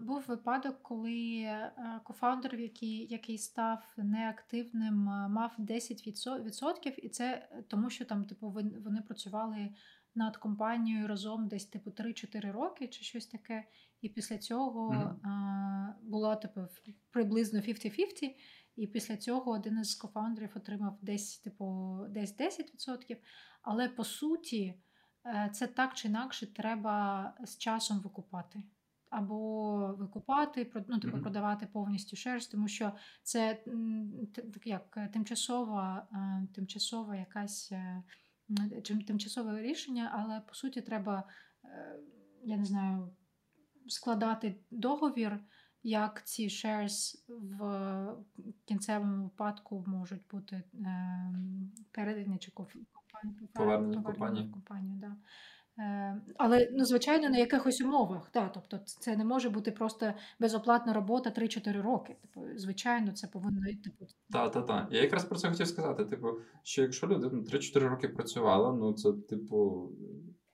був 0.00 0.24
випадок, 0.28 0.82
коли 0.82 1.40
е, 1.40 1.72
кофаундер, 2.04 2.54
який 2.54 3.06
який 3.06 3.38
став 3.38 3.78
неактивним, 3.96 4.94
мав 5.30 5.52
10%, 5.58 6.94
і 6.96 7.08
це 7.08 7.48
тому, 7.68 7.90
що 7.90 8.04
там, 8.04 8.24
типу, 8.24 8.50
вони 8.84 9.00
працювали 9.00 9.70
над 10.14 10.36
компанією 10.36 11.06
разом 11.06 11.48
десь 11.48 11.66
типу 11.66 11.90
3-4 11.90 12.52
роки 12.52 12.88
чи 12.88 13.04
щось 13.04 13.26
таке. 13.26 13.64
І 14.00 14.08
після 14.08 14.38
цього 14.38 14.90
mm-hmm. 14.90 15.92
було 16.02 16.36
типу 16.36 16.60
приблизно 17.10 17.60
50-50, 17.60 18.36
і 18.76 18.86
після 18.86 19.16
цього 19.16 19.50
один 19.50 19.78
із 19.80 19.94
кофаундерів 19.94 20.50
отримав 20.56 20.98
десь, 21.02 21.38
типу, 21.38 21.98
десь 22.08 22.38
10%. 22.38 23.16
Але 23.62 23.88
по 23.88 24.04
суті, 24.04 24.82
е, 25.26 25.50
це 25.52 25.66
так 25.66 25.94
чи 25.94 26.08
інакше 26.08 26.54
треба 26.54 27.34
з 27.44 27.58
часом 27.58 28.00
викупати 28.00 28.62
або 29.10 29.94
викупати, 29.98 30.72
ну, 30.88 30.98
типу, 30.98 31.16
mm-hmm. 31.16 31.22
продавати 31.22 31.66
повністю 31.66 32.16
шерсть, 32.16 32.52
тому 32.52 32.68
що 32.68 32.92
це 33.22 33.64
так 34.34 34.66
як 34.66 34.98
тимчасова, 35.12 36.08
е, 36.12 36.46
тимчасова 36.54 37.16
якась 37.16 37.72
е, 37.72 38.02
тимчасове 39.06 39.62
рішення, 39.62 40.10
але 40.14 40.40
по 40.40 40.54
суті 40.54 40.80
треба, 40.80 41.28
е, 41.64 41.98
я 42.44 42.56
не 42.56 42.64
знаю, 42.64 43.16
складати 43.88 44.60
договір, 44.70 45.40
як 45.82 46.26
ці 46.26 46.48
shares 46.48 47.14
в 47.28 48.16
кінцевому 48.64 49.24
випадку 49.24 49.84
можуть 49.86 50.22
бути 50.30 50.62
передані 51.92 52.38
чи 52.38 52.50
в 52.50 52.54
компанію. 52.54 54.50
компанію 54.52 54.98
да. 55.00 55.16
Е, 55.80 56.20
але 56.36 56.68
ну, 56.72 56.84
звичайно 56.84 57.28
на 57.28 57.38
якихось 57.38 57.80
умовах. 57.80 58.30
Да, 58.34 58.48
тобто 58.48 58.78
це 58.84 59.16
не 59.16 59.24
може 59.24 59.50
бути 59.50 59.70
просто 59.70 60.12
безоплатна 60.40 60.92
робота 60.92 61.30
3-4 61.30 61.82
роки. 61.82 62.16
Типу, 62.22 62.46
звичайно, 62.56 63.12
це 63.12 63.26
повинно 63.26 63.60
типу. 63.84 64.06
Так, 64.30 64.52
так, 64.52 64.66
так. 64.66 64.88
Я 64.90 65.02
якраз 65.02 65.24
про 65.24 65.38
це 65.38 65.50
хотів 65.50 65.66
сказати. 65.66 66.04
Типу, 66.04 66.28
що 66.62 66.82
якщо 66.82 67.06
людина 67.06 67.42
3-4 67.42 67.78
роки 67.78 68.08
працювала, 68.08 68.72
ну 68.72 68.92
це 68.92 69.12
типу. 69.12 69.90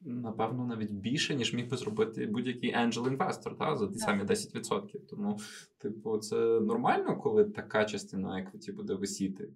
Напевно, 0.06 0.66
навіть 0.66 0.92
більше, 0.92 1.34
ніж 1.34 1.54
міг 1.54 1.68
би 1.68 1.76
зробити 1.76 2.26
будь-який 2.26 2.76
angel 2.76 3.08
інвестор 3.08 3.58
та, 3.58 3.76
за 3.76 3.88
ті 3.88 3.98
самі 3.98 4.22
10%. 4.22 5.06
Тому, 5.10 5.38
типу, 5.78 6.18
це 6.18 6.36
нормально, 6.60 7.16
коли 7.16 7.44
така 7.44 7.84
частина 7.84 8.40
еквіті 8.40 8.72
буде 8.72 8.94
висіти. 8.94 9.48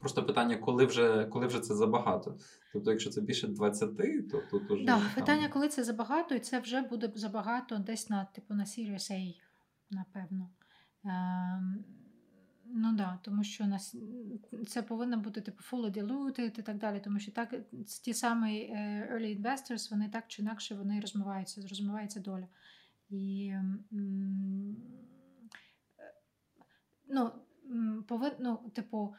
Просто 0.00 0.26
питання, 0.26 0.56
коли 0.56 0.86
вже 0.86 1.24
коли 1.24 1.46
вже 1.46 1.60
це 1.60 1.74
забагато. 1.74 2.36
Тобто, 2.72 2.90
якщо 2.90 3.10
це 3.10 3.20
більше 3.20 3.48
20, 3.48 3.96
то 4.30 4.42
тут 4.50 4.70
уже. 4.70 4.84
Да, 4.84 4.98
там... 4.98 5.10
питання, 5.14 5.48
коли 5.48 5.68
це 5.68 5.84
забагато, 5.84 6.34
і 6.34 6.40
це 6.40 6.60
вже 6.60 6.82
буде 6.82 7.12
забагато 7.14 7.78
десь 7.78 8.10
на 8.10 8.24
типу 8.24 8.54
на 8.54 8.64
Series 8.64 9.12
A, 9.12 9.34
напевно. 9.90 10.50
Ем, 11.04 11.84
Ну 12.70 12.92
да, 12.92 13.18
тому 13.22 13.44
що 13.44 13.66
нас 13.66 13.96
це 14.66 14.82
повинно 14.82 15.16
бути 15.16 15.40
типу 15.40 15.62
fully 15.62 15.90
diluted 15.90 16.58
і 16.58 16.62
так 16.62 16.78
далі. 16.78 17.00
Тому 17.00 17.18
що 17.18 17.32
так 17.32 17.54
ті 18.04 18.14
самі 18.14 18.60
е, 18.60 19.08
early 19.12 19.42
investors, 19.42 19.90
вони 19.90 20.08
так 20.08 20.24
чи 20.28 20.42
інакше 20.42 20.74
вони 20.74 21.00
розмиваються, 21.00 21.62
розмивається 21.68 22.20
доля. 22.20 22.48
І 23.10 23.54
ну, 27.06 27.32
повинно, 28.08 28.34
ну, 28.40 28.70
типу, 28.70 29.14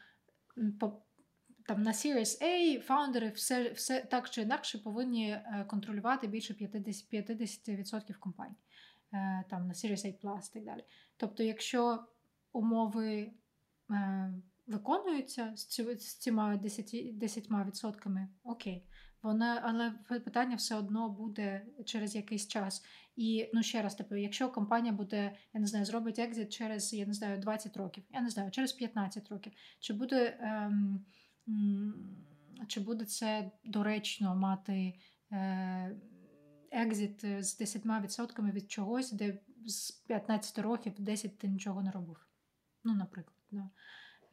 там 1.66 1.82
на 1.82 1.92
Series 1.92 2.42
A 2.42 2.80
фаундери 2.80 3.28
все 3.28 3.70
все 3.72 4.00
так 4.00 4.30
чи 4.30 4.42
інакше 4.42 4.78
повинні 4.78 5.30
е, 5.30 5.64
контролювати 5.68 6.26
більше 6.26 6.54
50% 6.54 7.04
50% 7.12 8.14
компаній. 8.14 8.56
Е, 9.12 9.44
там 9.50 9.66
на 9.66 9.74
Series 9.74 10.06
A 10.06 10.20
Plus 10.20 10.50
і 10.50 10.54
так 10.54 10.64
далі. 10.64 10.84
Тобто, 11.16 11.42
якщо 11.42 12.04
умови 12.52 13.16
е, 13.16 13.32
виконуються 14.66 15.52
з 15.56 15.66
цими 16.18 16.56
10%, 16.56 17.18
10% 17.18 18.26
окей. 18.44 18.86
Вона, 19.22 19.60
але 19.64 19.90
питання 20.20 20.56
все 20.56 20.74
одно 20.74 21.08
буде 21.08 21.66
через 21.84 22.14
якийсь 22.14 22.48
час. 22.48 22.84
І 23.16 23.50
ну 23.54 23.62
ще 23.62 23.82
раз, 23.82 23.94
типу, 23.94 24.14
якщо 24.14 24.48
компанія 24.48 24.92
буде, 24.92 25.36
я 25.54 25.60
не 25.60 25.66
знаю, 25.66 25.84
зробить 25.84 26.18
екзит 26.18 26.52
через 26.52 26.92
я 26.92 27.06
не 27.06 27.12
знаю 27.12 27.38
20 27.38 27.76
років, 27.76 28.04
я 28.10 28.20
не 28.20 28.30
знаю, 28.30 28.50
через 28.50 28.72
15 28.72 29.28
років, 29.28 29.52
чи 29.80 29.92
буде 29.92 30.38
ем, 30.40 31.04
чи 32.68 32.80
буде 32.80 33.04
це 33.04 33.50
доречно 33.64 34.36
мати 34.36 34.94
е, 35.32 35.96
екзит 36.70 37.20
з 37.20 37.60
10% 37.60 38.52
від 38.52 38.70
чогось, 38.70 39.12
де 39.12 39.38
з 39.66 39.90
15 39.90 40.58
років 40.58 40.92
10 40.98 41.38
ти 41.38 41.48
нічого 41.48 41.82
не 41.82 41.90
робив. 41.90 42.26
Ну, 42.84 42.94
наприклад. 42.94 43.39
Да. 43.52 43.70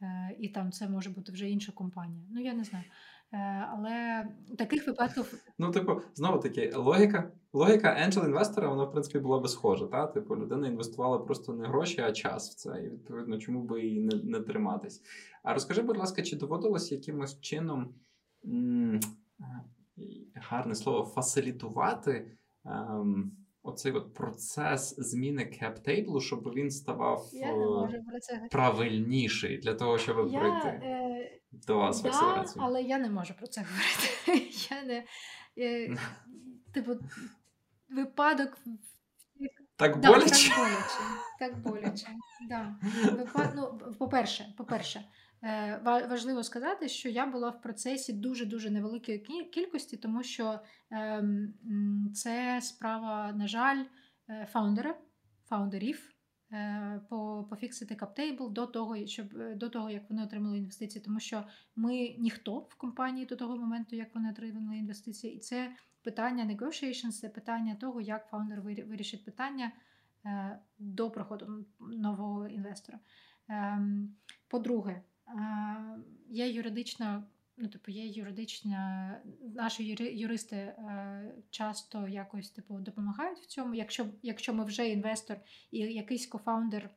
Е, 0.02 0.36
і 0.38 0.48
там 0.48 0.72
це 0.72 0.88
може 0.88 1.10
бути 1.10 1.32
вже 1.32 1.50
інша 1.50 1.72
компанія. 1.72 2.22
Ну, 2.30 2.40
я 2.40 2.54
не 2.54 2.64
знаю. 2.64 2.84
Е, 3.32 3.36
але 3.72 4.26
таких 4.58 4.86
випадків. 4.86 5.44
Ну, 5.58 5.70
типу, 5.70 6.00
знову 6.14 6.38
таки, 6.38 6.72
логіка 6.76 7.32
логіка 7.52 7.88
angel 8.06 8.24
інвестора, 8.24 8.68
вона, 8.68 8.84
в 8.84 8.90
принципі, 8.92 9.18
була 9.18 9.38
би 9.40 9.48
схожа. 9.48 9.86
Та? 9.86 10.06
Типу, 10.06 10.36
людина 10.36 10.68
інвестувала 10.68 11.18
просто 11.18 11.52
не 11.52 11.68
гроші, 11.68 12.00
а 12.00 12.12
час 12.12 12.50
в 12.50 12.54
це. 12.54 12.82
І 12.84 12.90
відповідно, 12.90 13.38
чому 13.38 13.62
би 13.62 13.86
і 13.86 14.00
не, 14.00 14.22
не 14.24 14.40
триматись. 14.40 15.02
А 15.42 15.54
розкажи, 15.54 15.82
будь 15.82 15.96
ласка, 15.96 16.22
чи 16.22 16.36
доводилось 16.36 16.92
якимось 16.92 17.40
чином 17.40 17.94
м- 18.44 19.00
гарне 20.34 20.74
слово 20.74 21.04
фасилітувати? 21.04 22.38
Ем, 22.64 23.32
Оцей 23.68 23.92
от 23.92 24.14
процес 24.14 24.94
зміни 24.98 25.44
кептейблу, 25.44 26.20
щоб 26.20 26.54
він 26.54 26.70
ставав 26.70 27.26
це 28.20 28.48
правильніший 28.50 29.58
для 29.58 29.74
того, 29.74 29.98
щоб 29.98 30.28
я, 30.32 30.40
прийти. 30.40 30.68
Е, 30.68 31.40
до 31.52 31.78
вас 31.78 32.02
да, 32.02 32.08
акселерацію. 32.08 32.64
Але 32.64 32.82
я 32.82 32.98
не 32.98 33.10
можу 33.10 33.34
про 33.34 33.46
це 33.46 33.60
говорити. 34.26 34.50
Я 34.70 34.82
не, 34.82 35.04
я, 35.56 35.96
Типу, 36.74 36.92
випадок. 37.88 38.58
Так 39.76 40.00
боляче? 40.00 40.50
Так 40.50 40.58
боляче. 40.58 40.98
Так 41.38 41.62
боляче. 41.62 42.06
Да. 42.48 42.76
Випад... 43.12 43.52
ну, 43.56 43.78
По-перше, 43.98 44.54
по-перше, 44.56 44.98
е, 44.98 45.04
важливо 45.82 46.42
сказати, 46.42 46.88
що 46.88 47.08
я 47.08 47.26
була 47.26 47.50
в 47.50 47.62
процесі 47.62 48.12
дуже-дуже 48.12 48.70
невеликої 48.70 49.18
кількості, 49.52 49.96
тому 49.96 50.22
що 50.22 50.60
ем, 50.90 51.54
це 52.14 52.60
справа, 52.62 53.32
на 53.32 53.46
жаль, 53.46 53.84
е, 54.28 54.48
фаундера, 54.52 54.98
фаундерів. 55.48 56.14
е, 56.52 57.00
пофіксити 57.50 57.94
каптейбл 57.94 58.52
до 58.52 58.66
того, 58.66 59.06
щоб 59.06 59.56
до 59.56 59.68
того, 59.68 59.90
як 59.90 60.10
вони 60.10 60.22
отримали 60.22 60.58
інвестиції, 60.58 61.04
тому 61.04 61.20
що 61.20 61.44
ми 61.76 62.14
ніхто 62.18 62.58
в 62.58 62.74
компанії 62.74 63.26
до 63.26 63.36
того 63.36 63.56
моменту, 63.56 63.96
як 63.96 64.14
вони 64.14 64.30
отримали 64.30 64.76
інвестиції, 64.76 65.34
і 65.34 65.38
це 65.38 65.72
питання 66.02 66.44
negotiations, 66.44 67.10
це 67.10 67.28
питання 67.28 67.74
того, 67.74 68.00
як 68.00 68.26
фаундер 68.26 68.60
вирішить 68.60 69.24
питання 69.24 69.72
до 70.78 71.10
приходу 71.10 71.66
нового 71.78 72.48
інвестора. 72.48 72.98
Ем, 73.48 74.16
по-друге, 74.48 75.02
є 76.28 76.50
юридична 76.50 77.22
ну, 77.58 77.68
типу, 77.68 77.90
є 77.90 78.06
юридична, 78.06 79.14
наші 79.54 79.84
юристи 80.14 80.56
е, 80.56 81.34
часто 81.50 82.08
якось 82.08 82.50
типу, 82.50 82.78
допомагають 82.78 83.38
в 83.38 83.46
цьому. 83.46 83.74
Якщо 83.74 84.06
якщо 84.22 84.54
ми 84.54 84.64
вже 84.64 84.88
інвестор 84.88 85.36
і 85.70 85.78
якийсь 85.78 86.26
кофаундер, 86.26 86.90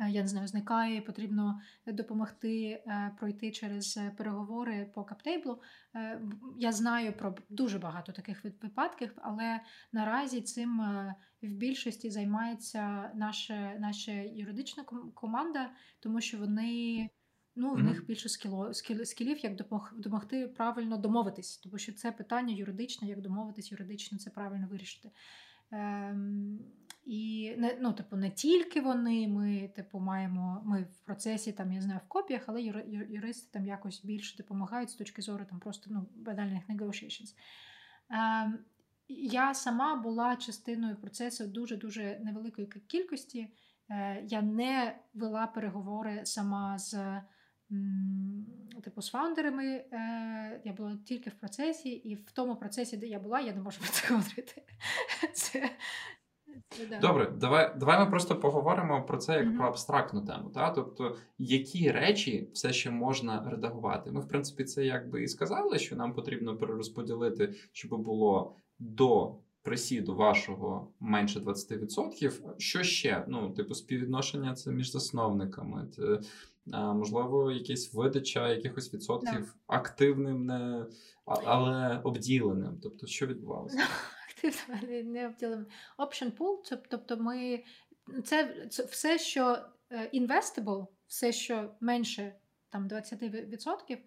е, 0.00 0.10
я 0.10 0.22
не 0.22 0.28
знаю, 0.28 0.46
зникає, 0.46 1.00
потрібно 1.00 1.60
допомогти 1.86 2.70
е, 2.70 3.10
пройти 3.18 3.50
через 3.50 3.98
переговори 4.16 4.90
по 4.94 5.04
каптейблу. 5.04 5.62
Е, 5.94 6.20
я 6.58 6.72
знаю 6.72 7.12
про 7.12 7.34
дуже 7.48 7.78
багато 7.78 8.12
таких 8.12 8.44
випадків, 8.44 9.12
але 9.16 9.60
наразі 9.92 10.40
цим 10.40 10.80
е, 10.80 11.14
в 11.42 11.48
більшості 11.48 12.10
займається 12.10 13.10
наша, 13.14 13.74
наша 13.78 14.12
юридична 14.12 14.84
команда, 15.14 15.70
тому 16.00 16.20
що 16.20 16.38
вони. 16.38 17.10
Ну, 17.56 17.74
в 17.74 17.78
mm-hmm. 17.78 17.82
них 17.82 18.06
більше 18.06 18.28
скіло, 18.28 18.74
скіл, 18.74 19.04
скілів, 19.04 19.38
як 19.38 19.56
допомогти 19.96 20.48
правильно 20.48 20.96
домовитись, 20.96 21.56
тому 21.56 21.78
що 21.78 21.92
це 21.92 22.12
питання 22.12 22.54
юридичне, 22.54 23.08
як 23.08 23.20
домовитись 23.20 23.72
юридично, 23.72 24.18
це 24.18 24.30
правильно 24.30 24.68
вирішити. 24.70 25.10
Ем, 25.70 26.58
І 27.04 27.54
не 27.58 27.78
ну, 27.80 27.92
типу, 27.92 28.16
не 28.16 28.30
тільки 28.30 28.80
вони, 28.80 29.28
ми 29.28 29.68
типу, 29.76 29.98
маємо, 29.98 30.62
ми 30.64 30.82
в 30.82 31.00
процесі 31.04 31.52
там, 31.52 31.72
я 31.72 31.80
знаю, 31.80 32.00
в 32.04 32.08
копіях, 32.08 32.42
але 32.46 32.62
юристи 33.08 33.48
там 33.52 33.66
якось 33.66 34.04
більше 34.04 34.36
допомагають 34.36 34.90
з 34.90 34.94
точки 34.94 35.22
зору 35.22 35.44
там 35.50 35.60
просто 35.60 35.90
ну, 35.90 36.06
банальних 36.14 36.68
negotiations. 36.68 37.34
Ем, 38.10 38.58
Я 39.08 39.54
сама 39.54 39.96
була 39.96 40.36
частиною 40.36 40.96
процесу 40.96 41.46
дуже-дуже 41.46 42.20
невеликої 42.24 42.66
кількості. 42.66 43.48
Е, 43.90 44.24
Я 44.28 44.42
не 44.42 44.98
вела 45.14 45.46
переговори 45.46 46.26
сама 46.26 46.78
з 46.78 47.22
типу, 48.84 49.02
з 49.02 49.10
фаундерами. 49.10 49.64
Е, 49.64 50.60
Я 50.64 50.72
була 50.72 50.98
тільки 51.04 51.30
в 51.30 51.34
процесі, 51.34 51.88
і 51.88 52.14
в 52.14 52.30
тому 52.32 52.56
процесі, 52.56 52.96
де 52.96 53.06
я 53.06 53.18
була, 53.18 53.40
я 53.40 53.54
не 53.54 53.60
можу 53.60 53.78
про 53.80 53.88
це 53.88 54.14
говорити. 54.14 54.62
Це, 55.32 55.70
це, 56.68 56.86
да. 56.86 56.98
Добре, 56.98 57.32
давай 57.40 57.74
давай 57.76 57.98
ми 57.98 58.10
просто 58.10 58.36
поговоримо 58.36 59.02
про 59.02 59.18
це 59.18 59.32
як 59.32 59.46
mm-hmm. 59.46 59.56
про 59.56 59.66
абстрактну 59.66 60.20
тему. 60.20 60.50
Та? 60.54 60.70
Тобто, 60.70 61.16
які 61.38 61.90
речі 61.90 62.48
все 62.52 62.72
ще 62.72 62.90
можна 62.90 63.50
редагувати. 63.50 64.12
Ми, 64.12 64.20
в 64.20 64.28
принципі, 64.28 64.64
це 64.64 64.84
якби 64.84 65.22
і 65.22 65.28
сказали, 65.28 65.78
що 65.78 65.96
нам 65.96 66.14
потрібно 66.14 66.56
перерозподілити, 66.56 67.54
щоб 67.72 68.02
було 68.02 68.56
до. 68.78 69.34
Присіду 69.64 70.14
вашого 70.14 70.92
менше 71.00 71.40
20%. 71.40 72.54
Що 72.58 72.82
ще? 72.82 73.24
Ну, 73.28 73.50
типу, 73.50 73.74
співвідношення 73.74 74.54
це 74.54 74.70
між 74.70 74.92
засновниками, 74.92 75.88
це 75.96 76.20
можливо, 76.66 77.52
якісь 77.52 77.94
видача 77.94 78.48
якихось 78.48 78.94
відсотків 78.94 79.32
yeah. 79.40 79.54
активним, 79.66 80.46
не 80.46 80.86
але 81.24 82.00
обділеним. 82.04 82.78
Тобто, 82.82 83.06
що 83.06 83.26
відбувалося? 83.26 83.78
Активним, 84.28 85.12
не 85.12 85.26
обділеним. 85.26 85.66
Option 85.98 86.32
pool, 86.38 86.80
тобто, 86.88 87.16
ми 87.16 87.64
це, 88.24 88.66
це 88.70 88.84
все, 88.84 89.18
що 89.18 89.58
е, 89.90 90.10
investable, 90.14 90.86
все, 91.06 91.32
що 91.32 91.74
менше 91.80 92.34
там 92.70 92.88
20%, 92.88 93.78
е, 93.88 93.98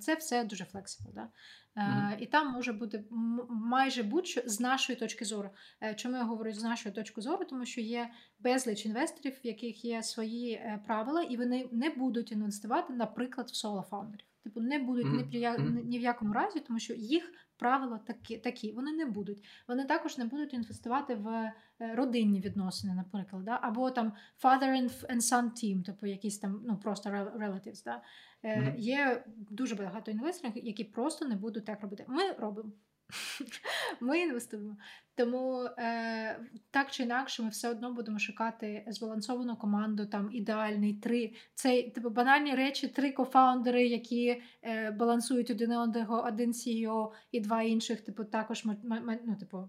це 0.00 0.14
все 0.14 0.44
дуже 0.44 0.64
flexible. 0.64 1.10
Да? 1.14 1.28
Mm-hmm. 1.76 2.16
І 2.18 2.26
там 2.26 2.52
може 2.52 2.72
бути 2.72 3.04
майже 3.48 4.02
будь-що 4.02 4.42
з 4.44 4.60
нашої 4.60 4.98
точки 4.98 5.24
зору. 5.24 5.50
Е, 5.82 5.94
чому 5.94 6.16
я 6.16 6.24
говорю 6.24 6.52
з 6.52 6.62
нашої 6.62 6.94
точки 6.94 7.20
зору? 7.20 7.44
Тому 7.44 7.66
що 7.66 7.80
є 7.80 8.10
безліч 8.38 8.86
інвесторів, 8.86 9.40
в 9.44 9.46
яких 9.46 9.84
є 9.84 10.02
свої 10.02 10.52
е, 10.52 10.82
правила, 10.86 11.22
і 11.22 11.36
вони 11.36 11.68
не 11.72 11.90
будуть 11.90 12.32
інвестувати, 12.32 12.92
наприклад, 12.92 13.48
в 13.50 13.54
соло 13.54 13.82
фаундерів. 13.82 14.26
Типу 14.46 14.60
не 14.60 14.78
будуть 14.78 15.06
mm-hmm. 15.06 15.58
ні, 15.58 15.70
ні, 15.70 15.82
ні 15.82 15.98
в 15.98 16.02
якому 16.02 16.32
разі, 16.32 16.60
тому 16.60 16.78
що 16.78 16.94
їх 16.94 17.32
правила 17.56 17.98
такі, 17.98 18.38
такі. 18.38 18.72
Вони 18.72 18.92
не 18.92 19.06
будуть. 19.06 19.44
Вони 19.68 19.84
також 19.84 20.18
не 20.18 20.24
будуть 20.24 20.54
інвестувати 20.54 21.14
в 21.14 21.52
родинні 21.78 22.40
відносини, 22.40 22.94
наприклад, 22.94 23.44
да? 23.44 23.58
або 23.62 23.90
там 23.90 24.12
father 24.44 24.90
and 25.10 25.20
son 25.20 25.44
team, 25.44 25.82
тобто 25.86 26.06
якісь 26.06 26.38
там 26.38 26.62
ну 26.66 26.76
просто 26.76 27.10
relatives, 27.10 27.84
да? 27.84 28.02
Mm-hmm. 28.44 28.76
Є 28.76 29.24
дуже 29.50 29.74
багато 29.74 30.10
інвесторів, 30.10 30.64
які 30.64 30.84
просто 30.84 31.28
не 31.28 31.36
будуть 31.36 31.64
так 31.64 31.80
робити. 31.80 32.04
Ми 32.08 32.32
робимо. 32.32 32.72
Ми 34.00 34.20
інвестуємо. 34.20 34.76
Тому 35.14 35.68
е, 35.78 36.40
так 36.70 36.90
чи 36.90 37.02
інакше, 37.02 37.42
ми 37.42 37.48
все 37.48 37.70
одно 37.70 37.92
будемо 37.92 38.18
шукати 38.18 38.84
збалансовану 38.88 39.56
команду, 39.56 40.06
там 40.06 40.28
ідеальний 40.32 40.94
три. 40.94 41.32
Це 41.54 41.82
типу 41.82 42.10
банальні 42.10 42.54
речі, 42.54 42.88
три 42.88 43.12
кофаундери, 43.12 43.86
які 43.86 44.42
е, 44.62 44.90
балансують 44.90 45.50
один 45.50 45.72
одного, 45.72 46.24
один 46.26 46.52
CEO 46.52 47.12
і 47.32 47.40
два 47.40 47.62
інших, 47.62 48.00
типу, 48.00 48.24
також 48.24 48.64
ну, 48.64 49.36
типу, 49.40 49.68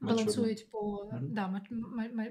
балансують 0.00 0.70
по 0.70 0.78
mm-hmm. 0.78 1.20
да, 1.20 1.60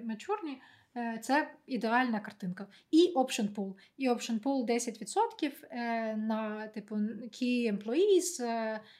мачурні. 0.03 0.61
Е, 0.98 1.20
це 1.22 1.52
ідеальна 1.68 2.20
картинка. 2.20 2.68
І 2.91 3.14
option 3.16 3.54
pool. 3.54 3.74
І 3.98 4.10
option 4.10 4.39
pool 4.39 4.66
10% 4.66 5.54
е, 5.70 6.16
на 6.16 6.68
типу 6.68 6.96
key 6.96 7.78
employees, 7.78 8.44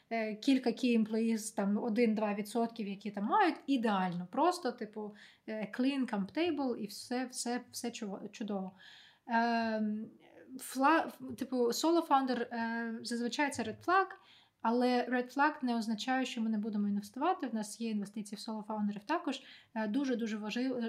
е, 0.10 0.36
кілька 0.36 0.70
key 0.70 1.08
employees, 1.08 1.56
там 1.56 1.80
1-2%, 1.80 2.88
які 2.88 3.12
там 3.12 3.24
мають. 3.24 3.56
Ідеально. 3.68 4.28
Просто, 4.32 4.72
типу, 4.72 5.16
clean 5.48 6.06
camp 6.10 6.38
table 6.38 6.76
і 6.76 6.88
все 6.88 7.26
все, 7.26 7.62
все 7.72 7.92
чудово. 8.32 8.72
Ем, 9.28 10.08
фла, 10.60 11.12
типу, 11.38 11.58
solo 11.58 12.08
founder 12.08 12.48
зазвичай 13.06 13.52
це 13.52 13.64
red 13.64 13.86
flag. 13.86 14.06
Але 14.64 15.06
Red 15.10 15.36
Flag 15.36 15.54
не 15.62 15.78
означає, 15.78 16.26
що 16.26 16.42
ми 16.42 16.50
не 16.50 16.58
будемо 16.58 16.88
інвестувати. 16.88 17.48
В 17.48 17.56
нас 17.56 17.82
є 17.82 17.90
інвестиції 17.90 18.38
в 18.38 18.50
соло-фаундерів 18.50 19.06
також. 19.06 19.42
Е, 19.76 19.88
дуже 19.88 20.16
дуже 20.16 20.38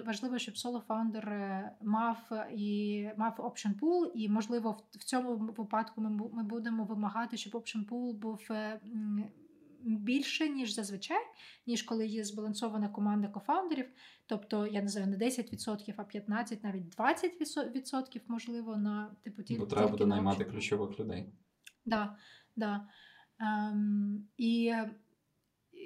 важливо, 0.06 0.38
щоб 0.38 0.54
соло-фаундер 0.54 1.28
е, 1.28 1.70
мав 1.82 2.46
і 2.52 3.08
мав 3.16 3.34
option 3.38 3.78
pool, 3.80 4.10
і 4.14 4.28
можливо 4.28 4.80
в 4.90 5.04
цьому 5.04 5.36
випадку 5.36 6.00
ми 6.32 6.42
будемо 6.42 6.84
вимагати, 6.84 7.36
щоб 7.36 7.54
option 7.54 7.88
pool 7.88 8.12
був. 8.12 8.46
Е, 8.50 8.80
більше, 9.84 10.48
ніж 10.48 10.74
зазвичай, 10.74 11.22
ніж 11.66 11.82
коли 11.82 12.06
є 12.06 12.24
збалансована 12.24 12.88
команда 12.88 13.28
кофаундерів. 13.28 13.86
Тобто, 14.26 14.66
я 14.66 14.82
не 14.82 14.88
знаю, 14.88 15.06
не 15.06 15.16
10%, 15.16 15.94
а 15.96 16.02
15%, 16.02 16.58
навіть 16.62 16.96
20% 16.96 18.20
можливо, 18.28 18.76
на 18.76 19.16
типу 19.22 19.42
ті. 19.42 19.58
Бо 19.58 19.66
треба 19.66 19.88
буде 19.88 20.06
наймати 20.06 20.44
ключових 20.44 21.00
людей. 21.00 21.32
Да, 21.86 22.16
да. 22.56 22.88
Ем, 23.44 24.28
І 24.36 24.74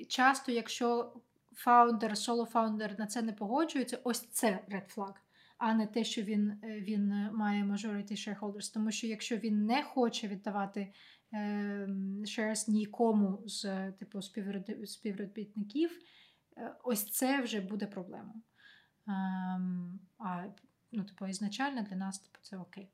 часто, 0.09 0.53
якщо 0.53 1.13
фаундер, 1.53 2.17
соло-фаундер 2.17 2.99
на 2.99 3.07
це 3.07 3.23
не 3.23 3.33
погоджується, 3.33 3.99
ось 4.05 4.21
це 4.21 4.65
red 4.69 4.97
flag, 4.97 5.15
а 5.59 5.75
не 5.75 5.87
те, 5.87 6.05
що 6.05 6.23
він 6.23 6.51
е, 6.51 6.81
він 6.81 7.09
має 7.33 7.65
majority 7.65 8.13
shareholders. 8.13 8.75
Тому 8.75 8.91
що 8.91 9.07
якщо 9.07 9.37
він 9.37 9.67
не 9.67 9.83
хоче 9.83 10.29
віддавати 10.29 10.93
е, 11.33 11.39
shares 12.21 12.71
нікому 12.71 13.43
з 13.47 13.93
типу 13.93 14.23
співробітників, 14.87 15.91
е, 16.57 16.75
ось 16.85 17.11
це 17.11 17.41
вже 17.41 17.61
буде 17.61 17.87
проблема. 17.87 18.35
Ем, 19.09 20.01
а 20.19 20.45
ну, 20.93 21.05
типу, 21.05 21.27
ізначально 21.27 21.83
для 21.83 21.97
нас 21.97 22.19
типу, 22.19 22.39
це 22.43 22.57
окей. 22.57 22.89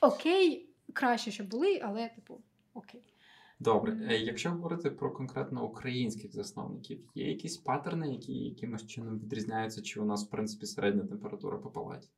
Окей, 0.00 0.70
краще, 0.92 1.30
щоб 1.30 1.48
були, 1.48 1.80
але 1.84 2.08
типу, 2.08 2.42
окей. 2.74 3.13
Добре, 3.58 3.92
mm-hmm. 3.92 4.12
якщо 4.12 4.50
говорити 4.50 4.90
про 4.90 5.12
конкретно 5.12 5.64
українських 5.64 6.32
засновників, 6.32 7.10
є 7.14 7.28
якісь 7.28 7.56
паттерни, 7.56 8.12
які 8.12 8.32
якимось 8.32 8.86
чином 8.86 9.18
відрізняються, 9.18 9.82
чи 9.82 10.00
у 10.00 10.04
нас 10.04 10.26
в 10.26 10.30
принципі 10.30 10.66
середня 10.66 11.04
температура 11.04 11.58
по 11.58 11.70
палаті? 11.70 12.08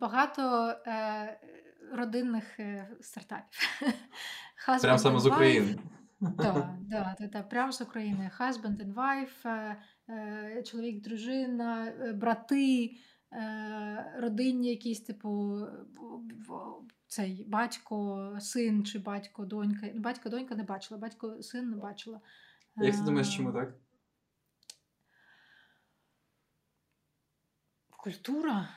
Багато 0.00 0.74
е, 0.86 1.40
родинних 1.92 2.60
е, 2.60 2.96
стартапів. 3.00 3.60
Прямо 4.82 4.98
саме 4.98 5.18
з 5.18 5.26
України. 5.26 5.78
Так, 6.22 6.78
да, 6.80 7.16
да, 7.18 7.28
да, 7.32 7.42
прямо 7.42 7.72
з 7.72 7.80
України. 7.80 8.30
Husband 8.40 8.76
and 8.76 8.94
wife, 8.94 9.48
е, 9.48 9.76
е, 10.08 10.62
чоловік, 10.62 11.02
дружина, 11.02 11.86
е, 11.86 12.12
брати, 12.12 12.90
е, 13.32 14.12
родинні 14.18 14.70
якісь, 14.70 15.00
типу, 15.00 15.60
цей 17.12 17.44
батько, 17.48 18.36
син 18.40 18.84
чи 18.84 18.98
батько, 18.98 19.44
донька. 19.44 19.90
Ну, 19.94 20.00
батько, 20.00 20.28
донька 20.28 20.54
не 20.54 20.62
бачила, 20.62 21.00
батько, 21.00 21.42
син 21.42 21.70
не 21.70 21.76
бачила. 21.76 22.20
Як 22.76 22.96
ти 22.96 23.02
думаєш, 23.02 23.36
чому 23.36 23.52
так? 23.52 23.74
Культура? 27.90 28.68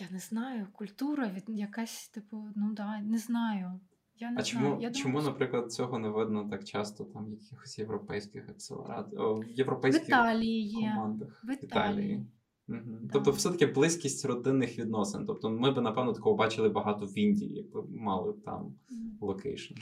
Я 0.00 0.06
не 0.10 0.18
знаю. 0.18 0.68
Культура 0.72 1.28
від 1.28 1.44
якась, 1.48 2.08
типу, 2.08 2.48
ну 2.56 2.72
да, 2.72 3.00
не 3.00 3.18
знаю. 3.18 3.80
Я 4.16 4.30
не 4.30 4.40
а 4.40 4.44
знаю. 4.44 4.66
чому, 4.66 4.82
Я 4.82 4.90
думаю, 4.90 5.26
наприклад, 5.26 5.72
цього 5.72 5.98
не 5.98 6.08
видно 6.08 6.48
так 6.50 6.64
часто 6.64 7.04
там 7.04 7.26
в 7.26 7.30
якихось 7.30 7.78
європейських 7.78 8.48
акселераторів, 8.48 9.20
в 9.20 9.40
в 9.40 9.50
європейських 9.50 10.08
Італії 10.08 10.90
командах 10.94 11.44
В 11.44 11.64
Італії. 11.64 12.16
Мгм. 12.16 12.26
Да. 12.68 12.82
Тобто, 13.12 13.30
все-таки 13.30 13.66
близькість 13.66 14.24
родинних 14.24 14.78
відносин. 14.78 15.26
Тобто, 15.26 15.50
ми 15.50 15.70
б, 15.70 15.80
напевно, 15.80 16.12
такого 16.12 16.36
бачили 16.36 16.68
багато 16.68 17.06
в 17.06 17.18
Індії, 17.18 17.54
якби 17.54 17.82
мали 17.88 18.32
б 18.32 18.42
там 18.42 18.74
location. 19.20 19.74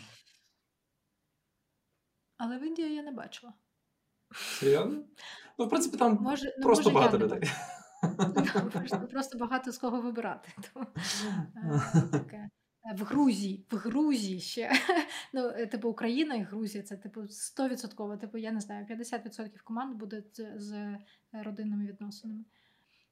Але 2.36 2.59
в 2.59 2.62
Індії 2.62 2.94
я 2.94 3.02
не 3.02 3.12
бачила. 3.12 3.52
Серйозно? 4.34 5.04
Ну, 5.59 5.66
в 5.66 5.68
принципі, 5.68 5.96
там 5.96 6.18
Може, 6.20 6.54
ну, 6.59 6.62
просто 6.62 6.90
може, 6.90 6.94
багато 6.94 7.18
людей. 7.18 7.50
бачила. 8.74 9.00
Просто, 9.10 9.38
багато 9.38 9.72
з 9.72 9.78
кого 9.78 10.00
вибирати. 10.00 10.52
Тому, 10.74 10.86
е, 11.56 12.02
таке. 12.12 12.48
Е, 12.84 12.94
В 12.98 13.02
Грузії, 13.02 13.66
в 13.70 13.76
Грузії 13.76 14.40
ще. 14.40 14.72
Ну, 15.34 15.48
е, 15.48 15.66
типу, 15.66 15.88
Україна 15.88 16.34
і 16.34 16.42
Грузія 16.42 16.84
це 16.84 16.96
типу 16.96 17.20
100%, 17.20 18.18
типу, 18.18 18.38
я 18.38 18.52
не 18.52 18.60
знаю, 18.60 18.86
50% 18.86 19.50
команд 19.64 19.96
буде 19.96 20.22
з, 20.56 20.96
родинними 21.32 21.86
відносинами. 21.86 22.44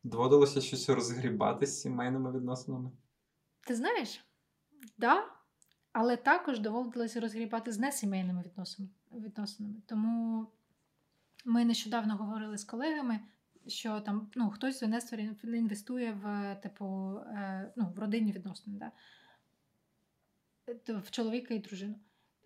Доводилося 0.02 0.60
щось 0.60 0.88
розгрібати 0.88 1.66
з 1.66 1.80
сімейними 1.80 2.32
відносинами. 2.32 2.90
Ти 3.66 3.74
знаєш? 3.74 4.24
Да, 4.98 5.24
але 5.92 6.16
також 6.16 6.60
доводилося 6.60 7.20
розгрібати 7.20 7.72
з 7.72 7.78
несімейними 7.78 8.44
відносинами. 9.12 9.82
Тому 9.86 10.46
ми 11.44 11.64
нещодавно 11.64 12.16
говорили 12.16 12.58
з 12.58 12.64
колегами, 12.64 13.20
що 13.66 14.00
там 14.00 14.30
ну, 14.34 14.50
хтось 14.50 14.82
в 14.82 14.84
інвесторі 14.84 15.30
інвестує 15.44 16.12
в 16.12 16.54
типу 16.62 17.16
е, 17.26 17.72
ну, 17.76 17.92
в 17.96 17.98
родинні 17.98 18.32
відносини, 18.32 18.78
да? 18.78 18.92
В 21.00 21.10
чоловіка 21.10 21.54
і 21.54 21.58
дружину. 21.58 21.94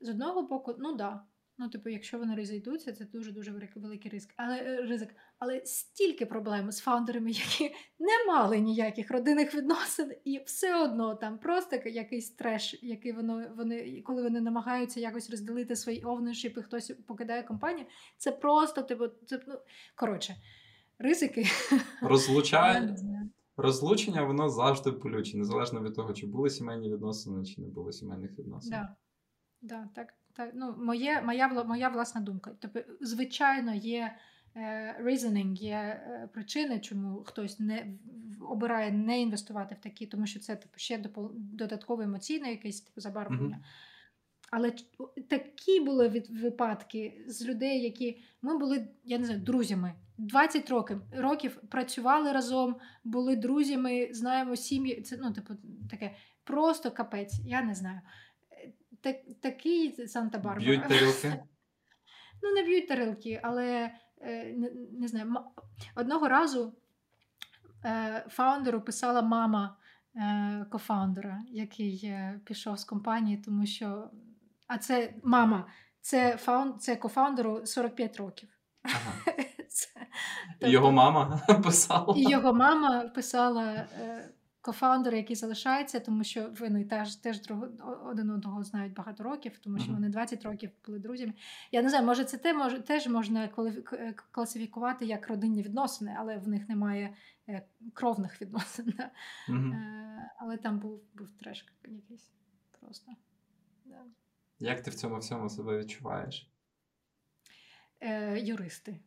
З 0.01 0.09
одного 0.09 0.43
боку, 0.43 0.75
ну 0.79 0.97
да. 0.97 1.25
Ну, 1.59 1.69
типу, 1.69 1.89
якщо 1.89 2.19
вони 2.19 2.37
розійдуться, 2.37 2.93
це 2.93 3.05
дуже 3.05 3.33
дуже 3.33 3.51
великий, 3.51 3.83
великий 3.83 4.11
ризик. 4.11 4.31
Але 4.37 4.57
е, 4.57 4.77
ризик. 4.77 5.15
Але 5.39 5.63
стільки 5.65 6.27
проблем 6.27 6.73
з 6.73 6.81
фаундерами, 6.81 7.31
які 7.31 7.75
не 7.99 8.27
мали 8.27 8.59
ніяких 8.59 9.11
родинних 9.11 9.55
відносин, 9.55 10.13
і 10.25 10.43
все 10.47 10.85
одно 10.85 11.15
там 11.15 11.39
просто 11.39 11.77
якийсь 11.85 12.31
треш, 12.31 12.79
який 12.83 13.13
воно 13.13 13.47
вони, 13.57 14.03
коли 14.07 14.23
вони 14.23 14.41
намагаються 14.41 15.01
якось 15.01 15.31
розділити 15.31 15.77
свої 15.77 16.05
ownership, 16.05 16.59
і 16.59 16.63
хтось 16.63 16.93
покидає 17.07 17.43
компанію. 17.43 17.87
Це 18.17 18.33
просто 18.33 18.83
типу, 18.83 19.09
це 19.27 19.41
ну 19.47 19.55
коротше, 19.95 20.37
ризики. 20.99 21.41
Я 22.03 22.09
Розлучає... 22.09 22.81
не 22.81 22.97
знаю. 22.97 23.31
Розлучення 23.57 24.25
воно 24.25 24.49
завжди 24.49 24.91
болюче, 24.91 25.39
незалежно 25.39 25.83
від 25.83 25.95
того, 25.95 26.13
чи 26.13 26.27
були 26.27 26.51
сімейні 26.51 26.93
відносини, 26.93 27.45
чи 27.45 27.61
не 27.61 27.69
було 27.69 27.93
сімейних 27.93 28.39
відносин. 28.39 28.71
Да. 28.71 28.97
Да, 29.65 29.89
так, 29.95 30.15
так. 30.33 30.51
Ну, 30.55 30.75
моє, 30.79 31.23
моя, 31.23 31.49
моя 31.49 31.89
власна 31.89 32.21
думка. 32.21 32.51
Тобто, 32.59 32.81
звичайно, 33.01 33.75
є 33.75 34.17
е, 34.57 34.97
reasoning, 35.03 35.55
є 35.55 35.75
е, 35.77 36.29
причини, 36.33 36.81
чому 36.81 37.25
хтось 37.25 37.61
не 37.61 37.87
обирає 38.41 38.93
не 38.93 39.21
інвестувати 39.21 39.75
в 39.75 39.79
такі, 39.79 40.07
тому 40.07 40.27
що 40.27 40.41
це 40.41 40.57
типу, 40.57 40.75
ще 40.77 41.05
додаткове 41.35 42.05
емоційне 42.05 42.51
якесь 42.51 42.81
типу, 42.81 43.01
забарвлення. 43.01 43.57
Мгм. 43.57 43.65
Але 44.51 44.73
такі 45.29 45.81
були 45.81 46.09
від, 46.09 46.31
випадки 46.31 47.25
з 47.27 47.45
людей, 47.45 47.83
які 47.83 48.23
ми 48.43 48.59
були, 48.59 48.89
я 49.05 49.19
не 49.19 49.25
знаю, 49.25 49.41
друзями. 49.41 49.95
20 50.19 50.71
років, 50.71 51.01
років 51.17 51.57
працювали 51.69 52.33
разом, 52.33 52.77
були 53.05 53.37
друзями, 53.37 54.09
знаємо 54.13 54.57
сім'ї. 54.57 55.03
Це 55.03 55.17
ну, 55.23 55.33
типу, 55.33 55.55
таке 55.91 56.15
просто 56.45 56.91
капець, 56.91 57.41
я 57.45 57.63
не 57.63 57.75
знаю. 57.75 58.01
Так, 59.05 59.17
такий 59.43 60.07
Санта-Барбара. 60.09 60.59
Б'ють 60.59 60.89
тарілки. 60.89 61.35
Ну, 62.43 62.53
не 62.53 62.63
б'ють 62.63 62.89
тарілки, 62.89 63.41
але 63.43 63.91
е, 64.21 64.45
не, 64.45 64.71
не 64.93 65.09
знаю. 65.09 65.35
Одного 65.97 66.29
разу 66.29 66.75
е, 67.85 68.25
фаундеру 68.29 68.81
писала 68.81 69.23
мама 69.23 69.77
е, 70.17 70.67
кофаундера, 70.71 71.43
який 71.49 72.15
пішов 72.45 72.79
з 72.79 72.85
компанії, 72.85 73.37
тому 73.37 73.67
що. 73.67 74.11
А 74.67 74.79
це 74.79 75.15
мама, 75.23 75.67
це 76.01 76.37
фаунд, 76.37 76.83
це 76.83 76.97
кофаундеру 76.97 77.67
45 77.67 78.17
років. 78.17 78.49
Ага. 78.83 79.37
Це, 79.69 79.89
І 80.61 80.71
Його 80.71 80.93
мама 80.93 81.41
писала. 81.65 82.15
і 82.17 82.31
його 82.31 82.55
мама 82.55 83.01
писала 83.01 83.87
кофаундера, 84.65 85.17
який 85.17 85.37
залишається, 85.37 86.01
тому 86.01 86.25
що 86.25 86.51
вони 86.61 86.85
теж, 86.85 87.17
теж 87.17 87.41
друг, 87.41 87.59
один 88.05 88.31
одного 88.31 88.65
знають 88.65 88.93
багато 88.93 89.23
років, 89.23 89.59
тому 89.59 89.79
що 89.79 89.93
вони 89.93 90.09
20 90.09 90.45
років 90.45 90.71
були 90.87 90.99
друзями. 90.99 91.33
Я 91.73 91.83
не 91.83 91.89
знаю, 91.89 92.07
може 92.07 92.25
це 92.25 92.39
те, 92.39 92.55
може, 92.55 92.81
теж 92.81 93.07
можна 93.07 93.51
е, 93.93 94.15
класифікувати 94.31 95.07
як 95.07 95.29
родинні 95.29 95.63
відносини, 95.63 96.17
але 96.19 96.37
в 96.37 96.49
них 96.49 96.69
немає 96.69 97.15
е, 97.49 97.63
кровних 97.95 98.43
відносин. 98.43 98.95
Да? 98.97 99.11
Е, 99.49 100.31
але 100.39 100.57
там 100.57 100.79
був, 100.79 101.01
був 101.15 101.31
треш 101.31 101.67
якийсь 101.85 102.33
просто. 102.81 103.13
Да. 103.85 104.03
Як 104.59 104.83
ти 104.83 104.91
в 104.91 104.95
цьому 104.95 105.19
всьому 105.19 105.51
себе 105.51 105.79
відчуваєш? 105.79 106.51
Е, 108.01 108.41
юристи. 108.41 109.01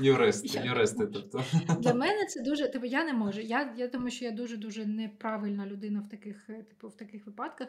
Юристи, 0.00 0.62
юристи, 0.64 1.06
тобто. 1.06 1.44
Для 1.80 1.94
мене 1.94 2.26
це 2.26 2.42
дуже. 2.42 2.68
Типу, 2.68 2.86
я 2.86 3.04
не 3.04 3.12
можу. 3.12 3.40
Я, 3.40 3.74
я 3.76 3.88
думаю, 3.88 4.10
що 4.10 4.24
я 4.24 4.30
дуже 4.30 4.56
дуже 4.56 4.86
неправильна 4.86 5.66
людина 5.66 6.00
в 6.00 6.08
таких, 6.08 6.50
е, 6.50 6.62
типу, 6.62 6.88
в 6.88 6.96
таких 6.96 7.26
випадках. 7.26 7.68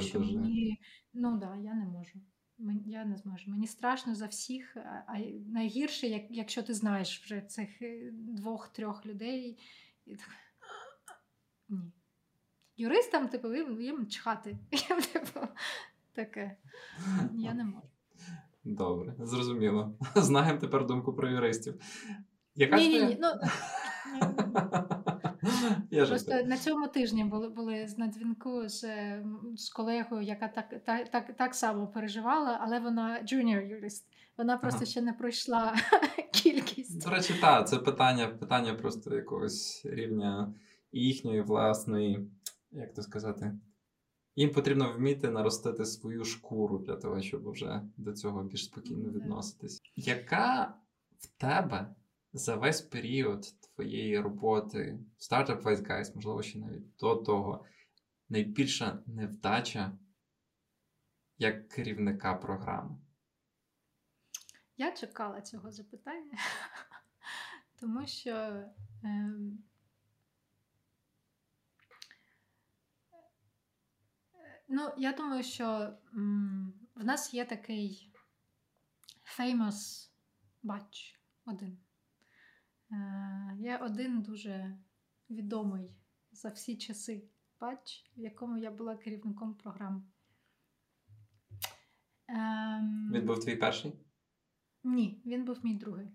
Що 0.00 0.18
дуже. 0.18 0.38
мені, 0.38 0.80
ну 1.12 1.38
да, 1.38 1.56
я 1.56 1.74
не 1.74 1.84
можу. 1.84 2.18
Мен- 2.58 2.82
Я 2.86 3.04
не 3.04 3.16
зможу. 3.16 3.50
Мені 3.50 3.66
страшно 3.66 4.14
за 4.14 4.26
всіх. 4.26 4.76
А 5.06 5.18
найгірше, 5.46 6.06
як, 6.06 6.22
якщо 6.30 6.62
ти 6.62 6.74
знаєш 6.74 7.22
вже 7.24 7.40
цих 7.40 7.82
е, 7.82 8.10
двох-трьох 8.12 9.06
людей. 9.06 9.58
І 10.06 10.16
так... 10.16 10.28
Ні. 11.68 11.92
Юристам, 12.76 13.28
типу, 13.28 13.54
їм, 13.54 13.80
їм 13.80 14.06
чхати. 14.06 14.50
Їм, 14.90 15.02
типу, 15.12 15.40
таке. 16.12 16.56
Я 17.34 17.54
не 17.54 17.64
можу. 17.64 17.88
Добре, 18.64 19.14
зрозуміло. 19.18 19.98
Знаємо 20.16 20.60
тепер 20.60 20.86
думку 20.86 21.14
про 21.14 21.28
юристів. 21.30 21.74
Яка 22.54 22.76
Ні, 22.76 22.88
ні, 22.88 23.04
ні. 23.04 23.18
Ну, 23.20 23.28
Я 25.90 26.06
Просто 26.06 26.42
на 26.44 26.56
цьому 26.56 26.88
тижні 26.88 27.24
були, 27.24 27.48
були 27.48 27.86
на 27.98 28.08
дзвінку 28.08 28.68
з, 28.68 28.84
е, 28.84 29.24
з 29.56 29.68
колегою, 29.68 30.22
яка 30.22 30.48
так, 30.48 30.84
так, 30.84 31.08
так, 31.10 31.36
так 31.36 31.54
само 31.54 31.86
переживала, 31.86 32.58
але 32.62 32.80
вона 32.80 33.20
junior 33.22 33.66
юрист. 33.66 34.06
Вона 34.38 34.56
просто 34.56 34.78
Ага. 34.78 34.86
ще 34.86 35.02
не 35.02 35.12
пройшла 35.12 35.74
кількість. 36.32 37.04
До 37.04 37.10
речі, 37.10 37.34
так, 37.40 37.68
це 37.68 37.78
питання, 37.78 38.28
питання 38.28 38.74
просто 38.74 39.14
якогось 39.14 39.82
рівня 39.84 40.54
їхньої 40.92 41.42
власної, 41.42 42.30
як 42.70 42.94
то 42.94 43.02
сказати, 43.02 43.52
їм 44.36 44.52
потрібно 44.52 44.92
вміти 44.92 45.30
наростити 45.30 45.84
свою 45.84 46.24
шкуру 46.24 46.78
для 46.78 46.96
того, 46.96 47.22
щоб 47.22 47.50
вже 47.50 47.82
до 47.96 48.12
цього 48.12 48.42
більш 48.42 48.64
спокійно 48.64 49.10
відноситись. 49.10 49.82
Яка 49.96 50.74
в 51.18 51.26
тебе 51.26 51.94
за 52.32 52.56
весь 52.56 52.80
період 52.80 53.46
твоєї 53.60 54.20
роботи 54.20 54.98
в 55.18 55.22
Startup 55.22 55.62
Wise 55.62 55.88
Guys, 55.88 56.14
можливо, 56.14 56.42
ще 56.42 56.58
навіть 56.58 56.96
до 56.96 57.16
того, 57.16 57.64
найбільша 58.28 59.02
невдача 59.06 59.98
як 61.38 61.68
керівника 61.68 62.34
програми? 62.34 62.96
Я 64.76 64.92
чекала 64.92 65.40
цього 65.40 65.72
запитання, 65.72 66.38
тому 67.80 68.06
що 68.06 68.64
ем, 69.04 69.58
ну, 74.68 74.92
я 74.98 75.12
думаю, 75.12 75.42
що 75.42 75.94
м, 76.14 76.74
в 76.94 77.04
нас 77.04 77.34
є 77.34 77.44
такий 77.44 78.12
famous 79.38 80.08
батч 80.62 81.20
один. 81.46 81.78
Е, 82.92 83.56
Є 83.58 83.76
один 83.78 84.22
дуже 84.22 84.78
відомий 85.30 85.90
за 86.32 86.48
всі 86.48 86.76
часи 86.76 87.24
батч, 87.60 88.10
в 88.16 88.20
якому 88.20 88.56
я 88.58 88.70
була 88.70 88.96
керівником 88.96 89.54
програми. 89.54 90.02
Ем, 92.28 93.10
Він 93.14 93.26
був 93.26 93.44
твій 93.44 93.56
перший? 93.56 93.92
Ні, 94.84 95.22
він 95.26 95.44
був 95.44 95.64
мій 95.64 95.74
другий. 95.74 96.08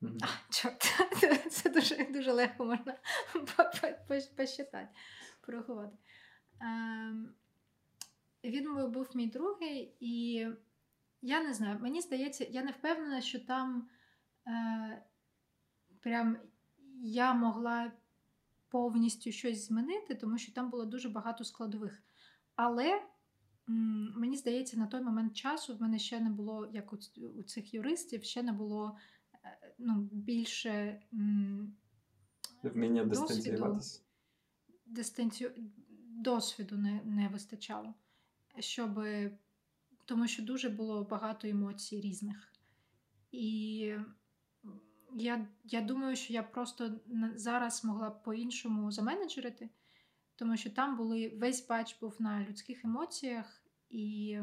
Мгм. 0.00 0.18
А, 0.22 0.52
чорт, 0.52 0.82
це, 1.50 1.70
дуже, 1.70 2.04
дуже 2.12 2.32
легко 2.32 2.64
можна 2.64 2.98
по- 3.32 3.64
по- 3.64 3.92
по- 4.08 4.36
посчитати, 4.36 4.88
порахувати. 5.40 5.96
Ем, 6.60 7.34
він 8.44 8.90
був 8.90 9.08
мій 9.14 9.26
другий, 9.26 9.96
і 10.00 10.46
я 11.22 11.42
не 11.42 11.54
знаю, 11.54 11.78
мені 11.80 12.00
здається, 12.00 12.46
я 12.50 12.62
не 12.62 12.70
впевнена, 12.70 13.20
що 13.20 13.40
там 13.40 13.88
е, 14.46 15.02
прям 16.00 16.38
я 17.02 17.34
могла 17.34 17.92
повністю 18.68 19.32
щось 19.32 19.66
змінити, 19.66 20.14
тому 20.14 20.38
що 20.38 20.52
там 20.52 20.70
було 20.70 20.84
дуже 20.84 21.08
багато 21.08 21.44
складових. 21.44 22.02
Але 22.54 23.02
мені 24.16 24.36
здається, 24.36 24.78
на 24.78 24.86
той 24.86 25.00
момент 25.00 25.36
часу 25.36 25.76
в 25.76 25.82
мене 25.82 25.98
ще 25.98 26.20
не 26.20 26.30
було, 26.30 26.70
як 26.72 26.92
у 27.36 27.42
цих 27.42 27.74
юристів, 27.74 28.24
ще 28.24 28.42
не 28.42 28.52
було 28.52 28.96
е, 29.44 29.74
ну, 29.78 30.08
більше 30.12 31.02
вміння 32.62 33.04
дистанціюватися. 33.04 34.02
Дистанцію... 34.86 35.52
Досвіду 36.20 36.76
не 36.76 37.00
не 37.04 37.28
вистачало, 37.28 37.94
щоб 38.60 39.04
тому 40.04 40.26
що 40.26 40.42
дуже 40.42 40.68
було 40.68 41.04
багато 41.04 41.48
емоцій 41.48 42.00
різних. 42.00 42.52
І 43.32 43.94
я 45.14 45.48
я 45.64 45.80
думаю, 45.80 46.16
що 46.16 46.32
я 46.32 46.42
просто 46.42 47.00
зараз 47.34 47.84
могла 47.84 48.10
б 48.10 48.22
по-іншому 48.22 48.90
заменеджерити, 48.90 49.70
тому 50.36 50.56
що 50.56 50.70
там 50.70 50.96
були 50.96 51.28
весь 51.28 51.66
бач 51.68 52.00
був 52.00 52.16
на 52.18 52.46
людських 52.48 52.84
емоціях, 52.84 53.62
і 53.90 54.38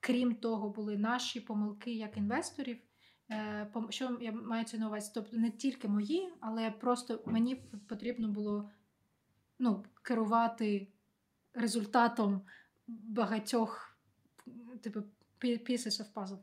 крім 0.00 0.34
того, 0.34 0.70
були 0.70 0.96
наші 0.96 1.40
помилки 1.40 1.94
як 1.94 2.16
інвесторів. 2.16 2.78
Е, 3.30 3.72
що 3.88 4.18
я 4.20 4.32
маю 4.32 4.64
це 4.64 4.78
на 4.78 4.86
увазі? 4.86 5.10
Тобто 5.14 5.36
не 5.36 5.50
тільки 5.50 5.88
мої, 5.88 6.32
але 6.40 6.70
просто 6.70 7.22
мені 7.26 7.54
потрібно 7.88 8.28
було 8.28 8.70
ну, 9.58 9.84
керувати 10.02 10.88
результатом 11.54 12.42
багатьох 13.08 13.96
типу 14.80 15.00
pieces 15.40 16.02
of 16.02 16.12
puzzle. 16.14 16.38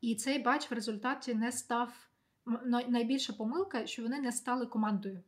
І 0.00 0.14
цей 0.14 0.42
бач 0.42 0.70
в 0.70 0.74
результаті 0.74 1.34
не 1.34 1.52
став 1.52 2.08
найбільша 2.88 3.32
помилка, 3.32 3.86
що 3.86 4.02
вони 4.02 4.20
не 4.20 4.32
стали 4.32 4.66
командою. 4.66 5.22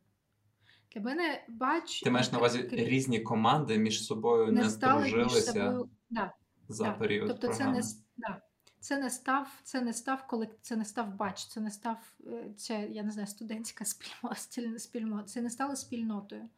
Для 0.94 1.00
мене 1.00 1.44
бач. 1.48 2.00
Ти 2.00 2.10
маєш 2.10 2.32
на 2.32 2.38
увазі 2.38 2.62
крім... 2.62 2.84
різні 2.84 3.20
команди 3.20 3.78
між 3.78 4.04
собою 4.04 4.52
не, 4.52 4.60
не 4.60 4.70
здружилися 4.70 5.52
собою... 5.52 5.88
да, 6.10 6.32
за 6.68 6.84
да. 6.84 6.92
період. 6.92 7.28
Тобто 7.28 7.48
програми. 7.48 7.82
це 7.82 7.88
не 7.88 8.02
да. 8.16 8.42
Це 8.80 8.98
не 8.98 9.10
став, 9.10 9.60
це 9.62 9.80
не 9.80 9.92
став 9.92 10.26
коли 10.26 10.48
це 10.62 10.76
не 10.76 10.84
став 10.84 11.14
бач, 11.14 11.46
це 11.46 11.60
не 11.60 11.70
став 11.70 11.96
е, 12.26 12.50
це, 12.56 12.88
я 12.90 13.02
не 13.02 13.10
знаю, 13.10 13.28
студентська 13.28 13.84
спільнота, 14.78 15.22
це 15.24 15.40
не 15.40 15.50
стало 15.50 15.76
спільнотою. 15.76 16.48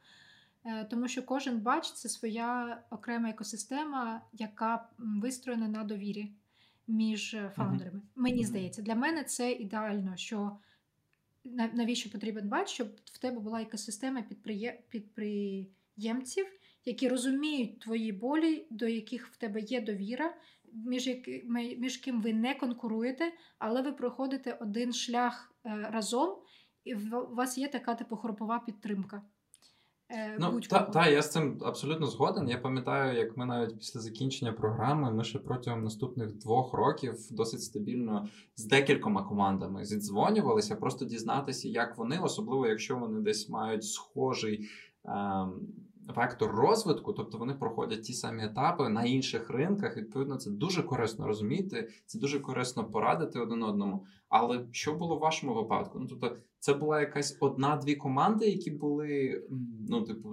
Е, 0.64 0.84
тому 0.84 1.08
що 1.08 1.22
кожен 1.22 1.60
бач 1.60 1.92
це 1.92 2.08
своя 2.08 2.82
окрема 2.90 3.30
екосистема, 3.30 4.22
яка 4.32 4.88
вистроєна 4.98 5.68
на 5.68 5.84
довірі 5.84 6.32
між 6.88 7.34
е, 7.34 7.52
фаундерами. 7.56 7.98
Mm-hmm. 7.98 8.22
Мені 8.22 8.44
здається, 8.44 8.82
для 8.82 8.94
мене 8.94 9.24
це 9.24 9.52
ідеально, 9.52 10.16
що 10.16 10.58
навіщо 11.72 12.10
потрібен 12.10 12.48
бач, 12.48 12.68
щоб 12.68 12.88
в 13.04 13.18
тебе 13.18 13.40
була 13.40 13.62
екосистема 13.62 14.24
підприємців, 14.88 16.46
які 16.84 17.08
розуміють 17.08 17.80
твої 17.80 18.12
болі, 18.12 18.66
до 18.70 18.88
яких 18.88 19.26
в 19.26 19.36
тебе 19.36 19.60
є 19.60 19.80
довіра, 19.80 20.34
між 20.72 21.06
якими 21.06 21.76
між 21.76 21.96
ким 21.96 22.22
ви 22.22 22.32
не 22.32 22.54
конкуруєте, 22.54 23.32
але 23.58 23.82
ви 23.82 23.92
проходите 23.92 24.52
один 24.52 24.92
шлях 24.92 25.54
е, 25.66 25.88
разом, 25.90 26.38
і 26.84 26.94
у 26.94 27.34
вас 27.34 27.58
є 27.58 27.68
така 27.68 27.94
типу 27.94 28.16
хропова 28.16 28.58
підтримка. 28.58 29.22
Е, 30.10 30.36
ну, 30.40 30.60
та, 30.60 30.82
та, 30.82 31.08
я 31.08 31.22
з 31.22 31.32
цим 31.32 31.58
абсолютно 31.64 32.06
згоден. 32.06 32.48
Я 32.48 32.58
пам'ятаю, 32.58 33.18
як 33.18 33.36
ми 33.36 33.46
навіть 33.46 33.78
після 33.78 34.00
закінчення 34.00 34.52
програми 34.52 35.12
ми 35.12 35.24
ще 35.24 35.38
протягом 35.38 35.84
наступних 35.84 36.32
двох 36.38 36.72
років 36.72 37.14
досить 37.30 37.62
стабільно 37.62 38.28
з 38.56 38.64
декількома 38.64 39.22
командами 39.22 39.84
зідзвонювалися, 39.84 40.76
просто 40.76 41.04
дізнатися, 41.04 41.68
як 41.68 41.98
вони, 41.98 42.18
особливо 42.18 42.66
якщо 42.66 42.96
вони 42.96 43.20
десь 43.20 43.48
мають 43.48 43.84
схожий. 43.84 44.68
Ем, 45.04 45.60
вектор 46.08 46.50
розвитку, 46.50 47.12
тобто 47.12 47.38
вони 47.38 47.54
проходять 47.54 48.02
ті 48.02 48.12
самі 48.12 48.44
етапи 48.44 48.88
на 48.88 49.04
інших 49.04 49.50
ринках. 49.50 49.96
Відповідно, 49.96 50.36
це 50.36 50.50
дуже 50.50 50.82
корисно 50.82 51.26
розуміти, 51.26 51.90
це 52.06 52.18
дуже 52.18 52.40
корисно 52.40 52.84
порадити 52.84 53.40
один 53.40 53.62
одному. 53.62 54.06
Але 54.28 54.66
що 54.72 54.94
було 54.94 55.16
в 55.16 55.20
вашому 55.20 55.54
випадку? 55.54 55.98
Ну 55.98 56.06
тобто, 56.06 56.36
це 56.58 56.74
була 56.74 57.00
якась 57.00 57.36
одна-дві 57.40 57.94
команди, 57.94 58.48
які 58.48 58.70
були 58.70 59.42
ну, 59.88 60.02
типу, 60.02 60.32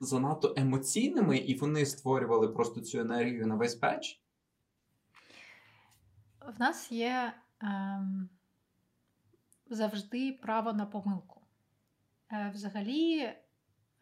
занадто 0.00 0.54
емоційними, 0.56 1.38
і 1.38 1.54
вони 1.54 1.86
створювали 1.86 2.48
просто 2.48 2.80
цю 2.80 2.98
енергію 2.98 3.46
на 3.46 3.54
весь 3.54 3.74
печ? 3.74 4.22
В 6.56 6.60
нас 6.60 6.92
є 6.92 7.32
ем, 7.60 8.28
завжди 9.70 10.32
право 10.42 10.72
на 10.72 10.86
помилку. 10.86 11.40
Е, 12.32 12.50
Взагалі, 12.54 13.18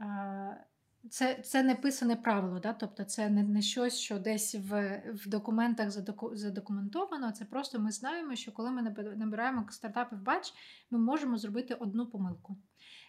е, 0.01 0.67
це 1.11 1.35
це 1.35 1.63
не 1.63 1.75
писане 1.75 2.17
правило, 2.17 2.61
да? 2.61 2.73
тобто 2.73 3.05
це 3.05 3.29
не 3.31 3.43
не 3.43 3.63
щось, 3.63 3.99
що 3.99 4.19
десь 4.19 4.55
в 4.55 5.03
в 5.15 5.29
документах 5.29 5.91
задоку, 5.91 6.37
задокументовано. 6.37 7.33
Це 7.33 7.45
просто 7.45 7.79
ми 7.79 7.93
знаємо, 7.93 8.35
що 8.35 8.53
коли 8.53 8.71
ми 8.71 8.83
набираємо 9.17 9.67
стартапи 9.71 10.17
в 10.17 10.23
бач, 10.23 10.53
ми 10.91 10.99
можемо 10.99 11.39
зробити 11.39 11.75
одну 11.75 12.07
помилку. 12.07 12.57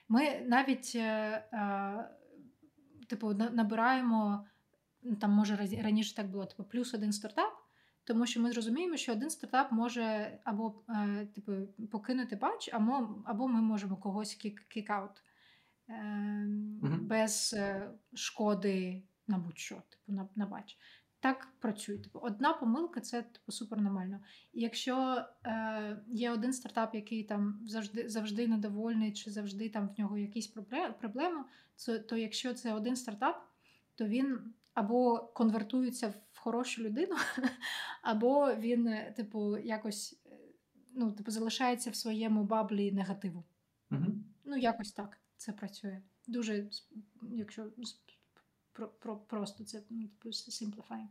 Ми 0.09 0.41
навіть 0.47 0.91
е, 0.95 1.01
е, 1.53 2.09
типу, 3.07 3.33
набираємо, 3.33 4.45
ну, 5.03 5.15
там 5.15 5.31
може 5.31 5.55
раніше 5.55 6.15
так 6.15 6.31
було, 6.31 6.45
типу, 6.45 6.63
плюс 6.63 6.93
один 6.93 7.11
стартап. 7.11 7.53
Тому 8.03 8.25
що 8.25 8.41
ми 8.41 8.51
зрозуміємо, 8.51 8.97
що 8.97 9.11
один 9.11 9.29
стартап 9.29 9.71
може 9.71 10.37
або 10.43 10.83
е, 10.89 11.27
типу, 11.35 11.51
покинути 11.91 12.35
batch, 12.35 12.69
або 12.73 13.23
або 13.25 13.47
ми 13.47 13.61
можемо 13.61 13.95
когось 13.97 14.35
kick 14.69 15.00
out 15.00 15.23
угу. 15.89 16.95
без 17.01 17.55
е, 17.57 17.91
шкоди 18.13 19.03
на 19.27 19.37
будь-що, 19.37 19.75
типу 19.75 20.11
на, 20.11 20.27
на 20.35 20.45
batch. 20.45 20.77
Так 21.19 21.47
працює. 21.59 21.97
Типу, 21.97 22.19
одна 22.19 22.53
помилка 22.53 23.01
це 23.01 23.21
типу 23.21 23.51
супер 23.51 23.81
нормально. 23.81 24.19
І 24.53 24.61
якщо 24.61 25.25
е, 25.45 25.99
є 26.07 26.31
один 26.31 26.53
стартап, 26.53 26.95
який 26.95 27.23
там 27.23 27.59
завжди 27.65 28.09
завжди 28.09 28.47
недовольний, 28.47 29.13
чи 29.13 29.31
завжди 29.31 29.69
там 29.69 29.89
в 29.89 29.99
нього 29.99 30.17
якісь 30.17 30.47
проблеми, 30.99 31.43
то, 31.85 31.99
то 31.99 32.17
якщо 32.17 32.53
це 32.53 32.73
один 32.73 32.95
стартап, 32.95 33.47
то 33.95 34.05
він 34.05 34.53
або 34.73 35.19
конвертується 35.19 36.13
в 36.33 36.39
хорошу 36.39 36.83
людину, 36.83 37.15
або 38.01 38.55
він, 38.55 38.87
е, 38.87 39.13
типу, 39.17 39.57
якось 39.57 40.21
ну, 40.97 41.11
типу, 41.11 41.31
залишається 41.31 41.89
в 41.89 41.95
своєму 41.95 42.43
баблі 42.43 42.91
негативу. 42.91 43.43
Угу. 43.91 44.05
Ну, 44.45 44.57
якось 44.57 44.91
так 44.91 45.19
це 45.37 45.51
працює. 45.51 46.01
Дуже, 46.27 46.69
якщо 47.21 47.67
про, 48.73 48.87
про, 48.87 49.17
просто 49.17 49.63
це 49.63 49.83
ну, 49.89 50.07
типу, 50.07 50.29
simplifying. 50.29 51.07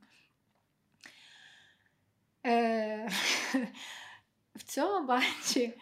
Е, 2.46 3.08
В 4.54 4.62
цьому 4.62 5.06
батчі 5.06 5.78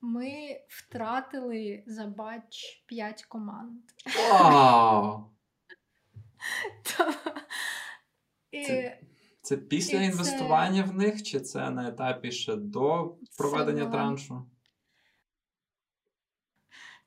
ми 0.00 0.60
втратили 0.68 1.84
за 1.86 2.06
батч 2.06 2.82
5 2.86 3.24
команд. 3.24 3.82
Вау! 4.30 5.24
Це, 8.66 9.00
це 9.42 9.56
після 9.56 10.02
інвестування 10.02 10.82
це... 10.82 10.90
в 10.90 10.94
них, 10.94 11.22
чи 11.22 11.40
це 11.40 11.70
на 11.70 11.88
етапі 11.88 12.32
ще 12.32 12.56
до 12.56 13.16
проведення 13.36 13.84
це 13.84 13.90
траншу? 13.90 14.46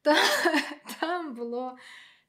Та, 0.02 0.16
там 1.00 1.34
було 1.34 1.78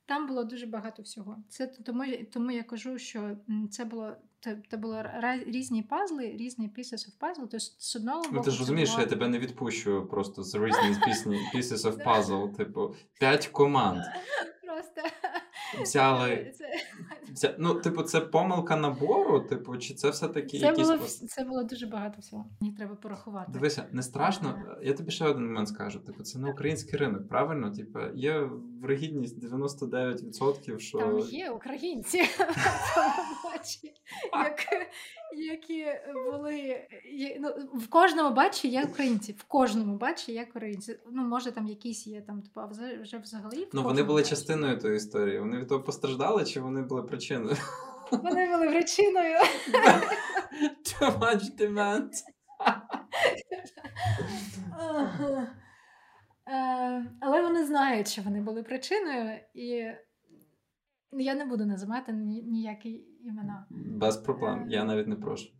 там 0.07 0.27
було 0.27 0.45
дуже 0.45 0.67
багато 0.67 1.03
всього. 1.03 1.37
Це 1.49 1.67
Тому 1.67 2.05
тому 2.33 2.51
я 2.51 2.63
кажу, 2.63 2.99
що 2.99 3.37
це 3.71 3.85
було 3.85 4.17
це, 4.41 4.59
це 4.71 4.77
було 4.77 5.05
різні 5.47 5.83
пазли, 5.83 6.37
різні 6.37 6.71
pieces 6.79 7.09
of 7.09 7.19
puzzle. 7.21 7.35
Тобто, 7.37 7.59
з 7.59 7.97
одного 7.97 8.23
боку, 8.23 8.35
ну, 8.35 8.43
ти 8.43 8.51
ж 8.51 8.59
розумієш, 8.59 8.91
було... 8.91 9.01
я 9.01 9.07
тебе 9.07 9.29
не 9.29 9.39
відпущу 9.39 10.07
просто 10.11 10.43
з 10.43 10.55
різних 10.55 11.55
pieces 11.55 11.77
of 11.77 12.05
puzzle, 12.07 12.57
типу, 12.57 12.95
п'ять 13.19 13.47
команд. 13.47 14.03
Просто 14.67 15.03
взяли. 15.83 16.55
Це... 16.59 16.65
Ну, 17.59 17.75
типу, 17.75 18.03
це 18.03 18.21
помилка 18.21 18.77
набору, 18.77 19.41
типу, 19.41 19.77
чи 19.77 19.95
це 19.95 20.11
все-таки 20.11 20.59
це 20.59 20.67
якісь. 20.67 20.89
Було, 20.89 20.99
це 21.29 21.45
було 21.45 21.65
дуже 21.65 21.87
багато 21.87 22.17
всього. 22.21 22.47
Мені 22.61 22.75
треба 22.75 22.95
порахувати. 22.95 23.53
Дивися, 23.53 23.85
не 23.93 24.03
страшно. 24.03 24.55
Я 24.83 24.93
тобі 24.93 25.11
ще 25.11 25.25
один 25.25 25.47
момент 25.47 25.69
скажу. 25.69 25.99
Типу, 25.99 26.23
це 26.23 26.39
не 26.39 26.51
український 26.51 26.99
ринок, 26.99 27.29
правильно? 27.29 27.71
Типу, 27.71 27.99
є 28.15 28.49
врегідність 28.83 29.45
99%, 29.45 30.79
що. 30.79 30.99
Там 30.99 31.19
є 31.19 31.51
українці, 31.51 32.19
які 35.37 35.87
були. 36.25 36.89
Ну, 37.41 37.55
В 37.75 37.89
кожному 37.89 38.35
бачі 38.35 38.69
є 38.69 38.85
українці. 38.85 39.33
В 39.33 39.43
кожному 39.43 39.97
бачі 39.97 40.33
є 40.33 40.47
українці. 40.51 40.99
Ну, 41.11 41.23
може, 41.23 41.53
там 41.53 41.67
якісь 41.67 42.07
є 42.07 42.21
там, 42.21 42.43
типу, 42.43 42.61
а 42.61 42.67
вже 43.03 43.19
взагалі. 43.19 43.69
Ну, 43.73 43.83
вони 43.83 44.03
були 44.03 44.23
частиною 44.23 44.79
тої 44.79 44.97
історії. 44.97 45.41
Вони 45.41 45.59
від 45.59 45.69
того 45.69 45.83
постраждали, 45.83 46.45
чи 46.45 46.61
вони 46.61 46.83
були 46.83 47.03
причиною? 47.03 47.57
Вони 48.11 48.57
були 48.57 48.69
причиною. 48.69 49.37
Too 50.85 51.19
much 51.19 51.57
demand. 51.59 52.11
Е, 56.51 57.05
але 57.21 57.43
вони 57.43 57.67
знають, 57.67 58.09
що 58.09 58.23
вони 58.23 58.41
були 58.41 58.63
причиною, 58.63 59.39
і 59.55 59.93
я 61.13 61.35
не 61.35 61.45
буду 61.45 61.67
називати 61.67 62.13
ніякі 62.13 63.05
імена. 63.25 63.67
Без 63.71 64.17
проблем, 64.17 64.67
я 64.69 64.85
навіть 64.85 65.07
не 65.07 65.17
прошу. 65.17 65.51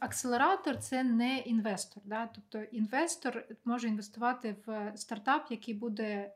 Акселератор 0.00 0.78
це 0.78 1.02
не 1.02 1.38
інвестор. 1.38 2.02
Да? 2.06 2.26
Тобто 2.34 2.62
інвестор 2.62 3.44
може 3.64 3.88
інвестувати 3.88 4.56
в 4.66 4.92
стартап, 4.96 5.46
який 5.50 5.74
буде 5.74 6.34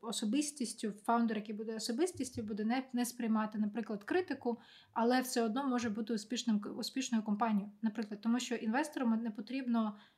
особистістю, 0.00 0.92
фаундер, 0.92 1.36
який 1.36 1.54
буде 1.54 1.76
особистістю, 1.76 2.42
буде 2.42 2.64
не 2.64 2.82
не 2.92 3.04
сприймати, 3.04 3.58
наприклад, 3.58 4.04
критику, 4.04 4.58
але 4.92 5.20
все 5.20 5.42
одно 5.42 5.68
може 5.68 5.90
бути 5.90 6.14
успішним 6.14 6.60
успішною 6.76 7.24
компанією. 7.24 7.72
Наприклад, 7.82 8.20
тому 8.20 8.40
що 8.40 8.54
інвесторам 8.54 9.22
не 9.22 9.30
потрібно 9.30 9.96
е, 9.96 10.13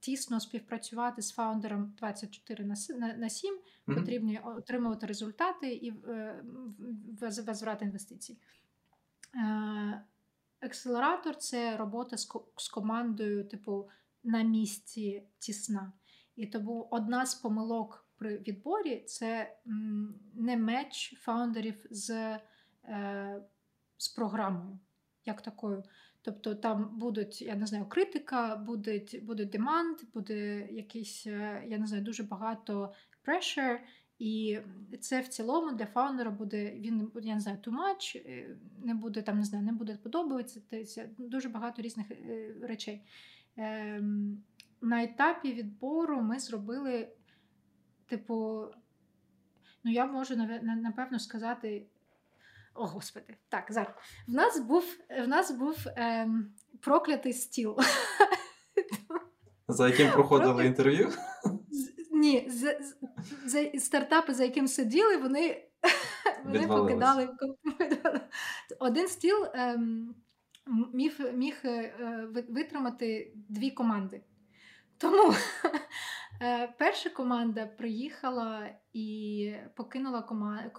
тісно 0.00 0.40
співпрацювати 0.40 1.22
з 1.22 1.32
фаундером 1.32 1.94
24 1.98 2.64
на, 2.64 2.74
на, 2.98 3.14
на 3.14 3.28
7, 3.28 3.54
mm-hmm. 3.54 3.94
потрібно 3.94 4.54
отримувати 4.56 5.06
результати 5.06 5.74
і 5.74 5.90
е, 5.90 6.44
возврат 7.46 7.82
інвестицій. 7.82 8.38
Е, 9.34 10.04
Акселератор 10.60 11.36
це 11.36 11.76
робота 11.76 12.16
з, 12.56 12.68
командою, 12.68 13.44
типу, 13.48 13.88
на 14.24 14.42
місці 14.42 15.22
тісна. 15.38 15.92
І 16.36 16.46
тому 16.46 16.88
одна 16.90 17.26
з 17.26 17.34
помилок 17.34 18.06
при 18.16 18.38
відборі 18.38 19.04
це 19.06 19.56
не 20.34 20.56
меч 20.56 21.14
фаундерів 21.20 21.86
з 21.90 22.38
е, 22.84 23.42
з 23.96 24.08
програмою, 24.08 24.78
як 25.24 25.42
такою. 25.42 25.82
Тобто 26.28 26.54
там 26.54 26.98
будуть, 26.98 27.42
я 27.42 27.54
не 27.54 27.66
знаю, 27.66 27.86
критика, 27.86 28.56
буде 28.56 29.02
буде 29.22 29.44
демант, 29.44 30.04
буде 30.14 30.68
якийсь, 30.70 31.26
е, 31.26 31.64
я 31.68 31.78
не 31.78 31.86
знаю, 31.86 32.04
дуже 32.04 32.22
багато 32.22 32.92
pressure, 33.26 33.78
і 34.18 34.58
це 35.00 35.20
в 35.20 35.28
цілому 35.28 35.72
для 35.72 35.86
фаундера 35.86 36.30
буде, 36.30 36.70
він 36.70 37.10
я 37.22 37.34
не 37.34 37.40
знаю, 37.40 37.58
too 37.58 37.72
much, 37.72 38.16
е, 38.26 38.56
не 38.84 38.94
буде 38.94 39.22
там, 39.22 39.38
не 39.38 39.44
знаю, 39.44 39.64
не 39.64 39.72
буде 39.72 39.98
подобатися. 40.02 41.08
Дуже 41.18 41.48
багато 41.48 41.82
різних 41.82 42.10
е, 42.10 42.54
речей. 42.62 43.02
Ем, 43.56 44.42
на 44.80 45.02
етапі 45.02 45.52
відбору 45.52 46.22
ми 46.22 46.38
зробили, 46.38 47.08
типу, 48.06 48.66
ну 49.84 49.90
я 49.90 50.06
можу 50.06 50.36
напевно 50.62 51.18
сказати. 51.18 51.86
О, 52.78 52.86
господи, 52.86 53.36
так, 53.48 53.66
зараз. 53.68 53.94
В 54.28 54.32
нас 54.32 54.60
був 54.60 54.84
в 55.10 55.26
нас 55.26 55.50
був 55.50 55.76
ем, 55.96 56.52
проклятий 56.80 57.32
стіл. 57.32 57.78
За 59.68 59.88
яким 59.88 60.12
проходили 60.12 60.66
інтерв'ю? 60.66 61.12
Ні, 62.12 62.48
з, 62.50 62.78
з, 63.46 63.80
стартапи, 63.80 64.34
за 64.34 64.44
яким 64.44 64.68
сиділи, 64.68 65.16
вони 65.16 65.68
вони 66.44 66.66
покидали 66.66 67.28
один 68.78 69.08
стіл 69.08 69.46
ем, 69.54 70.14
міг 70.92 71.20
міг 71.34 71.60
е, 71.64 71.94
витримати 72.48 73.32
дві 73.34 73.70
команди. 73.70 74.22
Тому 74.98 75.34
перша 76.78 77.10
команда 77.10 77.66
приїхала 77.66 78.68
і 78.92 79.54
покинула 79.74 80.22
команду 80.22 80.70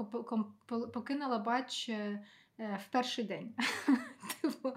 покинула 0.94 1.38
батч 1.38 1.90
е, 1.90 2.24
в 2.58 2.92
перший 2.92 3.26
день. 3.26 3.56
Типу, 4.42 4.74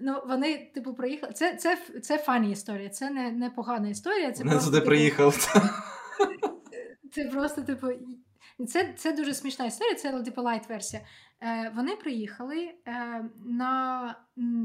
ну, 0.00 0.22
Вони, 0.26 0.70
типу, 0.74 0.94
приїхали. 0.94 1.32
Це 1.32 1.56
це, 1.56 1.78
це 2.02 2.18
funny 2.18 2.50
історія, 2.50 2.88
це 2.88 3.10
не 3.10 3.32
не 3.32 3.50
погана 3.50 3.88
історія. 3.88 4.32
Це 4.32 4.38
Вони 4.44 4.50
просто, 4.50 4.70
туди 4.70 4.80
типу, 4.80 4.88
приїхали. 4.88 5.32
Це 7.12 7.24
просто, 7.24 7.62
типу, 7.62 7.86
це 8.66 8.94
це 8.96 9.12
дуже 9.12 9.34
смішна 9.34 9.66
історія, 9.66 9.94
це 9.94 10.22
типу 10.22 10.42
лайт-версія. 10.42 11.02
Е, 11.42 11.72
Вони 11.76 11.96
приїхали 11.96 12.74
е, 12.86 13.24
на 13.46 14.14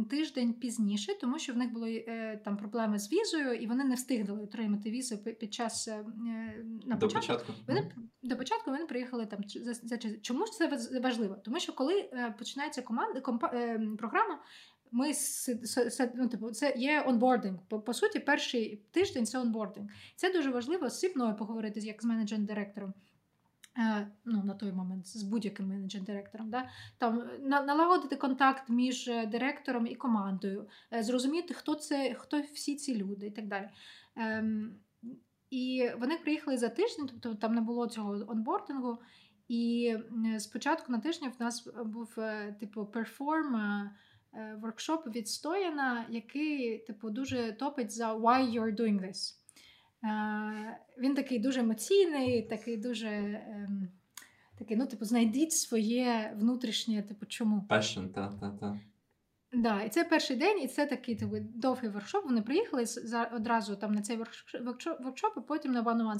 тиждень 0.09 0.53
пізніше, 0.53 1.19
тому 1.21 1.39
що 1.39 1.53
в 1.53 1.57
них 1.57 1.71
були 1.71 2.05
е, 2.07 2.41
там 2.45 2.57
проблеми 2.57 2.99
з 2.99 3.11
візою, 3.11 3.53
і 3.53 3.67
вони 3.67 3.83
не 3.83 3.95
встигли 3.95 4.43
отримати 4.43 4.91
візу 4.91 5.17
під 5.17 5.53
час 5.53 5.87
е, 5.87 6.05
на 6.85 6.95
до 6.95 7.07
початку. 7.07 7.53
Вони 7.67 7.91
до 8.23 8.37
початку 8.37 8.71
вони 8.71 8.85
приїхали 8.85 9.25
там 9.25 9.39
за, 9.47 9.73
за 9.73 9.97
чому 9.97 10.45
ж 10.45 10.51
це 10.51 10.79
важливо? 11.03 11.35
Тому 11.35 11.59
що 11.59 11.73
коли 11.73 11.99
е, 11.99 12.35
починається 12.37 12.81
команда 12.81 13.21
компа, 13.21 13.51
е, 13.53 13.81
програма, 13.97 14.39
ми 14.91 15.11
ну, 16.15 16.27
типу, 16.27 16.51
це 16.51 16.73
є 16.77 17.03
онбординг. 17.07 17.59
По, 17.69 17.79
по 17.79 17.93
суті, 17.93 18.19
перший 18.19 18.83
тиждень 18.91 19.25
це 19.25 19.39
онбординг. 19.39 19.89
Це 20.15 20.33
дуже 20.33 20.49
важливо 20.49 20.89
з 20.89 21.15
мною 21.15 21.35
поговорити 21.35 21.79
як 21.79 22.01
з 22.01 22.05
менеджером 22.05 22.45
директором. 22.45 22.93
Е, 23.77 24.07
ну, 24.25 24.43
На 24.43 24.53
той 24.53 24.71
момент 24.71 25.07
з 25.07 25.23
будь-яким 25.23 25.67
менеджером 25.67 26.05
директором 26.05 26.49
Да? 26.49 26.69
Там, 26.97 27.23
налагодити 27.41 28.15
контакт 28.15 28.69
між 28.69 29.05
директором 29.05 29.87
і 29.87 29.95
командою, 29.95 30.67
е, 30.93 31.03
зрозуміти, 31.03 31.53
хто 31.53 31.75
це, 31.75 32.13
хто 32.13 32.41
всі 32.41 32.75
ці 32.75 32.95
люди 32.95 33.27
і 33.27 33.31
так 33.31 33.47
далі. 33.47 33.69
Ем, 34.15 34.75
І 35.49 35.89
вони 35.99 36.17
приїхали 36.17 36.57
за 36.57 36.69
тиждень, 36.69 37.09
тобто 37.11 37.35
там 37.35 37.55
не 37.55 37.61
було 37.61 37.87
цього 37.87 38.11
онбордингу. 38.27 38.97
І 39.47 39.95
спочатку 40.39 40.91
на 40.91 40.99
тижні 40.99 41.27
в 41.27 41.41
нас 41.41 41.67
був 41.85 42.13
е, 42.17 42.55
типу 42.59 42.85
Perform. 42.85 43.55
Е, 44.35 44.57
воркшоп 44.61 45.15
від 45.15 45.40
Стояна, 45.40 46.05
який 46.09 46.77
типу, 46.77 47.09
дуже 47.09 47.51
топить 47.51 47.91
за 47.91 48.15
why 48.15 48.51
you're 48.51 48.75
doing 48.75 49.01
this. 49.01 49.35
Е, 50.03 50.79
він 50.97 51.15
такий 51.15 51.39
дуже 51.39 51.59
емоційний, 51.59 52.41
такий 52.41 52.77
дуже 52.77 53.07
ем, 53.07 53.87
такий, 54.59 54.77
ну, 54.77 54.87
типу, 54.87 55.05
знайдіть 55.05 55.51
своє 55.51 56.33
внутрішнє, 56.39 57.03
типу, 57.03 57.25
чому. 57.25 57.67
Passion, 57.69 58.09
та, 58.09 58.27
та, 58.39 58.49
та. 58.49 58.79
Да, 59.53 59.81
і 59.81 59.89
це 59.89 60.03
перший 60.03 60.37
день, 60.37 60.61
і 60.61 60.67
це 60.67 60.85
такий 60.85 61.15
типу, 61.15 61.35
довгий 61.39 61.89
воркшоп. 61.89 62.25
Вони 62.25 62.41
приїхали 62.41 62.85
одразу 63.35 63.75
там 63.75 63.93
на 63.93 64.01
цей 64.01 64.17
воркшоп, 64.97 65.33
а 65.35 65.41
потім 65.41 65.71
на 65.71 65.83
one 65.83 66.01
on 66.01 66.19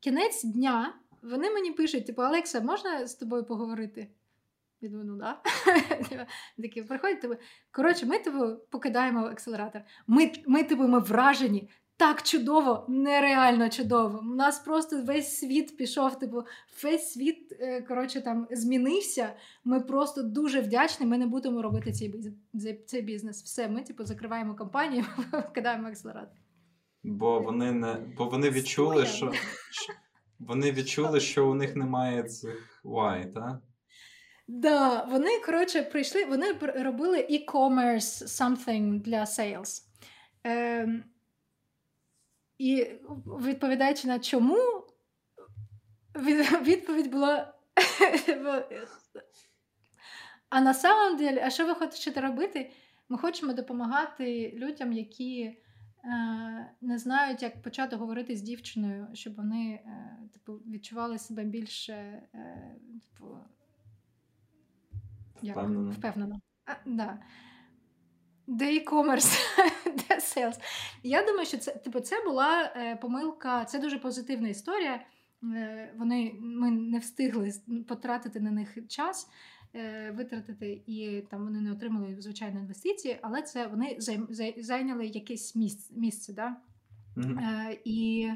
Кінець 0.00 0.44
дня 0.44 0.94
вони 1.22 1.50
мені 1.50 1.72
пишуть: 1.72 2.06
типу, 2.06 2.22
Олекса, 2.22 2.60
можна 2.60 3.06
з 3.06 3.14
тобою 3.14 3.44
поговорити? 3.44 4.08
Я 4.80 4.88
думаю, 4.88 5.08
ну 5.10 5.16
да. 5.16 5.42
Такі 6.58 6.82
приходять 6.82 7.20
тебе. 7.20 7.38
Коротше, 7.70 8.06
ми 8.06 8.18
тебе 8.18 8.56
покидаємо 8.70 9.26
акселератор. 9.26 9.82
Ми, 10.06 10.32
ми 10.46 10.66
ми 10.70 10.98
вражені. 10.98 11.68
Так 12.00 12.22
чудово, 12.22 12.84
нереально 12.88 13.68
чудово. 13.68 14.18
У 14.18 14.34
нас 14.34 14.58
просто 14.58 15.02
весь 15.02 15.38
світ 15.38 15.76
пішов, 15.76 16.18
типу, 16.18 16.42
весь 16.82 17.12
світ 17.12 17.52
е, 17.60 17.82
коротше, 17.82 18.20
там 18.20 18.46
змінився. 18.50 19.32
Ми 19.64 19.80
просто 19.80 20.22
дуже 20.22 20.60
вдячні. 20.60 21.06
Ми 21.06 21.18
не 21.18 21.26
будемо 21.26 21.62
робити 21.62 21.92
цей 21.92 22.14
цей 22.86 23.02
бізнес. 23.02 23.42
Все, 23.42 23.68
ми 23.68 23.82
типу 23.82 24.04
закриваємо 24.04 24.54
компанію, 24.54 25.04
кидаємо 25.50 25.88
акселератор. 25.88 26.38
Бо 27.02 27.40
вони 27.40 27.72
не 27.72 27.96
бо 28.16 28.24
вони 28.24 28.50
відчули, 28.50 29.06
що 29.06 29.32
вони 30.38 30.72
відчули, 30.72 31.20
що 31.20 31.50
у 31.50 31.54
них 31.54 31.76
немає 31.76 32.22
цих 32.22 32.82
why, 32.84 33.32
так? 33.32 33.62
Да, 34.48 35.04
вони 35.04 35.38
коротше 35.46 35.82
прийшли, 35.82 36.24
вони 36.24 36.52
робили 36.62 37.18
e-commerce 37.30 38.24
something 38.26 39.02
для 39.02 39.20
sales. 39.20 39.82
Е, 40.46 41.02
І 42.60 42.86
відповідаючи 43.26 44.08
на 44.08 44.18
чому, 44.18 44.56
відповідь 46.62 47.10
була. 47.10 47.54
А 50.48 50.60
на 50.60 50.74
самом 50.74 51.18
деле, 51.18 51.42
а 51.44 51.50
що 51.50 51.66
ви 51.66 51.74
хочете 51.74 52.20
робити? 52.20 52.70
Ми 53.08 53.18
хочемо 53.18 53.52
допомагати 53.52 54.52
людям, 54.56 54.92
які 54.92 55.42
е, 55.42 55.56
не 56.80 56.98
знають, 56.98 57.42
як 57.42 57.62
почати 57.62 57.96
говорити 57.96 58.36
з 58.36 58.42
дівчиною, 58.42 59.08
щоб 59.12 59.36
вони 59.36 59.72
е, 59.86 60.18
типу, 60.32 60.52
відчували 60.52 61.18
себе 61.18 61.44
більше. 61.44 61.92
Е, 62.34 62.76
типу, 62.92 63.36
як? 65.42 65.56
Впевнено. 65.92 66.40
А, 66.64 66.72
да. 66.86 67.18
Де 68.52 68.64
e-commerce, 68.64 69.38
де 69.84 70.14
sales. 70.14 70.60
Я 71.02 71.26
думаю, 71.26 71.46
що 71.46 71.58
це 71.58 71.72
типу, 71.72 72.00
це 72.00 72.24
була 72.24 72.72
е, 72.76 72.96
помилка, 72.96 73.64
це 73.64 73.78
дуже 73.78 73.98
позитивна 73.98 74.48
історія. 74.48 75.00
Е, 75.44 75.94
вони, 75.98 76.34
Ми 76.40 76.70
не 76.70 76.98
встигли 76.98 77.52
потратити 77.88 78.40
на 78.40 78.50
них 78.50 78.78
час, 78.88 79.30
е, 79.74 80.10
витратити, 80.10 80.82
і 80.86 81.22
там 81.30 81.44
вони 81.44 81.60
не 81.60 81.72
отримали 81.72 82.16
звичайно 82.18 82.60
інвестиції, 82.60 83.18
але 83.22 83.42
це 83.42 83.66
вони 83.66 83.96
зайняли 84.58 85.06
якесь 85.06 85.56
місце. 85.56 85.94
місце 85.96 86.32
да? 86.32 86.56
Mm-hmm. 87.16 87.78
І 87.84 88.30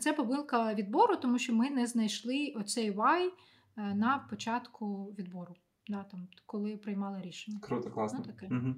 це 0.00 0.12
помилка 0.12 0.74
відбору, 0.74 1.16
тому 1.16 1.38
що 1.38 1.54
ми 1.54 1.70
не 1.70 1.86
знайшли 1.86 2.52
оцей 2.56 2.92
why, 2.92 3.30
Е, 3.78 3.94
на 3.94 4.18
початку 4.18 5.14
відбору, 5.18 5.54
да, 5.88 6.04
там, 6.04 6.28
коли 6.46 6.76
приймали 6.76 7.22
рішення. 7.22 7.58
Круто, 7.62 7.90
класно. 7.90 8.18
Ну, 8.18 8.32
таке. 8.32 8.46
Угу. 8.54 8.74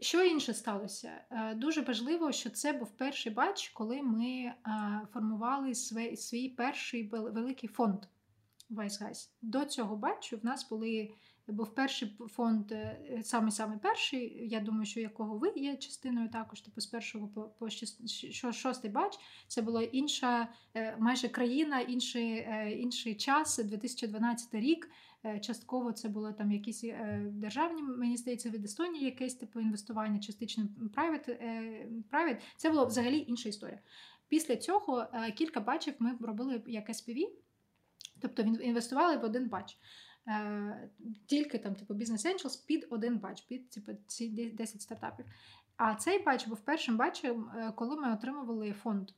Що 0.00 0.24
інше 0.24 0.54
сталося? 0.54 1.20
Е, 1.30 1.54
дуже 1.54 1.80
важливо, 1.80 2.32
що 2.32 2.50
це 2.50 2.72
був 2.72 2.90
перший 2.90 3.32
батч, 3.32 3.68
коли 3.68 4.02
ми 4.02 4.28
е, 4.28 4.54
формували 5.12 5.74
свій, 5.74 6.16
свій 6.16 6.48
перший 6.48 7.08
великий 7.08 7.68
фонд 7.68 7.98
Wise 8.70 8.98
Guys. 8.98 9.32
До 9.42 9.64
цього 9.64 9.96
батчу 9.96 10.36
в 10.36 10.44
нас 10.44 10.68
були. 10.68 11.10
Був 11.48 11.74
перший 11.74 12.16
фонд, 12.28 12.72
е, 12.72 13.20
саме 13.22 13.50
саме 13.50 13.78
перший, 13.78 14.48
я 14.48 14.60
думаю, 14.60 14.84
що 14.84 15.00
якого 15.00 15.38
ви 15.38 15.52
є 15.56 15.76
частиною 15.76 16.28
також, 16.28 16.60
типу 16.60 16.80
з 16.80 16.86
першого 16.86 17.28
по, 17.28 17.42
по 17.42 17.70
шостий 18.52 18.90
batch. 18.90 19.18
Це 19.48 19.62
була 19.62 19.82
інша 19.82 20.48
майже 20.98 21.28
країна, 21.28 21.80
інший 21.80 22.46
інший 22.80 23.14
час, 23.14 23.58
2012 23.58 24.54
рік. 24.54 24.90
Е, 25.24 25.40
частково 25.40 25.92
це 25.92 26.08
було 26.08 26.32
там 26.32 26.52
якісь 26.52 26.84
е, 26.84 27.26
державні, 27.32 27.82
мені 27.82 28.16
здається, 28.16 28.50
від 28.50 28.64
Естонії 28.64 29.04
якесь 29.04 29.34
типу 29.34 29.60
інвестування, 29.60 30.18
частично 30.18 30.64
private, 30.96 31.30
е. 31.30 32.40
Це 32.56 32.70
була 32.70 32.84
взагалі 32.84 33.24
інша 33.28 33.48
історія. 33.48 33.78
Після 34.28 34.56
цього 34.56 35.06
кілька 35.36 35.60
бачів 35.60 35.94
ми 35.98 36.16
робили 36.20 36.62
як 36.66 36.88
SPV, 36.88 37.28
тобто 38.20 38.42
інвестували 38.42 39.16
в 39.16 39.24
один 39.24 39.48
бач. 39.48 39.78
Тільки 41.26 41.58
там, 41.58 41.74
типу, 41.74 41.94
Business 41.94 42.26
Angels 42.26 42.66
під 42.66 42.86
один 42.90 43.18
бач, 43.18 43.40
під 43.40 43.70
типу, 43.70 43.92
ці 44.06 44.50
10 44.50 44.82
стартапів. 44.82 45.26
А 45.76 45.94
цей 45.94 46.22
бач 46.22 46.46
був 46.46 46.60
першим 46.60 46.96
бачем, 46.96 47.50
коли 47.76 47.96
ми 47.96 48.12
отримували 48.12 48.72
фонд. 48.72 49.10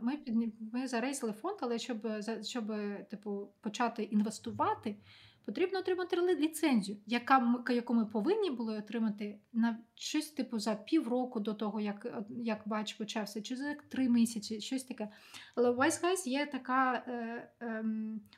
Ми 0.00 0.16
під, 0.16 0.34
ми 0.72 0.86
зарейсили 0.86 1.32
фонд, 1.32 1.56
але 1.60 1.78
щоб 1.78 2.08
щоб 2.42 2.72
типу, 3.10 3.48
почати 3.60 4.02
інвестувати, 4.02 4.96
потрібно 5.44 5.78
отримати 5.78 6.16
ліцензію, 6.16 6.98
яка 7.06 7.64
яку 7.68 7.94
ми 7.94 8.06
повинні 8.06 8.50
були 8.50 8.78
отримати 8.78 9.38
на 9.52 9.78
щось 9.94 10.30
типу 10.30 10.58
за 10.58 10.74
півроку 10.74 11.40
до 11.40 11.54
того, 11.54 11.80
як 11.80 12.24
як 12.30 12.62
бач 12.66 12.94
почався, 12.94 13.42
чи 13.42 13.56
за 13.56 13.74
три 13.74 14.08
місяці, 14.08 14.60
щось 14.60 14.84
таке. 14.84 15.08
Але 15.54 15.70
у 15.70 15.74
Guys 15.74 16.28
є 16.28 16.46
така 16.46 16.92
е, 16.94 17.12
е, 17.60 17.84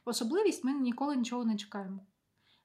особливість, 0.04 0.64
ми 0.64 0.72
ніколи 0.72 1.16
нічого 1.16 1.44
не 1.44 1.56
чекаємо. 1.56 2.00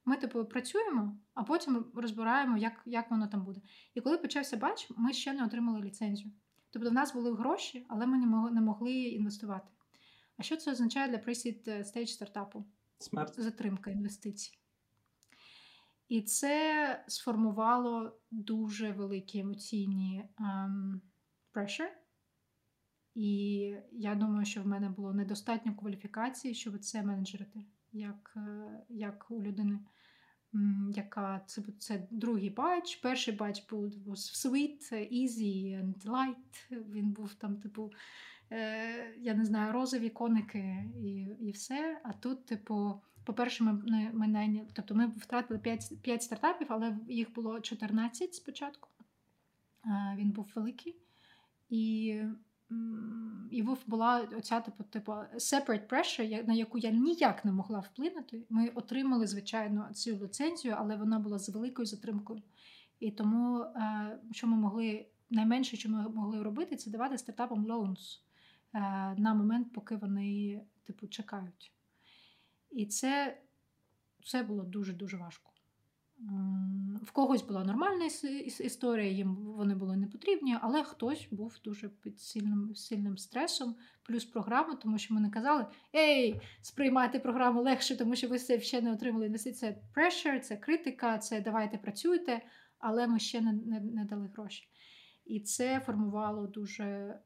Ми, 0.05 0.17
типу, 0.17 0.45
працюємо, 0.45 1.17
а 1.33 1.43
потім 1.43 1.85
розбираємо, 1.95 2.57
як 2.57 2.81
як 2.85 3.11
воно 3.11 3.27
там 3.27 3.43
буде. 3.43 3.61
І 3.93 4.01
коли 4.01 4.17
почався 4.17 4.57
batch, 4.57 4.89
ми 4.97 5.13
ще 5.13 5.33
не 5.33 5.45
отримали 5.45 5.81
ліцензію. 5.81 6.31
Тобто 6.71 6.89
в 6.89 6.93
нас 6.93 7.13
були 7.13 7.33
гроші, 7.33 7.85
але 7.89 8.05
ми 8.05 8.17
не 8.51 8.61
могли 8.61 8.93
інвестувати. 8.93 9.71
А 10.37 10.43
що 10.43 10.57
це 10.57 10.71
означає 10.71 11.09
для 11.09 11.17
pre-seed 11.17 11.71
stage 11.83 12.09
стартапу? 12.09 12.65
Смерть. 12.97 13.41
Затримка 13.41 13.91
інвестицій. 13.91 14.57
І 16.07 16.21
це 16.21 17.05
сформувало 17.07 18.19
дуже 18.31 18.91
великі 18.91 19.39
емоційні 19.39 20.29
um, 20.39 20.99
pressure. 21.53 21.91
І 23.15 23.57
я 23.91 24.15
думаю, 24.15 24.45
що 24.45 24.63
в 24.63 24.67
мене 24.67 24.89
було 24.89 25.13
недостатньо 25.13 25.75
кваліфікації, 25.75 26.53
щоб 26.53 26.79
це 26.79 27.03
менеджерити, 27.03 27.65
як, 27.91 28.33
е, 28.37 28.83
як 28.89 29.31
у 29.31 29.41
людини 29.43 29.79
яка 30.95 31.41
це 31.45 31.61
це 31.79 32.07
другий 32.11 32.49
батч. 32.49 32.95
Перший 32.95 33.35
батч 33.35 33.65
був 33.69 33.83
sweet, 34.15 34.93
easy 34.93 35.81
and 35.81 36.05
light. 36.05 36.81
Він 36.91 37.11
був 37.11 37.33
там, 37.33 37.55
типу, 37.55 37.91
е, 38.51 39.15
я 39.17 39.33
не 39.33 39.45
знаю, 39.45 39.73
розові 39.73 40.09
коники 40.09 40.89
і 41.03 41.27
і 41.39 41.51
все. 41.51 42.01
А 42.03 42.13
тут, 42.13 42.45
типу, 42.45 43.01
по-перше, 43.23 43.63
ми 43.63 43.73
ми, 43.73 44.11
ми, 44.13 44.67
тобто 44.73 44.95
ми 44.95 45.07
втратили 45.07 45.59
5 45.59 46.01
5 46.01 46.23
стартапів, 46.23 46.67
але 46.69 46.97
їх 47.07 47.33
було 47.33 47.61
14 47.61 48.35
спочатку. 48.35 48.89
Е, 49.85 50.15
він 50.17 50.31
був 50.31 50.51
великий. 50.55 50.95
І 51.69 52.15
і 53.51 53.63
була 53.87 54.27
оця 54.37 54.61
типу, 54.61 54.83
типу 54.83 55.11
separate 55.35 55.87
pressure, 55.87 56.47
на 56.47 56.53
яку 56.53 56.77
я 56.77 56.89
ніяк 56.89 57.45
не 57.45 57.51
могла 57.51 57.79
вплинути. 57.79 58.45
Ми 58.49 58.67
отримали, 58.67 59.27
звичайно, 59.27 59.89
цю 59.93 60.11
ліцензію, 60.11 60.75
але 60.77 60.95
вона 60.95 61.19
була 61.19 61.39
з 61.39 61.49
великою 61.49 61.85
затримкою. 61.85 62.41
І 62.99 63.11
тому, 63.11 63.61
е, 63.61 64.19
що 64.31 64.47
ми 64.47 64.57
могли, 64.57 65.05
найменше, 65.29 65.77
що 65.77 65.89
ми 65.89 66.09
могли 66.09 66.43
робити, 66.43 66.75
це 66.75 66.89
давати 66.89 67.17
стартапам 67.17 67.67
loans 67.67 68.19
е, 68.73 68.79
на 69.17 69.33
момент, 69.33 69.73
поки 69.73 69.95
вони 69.95 70.61
типу, 70.83 71.07
чекають. 71.07 71.73
І 72.71 72.85
це, 72.85 73.37
це 74.25 74.43
було 74.43 74.63
дуже-дуже 74.63 75.17
важко. 75.17 75.50
В 77.03 77.11
когось 77.11 77.41
була 77.41 77.63
нормальна 77.63 78.05
історія, 78.59 79.11
їм 79.11 79.35
вони 79.35 79.75
були 79.75 79.97
не 79.97 80.07
потрібні, 80.07 80.57
але 80.61 80.83
хтось 80.83 81.27
був 81.31 81.59
дуже 81.63 81.89
під 81.89 82.19
сильним 82.19 82.75
сильним 82.75 83.17
стресом, 83.17 83.75
плюс 84.03 84.25
програма, 84.25 84.75
тому 84.75 84.97
що 84.97 85.13
ми 85.13 85.21
не 85.21 85.29
казали: 85.29 85.65
Ей, 85.95 86.41
сприймайте 86.61 87.19
програму 87.19 87.61
легше, 87.61 87.97
тому 87.97 88.15
що 88.15 88.27
ви 88.27 88.39
це 88.39 88.59
ще 88.59 88.81
не 88.81 88.93
отримали 88.93 89.25
інвестиції. 89.25 89.71
Це 89.71 90.01
pressure, 90.01 90.39
це 90.39 90.57
критика, 90.57 91.17
це 91.17 91.41
давайте 91.41 91.77
працюйте, 91.77 92.41
але 92.79 93.07
ми 93.07 93.19
ще 93.19 93.41
не, 93.41 93.53
не, 93.53 93.79
не 93.79 94.05
дали 94.05 94.27
гроші. 94.27 94.67
І 95.25 95.39
це 95.39 95.79
формувало 95.79 96.47
дуже 96.47 97.19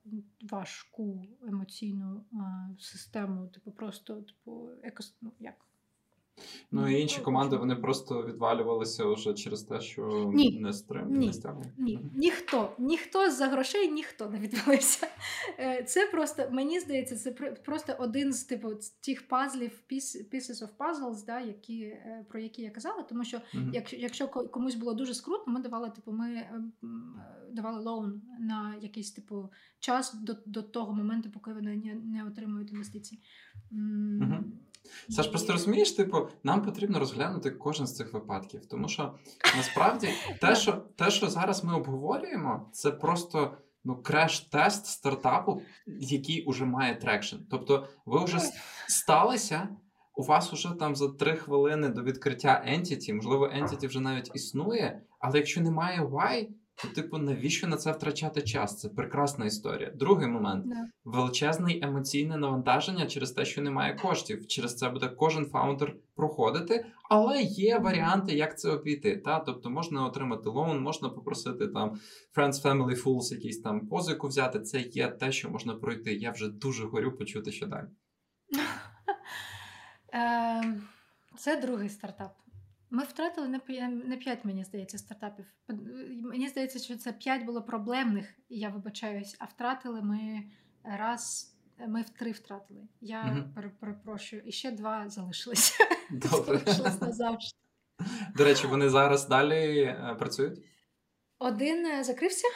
важку 0.51 1.27
емоційну 1.47 2.25
а, 2.33 2.69
систему, 2.79 3.47
типу, 3.47 3.71
просто 3.71 4.21
типу, 4.21 4.69
екос, 4.83 5.15
ну, 5.21 5.31
як 5.39 5.55
Ну 6.71 6.87
і 6.87 7.01
інші 7.01 7.21
команди 7.21 7.57
вони 7.57 7.75
просто 7.75 8.23
відвалювалися 8.23 9.05
вже 9.05 9.33
через 9.33 9.63
те, 9.63 9.81
що 9.81 10.31
Ні. 10.33 10.59
не 10.59 10.73
стрим, 10.73 11.13
Ні. 11.13 11.27
не 11.27 11.33
стягли. 11.33 11.63
Ні, 11.77 11.99
ніхто, 12.15 12.75
ніхто 12.79 13.31
за 13.31 13.47
грошей 13.47 13.91
ніхто 13.91 14.29
не 14.29 14.39
відвалився. 14.39 15.07
Е, 15.59 15.83
це 15.83 16.07
просто, 16.07 16.49
мені 16.51 16.79
здається, 16.79 17.15
це 17.15 17.31
просто 17.65 17.95
один 17.99 18.33
з 18.33 18.43
типу 18.43 18.69
тих 19.01 19.27
пазлів, 19.27 19.83
pieces 19.91 20.63
of 20.63 20.69
puzzles, 20.79 21.25
да, 21.25 21.39
які, 21.39 21.81
е, 21.81 22.25
про 22.29 22.39
які 22.39 22.61
я 22.61 22.69
казала. 22.69 23.03
Тому 23.03 23.23
що 23.23 23.37
mm-hmm. 23.37 23.69
якщо 23.73 23.97
якщо 23.97 24.27
комусь 24.27 24.75
було 24.75 24.93
дуже 24.93 25.13
скрутно, 25.13 25.53
ми 25.53 25.61
давали, 25.61 25.89
типу, 25.89 26.11
ми 26.11 26.29
е, 26.29 26.63
давали 27.51 27.83
лоун 27.83 28.21
на 28.39 28.75
якийсь 28.81 29.11
типу 29.11 29.49
час 29.79 30.13
до 30.13 30.35
до 30.45 30.61
того 30.61 30.93
моменту, 30.93 31.29
поки 31.29 31.53
вони 31.53 31.75
не, 31.75 31.95
не 31.95 32.25
отримують 32.27 32.71
інвестиції. 32.71 33.21
Mm-hmm. 33.71 34.43
Саш, 35.09 35.27
просто 35.27 35.53
розумієш, 35.53 35.91
типу, 35.91 36.27
нам 36.43 36.61
потрібно 36.61 36.99
розглянути 36.99 37.51
кожен 37.51 37.87
з 37.87 37.95
цих 37.95 38.13
випадків, 38.13 38.65
тому 38.65 38.87
що 38.87 39.13
насправді 39.57 40.09
те, 40.41 40.55
що 40.55 40.73
те, 40.73 41.11
що 41.11 41.29
зараз 41.29 41.63
ми 41.63 41.75
обговорюємо, 41.75 42.69
це 42.73 42.91
просто 42.91 43.57
ну 43.83 43.95
креш-тест 43.95 44.85
стартапу, 44.85 45.61
який 45.87 46.45
уже 46.45 46.65
має 46.65 46.95
traction. 46.95 47.35
Тобто, 47.51 47.87
ви 48.05 48.23
вже 48.23 48.39
сталися. 48.87 49.69
У 50.17 50.23
вас 50.23 50.53
уже 50.53 50.69
там 50.79 50.95
за 50.95 51.07
три 51.09 51.35
хвилини 51.35 51.89
до 51.89 52.03
відкриття 52.03 52.65
Entity, 52.67 53.13
можливо, 53.13 53.47
Entity 53.47 53.87
вже 53.87 53.99
навіть 53.99 54.31
існує, 54.35 55.01
але 55.19 55.37
якщо 55.37 55.61
немає 55.61 56.01
why, 56.01 56.47
то, 56.81 56.87
типу, 56.87 57.17
навіщо 57.17 57.67
на 57.67 57.77
це 57.77 57.91
втрачати 57.91 58.41
час? 58.41 58.79
Це 58.79 58.89
прекрасна 58.89 59.45
історія. 59.45 59.91
Другий 59.95 60.27
момент 60.27 60.65
yeah. 60.65 60.85
величезне 61.03 61.79
емоційне 61.81 62.37
навантаження 62.37 63.05
через 63.05 63.31
те, 63.31 63.45
що 63.45 63.61
немає 63.61 63.93
коштів. 63.93 64.47
Через 64.47 64.75
це 64.77 64.89
буде 64.89 65.07
кожен 65.07 65.45
фаундер 65.45 65.95
проходити, 66.15 66.85
але 67.09 67.41
є 67.41 67.79
варіанти, 67.79 68.35
як 68.35 68.59
це 68.59 68.69
обійти. 68.69 69.17
Та? 69.17 69.39
Тобто 69.39 69.69
можна 69.69 70.05
отримати 70.05 70.49
loan, 70.49 70.81
можна 70.81 71.09
попросити 71.09 71.67
там 71.67 71.99
Friends, 72.37 72.63
Family, 72.63 73.03
Fools, 73.03 73.33
якісь 73.33 73.61
там 73.61 73.87
позику 73.87 74.27
взяти. 74.27 74.59
Це 74.59 74.79
є 74.79 75.07
те, 75.07 75.31
що 75.31 75.49
можна 75.49 75.73
пройти. 75.73 76.13
Я 76.13 76.31
вже 76.31 76.47
дуже 76.47 76.85
горю 76.85 77.11
почути, 77.11 77.51
що 77.51 77.67
далі. 77.67 77.87
Ем, 80.13 80.83
це 81.37 81.61
другий 81.61 81.89
стартап. 81.89 82.44
Ми 82.89 83.03
втратили 83.03 83.47
не 83.47 84.17
5, 84.17 84.45
мені 84.45 84.63
здається, 84.63 84.97
стартапів. 84.97 85.45
Мені 86.21 86.47
здається, 86.47 86.79
що 86.79 86.95
це 86.95 87.13
5 87.13 87.43
було 87.43 87.61
проблемних, 87.61 88.33
я 88.49 88.69
вибачаюсь, 88.69 89.35
а 89.39 89.45
втратили 89.45 90.01
ми 90.01 90.43
раз. 90.83 91.51
Ми 91.87 92.01
в 92.01 92.09
три 92.09 92.31
втратили. 92.31 92.87
Я 93.01 93.23
mm 93.23 93.69
перепрошую, 93.79 94.41
і 94.45 94.51
ще 94.51 94.71
два 94.71 95.09
залишилися. 95.09 95.83
Добре. 96.09 96.57
Залишились 96.57 97.01
назавжди. 97.01 97.57
До 98.35 98.43
речі, 98.43 98.67
вони 98.67 98.89
зараз 98.89 99.27
далі 99.27 99.81
е, 99.81 100.15
працюють? 100.19 100.59
Один 101.39 101.85
е, 101.85 102.03
закрився. 102.03 102.47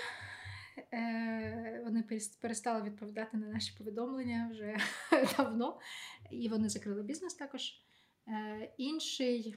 Е, 0.94 1.82
вони 1.84 2.04
перестали 2.42 2.82
відповідати 2.82 3.38
на 3.38 3.48
наші 3.48 3.78
повідомлення 3.78 4.50
вже 4.52 4.78
давно, 5.38 5.80
і 6.32 6.50
вони 6.50 6.70
закрили 6.70 7.04
бізнес 7.04 7.34
також. 7.34 7.62
Інший. 8.78 9.56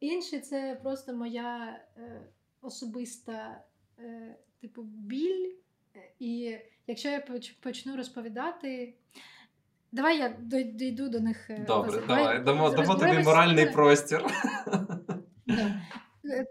Інше 0.00 0.40
це 0.40 0.80
просто 0.82 1.12
моя 1.12 1.80
е, 1.96 2.20
особиста 2.62 3.62
е, 3.98 4.36
типу 4.60 4.82
біль. 4.82 5.52
І 6.18 6.58
якщо 6.86 7.08
я 7.08 7.24
почну 7.60 7.96
розповідати, 7.96 8.94
давай 9.92 10.18
я 10.18 10.28
дійду 10.64 11.08
до 11.08 11.20
них. 11.20 11.50
Е, 11.50 11.64
Добре, 11.66 11.90
давай, 11.90 12.06
давай 12.06 12.42
дамо, 12.42 12.70
дамо 12.70 12.94
тобі 12.94 13.18
моральний 13.18 13.66
простір. 13.66 14.24
Да. 15.46 15.80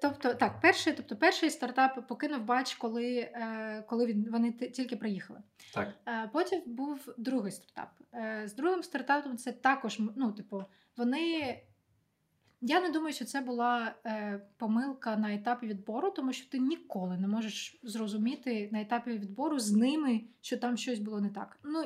Тобто, 0.01 0.33
так, 0.33 0.61
перший, 0.61 0.93
тобто, 0.93 1.15
перший 1.15 1.49
стартап 1.49 2.07
покинув 2.07 2.41
бач, 2.41 2.75
коли 2.75 3.17
е, 3.17 3.83
коли 3.87 4.05
він, 4.05 4.27
вони 4.31 4.51
тільки 4.51 4.95
приїхали. 4.95 5.39
Так. 5.73 5.93
Е, 6.07 6.29
потім 6.33 6.61
був 6.65 7.13
другий 7.17 7.51
стартап. 7.51 7.89
З 8.45 8.53
другим 8.53 8.83
стартапом 8.83 9.37
це 9.37 9.51
також, 9.51 9.99
ну, 10.15 10.31
типу, 10.31 10.63
вони 10.97 11.59
я 12.61 12.81
не 12.81 12.91
думаю, 12.91 13.13
що 13.13 13.25
це 13.25 13.41
була 13.41 13.95
е, 14.05 14.41
помилка 14.57 15.17
на 15.17 15.33
етапі 15.33 15.67
відбору, 15.67 16.11
тому 16.11 16.33
що 16.33 16.49
ти 16.49 16.59
ніколи 16.59 17.17
не 17.17 17.27
можеш 17.27 17.79
зрозуміти 17.83 18.69
на 18.71 18.81
етапі 18.81 19.11
відбору 19.11 19.59
з 19.59 19.71
ними, 19.71 20.21
що 20.41 20.57
там 20.57 20.77
щось 20.77 20.99
було 20.99 21.21
не 21.21 21.29
так. 21.29 21.59
Ну 21.63 21.83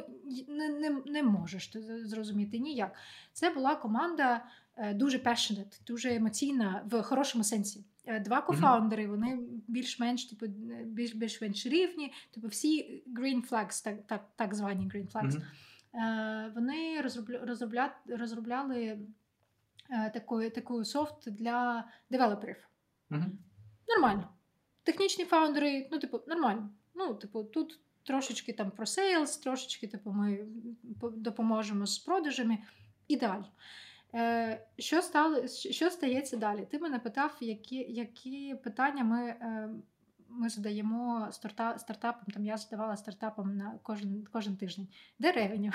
не 0.48 0.69
не, 0.69 1.02
не 1.06 1.23
можеш 1.23 1.68
ти 1.68 2.06
зрозуміти 2.06 2.60
ніяк. 2.60 2.95
Це 3.34 3.49
була 3.49 3.76
команда 3.76 4.45
е, 4.77 4.93
дуже 4.93 5.18
passionate, 5.18 5.81
дуже 5.88 6.15
емоційна 6.15 6.84
в 6.85 7.02
хорошому 7.02 7.43
сенсі. 7.43 7.85
Е, 8.06 8.19
два 8.19 8.41
кофаундери, 8.41 9.07
вони 9.07 9.39
більш-менш 9.68 10.26
типу, 10.26 10.45
більш 10.85 11.15
більш-менш 11.15 11.65
рівні, 11.65 12.14
типу 12.31 12.48
всі 12.48 13.03
green 13.07 13.49
flags, 13.49 13.84
так 13.84 14.07
так, 14.07 14.30
так 14.35 14.56
звані 14.56 14.85
green 14.85 15.11
flags. 15.11 15.31
Mm-hmm. 15.31 16.53
Вони 16.56 17.02
розробля, 17.02 17.95
розробляли 18.07 18.99
Е, 19.91 20.09
такої, 20.09 20.49
такої 20.49 20.85
софт 20.85 21.30
для 21.31 21.88
девелоперів. 22.09 22.68
Угу. 23.11 23.23
Нормально. 23.88 24.30
Технічні 24.84 25.26
фаундери, 25.26 25.89
ну, 25.91 25.99
типу, 25.99 26.22
нормально. 26.27 26.69
Ну, 26.93 27.13
типу, 27.15 27.43
тут 27.43 27.80
трошечки 28.03 28.53
там 28.53 28.72
про 28.72 28.85
sales, 28.86 29.38
трошечки 29.38 29.88
типу, 29.88 30.11
ми 30.11 30.45
допоможемо 31.01 31.85
з 31.85 31.99
продажами. 31.99 32.57
Ідеально. 33.07 33.47
Е, 34.13 34.68
Що 34.77 35.01
стало, 35.01 35.47
що 35.47 35.89
стається 35.89 36.38
далі? 36.38 36.68
Ти 36.72 36.80
мене 36.80 36.99
питав, 36.99 37.38
які 37.39 37.76
які 37.76 38.55
питання 38.55 39.03
ми 39.03 39.22
е, 39.22 39.69
ми 40.32 40.49
задаємо 40.49 41.28
старта, 41.32 41.78
стартапам. 41.78 42.26
Там 42.34 42.45
я 42.45 42.58
задавала 42.58 42.98
стартапам 42.98 43.58
на 43.58 43.80
кожен 43.84 44.28
кожен 44.32 44.58
тиждень. 44.58 44.88
Де 45.20 45.32
ревеню? 45.32 45.72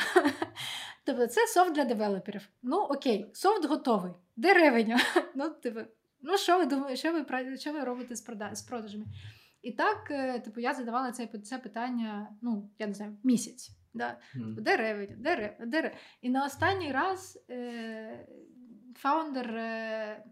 Тобто 1.04 1.26
це 1.26 1.46
софт 1.46 1.74
для 1.74 1.84
девелоперів. 1.84 2.48
Ну 2.62 2.76
окей, 2.76 3.30
софт 3.34 3.64
готовий. 3.64 4.12
Де 4.36 4.54
ревеню? 4.54 4.96
Ну, 5.34 5.50
типу, 5.50 5.80
ну 6.22 6.38
що 6.38 6.58
ви 6.58 6.66
думаєте, 6.66 6.96
що 6.96 7.12
ви 7.12 7.56
що 7.56 7.72
ви 7.72 7.84
робите 7.84 8.16
з 8.16 8.20
продаж, 8.20 8.58
з 8.58 8.62
продажами? 8.62 9.04
І 9.62 9.72
так, 9.72 10.10
е, 10.10 10.40
типу, 10.40 10.60
я 10.60 10.74
задавала 10.74 11.12
це 11.12 11.26
це 11.26 11.58
питання, 11.58 12.28
ну, 12.42 12.70
я 12.78 12.86
не 12.86 12.94
знаю, 12.94 13.16
місяць. 13.24 13.70
Да? 13.94 14.18
Mm. 14.36 14.60
Де 14.60 14.76
ревеню? 14.76 15.16
Де 15.18 15.36
ревеню? 15.36 15.70
Де 15.70 15.80
ревеню? 15.80 16.00
І 16.20 16.30
на 16.30 16.46
останній 16.46 16.92
раз 16.92 17.44
е, 17.50 18.26
фаундер, 18.94 19.50
е, 19.56 20.24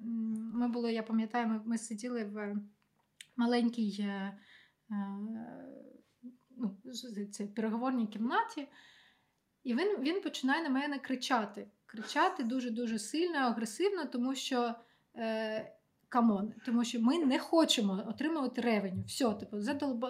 ми 0.55 0.69
були, 0.69 0.93
я 0.93 1.03
пам'ятаю, 1.03 1.47
ми, 1.47 1.61
ми 1.65 1.79
сиділи 1.79 2.25
в 2.25 2.57
маленькій 3.36 3.97
е, 4.01 4.39
ну, 6.56 6.77
цій 7.32 7.47
переговорній 7.47 8.06
кімнаті, 8.06 8.69
і 9.65 9.74
він 9.74 9.97
він 10.01 10.20
починає 10.20 10.62
на 10.62 10.69
мене 10.69 10.98
кричати. 10.98 11.69
Кричати 11.86 12.43
дуже-дуже 12.43 12.98
сильно, 12.98 13.39
агресивно, 13.39 14.05
тому 14.05 14.35
що 14.35 14.74
е, 15.16 15.74
come 16.09 16.34
on, 16.34 16.53
тому 16.66 16.85
що 16.85 17.01
ми 17.01 17.19
не 17.19 17.39
хочемо 17.39 18.05
отримувати 18.09 18.61
revenue. 18.61 19.05
Все, 19.06 19.35
типу, 19.35 19.61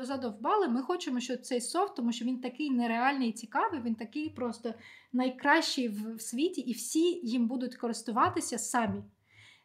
задовбали. 0.03 0.69
Ми 0.69 0.83
хочемо, 0.83 1.21
що 1.21 1.37
цей 1.37 1.61
софт, 1.61 1.97
тому 1.97 2.13
що 2.13 2.25
він 2.25 2.41
такий 2.41 2.71
нереальний 2.71 3.29
і 3.29 3.33
цікавий, 3.33 3.81
він 3.81 3.95
такий 3.95 4.31
просто 4.31 4.75
найкращий 5.13 5.89
в, 5.89 6.17
в 6.17 6.21
світі, 6.21 6.61
і 6.61 6.73
всі 6.73 7.21
їм 7.29 7.49
будуть 7.49 7.77
користуватися 7.77 8.59
самі. 8.59 9.03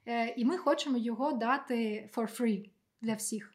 Е, 0.06 0.34
І 0.38 0.46
ми 0.46 0.58
хочемо 0.58 0.98
його 0.98 1.32
дати 1.32 2.10
for 2.16 2.42
free 2.42 2.70
для 3.02 3.14
всіх. 3.14 3.54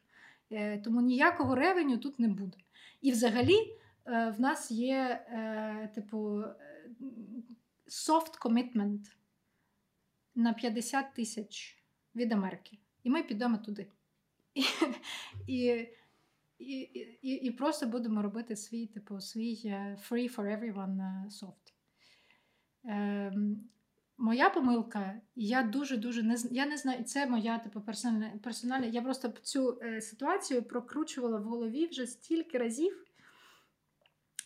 Е, 0.51 0.77
тому 0.77 1.01
ніякого 1.01 1.55
ревеню 1.55 1.97
тут 1.97 2.19
не 2.19 2.27
буде. 2.27 2.57
І 3.01 3.11
взагалі 3.11 3.57
е, 4.05 4.29
в 4.37 4.41
нас 4.41 4.71
є 4.71 5.25
е, 5.29 5.91
типу 5.95 6.43
soft 7.87 8.39
commitment 8.41 8.99
на 10.35 10.53
50 10.53 11.13
тисяч 11.13 11.77
від 12.15 12.31
Америки. 12.31 12.77
І 13.03 13.09
ми 13.09 13.23
підемо 13.23 13.57
туди. 13.57 13.87
І 15.47 15.87
і, 16.59 16.77
і, 17.21 17.31
і, 17.31 17.51
просто 17.51 17.87
будемо 17.87 18.21
робити 18.21 18.55
свій 18.55 18.87
типу, 18.87 19.21
свій 19.21 19.55
free 20.09 20.35
for 20.35 20.59
everyone 20.59 21.25
soft. 21.29 21.73
Ем, 22.83 23.69
Моя 24.17 24.49
помилка, 24.49 25.21
я 25.35 25.63
дуже-дуже 25.63 26.23
не 26.23 26.37
я 26.51 26.65
не 26.65 26.77
знаю, 26.77 27.03
це 27.03 27.27
моя 27.27 27.59
типу 27.59 27.81
персональна 27.81 28.31
персональна. 28.43 28.85
Я 28.85 29.01
просто 29.01 29.33
цю 29.41 29.79
е, 29.81 30.01
ситуацію 30.01 30.63
прокручувала 30.63 31.37
в 31.37 31.43
голові 31.43 31.87
вже 31.87 32.07
стільки 32.07 32.57
разів, 32.57 33.05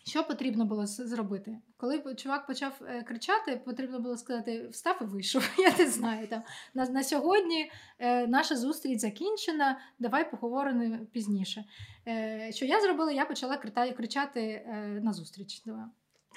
що 0.08 0.24
потрібно 0.24 0.66
було 0.66 0.86
зробити. 0.86 1.58
Коли 1.78 2.16
чувак 2.16 2.48
почав 2.48 2.82
е, 2.82 3.04
кричати, 3.04 3.62
потрібно 3.66 4.00
було 4.00 4.18
сказати 4.18 4.68
Встав 4.68 4.98
і 5.02 5.04
вийшов. 5.04 5.50
Я 5.58 5.78
не 5.78 5.92
знаю. 5.92 6.28
Там 6.28 6.44
На 6.74 6.86
на 6.86 7.04
сьогодні 7.04 7.72
е, 8.00 8.28
наша 8.28 8.56
зустріч 8.56 9.00
закінчена, 9.00 9.80
давай 10.00 10.32
поговоримо 10.32 10.98
пізніше. 11.12 11.66
Е, 12.08 12.52
Що 12.52 12.66
я 12.66 12.82
зробила? 12.82 13.12
Я 13.12 13.26
почала 13.26 13.58
кричати 13.98 14.42
е, 14.42 15.00
на 15.04 15.14
зустріч. 15.14 15.64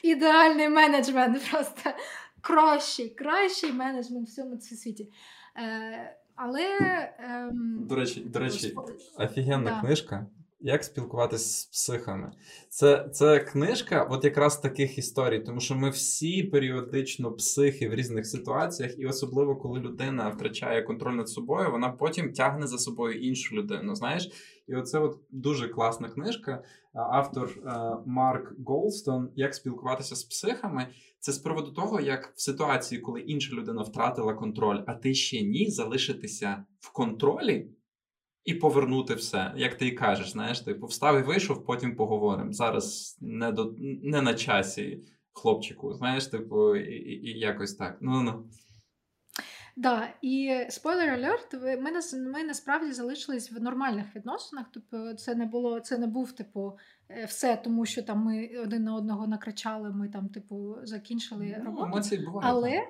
Ідеальний 0.03 0.69
менеджмент 0.69 1.51
просто 1.51 1.91
кращий, 2.43 3.09
кращий 3.09 3.73
менеджмент 3.73 4.29
в 4.29 4.33
цьому 4.35 4.61
світі. 4.61 5.13
Е, 5.57 6.17
Але 6.35 6.69
ем, 7.19 7.87
до 7.89 7.95
речі, 7.95 8.21
до 8.21 8.39
речі, 8.39 8.75
офігенна 9.19 9.71
да. 9.71 9.81
книжка. 9.81 10.27
Як 10.65 10.85
спілкуватися 10.85 11.61
з 11.61 11.65
психами? 11.65 12.33
Це 12.69 13.09
це 13.13 13.41
книжка, 13.41 14.03
от 14.11 14.25
якраз 14.25 14.59
таких 14.59 14.99
історій, 14.99 15.39
тому 15.39 15.61
що 15.61 15.75
ми 15.75 15.91
всі 15.91 16.43
періодично 16.43 17.33
психи 17.33 17.89
в 17.89 17.95
різних 17.95 18.27
ситуаціях, 18.27 18.99
і 18.99 19.07
особливо 19.07 19.57
коли 19.57 19.81
людина 19.81 20.29
втрачає 20.29 20.83
контроль 20.83 21.15
над 21.15 21.29
собою, 21.29 21.71
вона 21.71 21.89
потім 21.89 22.33
тягне 22.33 22.67
за 22.67 22.79
собою 22.79 23.21
іншу 23.21 23.57
людину. 23.57 23.95
Знаєш, 23.95 24.31
і 24.69 24.75
оце 24.75 24.99
от 24.99 25.19
дуже 25.31 25.69
класна 25.69 26.09
книжка. 26.09 26.65
Автор 26.95 27.51
е, 27.51 27.71
Марк 28.07 28.53
Голстон, 28.67 29.31
як 29.37 29.55
спілкуватися 29.55 30.17
з 30.17 30.25
психами. 30.25 30.87
Це 31.19 31.33
з 31.33 31.39
приводу 31.39 31.71
того, 31.71 32.01
як 32.01 32.33
в 32.37 32.43
ситуації, 32.43 33.01
коли 33.01 33.21
інша 33.21 33.55
людина 33.55 33.83
втратила 33.83 34.35
контроль, 34.35 34.81
а 34.87 34.95
ти 34.95 35.15
ще 35.15 35.43
ні, 35.43 35.71
залишитися 35.71 36.65
в 36.81 36.93
контролі 36.93 37.71
і 38.45 38.55
повернути 38.55 39.15
все, 39.15 39.53
як 39.57 39.75
ти 39.75 39.87
і 39.87 39.93
кажеш, 39.93 40.31
знаєш, 40.31 40.61
типу, 40.61 40.87
встав 40.87 41.19
і 41.19 41.23
вийшов, 41.23 41.65
потім 41.65 41.97
поговоримо. 41.97 42.53
Зараз 42.53 43.19
не 43.21 43.53
до 43.53 43.75
не 44.03 44.23
на 44.23 44.35
часі 44.35 45.03
хлопчику, 45.33 45.95
знаєш, 45.95 46.27
типу, 46.27 46.77
і, 46.77 46.95
і, 46.95 47.29
і 47.29 47.39
якось 47.39 47.75
так. 47.75 47.99
Ну 48.01 48.23
ну. 48.23 48.45
Да, 49.77 50.09
і 50.23 50.67
спойлер 50.69 51.11
алерт, 51.11 51.55
ми 51.63 51.93
ми 52.17 52.45
насправді 52.45 52.93
залишились 52.93 53.53
в 53.53 53.63
нормальних 53.63 54.17
відносинах. 54.17 54.67
Тобто, 54.73 55.15
це 55.15 55.35
не 55.35 55.47
було, 55.47 55.81
це 55.81 55.99
не 55.99 56.07
був 56.07 56.33
типу 56.33 56.79
е, 57.11 57.25
все, 57.25 57.57
тому 57.57 57.87
що 57.87 58.03
там 58.03 58.19
ми 58.19 58.51
один 58.63 58.85
на 58.85 58.95
одного 58.95 59.27
накричали. 59.27 59.91
Ми 59.91 60.09
там, 60.09 60.29
типу, 60.29 60.77
закінчили 60.83 61.57
ну, 61.59 61.65
роботу. 61.65 61.87
Емоції 61.87 62.25
бувають. 62.25 62.51
Але 62.51 62.83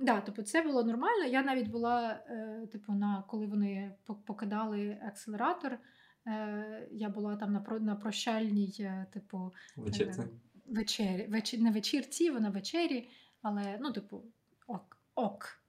да, 0.00 0.20
тобто, 0.20 0.42
це 0.42 0.62
було 0.62 0.84
нормально. 0.84 1.24
Я 1.24 1.42
навіть 1.42 1.68
була, 1.68 2.20
е, 2.28 2.66
типу, 2.72 2.92
на 2.92 3.24
коли 3.28 3.46
вони 3.46 3.94
покидали 4.26 4.98
акселератор. 5.06 5.78
Е, 6.26 6.88
я 6.92 7.08
була 7.08 7.36
там 7.36 7.52
на 7.52 7.78
на 7.80 7.96
прощальній, 7.96 8.90
типу, 9.12 9.54
вечірці. 9.76 10.22
вечері, 10.66 11.26
вечір, 11.26 11.60
не 11.60 11.70
вечірці, 11.70 12.30
вона 12.30 12.50
вечері, 12.50 13.08
але 13.42 13.78
ну, 13.80 13.92
типу, 13.92 14.22
ок, 14.66 14.98
ок 15.14 15.60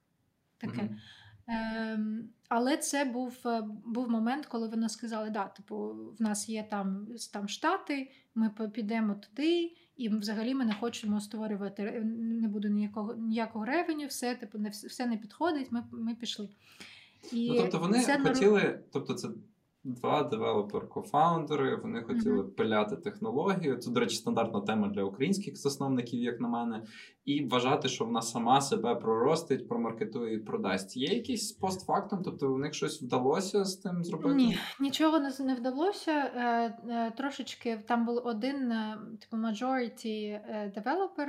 таке. 0.58 0.82
Mm-hmm. 0.82 0.96
Але 2.48 2.76
це 2.76 3.04
був 3.04 3.38
е, 3.46 3.62
був 3.84 4.10
момент, 4.10 4.46
коли 4.46 4.68
вони 4.68 4.88
сказали, 4.88 5.30
да, 5.30 5.44
типу, 5.44 5.76
в 6.18 6.22
нас 6.22 6.48
є 6.48 6.62
там 6.62 7.08
там 7.32 7.48
штати, 7.48 8.12
ми 8.34 8.50
підемо 8.50 9.14
туди, 9.14 9.76
і 9.98 10.08
взагалі 10.08 10.54
ми 10.54 10.64
не 10.64 10.74
хочемо 10.74 11.20
створювати, 11.20 11.82
не 12.14 12.48
буде 12.48 12.70
ніякого 12.70 13.14
ніякого 13.14 13.64
ревеню, 13.64 14.06
все 14.06 14.34
типу, 14.34 14.58
не 14.58 14.68
все 14.68 15.06
не 15.06 15.16
підходить, 15.16 15.72
ми 15.72 15.84
ми 15.92 16.14
пішли. 16.14 16.48
І 17.32 17.48
ну, 17.48 17.56
Тобто 17.56 17.78
вони 17.78 18.00
це 18.04 18.18
хотіли, 18.18 18.80
тобто 18.92 19.14
це 19.14 19.28
два 19.88 20.22
девелопер-кофаундери. 20.22 21.82
Вони 21.82 22.02
хотіли 22.02 22.42
Мгм. 22.42 22.50
пиляти 22.50 22.96
технологію. 22.96 23.76
Це, 23.76 23.90
до 23.90 24.00
речі, 24.00 24.16
стандартна 24.16 24.60
тема 24.60 24.88
для 24.88 25.02
українських 25.04 25.56
засновників, 25.56 26.20
як 26.22 26.40
на 26.40 26.48
мене, 26.48 26.82
і 27.24 27.44
вважати, 27.44 27.88
що 27.88 28.04
вона 28.04 28.22
сама 28.22 28.60
себе 28.60 28.94
проростить, 28.94 29.68
промаркетує 29.68 30.34
і 30.34 30.38
продасть. 30.38 30.96
Є 30.96 31.14
якийсь 31.14 31.52
постфактум, 31.52 32.22
тобто 32.24 32.54
у 32.54 32.58
них 32.58 32.74
щось 32.74 33.02
вдалося 33.02 33.64
з 33.64 33.76
тим 33.76 34.04
зробити? 34.04 34.34
Ні, 34.34 34.58
нічого 34.80 35.18
не, 35.18 35.54
вдалося. 35.54 36.12
Е, 36.12 36.78
е, 36.88 37.10
трошечки 37.16 37.84
там 37.88 38.06
був 38.06 38.20
один 38.24 38.72
е, 38.72 38.98
типу 39.20 39.42
majority 39.42 40.40
developer, 40.76 41.28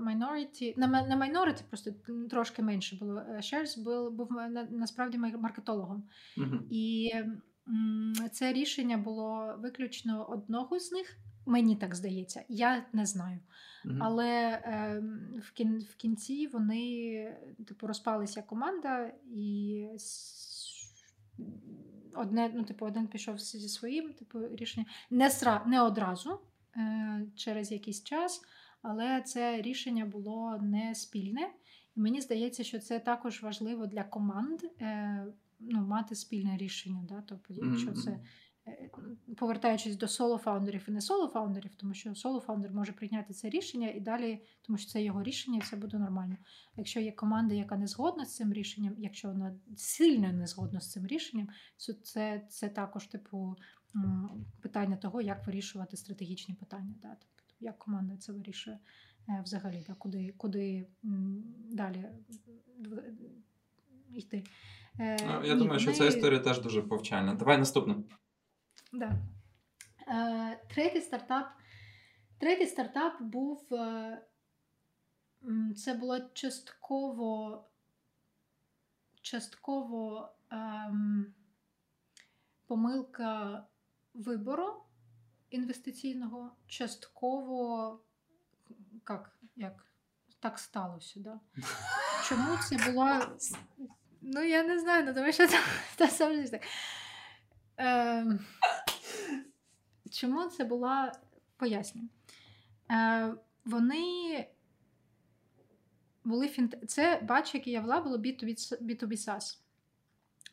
minority, 0.00 0.74
не, 0.76 0.88
ма- 0.88 1.26
minority, 1.26 1.62
просто 1.68 1.90
трошки 2.30 2.62
менше 2.62 2.96
було. 3.00 3.14
Shares 3.36 3.84
був, 3.84 4.12
був 4.12 4.32
на- 4.32 4.68
насправді 4.70 5.18
мар- 5.18 5.38
маркетологом. 5.38 6.02
Мгм. 6.38 6.66
І 6.70 7.10
це 8.32 8.52
рішення 8.52 8.98
було 8.98 9.54
виключно 9.58 10.26
одного 10.30 10.80
з 10.80 10.92
них. 10.92 11.18
Мені 11.46 11.76
так 11.76 11.94
здається, 11.94 12.44
я 12.48 12.86
не 12.92 13.06
знаю. 13.06 13.38
Мгм. 13.84 14.02
Але 14.02 14.62
ем, 14.64 15.40
в, 15.42 15.52
кін, 15.52 15.78
в 15.78 15.94
кінці 15.94 16.46
вони 16.46 17.36
типу 17.68 17.86
розпалися 17.86 18.42
команда, 18.42 19.12
і 19.34 19.86
одне, 22.14 22.50
ну, 22.54 22.64
типу, 22.64 22.86
один 22.86 23.06
пішов 23.06 23.38
зі 23.38 23.68
своїм 23.68 24.12
типу, 24.12 24.48
рішенням. 24.48 24.86
Не, 25.10 25.30
сра, 25.30 25.64
не 25.66 25.82
одразу, 25.82 26.40
е, 26.76 27.26
через 27.36 27.72
якийсь 27.72 28.04
час, 28.04 28.42
але 28.82 29.22
це 29.22 29.62
рішення 29.62 30.06
було 30.06 30.58
не 30.62 30.94
спільне. 30.94 31.50
І 31.96 32.00
мені 32.00 32.20
здається, 32.20 32.64
що 32.64 32.78
це 32.78 32.98
також 32.98 33.42
важливо 33.42 33.86
для 33.86 34.04
команд 34.04 34.60
е, 34.80 35.26
ну, 35.70 35.86
мати 35.86 36.14
спільне 36.14 36.56
рішення. 36.56 37.06
Да? 37.08 37.22
Тобто, 37.28 37.54
якщо 37.54 37.92
це 37.92 38.20
е, 38.66 38.90
повертаючись 39.36 39.96
до 39.96 40.06
соло-фаундерів 40.06 40.88
і 40.88 40.90
не 40.90 41.00
соло-фаундерів, 41.00 41.76
тому 41.76 41.94
що 41.94 42.10
соло-фаундер 42.10 42.72
може 42.72 42.92
прийняти 42.92 43.34
це 43.34 43.50
рішення 43.50 43.90
і 43.90 44.00
далі, 44.00 44.42
тому 44.62 44.78
що 44.78 44.90
це 44.90 45.02
його 45.02 45.22
рішення, 45.22 45.56
і 45.56 45.60
все 45.60 45.76
буде 45.76 45.98
нормально. 45.98 46.36
Якщо 46.76 47.00
є 47.00 47.12
команда, 47.12 47.54
яка 47.54 47.76
не 47.76 47.86
згодна 47.86 48.24
з 48.24 48.36
цим 48.36 48.52
рішенням, 48.52 48.94
якщо 48.98 49.28
вона 49.28 49.54
сильно 49.76 50.32
не 50.32 50.46
згодна 50.46 50.80
з 50.80 50.90
цим 50.90 51.06
рішенням, 51.06 51.48
то 51.86 51.92
це, 51.92 52.46
це 52.48 52.68
також 52.68 53.06
типу 53.06 53.56
питання 54.60 54.96
того, 54.96 55.20
як 55.20 55.46
вирішувати 55.46 55.96
стратегічні 55.96 56.54
питання. 56.54 56.94
Да? 57.02 57.08
Тобто, 57.08 57.54
як 57.60 57.78
команда 57.78 58.16
це 58.16 58.32
вирішує 58.32 58.78
е, 59.28 59.42
взагалі, 59.44 59.84
да? 59.88 59.94
куди, 59.94 60.34
куди 60.36 60.86
далі 61.70 62.08
йти. 64.14 64.44
Е, 64.98 65.16
Ну, 65.26 65.44
я 65.44 65.54
ні, 65.54 65.58
думаю, 65.60 65.80
що 65.80 65.92
вони- 65.92 65.98
ця 65.98 66.16
історія 66.16 66.40
теж 66.40 66.60
дуже 66.60 66.82
повчальна. 66.82 67.34
Давай 67.34 67.58
наступну. 67.58 68.04
Да. 68.92 69.12
Е, 70.08 70.60
третій 70.74 71.00
стартап. 71.00 71.46
Третій 72.38 72.66
стартап 72.66 73.22
був. 73.22 73.74
Е, 73.74 74.22
це 75.76 75.94
було 75.94 76.20
частково. 76.20 77.64
Частково 79.22 80.32
ем, 80.50 81.34
помилка 82.66 83.64
вибору 84.14 84.82
інвестиційного, 85.50 86.56
частково. 86.66 88.00
Як? 89.08 89.36
як? 89.56 89.86
Так 90.40 90.58
сталося, 90.58 91.20
да? 91.20 91.40
Чому 92.28 92.56
це 92.68 92.92
була. 92.92 93.36
Ну, 94.22 94.42
я 94.42 94.62
не 94.62 94.78
знаю, 94.78 95.04
ну, 95.06 95.14
тому 95.14 95.32
що 95.32 95.46
це, 95.46 95.58
завжди 96.10 96.48
так. 96.48 96.62
Ем, 97.76 98.40
чому 100.10 100.44
це 100.44 100.64
була 100.64 101.12
поясню. 101.56 102.02
Е, 102.90 103.34
вони 103.64 104.46
були 106.24 106.48
фінт... 106.48 106.76
Це 106.88 107.20
бач, 107.22 107.54
який 107.54 107.72
я 107.72 107.80
вела, 107.80 108.00
було 108.00 108.18
B2B, 108.18 108.82
B2B 108.82 109.06
SaaS. 109.12 109.58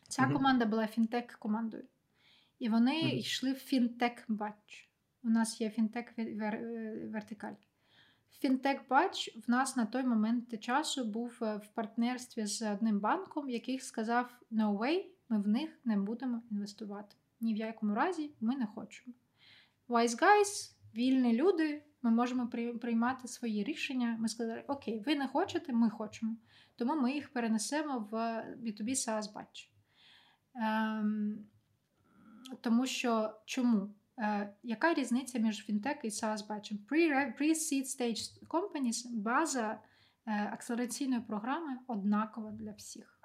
Ця 0.08 0.22
Мгм. 0.22 0.32
команда 0.32 0.64
була 0.64 0.86
фінтек 0.86 1.32
командою. 1.32 1.84
І 2.58 2.68
вони 2.68 2.98
Мгм. 3.02 3.18
йшли 3.18 3.52
в 3.52 3.58
фінтек 3.58 4.24
бач. 4.28 4.88
У 5.22 5.28
нас 5.30 5.60
є 5.60 5.70
фінтек 5.70 6.18
вер... 6.18 6.26
вер- 6.26 7.10
вертикаль. 7.10 7.54
Фінтек 8.38 8.88
бач 8.88 9.36
в 9.46 9.50
нас 9.50 9.76
на 9.76 9.86
той 9.86 10.04
момент 10.04 10.60
часу 10.60 11.04
був 11.04 11.38
е, 11.42 11.56
в 11.56 11.66
партнерстві 11.66 12.46
з 12.46 12.72
одним 12.72 13.00
банком, 13.00 13.50
який 13.50 13.78
сказав: 13.78 14.40
No 14.52 14.78
way, 14.78 15.04
ми 15.28 15.40
в 15.42 15.48
них 15.48 15.70
не 15.84 15.96
будемо 15.96 16.42
інвестувати. 16.50 17.16
Ні 17.40 17.54
в 17.54 17.56
якому 17.56 17.94
разі 17.94 18.30
ми 18.40 18.56
не 18.56 18.66
хочемо. 18.66 19.14
Wise 19.88 20.22
guys, 20.22 20.72
вільні 20.94 21.32
люди, 21.32 21.82
ми 22.02 22.10
можемо 22.10 22.48
приймати 22.80 23.28
свої 23.28 23.64
рішення. 23.64 24.16
Ми 24.20 24.28
сказали, 24.28 24.64
окей, 24.68 25.02
ви 25.06 25.16
не 25.16 25.28
хочете, 25.28 25.72
ми 25.72 25.90
хочемо. 25.90 26.36
Тому 26.76 26.96
ми 26.96 27.12
їх 27.12 27.32
перенесемо 27.32 28.08
в 28.10 28.14
B2B 28.62 28.88
SaaS 28.88 29.32
batch. 29.32 29.68
Ем, 30.54 31.38
тому 32.60 32.86
що 32.86 33.40
чому? 33.44 33.94
Е, 34.20 34.54
яка 34.62 34.94
різниця 34.94 35.38
між 35.38 35.64
фінтек 35.64 35.98
і 36.04 36.08
SaaS? 36.08 36.46
Pre- 36.90 37.40
Pre-seed 37.40 37.84
stage 37.84 38.46
companies 38.48 39.08
база 39.14 39.80
е, 40.26 40.50
акселераційної 40.52 41.20
програми 41.20 41.78
однакова 41.86 42.50
для 42.50 42.72
всіх. 42.72 43.20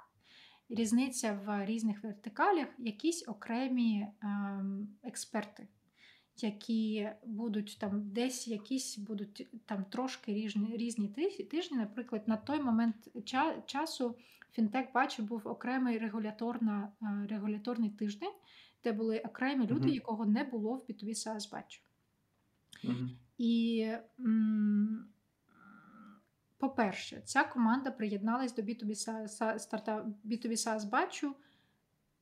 Різниця 0.69 1.39
в 1.45 1.65
різних 1.65 2.03
вертикалях 2.03 2.67
якісь 2.77 3.27
окремі 3.27 4.07
ем, 4.21 4.87
експерти, 5.03 5.67
які 6.37 7.09
будуть 7.25 7.77
там 7.79 8.09
десь 8.09 8.47
якісь 8.47 8.97
будуть 8.97 9.47
там 9.65 9.85
трошки 9.85 10.33
різні, 10.33 10.77
різні 10.77 11.07
тижні-. 11.07 11.77
Наприклад, 11.77 12.27
на 12.27 12.37
той 12.37 12.61
момент 12.61 12.95
часу 13.65 14.15
фінтек 14.55 14.93
бачив 14.93 15.25
був 15.25 15.47
окремий 15.47 15.97
е, 15.97 16.11
регуляторний 17.29 17.89
тиждень, 17.89 18.33
де 18.85 18.91
були 18.93 19.19
окремі 19.19 19.67
люди, 19.67 19.85
Мгм. 19.85 19.89
якого 19.89 20.25
не 20.25 20.43
було 20.43 20.75
в 20.75 20.85
B2B 20.91 21.09
SaaS 21.09 21.51
бачу. 21.51 21.81
Мгм. 22.83 23.09
І, 23.37 23.87
м, 24.19 25.05
по-перше, 26.57 27.21
ця 27.25 27.43
команда 27.43 27.91
приєдналась 27.91 28.55
до 28.55 28.61
B2B 28.61 28.89
SaaS, 28.89 30.05
B2B 30.25 30.51
SaaS 30.51 30.89
бачу 30.89 31.35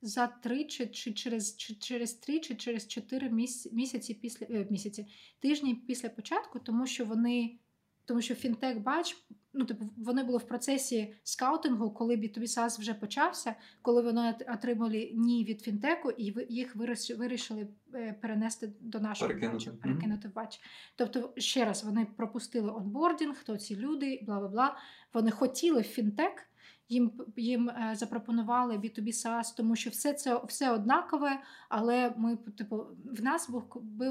за 0.01 0.27
три 0.27 0.65
чи, 0.65 0.87
чи 0.87 1.13
через 1.13 1.57
чи, 1.57 1.75
через 1.75 2.13
три 2.13 2.39
чи 2.39 2.55
через 2.55 2.87
чотири 2.87 3.29
місяці 3.71 4.13
після 4.13 4.45
е, 4.49 4.67
місяці, 4.69 5.07
тижні 5.39 5.75
після 5.75 6.09
початку, 6.09 6.59
тому 6.59 6.85
що 6.87 7.05
вони. 7.05 7.59
Тому 8.05 8.21
що 8.21 8.35
фінтек 8.35 8.77
бач, 8.77 9.17
ну 9.53 9.65
типу, 9.65 9.89
вони 9.97 10.23
були 10.23 10.37
в 10.37 10.47
процесі 10.47 11.15
скаутингу, 11.23 11.91
коли 11.91 12.15
B2B 12.15 12.41
SaaS 12.41 12.79
вже 12.79 12.93
почався, 12.93 13.55
коли 13.81 14.01
вони 14.01 14.35
отримали 14.53 15.11
ні 15.13 15.45
від 15.45 15.61
фінтеку, 15.61 16.11
і 16.11 16.35
їх 16.49 16.75
вирішили 17.17 17.67
е, 17.93 18.13
перенести 18.21 18.73
до 18.79 18.99
нашого 18.99 19.29
Перекинути. 19.29 19.69
бачу, 19.69 19.77
перекинути 19.81 20.27
в 20.27 20.33
бач. 20.33 20.61
Тобто, 20.95 21.33
ще 21.37 21.65
раз, 21.65 21.83
вони 21.83 22.07
пропустили 22.17 22.71
онбордінг, 22.71 23.35
хто 23.35 23.57
ці 23.57 23.75
люди, 23.75 24.19
бла 24.25 24.39
бла 24.39 24.47
бла. 24.47 24.77
Вони 25.13 25.31
хотіли 25.31 25.81
в 25.81 25.83
фінтек, 25.83 26.47
їм, 26.89 27.11
їм 27.37 27.69
е, 27.69 27.95
запропонували 27.95 28.77
B2B 28.77 29.07
SaaS, 29.07 29.55
тому 29.57 29.75
що 29.75 29.89
все 29.89 30.13
це 30.13 30.41
все 30.47 30.71
однакове, 30.71 31.39
але 31.69 32.13
ми, 32.17 32.35
типу, 32.35 32.85
в 33.05 33.23
нас 33.23 33.49
був 33.49 33.63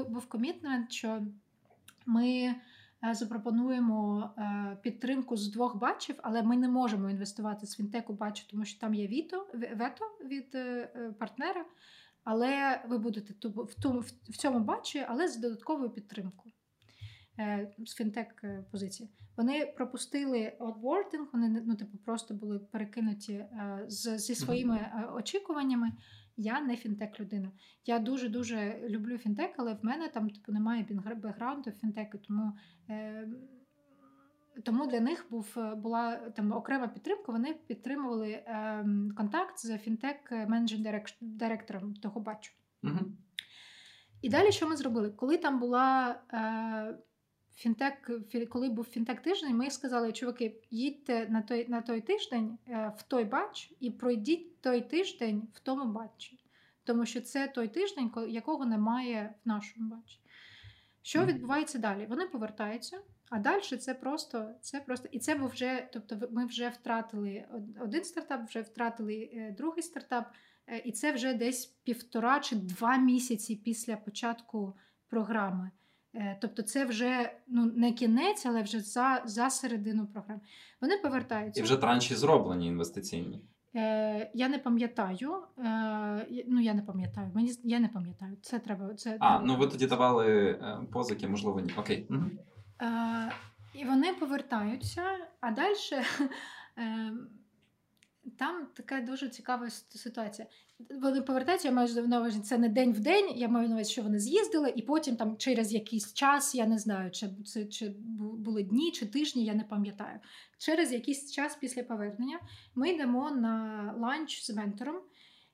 був, 0.09 0.25
комітмент, 0.25 0.91
що 0.91 1.21
ми 2.05 2.55
запропонуємо 3.11 4.29
е, 4.37 4.77
підтримку 4.81 5.37
з 5.37 5.51
двох 5.51 5.77
бачів, 5.77 6.15
але 6.23 6.43
ми 6.43 6.57
не 6.57 6.67
можемо 6.69 7.09
інвестувати 7.09 7.65
з 7.65 7.75
фінтеку 7.75 8.13
бачу, 8.13 8.47
тому 8.49 8.65
що 8.65 8.79
там 8.79 8.93
є 8.93 9.07
віто, 9.07 9.47
вето 9.53 10.05
від 10.25 10.55
е, 10.55 10.91
е, 10.95 11.11
партнера. 11.19 11.65
Але 12.23 12.81
ви 12.87 12.97
будете 12.97 13.33
в 13.47 13.73
тому 13.81 13.99
в- 13.99 14.37
цьому 14.37 14.59
бачі, 14.59 15.05
але 15.07 15.27
з 15.27 15.37
додатковою 15.37 15.89
підтримкою 15.89 16.53
е, 17.39 17.73
з 17.85 17.95
фінтек 17.95 18.41
е, 18.43 18.65
позиції. 18.71 19.09
Вони 19.37 19.73
пропустили 19.77 20.53
онбординг, 20.59 21.27
вони 21.33 21.63
ну, 21.65 21.75
типу, 21.75 21.97
просто 21.97 22.33
були 22.33 22.59
перекинуті 22.59 23.33
е, 23.33 23.85
з, 23.87 24.17
зі 24.17 24.35
своїми 24.35 24.75
е, 24.77 25.09
очікуваннями. 25.15 25.91
Я 26.37 26.61
не 26.61 26.75
фінтек 26.75 27.19
людина. 27.19 27.51
Я 27.85 27.99
дуже 27.99 28.29
дуже 28.29 28.79
люблю 28.89 29.17
фінтек, 29.17 29.53
але 29.57 29.73
в 29.73 29.85
мене 29.85 30.07
там 30.07 30.29
типу 30.29 30.51
немає 30.51 30.87
бекграунду 31.15 31.71
фінтеку, 31.71 32.17
тому. 32.17 32.53
Е, 32.89 33.27
тому 34.65 34.87
для 34.87 34.99
них 34.99 35.25
був 35.29 35.53
е, 35.57 35.75
була 35.75 36.15
там 36.15 36.51
окрема 36.51 36.87
підтримка. 36.87 37.31
Вони 37.31 37.53
підтримували 37.53 38.29
е, 38.29 38.85
контакт 39.17 39.59
з 39.59 39.77
фінтек 39.77 40.31
менеджер 40.31 41.03
директором 41.21 41.93
того 41.93 42.21
бачу. 42.21 42.53
Мгм. 42.81 43.17
І 44.21 44.29
далі 44.29 44.51
що 44.51 44.69
ми 44.69 44.75
зробили? 44.75 45.09
Коли 45.09 45.37
там 45.37 45.59
була 45.59 46.19
е, 46.33 46.97
фінтек, 47.55 48.09
фі- 48.09 48.47
коли 48.47 48.69
був 48.69 48.85
фінтек 48.85 49.21
тиждень, 49.21 49.57
ми 49.57 49.69
сказали, 49.69 50.11
чуваки, 50.11 50.55
їдьте 50.71 51.27
на 51.29 51.41
той, 51.41 51.67
на 51.69 51.81
той 51.81 52.01
тиждень 52.01 52.57
е, 52.67 52.93
в 52.97 53.03
той 53.03 53.25
бач 53.25 53.71
і 53.79 53.91
пройдіть 53.91 54.61
той 54.61 54.81
тиждень 54.81 55.47
в 55.53 55.59
тому 55.59 55.93
бачі. 55.93 56.39
тому 56.83 57.05
що 57.05 57.21
це 57.21 57.47
той 57.47 57.67
тиждень, 57.67 58.11
якого 58.27 58.65
немає 58.65 59.33
в 59.45 59.47
нашому 59.47 59.89
батчі. 59.89 60.19
Що 61.01 61.25
відбувається 61.25 61.79
далі? 61.79 62.05
Вони 62.09 62.25
повертаються, 62.25 62.99
а 63.29 63.39
далі 63.39 63.61
це 63.61 63.93
просто 63.93 64.49
це 64.61 64.79
просто 64.79 65.07
і 65.11 65.19
це 65.19 65.35
вже, 65.35 65.89
тобто, 65.93 66.27
ми 66.31 66.45
вже 66.45 66.69
втратили 66.69 67.45
один 67.81 68.03
стартап, 68.03 68.47
вже 68.47 68.61
втратили 68.61 69.29
е, 69.33 69.55
другий 69.57 69.83
стартап, 69.83 70.33
е, 70.67 70.77
і 70.77 70.91
це 70.91 71.11
вже 71.11 71.33
десь 71.33 71.65
півтора 71.65 72.39
чи 72.39 72.55
два 72.55 72.97
місяці 72.97 73.55
після 73.55 73.97
початку 73.97 74.73
програми. 75.07 75.71
Е, 76.15 76.37
тобто, 76.41 76.61
це 76.61 76.85
вже 76.85 77.31
ну 77.47 77.71
не 77.75 77.91
кінець, 77.93 78.45
але 78.45 78.61
вже 78.61 78.79
за 78.79 79.21
за 79.25 79.49
середину 79.49 80.05
програми. 80.07 80.41
Вони 80.81 80.97
повертаються. 80.97 81.61
І 81.61 81.63
вже 81.63 81.77
транші 81.77 82.15
зроблені 82.15 82.67
інвестиційні. 82.67 83.41
Е, 83.75 84.31
Я 84.33 84.49
не 84.49 84.59
пам'ятаю. 84.59 85.43
Е, 85.57 86.43
Ну 86.47 86.61
я 86.61 86.73
не 86.73 86.81
пам'ятаю. 86.81 87.31
Мені 87.35 87.51
я 87.63 87.79
не 87.79 87.87
пам'ятаю. 87.87 88.37
Це 88.41 88.59
треба. 88.59 88.93
Це 88.93 89.17
а 89.19 89.39
ну 89.39 89.55
ви 89.55 89.67
тоді 89.67 89.87
давали 89.87 90.51
е, 90.51 90.79
позики, 90.91 91.27
можливо, 91.27 91.59
ні. 91.59 91.73
Окей. 91.77 92.07
Угу. 92.09 92.23
Е, 92.81 93.31
І 93.73 93.85
вони 93.85 94.13
повертаються, 94.13 95.03
а 95.41 95.51
далі. 95.51 95.75
Е, 96.77 97.13
там 98.37 98.67
така 98.73 99.01
дуже 99.01 99.29
цікава 99.29 99.69
ситуація. 99.69 100.47
Вони 101.01 101.21
повертаються, 101.21 101.67
я 101.67 101.73
маю 101.73 102.07
на 102.07 102.19
увазі, 102.19 102.39
це 102.39 102.57
не 102.57 102.69
день 102.69 102.93
в 102.93 102.99
день. 102.99 103.31
Я 103.35 103.47
маю 103.47 103.67
на 103.67 103.75
увазі, 103.75 103.91
що 103.91 104.01
вони 104.01 104.19
з'їздили, 104.19 104.73
і 104.75 104.81
потім 104.81 105.15
там 105.15 105.37
через 105.37 105.73
якийсь 105.73 106.13
час, 106.13 106.55
я 106.55 106.67
не 106.67 106.77
знаю, 106.77 107.11
чи 107.11 107.29
це 107.45 107.65
чи 107.65 107.95
були 108.17 108.63
дні 108.63 108.91
чи 108.91 109.05
тижні, 109.05 109.45
я 109.45 109.53
не 109.53 109.63
пам'ятаю. 109.63 110.19
Через 110.57 110.93
якийсь 110.93 111.31
час 111.31 111.55
після 111.55 111.83
повернення 111.83 112.39
ми 112.75 112.89
йдемо 112.89 113.31
на 113.31 113.95
ланч 113.97 114.43
з 114.45 114.49
ментором. 114.49 114.95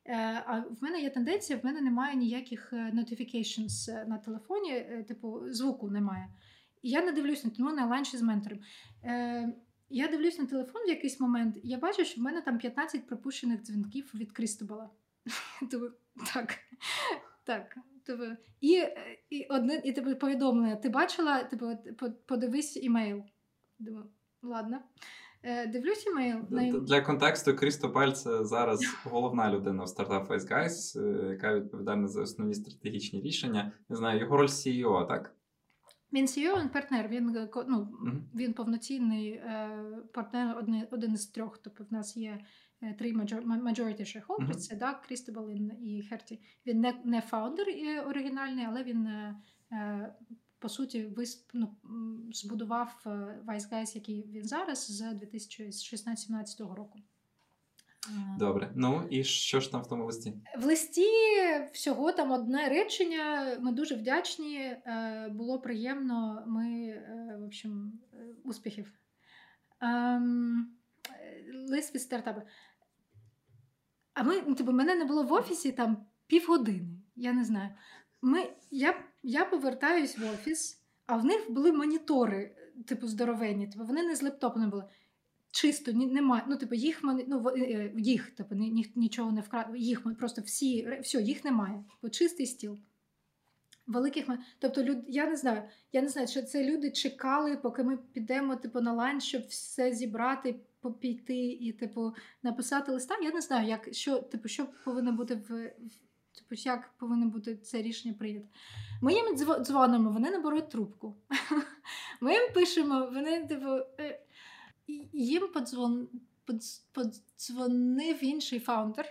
Е, 0.06 0.44
а 0.46 0.60
в 0.60 0.78
мене 0.82 1.02
є 1.02 1.10
тенденція, 1.10 1.60
в 1.60 1.66
мене 1.66 1.82
немає 1.82 2.16
ніяких 2.16 2.74
е, 2.74 2.76
notifications 2.76 3.92
е, 3.92 4.06
на 4.06 4.18
телефоні, 4.18 4.86
типу 5.08 5.42
звуку 5.48 5.90
немає. 5.90 6.28
І 6.82 6.90
я 6.90 7.02
не 7.02 7.12
дивлюся 7.12 7.50
тому 7.58 7.72
на 7.72 7.86
ланчі 7.86 8.18
з 8.18 8.22
ментором. 8.22 8.60
Я 9.90 10.08
дивлюсь 10.08 10.40
на 10.40 10.46
телефон 10.46 10.82
в 10.86 10.90
якийсь 10.90 11.20
момент, 11.20 11.58
і 11.64 11.68
я 11.70 11.78
бачу, 11.78 12.06
що 12.06 12.22
в 12.22 12.24
мене 12.24 12.42
там 12.42 12.58
15 12.58 13.08
пропущених 13.08 13.62
дзвінків 13.62 14.12
від 14.16 14.32
Крістобала. 14.32 14.90
Так. 16.34 16.56
Так. 17.44 17.78
І 18.62 18.84
і, 19.30 19.46
одне, 19.50 19.82
і 19.86 19.94
тебе 19.94 20.16
повідомлення. 20.16 20.76
Ти 20.76 20.90
бачила, 20.90 21.44
типу, 21.44 21.68
подивись 22.26 22.78
імейл. 22.78 23.24
Думаю, 23.80 24.06
ладно. 24.42 24.80
Е, 25.44 25.68
дивлюсь 25.68 26.08
імейл. 26.08 26.40
Для 26.82 27.02
контексту 27.02 27.56
Крістопаль 27.56 28.12
це 28.12 28.46
зараз 28.46 28.98
головна 29.04 29.52
людина 29.54 29.84
в 29.84 29.88
Face 29.88 30.52
Guys, 30.52 31.00
е, 31.00 31.30
яка 31.30 31.56
відповідальна 31.56 32.08
за 32.08 32.22
основні 32.22 32.54
стратегічні 32.54 33.22
рішення. 33.22 33.72
Не 33.90 33.96
знаю, 33.96 34.20
його 34.20 34.38
роль 34.38 34.48
CEO, 34.48 35.08
так? 35.08 35.36
Він 36.14 36.26
CEO, 36.26 36.62
він 36.62 36.70
партнер, 36.70 37.08
він 37.08 37.36
е, 37.36 37.50
ну, 37.68 37.88
він 38.36 38.54
повноцінний 38.54 39.30
е, 39.32 39.70
партнер, 40.14 40.58
один, 40.58 40.88
один 40.92 41.14
із 41.14 41.28
трьох. 41.28 41.58
Тобто 41.58 41.84
в 41.84 41.94
нас 41.94 42.18
є 42.18 42.46
е, 42.82 42.94
три 42.94 43.14
majority 43.14 44.02
shareholders, 44.02 44.54
це 44.54 44.76
да, 44.76 44.94
Крістебелін 44.94 45.72
і 45.82 46.02
Херті. 46.10 46.42
Він 46.66 46.80
не 46.80 47.02
не 47.04 47.22
фаундер 47.22 47.68
оригінальний, 48.08 48.66
але 48.66 48.84
він 48.84 49.08
е, 49.08 49.36
е 49.72 50.16
по 50.60 50.70
суті 50.70 51.06
висп, 51.06 51.50
ну, 51.54 51.76
збудував 52.32 53.02
Vice 53.48 53.74
Guys, 53.74 53.96
який 53.96 54.24
він 54.32 54.44
зараз 54.44 54.88
з 54.88 55.02
2016-17 55.02 56.74
року. 56.74 57.00
Добре, 58.38 58.72
ну 58.76 59.08
і 59.10 59.24
що 59.24 59.60
ж 59.60 59.72
там 59.72 59.82
в 59.82 59.88
тому 59.88 60.06
листі? 60.06 60.34
В 60.58 60.66
листі 60.66 61.08
всього 61.74 62.12
там 62.12 62.32
одне 62.32 62.70
речення. 62.70 63.58
Ми 63.60 63.72
дуже 63.72 63.96
вдячні. 63.96 64.58
Е, 64.58 65.30
було 65.32 65.60
приємно. 65.60 66.44
Ми, 66.48 66.88
е, 66.88 67.38
в 67.40 67.44
общем, 67.44 67.94
е, 68.14 68.18
успіхів. 68.44 68.94
Ем, 69.82 70.76
лист 71.70 71.96
від 71.96 72.02
стартапу. 72.02 72.42
А 74.14 74.24
ми, 74.24 74.42
ну, 74.48 74.56
типу, 74.56 74.72
мене 74.72 74.96
не 74.96 75.06
було 75.06 75.24
в 75.24 75.34
офісі 75.34 75.72
там 75.72 76.06
півгодини. 76.28 77.00
Я 77.16 77.34
не 77.34 77.46
знаю. 77.46 77.70
Ми, 78.22 78.50
Я 78.72 79.04
я 79.24 79.46
повертаюсь 79.46 80.18
в 80.18 80.34
офіс, 80.34 80.84
а 81.06 81.18
в 81.18 81.26
них 81.26 81.52
були 81.52 81.72
монітори, 81.72 82.56
типу, 82.88 83.08
здоровенні. 83.08 83.68
Типу, 83.68 83.86
вони 83.86 84.04
не 84.04 84.16
з 84.16 84.22
лептопом 84.22 84.70
були 84.70 84.84
чисто 85.62 85.92
немає. 85.94 86.44
Ну, 86.48 86.58
типу, 86.58 86.76
їх 86.76 87.00
ну, 87.04 87.50
е, 87.56 87.60
е, 87.60 87.94
їх, 87.98 88.32
типу, 88.32 88.56
ні, 88.56 88.92
нічого 88.96 89.32
не 89.32 89.42
вкрад. 89.42 89.68
Їх 89.76 90.18
просто 90.18 90.42
всі 90.42 91.00
все, 91.02 91.22
їх 91.22 91.46
немає. 91.46 91.84
Бо 92.02 92.10
чистий 92.10 92.46
стіл. 92.46 92.78
Великих 93.88 94.26
Тобто, 94.60 94.84
люд... 94.84 94.98
я 95.08 95.30
не 95.30 95.36
знаю, 95.36 95.64
я 95.94 96.02
не 96.02 96.10
знаю, 96.10 96.28
що 96.28 96.42
це 96.42 96.64
люди 96.64 96.92
чекали, 96.92 97.58
поки 97.58 97.84
ми 97.84 97.98
підемо 97.98 98.56
типу, 98.56 98.82
на 98.82 98.94
ланч, 98.94 99.24
щоб 99.24 99.42
все 99.48 99.94
зібрати, 99.94 100.56
попійти 100.82 101.38
і 101.38 101.72
типу, 101.72 102.14
написати 102.44 102.92
листа. 102.92 103.18
Я 103.24 103.32
не 103.32 103.42
знаю, 103.42 103.68
як 103.68 103.90
що, 103.92 104.20
типу, 104.20 104.48
що 104.48 104.68
повинно 104.86 105.12
бути 105.12 105.36
в. 105.36 105.74
Типу, 106.32 106.56
як 106.56 106.90
повинно 106.98 107.26
бути 107.26 107.56
це 107.56 107.82
рішення 107.82 108.14
прийнято. 108.14 108.48
Ми 109.02 109.14
їм 109.14 109.36
дзвонимо, 109.62 110.12
вони 110.12 110.32
не 110.32 110.40
беруть 110.40 110.70
трубку. 110.70 111.16
Ми 112.22 112.34
їм 112.34 112.54
пишемо, 112.54 113.10
вони 113.14 113.48
типу. 113.48 113.68
«Е, 114.90 115.08
їм 115.14 115.48
подзвон... 115.54 116.08
подзвонив 116.92 118.24
інший 118.24 118.60
фаундер, 118.60 119.06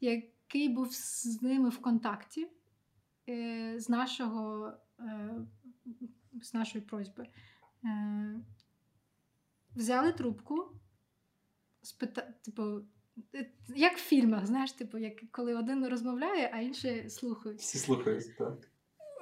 який 0.00 0.68
був 0.68 0.92
з 0.92 1.42
ними 1.42 1.68
в 1.68 1.78
контакті 1.78 2.48
е, 3.28 3.74
з 3.80 3.88
нашого, 3.88 4.72
е, 5.00 5.34
з 6.42 6.54
нашої 6.54 6.84
просьби. 6.84 7.26
Е, 7.84 8.40
взяли 9.76 10.12
трубку, 10.12 10.72
спита... 11.82 12.22
типу, 12.42 12.80
як 13.76 13.96
в 13.96 14.00
фільмах, 14.00 14.46
знаєш, 14.46 14.72
типу, 14.72 14.98
як 14.98 15.30
коли 15.30 15.54
один 15.54 15.86
розмовляє, 15.86 16.50
а 16.54 16.60
інший 16.60 17.10
слухають. 17.10 17.60
Всі 17.60 17.78
слухають, 17.78 18.36
так. 18.38 18.69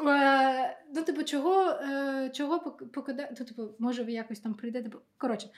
Е, 0.00 0.78
ну, 0.94 1.02
типу, 1.02 1.22
чого 1.22 1.70
е, 1.70 2.30
чого 2.34 2.60
покидати, 2.70 3.34
то, 3.34 3.44
типу, 3.44 3.68
може, 3.78 4.04
ви 4.04 4.12
якось 4.12 4.40
там 4.40 4.54
прийдете. 4.54 4.90
Коротше, 5.16 5.50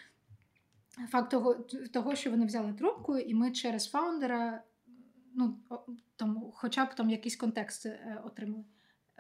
факт 1.09 1.31
того, 1.31 1.55
того, 1.93 2.15
що 2.15 2.31
вони 2.31 2.47
взяли 2.47 2.73
трубку, 2.73 3.19
і 3.19 3.35
ми 3.35 3.51
через 3.51 3.91
фаундера, 3.91 4.63
ну, 5.35 5.59
там, 6.17 6.51
хоча 6.55 6.85
б 6.85 6.95
там 6.95 7.11
якийсь 7.11 7.37
контекст 7.37 7.87
е, 7.87 8.23
отримали. 8.25 8.65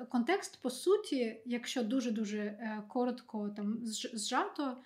Контекст, 0.08 0.62
по 0.62 0.70
суті, 0.70 1.42
якщо 1.46 1.84
дуже-дуже 1.84 2.58
коротко 2.88 3.48
там 3.48 3.78
зжато, 3.82 4.76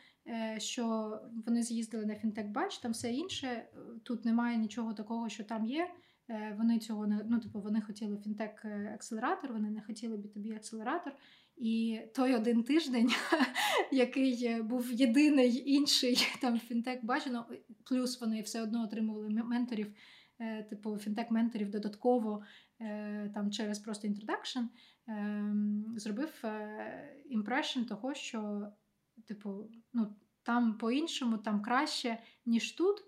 що 0.59 1.19
вони 1.47 1.63
з'їздили 1.63 2.07
на 2.07 2.15
фінтек 2.15 2.47
batch, 2.47 2.79
там 2.79 2.93
все 2.93 3.13
інше, 3.13 3.69
тут 4.03 4.25
немає 4.25 4.57
нічого 4.57 4.95
такого, 4.95 5.29
що 5.29 5.45
там 5.45 5.65
є. 5.65 5.91
Е, 6.31 6.55
вони 6.59 6.79
цього 6.79 7.07
не 7.07 7.25
ну, 7.29 7.41
типу, 7.41 7.61
вони 7.61 7.81
хотіли 7.81 8.17
фінтек-акселератор, 8.17 9.53
вони 9.53 9.71
не 9.71 9.83
хотіли 9.83 10.17
B2B 10.17 10.57
акселератор. 10.57 11.13
І 11.57 12.01
той 12.15 12.35
один 12.35 12.63
тиждень, 12.63 13.11
який 13.93 14.63
був 14.63 14.93
єдиний 14.93 15.73
інший 15.73 16.19
там 16.41 16.59
фінтек 16.59 17.05
batch, 17.05 17.33
ну, 17.33 17.47
плюс 17.85 18.21
вони 18.21 18.41
все 18.41 18.63
одно 18.63 18.85
отримували 18.85 19.29
менторів, 19.29 19.95
е, 20.39 20.63
типу 20.63 20.91
фінтек-менторів 20.91 21.71
додатково 21.71 22.43
е, 22.81 23.31
там 23.35 23.51
через 23.51 23.79
просто 23.79 24.07
introduction, 24.07 24.61
зробив 25.97 26.45
impression 27.25 27.81
того, 27.85 28.15
що 28.15 28.69
типу, 29.29 29.71
ну, 29.93 30.17
там 30.43 30.79
по-іншому, 30.79 31.39
там 31.39 31.63
краще, 31.63 32.19
ніж 32.47 32.73
тут. 32.73 33.05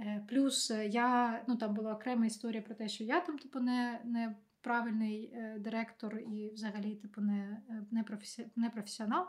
Е, 0.00 0.24
плюс 0.28 0.70
е, 0.70 0.86
я 0.86 1.42
ну 1.48 1.56
там 1.56 1.74
була 1.74 1.94
окрема 1.94 2.26
історія 2.26 2.62
про 2.62 2.74
те, 2.74 2.88
що 2.88 3.04
я 3.04 3.20
там, 3.20 3.38
типу, 3.38 3.60
не 3.60 4.00
не 4.04 4.36
правильний 4.60 5.32
е, 5.34 5.56
директор 5.58 6.18
і 6.18 6.50
взагалі, 6.54 6.96
типу, 6.96 7.20
не 7.20 7.62
не, 7.90 8.02
професі... 8.02 8.50
не 8.56 8.70
професіонал. 8.70 9.26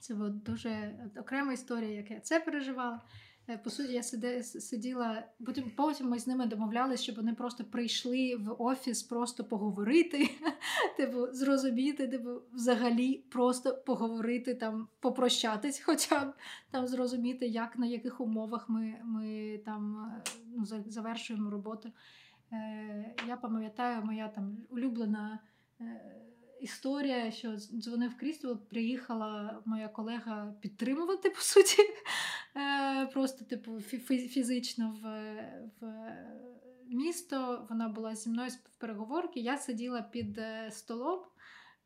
Це 0.00 0.14
була 0.14 0.28
дуже 0.28 0.94
окрема 1.16 1.52
історія, 1.52 1.90
як 1.90 2.10
я 2.10 2.20
це 2.20 2.40
переживала. 2.40 3.00
Е, 3.48 3.58
по 3.58 3.70
суті, 3.70 3.92
я 3.92 4.02
сиділа, 4.42 5.24
потім 5.46 5.70
потім 5.76 6.08
ми 6.08 6.18
з 6.18 6.26
ними 6.26 6.46
домовлялися, 6.46 7.02
щоб 7.02 7.16
вони 7.16 7.34
просто 7.34 7.64
прийшли 7.64 8.36
в 8.36 8.62
офіс 8.62 9.02
просто 9.02 9.44
поговорити, 9.44 10.30
типу, 10.96 11.26
зрозуміти, 11.32 12.08
типу, 12.08 12.42
взагалі 12.52 13.14
просто 13.14 13.82
поговорити, 13.86 14.54
там, 14.54 14.88
попрощатись, 15.00 15.80
хоча 15.86 16.24
б 16.24 16.32
там 16.70 16.86
зрозуміти, 16.86 17.46
як 17.46 17.78
на 17.78 17.86
яких 17.86 18.20
умовах 18.20 18.68
ми 18.68 18.94
ми 19.04 19.60
там 19.64 20.12
е, 20.16 20.22
ну, 20.56 20.64
завершуємо 20.86 21.50
роботу. 21.50 21.92
Е, 22.52 23.14
Я 23.28 23.36
пам'ятаю, 23.36 24.02
моя 24.04 24.28
там 24.28 24.56
улюблена. 24.70 25.38
Історія, 26.64 27.30
що 27.30 27.56
дзвонив 27.56 28.16
Крістіл, 28.16 28.58
приїхала 28.58 29.62
моя 29.64 29.88
колега 29.88 30.54
підтримувати, 30.60 31.30
по 31.30 31.40
суті, 31.40 31.82
е, 32.56 33.06
просто 33.06 33.44
типу 33.44 33.80
фізично 33.80 34.96
в 35.02 35.06
в 35.80 36.14
місто, 36.88 37.66
вона 37.70 37.88
була 37.88 38.14
зі 38.14 38.30
мною 38.30 38.50
в 38.50 38.80
переговорці, 38.80 39.40
я 39.40 39.58
сиділа 39.58 40.02
під 40.02 40.38
е, 40.38 40.70
столом, 40.70 41.20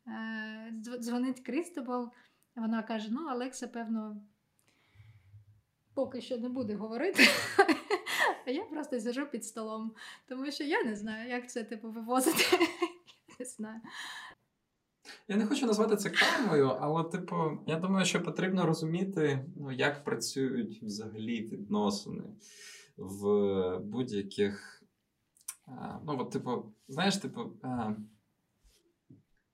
е, 0.07 0.73
дзвонить 0.99 1.39
Крістобал, 1.39 2.11
вона 2.55 2.83
каже: 2.83 3.07
ну, 3.11 3.31
Олекса, 3.31 3.67
певно, 3.67 4.21
поки 5.93 6.21
що 6.21 6.37
не 6.37 6.49
буде 6.49 6.75
говорити. 6.75 7.23
А 8.45 8.51
я 8.51 8.63
просто 8.63 8.99
сижу 8.99 9.25
під 9.25 9.45
столом, 9.45 9.93
тому 10.27 10.51
що 10.51 10.63
я 10.63 10.83
не 10.83 10.95
знаю, 10.95 11.29
як 11.29 11.49
це 11.49 11.63
типу 11.63 11.89
вивозити. 11.89 12.43
Не 13.39 13.45
знаю. 13.45 13.81
Я 15.27 15.35
не 15.35 15.45
хочу 15.45 15.65
назвати 15.65 15.95
це 15.95 16.09
кармою, 16.09 16.67
але, 16.79 17.03
типу, 17.03 17.35
я 17.67 17.79
думаю, 17.79 18.05
що 18.05 18.23
потрібно 18.23 18.65
розуміти, 18.65 19.45
ну, 19.55 19.71
як 19.71 20.03
працюють 20.03 20.83
взагалі 20.83 21.41
відносини 21.41 22.23
в 22.97 23.79
будь-яких. 23.79 24.83
Ну, 26.05 26.17
от, 26.19 26.31
типу, 26.31 26.73
знаєш, 26.87 27.17
типу, 27.17 27.51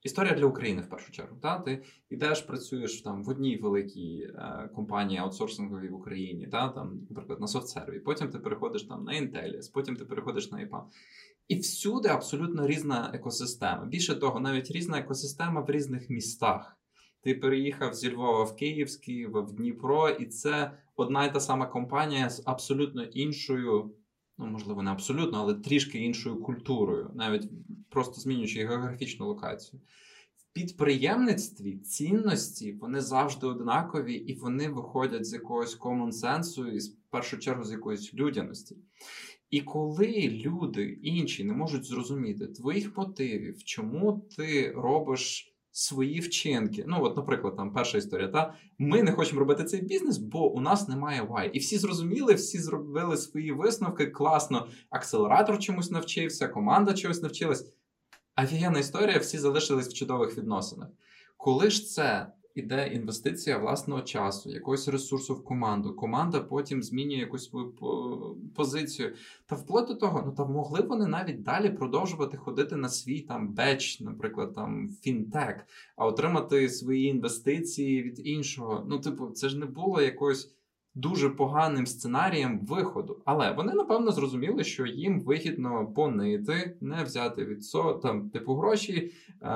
історія 0.05 0.35
для 0.35 0.45
України 0.45 0.81
в 0.81 0.89
першу 0.89 1.11
чергу. 1.11 1.37
Та? 1.41 1.59
Ти 1.59 1.83
йдеш, 2.09 2.41
працюєш 2.41 3.01
там 3.01 3.23
в 3.23 3.29
одній 3.29 3.57
великій 3.57 4.29
компанії 4.75 5.19
аутсорсинговій 5.19 5.87
в 5.87 5.95
Україні, 5.95 6.47
та? 6.47 6.69
там, 6.69 7.07
наприклад, 7.09 7.41
на 7.41 7.47
софтсерві, 7.47 7.99
потім 7.99 8.29
ти 8.29 8.39
переходиш 8.39 8.83
там 8.83 9.03
на 9.03 9.11
Intellis, 9.11 9.73
потім 9.73 9.95
ти 9.95 10.05
переходиш 10.05 10.51
на 10.51 10.57
IPA. 10.57 10.83
І 11.47 11.55
всюди 11.55 12.09
абсолютно 12.09 12.67
різна 12.67 13.11
екосистема. 13.13 13.85
Більше 13.85 14.15
того, 14.15 14.39
навіть 14.39 14.71
різна 14.71 14.99
екосистема 14.99 15.61
в 15.61 15.69
різних 15.69 16.09
містах. 16.09 16.77
Ти 17.21 17.35
переїхав 17.35 17.93
зі 17.93 18.11
Львова 18.11 18.43
в 18.43 18.55
Київ, 18.55 18.87
в 19.33 19.51
Дніпро, 19.51 20.09
і 20.09 20.25
це 20.25 20.71
одна 20.95 21.25
й 21.25 21.33
та 21.33 21.39
сама 21.39 21.65
компанія 21.67 22.29
з 22.29 22.43
абсолютно 22.45 23.03
іншою, 23.03 23.95
ну 24.37 24.45
можливо, 24.45 24.83
не 24.83 24.91
абсолютно, 24.91 25.39
але 25.39 25.53
трішки 25.53 25.99
іншою 25.99 26.41
культурою, 26.41 27.11
навіть 27.15 27.49
просто 27.89 28.21
змінюючи 28.21 28.67
географічну 28.67 29.27
локацію. 29.27 29.81
В 30.37 30.53
підприємництві 30.53 31.77
цінності 31.77 32.73
вони 32.73 33.01
завжди 33.01 33.47
однакові 33.47 34.13
і 34.13 34.33
вони 34.33 34.69
виходять 34.69 35.25
з 35.25 35.33
якогось 35.33 35.79
common 35.79 36.11
сенсу 36.11 36.67
і 36.67 36.79
в 36.79 37.09
першу 37.09 37.37
чергу 37.37 37.63
з 37.63 37.71
якоїсь 37.71 38.13
людяності. 38.13 38.77
І 39.55 39.61
коли 39.61 40.29
люди 40.45 40.99
інші 41.01 41.43
не 41.43 41.53
можуть 41.53 41.85
зрозуміти 41.85 42.47
твоїх 42.47 42.97
мотивів, 42.97 43.63
чому 43.63 44.27
ти 44.37 44.71
робиш 44.71 45.55
свої 45.71 46.19
вчинки. 46.19 46.85
Ну, 46.87 46.97
от, 47.03 47.17
наприклад, 47.17 47.55
там 47.57 47.73
перша 47.73 47.97
історія, 47.97 48.27
та 48.27 48.53
ми 48.77 49.03
не 49.03 49.11
хочемо 49.11 49.39
робити 49.39 49.63
цей 49.63 49.81
бізнес, 49.81 50.17
бо 50.17 50.51
у 50.51 50.61
нас 50.61 50.87
немає 50.87 51.21
why. 51.21 51.49
І 51.49 51.59
всі 51.59 51.77
зрозуміли, 51.77 52.33
всі 52.33 52.59
зробили 52.59 53.17
свої 53.17 53.51
висновки. 53.51 54.05
Класно, 54.05 54.67
акселератор 54.89 55.59
чомусь 55.59 55.91
навчився, 55.91 56.47
команда 56.47 56.93
чогось 56.93 57.21
навчилась. 57.21 57.73
Офігенна 58.43 58.79
історія, 58.79 59.17
всі 59.17 59.37
залишились 59.37 59.87
в 59.87 59.93
чудових 59.93 60.37
відносинах. 60.37 60.89
Коли 61.37 61.69
ж 61.69 61.85
це 61.85 62.27
іде 62.55 62.87
інвестиція 62.87 63.57
власного 63.57 64.01
часу, 64.01 64.51
якогось 64.51 64.87
ресурсу 64.87 65.33
в 65.33 65.43
команду. 65.43 65.93
Команда 65.93 66.39
потім 66.39 66.83
змінює 66.83 67.17
якусь 67.17 67.49
свою 67.49 67.73
позицію. 68.55 69.13
Та 69.45 69.55
вплоть 69.55 69.87
до 69.87 69.95
того, 69.95 70.23
ну 70.25 70.31
та 70.31 70.45
могли 70.45 70.81
вони 70.81 71.07
навіть 71.07 71.43
далі 71.43 71.69
продовжувати 71.69 72.37
ходити 72.37 72.75
на 72.75 72.89
свій 72.89 73.21
там 73.21 73.53
беч, 73.53 73.99
наприклад, 73.99 74.53
там 74.53 74.89
фінтек, 75.01 75.65
а 75.95 76.05
отримати 76.05 76.69
свої 76.69 77.05
інвестиції 77.07 78.03
від 78.03 78.27
іншого. 78.27 78.85
Ну, 78.89 78.99
типу, 78.99 79.27
це 79.27 79.49
ж 79.49 79.59
не 79.59 79.65
було 79.65 80.01
якось 80.01 80.55
дуже 80.95 81.29
поганим 81.29 81.85
сценарієм 81.85 82.59
виходу. 82.59 83.21
Але 83.25 83.51
вони 83.51 83.73
напевно 83.73 84.11
зрозуміли, 84.11 84.63
що 84.63 84.85
їм 84.85 85.21
вигідно 85.21 85.93
понити, 85.95 86.77
не 86.81 87.03
взяти 87.03 87.45
відсот, 87.45 88.01
там, 88.01 88.29
типу 88.29 88.55
гроші, 88.55 89.11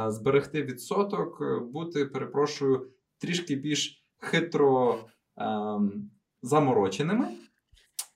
зберегти 0.07 0.63
відсоток, 0.63 1.41
е, 1.41 1.59
бути, 1.59 2.05
перепрошую, 2.05 2.87
трішки 3.17 3.55
більш 3.55 4.05
хитро 4.17 4.99
ем, 5.37 6.11
замороченими. 6.41 7.27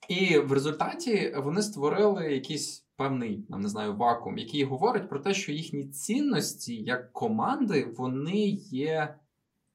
І 0.08 0.38
в 0.38 0.52
результаті 0.52 1.34
вони 1.36 1.62
створили 1.62 2.32
якийсь 2.32 2.86
певний, 2.96 3.46
не 3.48 3.68
знаю, 3.68 3.96
вакуум, 3.96 4.38
який 4.38 4.64
говорить 4.64 5.08
про 5.08 5.18
те, 5.18 5.34
що 5.34 5.52
їхні 5.52 5.88
цінності 5.88 6.74
як 6.76 7.12
команди 7.12 7.94
вони 7.96 8.46
є 8.70 9.14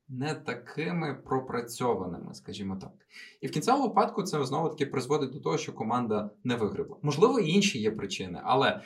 не 0.09 0.35
такими 0.35 1.13
пропрацьованими, 1.25 2.33
скажімо 2.33 2.77
так. 2.81 2.91
І 3.41 3.47
в 3.47 3.51
кінцевому 3.51 3.87
випадку 3.87 4.23
це 4.23 4.45
знову 4.45 4.69
таки 4.69 4.85
призводить 4.85 5.31
до 5.31 5.39
того, 5.39 5.57
що 5.57 5.73
команда 5.73 6.29
не 6.43 6.55
вигребла. 6.55 6.97
Можливо, 7.01 7.39
і 7.39 7.49
інші 7.49 7.79
є 7.79 7.91
причини, 7.91 8.41
але 8.43 8.81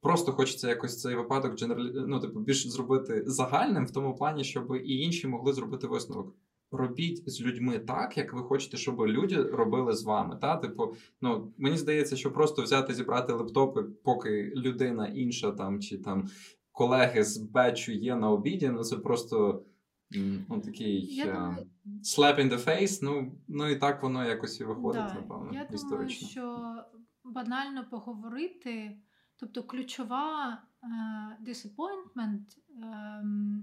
просто 0.00 0.32
хочеться 0.32 0.68
якось 0.68 1.00
цей 1.00 1.14
випадок 1.14 1.56
дженералі... 1.56 1.92
ну, 1.94 2.20
типу, 2.20 2.40
більш 2.40 2.66
зробити 2.66 3.22
загальним 3.26 3.86
в 3.86 3.90
тому 3.90 4.16
плані, 4.16 4.44
щоб 4.44 4.76
і 4.84 4.98
інші 4.98 5.28
могли 5.28 5.52
зробити 5.52 5.86
висновок. 5.86 6.34
Робіть 6.70 7.30
з 7.30 7.40
людьми 7.40 7.78
так, 7.78 8.18
як 8.18 8.32
ви 8.32 8.42
хочете, 8.42 8.76
щоб 8.76 9.00
люди 9.00 9.42
робили 9.42 9.92
з 9.92 10.04
вами. 10.04 10.38
Та? 10.40 10.56
Типу, 10.56 10.94
ну 11.20 11.52
мені 11.58 11.76
здається, 11.76 12.16
що 12.16 12.32
просто 12.32 12.62
взяти, 12.62 12.94
зібрати 12.94 13.32
лептопи, 13.32 13.82
поки 13.82 14.52
людина 14.56 15.06
інша 15.06 15.52
там 15.52 15.80
чи 15.80 15.98
там 15.98 16.28
колеги 16.72 17.24
з 17.24 17.36
бечу 17.36 17.92
є 17.92 18.16
на 18.16 18.30
обіді, 18.30 18.68
ну 18.68 18.84
це 18.84 18.96
просто. 18.96 19.62
Ну, 20.10 20.60
такий 20.60 21.14
Я 21.14 21.24
думаю... 21.24 21.70
slap 22.02 22.38
in 22.38 22.50
the 22.50 22.64
face, 22.64 22.98
ну 23.02 23.38
ну 23.48 23.68
і 23.68 23.76
так 23.76 24.02
воно 24.02 24.24
якось 24.24 24.60
і 24.60 24.64
виходить, 24.64 25.02
да. 25.02 25.14
напевно. 25.14 25.50
Я 25.52 25.62
історично. 25.62 25.96
думаю, 25.96 26.30
що 26.30 26.84
банально 27.24 27.84
поговорити, 27.90 28.98
тобто 29.36 29.62
ключова 29.62 30.62
uh, 30.82 31.48
disappointment 31.48 32.42
uh, 32.82 33.60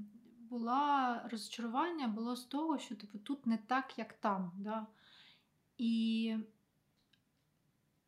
була 0.50 1.22
розчарування 1.32 2.08
було 2.08 2.36
з 2.36 2.46
того, 2.46 2.78
що 2.78 2.96
типу, 2.96 3.18
тут 3.18 3.48
не 3.48 3.58
так, 3.58 3.98
як 3.98 4.14
там. 4.14 4.52
Да? 4.58 4.88
І 5.78 6.36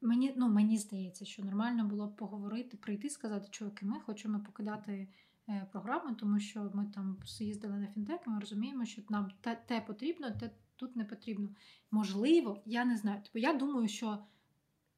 мені 0.02 0.34
ну, 0.38 0.50
мені 0.50 0.78
здається, 0.78 1.26
що 1.26 1.44
нормально 1.44 1.86
було 1.86 2.08
б 2.08 2.16
поговорити, 2.16 2.78
прийти 2.78 3.10
сказати, 3.10 3.48
чуваки, 3.52 3.86
ми 3.86 4.00
хочемо 4.00 4.40
покидати. 4.40 5.08
Е, 5.50 5.68
програми, 5.72 6.16
тому 6.20 6.40
що 6.40 6.72
ми 6.74 6.86
там 6.96 7.18
їздили 7.40 7.78
на 7.78 7.88
фінтек, 7.88 8.22
і 8.28 8.30
ми 8.30 8.40
розуміємо, 8.40 8.86
що 8.86 9.02
нам 9.10 9.32
те, 9.42 9.56
те 9.66 9.82
потрібно, 9.82 10.32
те 10.32 10.52
тут 10.76 10.96
не 10.96 11.06
потрібно. 11.06 11.50
Можливо, 11.92 12.62
я 12.66 12.86
не 12.86 12.98
знаю. 12.98 13.22
Тобто 13.24 13.40
я 13.40 13.54
думаю, 13.54 13.88
що 13.88 14.18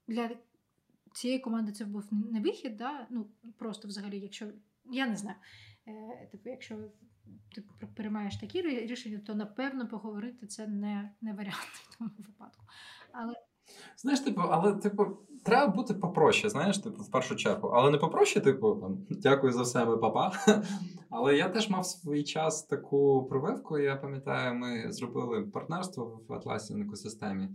для 0.07 0.29
цієї 1.13 1.39
команди 1.39 1.71
це 1.71 1.85
був 1.85 2.07
не 2.11 2.39
вихід, 2.39 2.77
да? 2.77 3.07
ну 3.09 3.27
просто 3.57 3.87
взагалі, 3.87 4.19
якщо 4.19 4.47
я 4.91 5.07
не 5.07 5.15
знаю, 5.15 5.37
е, 5.87 6.27
типу, 6.31 6.49
якщо 6.49 6.91
ти 7.55 7.63
приймаєш 7.95 8.37
такі 8.37 8.61
рішення, 8.61 9.19
то 9.19 9.35
напевно 9.35 9.87
поговорити 9.87 10.47
це 10.47 10.67
не 10.67 11.11
не 11.21 11.33
варіант 11.33 11.57
в 11.73 11.97
тому 11.97 12.11
випадку. 12.17 12.63
Але 13.11 13.33
Знаєш, 13.97 14.19
типу, 14.19 14.41
але 14.49 14.73
типу, 14.73 15.05
треба 15.43 15.73
бути 15.73 15.93
попроще, 15.93 16.49
знаєш, 16.49 16.77
типу, 16.77 17.03
в 17.03 17.11
першу 17.11 17.35
чергу. 17.35 17.67
Але 17.67 17.91
не 17.91 17.97
попроще, 17.97 18.39
типу, 18.39 18.75
там, 18.75 18.97
дякую 19.09 19.53
за 19.53 19.65
ми 19.65 19.97
папа. 19.97 20.31
Але 21.09 21.35
я 21.37 21.49
теж 21.49 21.69
мав 21.69 21.85
свій 21.85 22.23
час 22.23 22.63
таку 22.63 23.27
прививку. 23.29 23.77
Я 23.77 23.95
пам'ятаю, 23.95 24.55
ми 24.55 24.91
зробили 24.91 25.41
партнерство 25.41 26.21
в 26.27 26.33
Атласі 26.33 26.81
екосистемі 26.81 27.49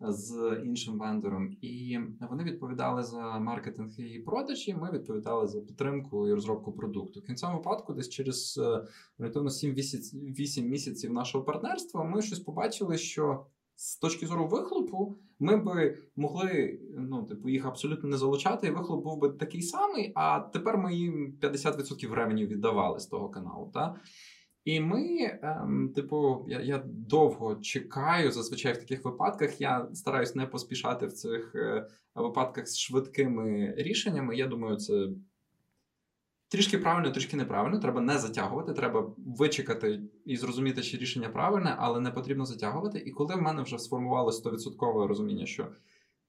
з 0.00 0.60
іншим 0.64 0.98
вендором, 0.98 1.56
і 1.60 1.98
вони 2.30 2.44
відповідали 2.44 3.02
за 3.02 3.38
маркетинг 3.38 3.90
і 3.98 4.18
продажі. 4.18 4.74
Ми 4.74 4.90
відповідали 4.92 5.46
за 5.46 5.60
підтримку 5.60 6.28
і 6.28 6.34
розробку 6.34 6.72
продукту. 6.72 7.20
В 7.20 7.26
кінцевому 7.26 7.58
випадку, 7.58 7.92
десь 7.92 8.08
через 8.08 8.60
е, 8.62 8.86
орієнтовно 9.18 9.50
7-8 9.50 10.62
місяців 10.62 11.12
нашого 11.12 11.44
партнерства, 11.44 12.04
ми 12.04 12.22
щось 12.22 12.40
побачили, 12.40 12.98
що 12.98 13.46
з 13.76 13.98
точки 13.98 14.26
зору 14.26 14.46
вихлопу, 14.46 15.18
ми 15.38 15.56
би 15.56 15.98
могли 16.16 16.80
ну, 16.98 17.24
типу, 17.24 17.48
їх 17.48 17.66
абсолютно 17.66 18.08
не 18.08 18.16
залучати, 18.16 18.66
і 18.66 18.70
вихлоп 18.70 19.04
був 19.04 19.18
би 19.18 19.28
такий 19.28 19.62
самий, 19.62 20.12
а 20.14 20.40
тепер 20.40 20.78
ми 20.78 20.94
їм 20.94 21.38
50% 21.42 22.12
ревеню 22.12 22.46
віддавали 22.46 23.00
з 23.00 23.06
того 23.06 23.28
каналу. 23.28 23.70
Та? 23.74 24.00
І 24.64 24.80
ми, 24.80 25.38
ем, 25.42 25.92
типу, 25.94 26.44
я 26.48 26.60
я 26.60 26.82
довго 26.86 27.56
чекаю, 27.56 28.32
зазвичай 28.32 28.72
в 28.72 28.78
таких 28.78 29.04
випадках. 29.04 29.60
Я 29.60 29.88
стараюсь 29.92 30.34
не 30.34 30.46
поспішати 30.46 31.06
в 31.06 31.12
цих 31.12 31.52
е, 31.54 31.86
випадках 32.14 32.68
з 32.68 32.78
швидкими 32.78 33.74
рішеннями. 33.76 34.36
Я 34.36 34.46
думаю, 34.46 34.76
це 34.76 35.08
Трішки 36.48 36.78
правильно, 36.78 37.10
трішки 37.10 37.36
неправильно. 37.36 37.78
Треба 37.78 38.00
не 38.00 38.18
затягувати, 38.18 38.72
треба 38.72 39.14
вичекати 39.18 40.02
і 40.24 40.36
зрозуміти, 40.36 40.82
чи 40.82 40.96
рішення 40.96 41.28
правильне, 41.28 41.76
але 41.78 42.00
не 42.00 42.10
потрібно 42.10 42.44
затягувати. 42.44 42.98
І 42.98 43.10
коли 43.10 43.34
в 43.34 43.42
мене 43.42 43.62
вже 43.62 43.78
сформувалося 43.78 44.48
100% 44.48 45.06
розуміння, 45.06 45.46
що 45.46 45.68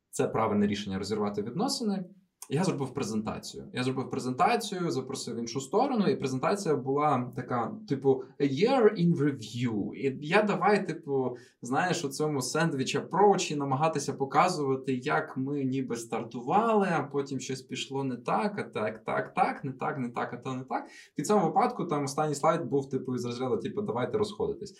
це 0.09 0.27
правильне 0.27 0.67
рішення 0.67 0.97
розірвати 0.97 1.41
відносини, 1.41 2.05
Я 2.49 2.63
зробив 2.63 2.93
презентацію. 2.93 3.63
Я 3.73 3.83
зробив 3.83 4.09
презентацію, 4.09 4.91
запросив 4.91 5.37
іншу 5.37 5.61
сторону, 5.61 6.07
і 6.07 6.15
презентація 6.15 6.75
була 6.75 7.31
така: 7.35 7.71
типу, 7.89 8.23
a 8.39 8.43
year 8.43 8.99
in 8.99 9.15
review. 9.15 9.93
І 9.93 10.17
я 10.21 10.41
давай, 10.41 10.87
типу, 10.87 11.37
знаєш, 11.61 12.05
у 12.05 12.09
цьому 12.09 12.41
сендвіч 12.41 12.95
approach 12.95 13.55
намагатися 13.55 14.13
показувати, 14.13 14.93
як 14.93 15.37
ми 15.37 15.63
ніби 15.63 15.95
стартували, 15.95 16.87
а 16.91 17.03
потім 17.03 17.39
щось 17.39 17.61
пішло 17.61 18.03
не 18.03 18.15
так, 18.15 18.59
а 18.59 18.63
так, 18.63 19.03
так, 19.03 19.33
так, 19.33 19.63
не 19.63 19.71
так, 19.71 19.97
не 19.97 20.09
так, 20.09 20.33
а 20.33 20.37
то 20.37 20.53
не 20.53 20.63
так. 20.63 20.87
В 21.17 21.21
цьому 21.21 21.45
випадку 21.45 21.85
там 21.85 22.03
останній 22.03 22.35
слайд 22.35 22.65
був 22.65 22.89
типу 22.89 23.15
із 23.15 23.25
розряду, 23.25 23.57
типу, 23.57 23.81
давайте 23.81 24.17
розходитись. 24.17 24.73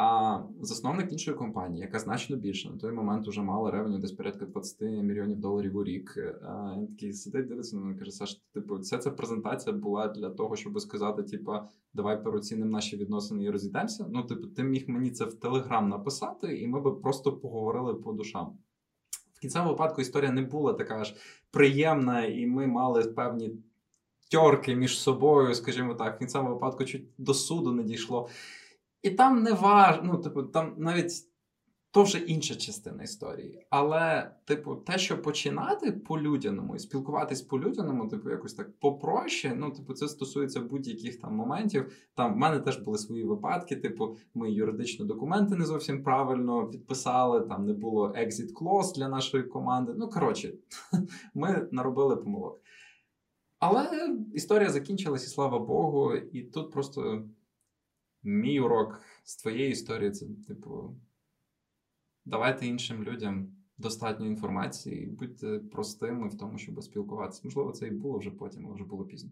А 0.00 0.40
засновник 0.60 1.12
іншої 1.12 1.36
компанії, 1.36 1.82
яка 1.82 1.98
значно 1.98 2.36
більше, 2.36 2.70
на 2.70 2.76
той 2.76 2.92
момент 2.92 3.28
вже 3.28 3.42
мала 3.42 3.70
ревеню 3.70 3.98
десь 3.98 4.12
порядка 4.12 4.46
20 4.46 4.80
мільйонів 4.80 5.38
доларів 5.38 5.76
у 5.76 5.84
рік. 5.84 6.14
Він 6.76 6.86
такий 6.86 7.12
сидить, 7.12 7.46
дивиться 7.46 7.76
на 7.76 7.82
мене 7.82 7.98
каже: 7.98 8.10
Саш, 8.10 8.42
типу, 8.54 8.76
вся 8.76 8.98
ця 8.98 9.10
презентація 9.10 9.76
була 9.76 10.08
для 10.08 10.30
того, 10.30 10.56
щоб 10.56 10.80
сказати, 10.80 11.22
типу, 11.22 11.52
давай 11.94 12.24
переоцінимо 12.24 12.70
наші 12.70 12.96
відносини 12.96 13.44
і 13.44 13.50
розійдемося. 13.50 14.06
Ну, 14.10 14.22
типу, 14.22 14.46
ти 14.46 14.62
міг 14.62 14.84
мені 14.88 15.10
це 15.10 15.24
в 15.24 15.34
Телеграм 15.34 15.88
написати, 15.88 16.58
і 16.58 16.66
ми 16.66 16.80
би 16.80 16.92
просто 16.92 17.32
поговорили 17.32 17.94
по 17.94 18.12
душам. 18.12 18.58
В 19.34 19.40
кінцевому 19.40 19.70
випадку 19.70 20.00
історія 20.00 20.32
не 20.32 20.42
була 20.42 20.72
така 20.72 21.04
ж 21.04 21.16
приємна, 21.50 22.24
і 22.24 22.46
ми 22.46 22.66
мали 22.66 23.02
певні 23.02 23.50
тьорки 24.30 24.76
між 24.76 24.98
собою, 24.98 25.54
скажімо 25.54 25.94
так, 25.94 26.16
в 26.16 26.18
кінцевому 26.18 26.54
випадку 26.54 26.84
чуть 26.84 27.04
до 27.18 27.34
суду 27.34 27.72
не 27.72 27.82
дійшло. 27.82 28.28
І 29.02 29.10
там 29.10 29.42
не 29.42 29.52
важно, 29.52 30.02
ну, 30.12 30.18
типу, 30.18 30.42
там 30.42 30.74
навіть 30.78 31.28
то 31.90 32.02
вже 32.02 32.18
інша 32.18 32.54
частина 32.54 33.02
історії. 33.02 33.66
Але, 33.70 34.30
типу, 34.44 34.76
те, 34.76 34.98
що 34.98 35.22
починати 35.22 35.92
по-людяному 35.92 36.76
і 36.76 36.78
спілкуватись 36.78 37.42
по-людяному, 37.42 38.08
типу, 38.08 38.30
якось 38.30 38.54
так 38.54 38.78
попроще, 38.78 39.54
ну, 39.56 39.70
типу, 39.70 39.94
це 39.94 40.08
стосується 40.08 40.60
будь-яких 40.60 41.20
там 41.20 41.34
моментів. 41.34 41.92
Там 42.14 42.34
в 42.34 42.36
мене 42.36 42.60
теж 42.60 42.76
були 42.78 42.98
свої 42.98 43.24
випадки. 43.24 43.76
Типу, 43.76 44.16
ми 44.34 44.50
юридичні 44.50 45.06
документи 45.06 45.56
не 45.56 45.66
зовсім 45.66 46.02
правильно 46.02 46.66
підписали, 46.66 47.40
там 47.40 47.66
не 47.66 47.72
було 47.72 48.08
exit 48.08 48.52
clause 48.52 48.94
для 48.94 49.08
нашої 49.08 49.42
команди. 49.42 49.92
Ну, 49.96 50.08
коротше, 50.08 50.52
ми 51.34 51.68
наробили 51.72 52.16
помилок. 52.16 52.60
Але 53.58 54.16
історія 54.34 54.70
закінчилась, 54.70 55.24
і 55.24 55.28
слава 55.28 55.58
Богу, 55.58 56.14
і 56.14 56.42
тут 56.42 56.72
просто 56.72 57.24
мій 58.22 58.60
урок 58.60 59.00
з 59.24 59.36
твоєї 59.36 59.70
історії 59.70 60.10
це, 60.10 60.26
типу, 60.26 60.96
давайте 62.24 62.66
іншим 62.66 63.04
людям 63.04 63.52
достатньо 63.78 64.26
інформації 64.26 65.02
і 65.02 65.06
будьте 65.06 65.58
простими 65.58 66.28
в 66.28 66.38
тому, 66.38 66.58
щоб 66.58 66.82
спілкуватися. 66.82 67.40
Можливо, 67.44 67.72
це 67.72 67.86
і 67.86 67.90
було 67.90 68.18
вже 68.18 68.30
потім, 68.30 68.66
але 68.66 68.74
вже 68.74 68.84
було 68.84 69.04
пізно. 69.04 69.30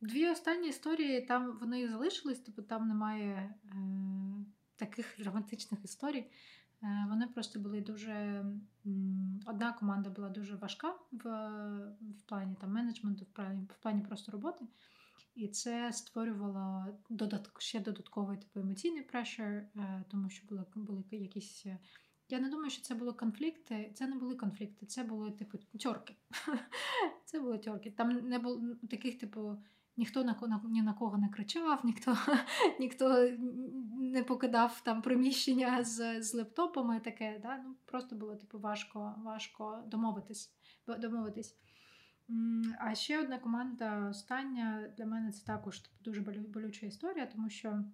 Дві 0.00 0.28
останні 0.28 0.68
історії 0.68 1.20
там 1.20 1.58
вони 1.60 1.88
залишились, 1.88 2.38
типу 2.38 2.62
там 2.62 2.88
немає 2.88 3.54
е, 3.64 3.76
таких 4.76 5.14
драматичних 5.18 5.84
історій. 5.84 6.26
Е, 6.82 7.06
Вони 7.08 7.26
просто 7.26 7.60
були 7.60 7.80
дуже. 7.80 8.44
Одна 9.46 9.72
команда 9.72 10.10
була 10.10 10.28
дуже 10.28 10.56
важка 10.56 10.94
в 11.12 11.24
в 12.00 12.22
плані 12.28 12.56
там 12.60 12.72
менеджменту, 12.72 13.24
в 13.24 13.28
плані 13.28 13.66
в 13.78 13.82
плані 13.82 14.00
просто 14.00 14.32
роботи. 14.32 14.64
І 15.36 15.48
це 15.48 15.92
створювало 15.92 16.86
додатк, 17.10 17.60
ще 17.60 17.80
додатковий 17.80 18.38
типу 18.38 18.60
емоційний 18.60 19.02
прешер, 19.02 19.66
тому 20.10 20.30
що 20.30 20.46
були 20.46 20.64
були 20.74 21.02
якісь. 21.10 21.66
Е, 21.66 21.78
я 22.28 22.40
не 22.40 22.48
думаю, 22.48 22.70
що 22.70 22.82
це 22.82 22.94
були 22.94 23.12
конфлікти. 23.12 23.92
Це 23.94 24.06
не 24.06 24.16
були 24.16 24.34
конфлікти, 24.34 24.86
це 24.86 25.04
були 25.04 25.30
типу 25.30 25.58
тьорки. 25.58 26.16
Це 27.24 27.40
були 27.40 27.58
тьорки. 27.58 27.90
Там 27.90 28.08
не 28.08 28.38
було 28.38 28.62
таких, 28.90 29.18
типу, 29.18 29.56
ніхто 29.96 30.24
на 30.24 30.62
ні 30.64 30.82
на 30.82 30.94
кого 30.94 31.18
не 31.18 31.28
кричав, 31.28 31.80
ніхто 31.84 32.16
ніхто 32.80 33.30
не 34.00 34.22
покидав 34.22 34.80
там 34.84 35.02
приміщення 35.02 35.84
з 35.84 36.22
з 36.22 36.34
лептопами. 36.34 37.00
Таке, 37.00 37.40
да? 37.42 37.62
ну, 37.66 37.74
Просто 37.84 38.16
було 38.16 38.36
типу 38.36 38.58
важко 38.58 39.14
важко 39.24 39.82
домовитись. 39.86 40.52
домовитись. 40.98 41.56
А 42.78 42.94
ще 42.94 43.20
одна 43.20 43.38
команда 43.38 44.08
остання 44.08 44.92
для 44.96 45.06
мене 45.06 45.32
це 45.32 45.44
також 45.44 45.82
дуже 46.00 46.20
болюча 46.20 46.86
історія, 46.86 47.26
тому 47.26 47.50
що 47.50 47.84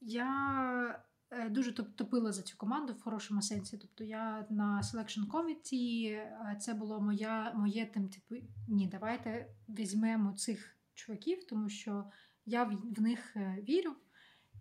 я 0.00 1.04
е, 1.30 1.48
дуже 1.48 1.72
топила 1.72 2.32
за 2.32 2.42
цю 2.42 2.56
команду 2.56 2.92
в 2.92 3.02
хорошому 3.02 3.42
сенсі. 3.42 3.78
Тобто 3.78 4.04
я 4.04 4.46
на 4.50 4.80
Selection 4.80 5.26
Committee, 5.26 6.22
це 6.56 6.74
було 6.74 7.00
моя, 7.00 7.52
моє 7.56 7.86
тим, 7.86 8.08
типу, 8.08 8.34
ні, 8.68 8.86
давайте 8.86 9.54
візьмемо 9.68 10.32
цих 10.32 10.76
чуваків, 10.94 11.46
тому 11.46 11.68
що 11.68 12.04
я 12.46 12.64
в 12.64 13.00
них 13.00 13.36
е, 13.36 13.64
вірю. 13.68 13.96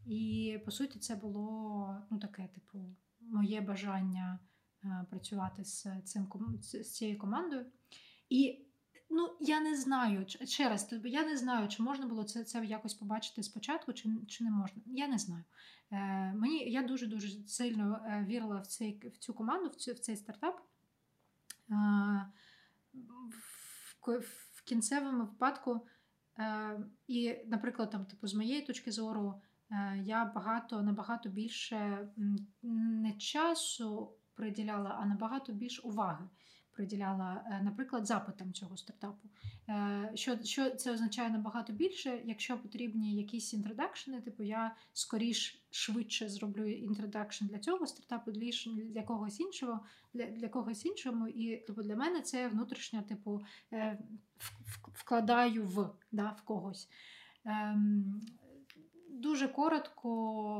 І 0.06 0.60
по 0.66 0.72
суті, 0.72 1.00
це 1.00 1.16
було 1.16 1.98
ну, 2.10 2.20
таке, 2.20 2.50
типу, 2.54 2.96
моє 3.20 3.62
бажання 3.62 4.40
е, 4.84 5.06
працювати 5.10 5.64
з 5.64 5.88
цим 6.04 6.28
з 6.62 6.92
цією 6.92 7.18
командою. 7.18 7.66
І 8.30 8.67
Ну, 9.10 9.38
я 9.40 9.60
не 9.60 9.76
знаю, 9.76 10.26
ще 10.28 10.70
раз, 10.70 10.96
я 11.04 11.26
не 11.26 11.38
знаю, 11.38 11.68
чи 11.68 11.84
можна 11.84 12.08
було 12.08 12.24
це 12.24 12.44
це 12.44 12.66
якось 12.66 12.94
побачити 12.94 13.44
спочатку, 13.44 13.94
чи 13.94 14.10
чи 14.28 14.44
не 14.44 14.52
можна. 14.52 14.82
Я 14.86 15.08
не 15.08 15.18
знаю. 15.18 15.44
Е, 15.92 16.34
Мені 16.34 16.72
Я 16.72 16.84
дуже-дуже 16.84 17.48
сильно 17.48 18.06
е, 18.06 18.26
вірила 18.30 18.60
в 18.60 18.68
цей, 18.68 19.10
в 19.10 19.18
цю 19.18 19.34
команду, 19.34 19.70
в, 19.70 19.76
цю, 19.76 19.94
в 19.94 20.00
цей 20.00 20.16
стартап. 20.16 20.62
Е, 21.72 21.76
в, 24.06 24.20
в 24.56 24.64
кінцевому 24.66 25.24
випадку, 25.24 25.88
е, 26.40 26.80
і, 27.08 27.36
наприклад, 27.46 27.90
там, 27.90 28.06
типу, 28.06 28.28
з 28.28 28.34
моєї 28.34 28.62
точки 28.62 28.92
зору, 28.92 29.42
е, 29.72 30.02
я 30.04 30.26
багато 30.26 30.82
набагато 30.82 31.30
більше 31.30 32.10
не 32.64 33.14
часу 33.14 34.12
приділяла, 34.34 34.98
а 35.02 35.06
набагато 35.06 35.54
більш 35.54 35.86
уваги 35.86 36.30
приділяла, 36.78 37.42
е, 37.46 37.62
наприклад, 37.64 38.08
запитам 38.08 38.54
цього 38.54 38.78
стартапу. 38.78 39.30
Е, 39.70 40.12
що 40.16 40.38
що 40.44 40.70
це 40.70 40.92
означає 40.92 41.30
набагато 41.30 41.74
більше, 41.74 42.22
якщо 42.26 42.58
потрібні 42.58 43.16
якісь 43.16 43.54
інтродакшени, 43.54 44.22
типу 44.22 44.44
я 44.44 44.76
скоріш 44.94 45.62
швидше 45.72 46.30
зроблю 46.30 46.66
introduction 46.66 47.46
для 47.46 47.60
цього 47.60 47.88
стартапу, 47.88 48.32
для 48.32 49.04
когось 49.04 49.40
іншого, 49.40 49.80
для 50.14 50.26
для 50.26 50.48
когось 50.48 50.86
іншому. 50.86 51.28
І 51.28 51.58
типу, 51.58 51.84
для 51.84 51.96
мене 51.96 52.22
це 52.22 52.48
внутрішньо, 52.48 53.02
типу, 53.02 53.42
е, 53.74 54.00
вкладаю 54.94 55.66
в 55.66 55.90
да, 56.12 56.30
в 56.30 56.42
когось. 56.42 56.90
Ем, 57.46 58.22
дуже 59.10 59.48
коротко 59.48 60.10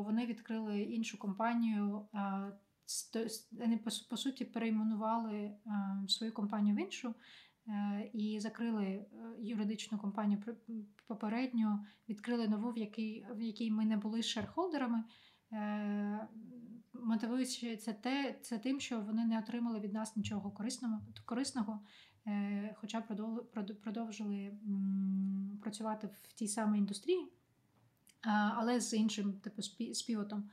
вони 0.02 0.26
відкрили 0.26 0.82
іншу 0.82 1.20
компанію 1.20 2.06
вони 3.52 3.78
по 4.10 4.18
суті 4.18 4.46
перейменували 4.46 5.36
е, 5.36 5.56
свою 6.08 6.34
компанію 6.34 6.76
в 6.76 6.80
іншу 6.80 7.16
е, 7.68 8.10
і 8.14 8.40
закрили 8.40 8.86
е, 8.86 9.08
юридичну 9.40 9.98
компанію 9.98 10.44
попередню, 11.08 11.86
відкрили 12.10 12.48
нову, 12.48 12.72
в 12.72 12.78
якій 12.78 13.26
в 13.32 13.42
якій 13.42 13.72
ми 13.72 13.86
не 13.86 13.98
були 13.98 14.24
шерхолдерами. 14.24 15.04
Мотивуючи 16.94 17.78
це 17.78 17.94
те, 17.94 18.40
це 18.42 18.58
тим, 18.58 18.80
що 18.80 19.02
вони 19.02 19.26
не 19.26 19.40
отримали 19.40 19.80
від 19.80 19.94
нас 19.94 20.16
нічого 20.16 20.52
корисного, 20.52 21.02
корисного, 21.26 21.80
хоча 22.76 23.02
продовжили 23.84 24.58
працювати 25.62 26.10
в 26.24 26.34
тій 26.34 26.48
самій 26.48 26.78
індустрії, 26.78 27.32
але 28.56 28.80
з 28.80 28.94
іншим 28.94 29.34
типу 29.34 29.62
співотом 29.94 30.50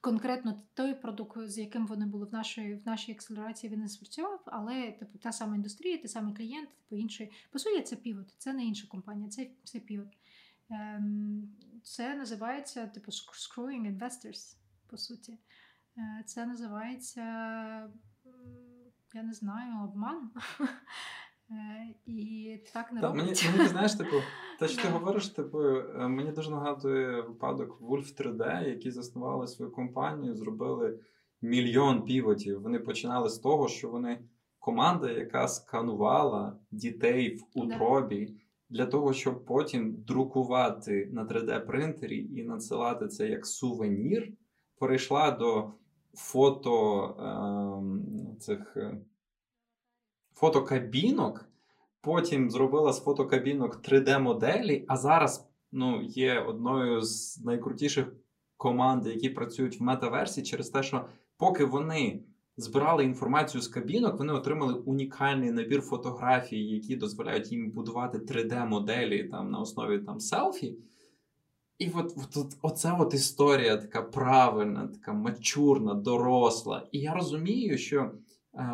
конкретно 0.00 0.62
той 0.74 0.94
продукт, 0.94 1.48
з 1.48 1.58
яким 1.58 1.86
вони 1.86 2.06
були 2.06 2.26
в 2.26 2.32
нашій 2.32 2.74
в 2.74 2.86
нашій 2.86 3.12
акселерації, 3.12 3.72
він 3.72 3.80
не 3.80 3.88
спрацював, 3.88 4.42
але 4.46 4.92
типу 4.92 5.18
та 5.18 5.32
сама 5.32 5.56
індустрія, 5.56 5.98
той 5.98 6.08
самий 6.08 6.34
клієнт, 6.34 6.68
типу 6.68 6.96
інший. 6.96 7.32
По 7.50 7.58
суті, 7.58 7.82
це 7.82 7.96
півот, 7.96 8.34
це 8.38 8.52
не 8.52 8.64
інша 8.64 8.88
компанія, 8.88 9.28
це 9.28 9.50
це 9.64 9.80
півот. 9.80 10.08
Ем, 10.70 11.48
це 11.82 12.14
називається 12.14 12.86
типу 12.86 13.10
screwing 13.10 13.98
investors, 13.98 14.56
по 14.86 14.96
суті. 14.96 15.38
Е, 15.98 16.22
це 16.26 16.46
називається, 16.46 17.22
я 19.14 19.22
не 19.22 19.32
знаю, 19.32 19.84
обман. 19.84 20.30
Е, 21.50 21.94
і 22.06 22.58
так 22.72 22.92
не 22.92 23.00
Та, 23.00 23.12
мені, 23.12 23.32
мені 23.56 23.68
знаєш, 23.68 23.94
типу, 23.94 24.16
те, 24.58 24.68
що 24.68 24.82
ти 24.82 24.88
говориш, 24.88 25.28
типу, 25.28 25.62
е, 25.62 26.08
мені 26.08 26.32
дуже 26.32 26.50
нагадує 26.50 27.20
випадок 27.20 27.80
Wolf 27.80 28.22
3D, 28.22 28.68
які 28.68 28.90
заснували 28.90 29.46
свою 29.46 29.72
компанію, 29.72 30.34
зробили 30.34 30.98
мільйон 31.42 32.02
півотів. 32.02 32.62
Вони 32.62 32.78
починали 32.78 33.28
з 33.28 33.38
того, 33.38 33.68
що 33.68 33.88
вони 33.88 34.18
команда, 34.58 35.10
яка 35.10 35.48
сканувала 35.48 36.56
дітей 36.70 37.36
в 37.36 37.58
утробі. 37.58 38.34
Для 38.68 38.86
того, 38.86 39.12
щоб 39.12 39.44
потім 39.44 39.94
друкувати 40.06 41.10
на 41.12 41.24
3D-принтері 41.24 42.38
і 42.38 42.44
надсилати 42.44 43.08
це 43.08 43.28
як 43.28 43.46
сувенір, 43.46 44.32
перейшла 44.78 45.30
до 45.30 45.72
фото 46.14 47.04
е, 47.04 48.38
цих 48.40 48.76
фотокабінок, 50.40 51.48
потім 52.00 52.50
зробила 52.50 52.92
з 52.92 53.04
фотокабінок 53.04 53.80
3D-моделі, 53.88 54.84
а 54.88 54.96
зараз 54.96 55.48
ну, 55.72 56.02
є 56.02 56.40
одною 56.40 57.02
з 57.02 57.44
найкрутіших 57.44 58.12
команд, 58.56 59.06
які 59.06 59.28
працюють 59.28 59.80
в 59.80 59.82
метаверсі, 59.82 60.42
через 60.42 60.68
те, 60.68 60.82
що 60.82 61.04
поки 61.36 61.64
вони 61.64 62.22
збирали 62.56 63.04
інформацію 63.04 63.60
з 63.60 63.68
кабінок, 63.68 64.18
вони 64.18 64.32
отримали 64.32 64.74
унікальний 64.74 65.50
набір 65.50 65.80
фотографій, 65.80 66.64
які 66.64 66.96
дозволяють 66.96 67.52
їм 67.52 67.70
будувати 67.70 68.18
3D-моделі 68.18 69.30
там 69.30 69.50
на 69.50 69.58
основі 69.58 69.98
там 69.98 70.20
селфі. 70.20 70.76
І 71.78 71.90
от, 71.90 72.14
от, 72.36 72.56
оця 72.62 72.96
от 73.00 73.14
історія 73.14 73.76
така 73.76 74.02
правильна, 74.02 74.88
така 74.88 75.12
мачурна, 75.12 75.94
доросла. 75.94 76.88
І 76.92 76.98
я 76.98 77.14
розумію, 77.14 77.78
що 77.78 78.10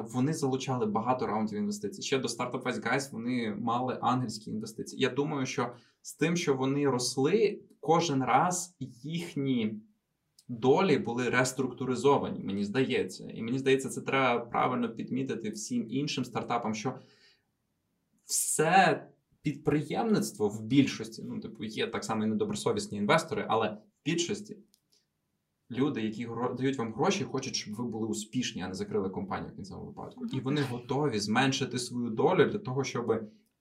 вони 0.04 0.34
залучали 0.34 0.86
багато 0.86 1.26
раундів 1.26 1.58
інвестицій. 1.58 2.02
Ще 2.02 2.18
до 2.18 2.28
Startup 2.28 2.62
Wise 2.62 2.82
Guys 2.82 3.12
вони 3.12 3.56
мали 3.58 3.98
ангельські 4.00 4.50
інвестиції. 4.50 5.02
Я 5.02 5.08
думаю, 5.08 5.46
що 5.46 5.72
з 6.02 6.14
тим, 6.14 6.36
що 6.36 6.54
вони 6.54 6.88
росли, 6.88 7.60
кожен 7.80 8.24
раз 8.24 8.76
їхні 9.02 9.80
долі 10.48 10.98
були 10.98 11.30
реструктуризовані, 11.30 12.44
мені 12.44 12.64
здається. 12.64 13.30
І 13.34 13.42
мені 13.42 13.58
здається, 13.58 13.88
це 13.88 14.00
треба 14.00 14.44
правильно 14.44 14.94
підмітити 14.94 15.50
всім 15.50 15.86
іншим 15.90 16.24
стартапам, 16.24 16.74
що 16.74 16.98
все 18.24 19.06
підприємництво 19.42 20.48
в 20.48 20.62
більшості, 20.62 21.22
ну, 21.22 21.40
типу, 21.40 21.64
є 21.64 21.86
так 21.86 22.04
само 22.04 22.24
і 22.24 22.26
недобросовісні 22.26 22.98
інвестори, 22.98 23.46
але 23.48 23.68
в 23.68 23.78
більшості 24.04 24.56
люди, 25.70 26.02
які 26.02 26.28
дають 26.58 26.78
вам 26.78 26.92
гроші, 26.92 27.24
хочуть, 27.24 27.54
щоб 27.54 27.74
ви 27.74 27.84
були 27.84 28.06
успішні, 28.06 28.62
а 28.62 28.68
не 28.68 28.74
закрили 28.74 29.10
компанію 29.10 29.52
в 29.52 29.56
кінцевому 29.56 29.86
випадку. 29.86 30.26
І 30.26 30.40
вони 30.40 30.60
готові 30.70 31.18
зменшити 31.18 31.78
свою 31.78 32.10
долю 32.10 32.44
для 32.44 32.58
того, 32.58 32.84
щоб 32.84 33.06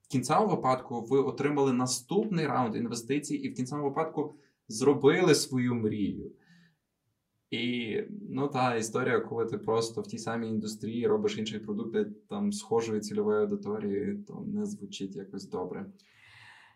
в 0.02 0.08
кінцевому 0.08 0.56
випадку 0.56 1.00
ви 1.00 1.18
отримали 1.18 1.72
наступний 1.72 2.46
раунд 2.46 2.76
інвестицій, 2.76 3.34
і 3.34 3.52
в 3.52 3.54
кінцевому 3.54 3.88
випадку 3.88 4.34
зробили 4.68 5.34
свою 5.34 5.74
мрію. 5.74 6.32
І 7.50 7.96
ну 8.30 8.48
та 8.48 8.74
історія, 8.74 9.20
коли 9.20 9.46
ти 9.46 9.58
просто 9.58 10.00
в 10.00 10.06
тій 10.06 10.18
самій 10.18 10.48
індустрії 10.48 11.06
робиш 11.06 11.38
інший 11.38 11.60
продукт 11.60 12.28
там 12.28 12.52
схожої 12.52 13.00
цільової 13.00 13.40
аудиторії, 13.40 14.24
то 14.28 14.44
не 14.46 14.66
звучить 14.66 15.16
якось 15.16 15.48
добре. 15.48 15.86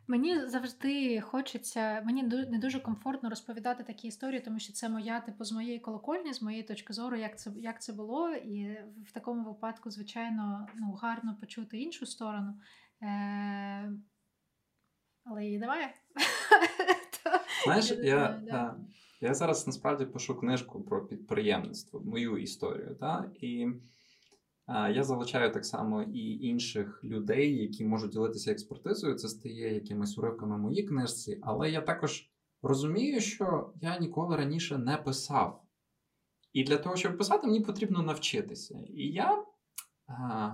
Мені 0.07 0.47
завжди 0.47 1.21
хочеться, 1.21 2.03
мені 2.07 2.23
не 2.23 2.59
дуже 2.59 2.81
комфортно 2.81 3.31
розповідати 3.31 3.85
такі 3.85 4.09
історії, 4.09 4.41
тому 4.41 4.59
що 4.59 4.73
це 4.73 4.89
моя, 4.89 5.21
типу, 5.21 5.45
з 5.45 5.53
моєї 5.53 5.79
колокольні, 5.79 6.35
з 6.35 6.43
моєї 6.43 6.63
точки 6.63 6.93
зору, 6.93 7.17
як 7.17 7.39
це 7.39 7.51
як 7.57 7.83
це 7.83 7.93
було. 7.93 8.31
І 8.31 8.79
в 9.07 9.13
такому 9.13 9.45
випадку, 9.45 9.91
звичайно, 9.91 10.67
ну, 10.77 10.93
гарно 10.93 11.37
почути 11.41 11.79
іншу 11.79 12.07
сторону. 12.07 12.55
Е- 13.03 13.93
Але 15.25 15.45
її 15.45 15.59
немає. 15.59 15.95
Знаєш, 17.65 17.91
я. 17.91 18.77
Я 19.21 19.35
зараз 19.35 19.67
насправді 19.67 20.05
пишу 20.05 20.35
книжку 20.35 20.83
про 20.83 21.07
підприємництво, 21.07 22.01
мою 22.01 22.39
історію. 22.39 22.97
Та? 23.01 23.31
І 23.41 23.67
я 24.71 25.05
залучаю 25.05 25.53
так 25.53 25.67
само 25.67 26.03
і 26.03 26.49
інших 26.49 27.05
людей, 27.05 27.57
які 27.57 27.85
можуть 27.85 28.13
ділитися 28.13 28.53
експертизою. 28.53 29.15
Це 29.15 29.29
стає 29.29 29.75
якимись 29.75 30.19
уривками 30.19 30.59
моїй 30.59 30.83
книжці, 30.83 31.39
але 31.43 31.71
я 31.71 31.81
також 31.81 32.31
розумію, 32.63 33.21
що 33.21 33.73
я 33.81 33.99
ніколи 33.99 34.37
раніше 34.37 34.79
не 34.79 34.97
писав. 34.97 35.63
І 36.53 36.65
для 36.65 36.77
того, 36.77 36.97
щоб 36.97 37.19
писати, 37.19 37.47
мені 37.47 37.61
потрібно 37.61 38.03
навчитися. 38.03 38.79
І 38.89 39.03
я 39.03 39.45
а, 40.07 40.51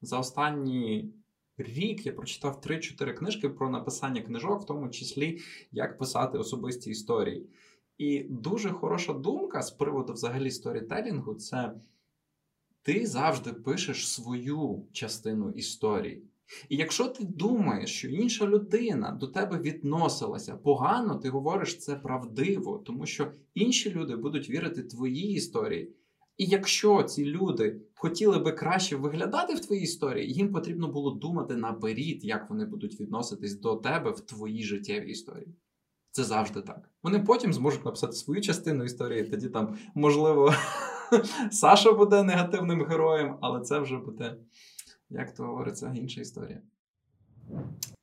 за 0.00 0.18
останні 0.18 1.14
рік 1.56 2.06
я 2.06 2.12
прочитав 2.12 2.60
3-4 2.66 3.12
книжки 3.12 3.48
про 3.48 3.70
написання 3.70 4.22
книжок, 4.22 4.62
в 4.62 4.66
тому 4.66 4.88
числі 4.88 5.40
як 5.72 5.98
писати 5.98 6.38
особисті 6.38 6.90
історії. 6.90 7.50
І 7.98 8.26
дуже 8.30 8.70
хороша 8.70 9.12
думка 9.12 9.62
з 9.62 9.70
приводу 9.70 10.12
взагалі 10.12 10.50
сторітелінгу 10.50 11.34
це 11.34 11.74
ти 12.84 13.06
завжди 13.06 13.52
пишеш 13.52 14.08
свою 14.08 14.86
частину 14.92 15.50
історії. 15.50 16.22
І 16.68 16.76
якщо 16.76 17.08
ти 17.08 17.24
думаєш, 17.24 17.90
що 17.90 18.08
інша 18.08 18.46
людина 18.46 19.12
до 19.20 19.26
тебе 19.26 19.58
відносилася 19.58 20.56
погано, 20.56 21.14
ти 21.14 21.28
говориш 21.28 21.78
це 21.78 21.96
правдиво, 21.96 22.82
тому 22.86 23.06
що 23.06 23.32
інші 23.54 23.90
люди 23.90 24.16
будуть 24.16 24.50
вірити 24.50 24.82
твоїй 24.82 25.32
історії. 25.32 25.94
І 26.36 26.44
якщо 26.44 27.02
ці 27.02 27.24
люди 27.24 27.80
хотіли 27.94 28.38
би 28.38 28.52
краще 28.52 28.96
виглядати 28.96 29.54
в 29.54 29.60
твоїй 29.60 29.82
історії, 29.82 30.32
їм 30.32 30.52
потрібно 30.52 30.88
було 30.88 31.10
думати 31.10 31.56
наперед, 31.56 32.24
як 32.24 32.50
вони 32.50 32.64
будуть 32.64 33.00
відноситись 33.00 33.60
до 33.60 33.76
тебе 33.76 34.10
в 34.10 34.20
твоїй 34.20 34.62
життєвій 34.64 35.10
історії. 35.10 35.54
Це 36.10 36.24
завжди 36.24 36.60
так. 36.62 36.90
Вони 37.02 37.20
потім 37.20 37.52
зможуть 37.52 37.84
написати 37.84 38.12
свою 38.12 38.40
частину 38.40 38.84
історії, 38.84 39.24
тоді 39.24 39.48
там, 39.48 39.76
можливо, 39.94 40.54
Саша 41.50 41.92
буде 41.92 42.22
негативним 42.22 42.84
героєм, 42.84 43.36
але 43.40 43.60
це 43.60 43.78
вже 43.78 43.96
буде, 43.96 44.36
як 45.10 45.34
то 45.34 45.42
говориться, 45.42 45.92
інша 45.94 46.20
історія. 46.20 46.60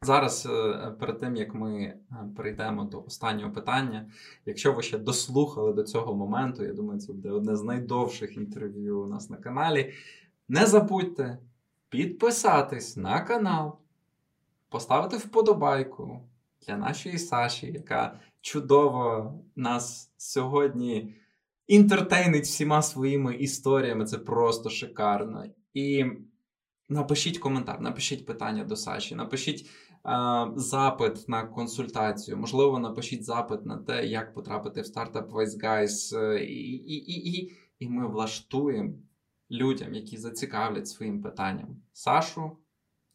Зараз, 0.02 0.46
е, 0.46 0.92
перед 1.00 1.20
тим 1.20 1.36
як 1.36 1.54
ми 1.54 1.84
е, 1.84 1.98
перейдемо 2.38 2.84
до 2.84 3.04
останнього 3.04 3.52
питання, 3.52 4.12
якщо 4.46 4.74
ви 4.74 4.84
ще 4.84 4.98
дослухали 4.98 5.74
до 5.74 5.84
цього 5.84 6.16
моменту, 6.16 6.64
я 6.64 6.74
думаю, 6.74 7.00
це 7.00 7.14
буде 7.14 7.30
одне 7.30 7.56
з 7.56 7.64
найдовших 7.64 8.38
інтерв'ю 8.38 9.02
у 9.02 9.08
нас 9.08 9.30
на 9.30 9.38
каналі. 9.38 9.94
Не 10.50 10.66
забудьте 10.66 11.38
підписатись 11.90 12.98
на 12.98 13.22
канал, 13.22 13.78
поставити 14.70 15.18
вподобайку 15.18 16.22
для 16.68 16.78
нашої 16.78 17.18
Саші, 17.18 17.72
яка 17.72 18.20
чудово 18.42 19.34
нас 19.56 20.12
сьогодні 20.18 21.16
інтертейнить 21.72 22.44
всіма 22.44 22.82
своїми 22.82 23.36
історіями. 23.36 24.06
Це 24.06 24.18
просто 24.18 24.70
шикарно. 24.70 25.46
І 25.74 26.06
напишіть 26.90 27.38
коментар, 27.38 27.82
напишіть 27.82 28.26
питання 28.26 28.64
до 28.64 28.76
Саші, 28.76 29.16
напишіть 29.16 29.62
е, 29.66 29.70
запит 30.56 31.30
на 31.30 31.44
консультацію. 31.44 32.38
Можливо, 32.38 32.80
напишіть 32.80 33.24
запит 33.24 33.66
на 33.66 33.78
те, 33.78 34.06
як 34.06 34.34
потрапити 34.34 34.82
в 34.82 34.86
стартап 34.86 35.32
Wise 35.32 35.64
Guys. 35.64 36.18
Е, 36.18 36.44
і, 36.44 36.74
і, 36.74 36.96
і, 36.96 37.32
і, 37.32 37.52
і 37.80 37.90
ми 37.90 38.08
влаштуємо 38.08 38.94
людям, 39.52 39.94
які 39.94 40.18
зацікавлять 40.18 40.88
своїм 40.88 41.22
питанням 41.22 41.82
Сашу. 41.94 42.58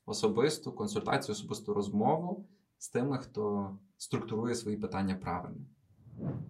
Особисту 0.06 0.72
консультацію, 0.72 1.32
особисту 1.32 1.74
розмову 1.74 2.48
з 2.78 2.88
тими, 2.88 3.18
хто 3.18 3.70
структурує 3.96 4.54
свої 4.54 4.76
питання 4.76 5.14
правильно. 5.14 5.66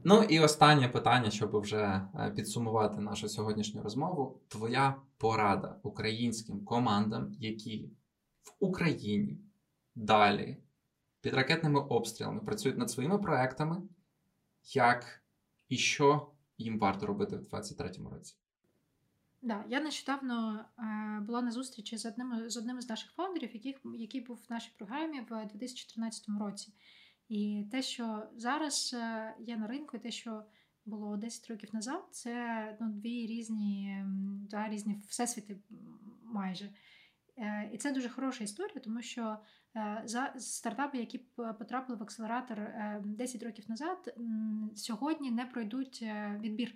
Ну 0.05 0.23
і 0.23 0.41
останнє 0.41 0.89
питання, 0.89 1.31
щоб 1.31 1.61
вже 1.61 2.09
е, 2.15 2.33
підсумувати 2.37 3.01
нашу 3.01 3.29
сьогоднішню 3.29 3.83
розмову. 3.83 4.41
Твоя 4.49 4.95
порада 5.19 5.77
українським 5.83 6.65
командам, 6.65 7.37
які 7.41 7.91
в 8.43 8.55
Україні 8.61 9.39
далі 9.95 10.57
під 11.21 11.35
ракетними 11.35 11.81
обстрілами 11.81 12.41
працюють 12.41 12.79
над 12.79 12.91
своїми 12.91 13.19
проектами, 13.19 13.83
як 14.75 15.23
і 15.69 15.77
що 15.77 16.31
їм 16.59 16.79
варто 16.79 17.07
робити 17.07 17.37
в 17.37 17.41
2023 17.41 18.11
році. 18.11 18.37
Да, 19.43 19.65
я 19.69 19.81
нещодавно 19.81 20.65
е, 20.79 21.21
була 21.21 21.43
на 21.43 21.51
зустрічі 21.51 21.97
з 21.97 22.07
одним 22.07 22.51
з 22.51 22.57
одним 22.57 22.81
з 22.81 22.89
наших 22.89 23.13
фаундерів, 23.13 23.55
яких 23.55 23.77
який 23.99 24.21
був 24.21 24.37
в 24.37 24.53
нашій 24.53 24.73
програмі 24.79 25.21
в 25.21 25.47
2013 25.47 26.25
році. 26.41 26.73
І 27.29 27.65
те, 27.71 27.83
що 27.83 28.23
зараз 28.37 28.97
е, 28.99 29.35
є 29.39 29.57
на 29.57 29.67
ринку, 29.67 29.97
і 29.97 30.01
те, 30.01 30.11
що 30.11 30.43
було 30.85 31.17
10 31.17 31.51
років 31.51 31.75
назад, 31.75 32.05
це 32.11 32.77
ну, 32.81 32.89
дві 32.89 33.27
різні 33.27 34.05
два 34.51 34.69
різні 34.69 35.01
всесвіти 35.09 35.57
майже. 36.23 36.71
Е, 37.39 37.71
і 37.73 37.79
це 37.79 37.93
дуже 37.93 38.09
хороша 38.09 38.45
історія, 38.45 38.81
тому 38.85 39.03
що 39.03 39.39
е, 39.77 40.03
за 40.05 40.35
стартапи, 40.39 40.99
які 40.99 41.19
потрапили 41.59 41.99
в 41.99 42.03
акселератор 42.03 42.59
10 43.05 43.43
років 43.43 43.65
назад, 43.69 44.15
сьогодні 44.75 45.31
не 45.31 45.47
пройдуть 45.47 46.05
відбір. 46.41 46.75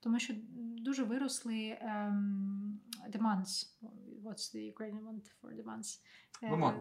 Тому 0.00 0.18
що 0.18 0.34
дуже 0.58 1.04
виросли 1.04 1.78
um, 1.82 2.78
demands. 3.10 3.78
What's 4.24 4.54
the 4.54 4.72
Ukrainian 4.74 5.04
word 5.04 5.26
for 5.42 5.62
demands? 5.62 6.00
Вимоги. 6.42 6.80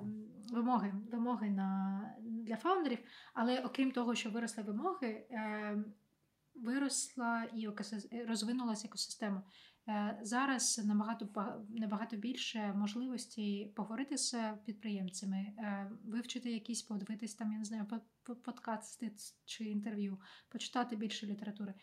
Вимоги 0.50 0.94
вимоги 1.12 1.50
на, 1.50 2.02
для 2.22 2.56
фаундерів. 2.56 3.00
Але 3.34 3.60
окрім 3.60 3.92
того, 3.92 4.16
що 4.16 4.30
виросли 4.30 4.64
вимоги, 4.64 5.28
ем, 5.30 5.86
виросла 6.56 7.44
і 7.44 7.68
розвинулася 8.28 8.88
екосистема. 8.88 9.44
Е, 9.90 10.20
зараз 10.22 10.82
набагато 10.86 11.28
набагато 11.70 12.18
більше 12.18 12.74
можливостей 12.76 13.74
поговорити 13.76 14.18
з 14.18 14.54
підприємцями, 14.66 15.38
е, 15.38 15.92
вивчити 16.06 16.52
якісь, 16.52 16.82
подивитись 16.82 17.36
там, 17.36 17.52
я 17.52 17.58
не 17.58 17.66
знаю, 17.66 17.86
подкасти 18.24 19.12
чи 19.46 19.64
інтерв'ю, 19.66 20.18
почитати 20.50 20.96
більше 20.96 21.28
літератури. 21.28 21.74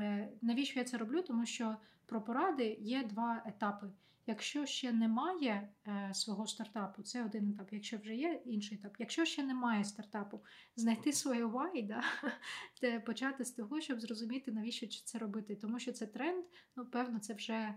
Е, 0.00 0.28
навіщо 0.42 0.78
я 0.78 0.84
це 0.84 0.98
роблю? 0.98 1.22
Тому 1.22 1.46
що 1.46 1.76
про 2.06 2.22
поради 2.22 2.76
є 2.80 3.04
два 3.04 3.42
етапи. 3.46 3.90
Якщо 4.26 4.66
ще 4.66 4.92
немає 4.92 5.68
е, 5.86 6.14
свого 6.14 6.46
стартапу, 6.46 7.02
це 7.02 7.24
один 7.24 7.48
етап. 7.48 7.68
Якщо 7.72 7.98
вже 7.98 8.14
є 8.14 8.42
інший 8.44 8.78
етап. 8.78 8.96
Якщо 8.98 9.24
ще 9.24 9.42
немає 9.42 9.84
стартапу, 9.84 10.40
знайти 10.76 11.12
своє 11.12 11.44
why, 11.44 11.86
да? 11.86 12.02
Те 12.80 13.00
почати 13.00 13.44
з 13.44 13.50
того, 13.50 13.80
щоб 13.80 14.00
зрозуміти, 14.00 14.52
навіщо 14.52 14.86
це 14.86 15.18
робити. 15.18 15.56
Тому 15.56 15.78
що 15.78 15.92
це 15.92 16.06
тренд, 16.06 16.44
ну, 16.76 16.86
певно, 16.86 17.18
це 17.18 17.34
вже 17.34 17.74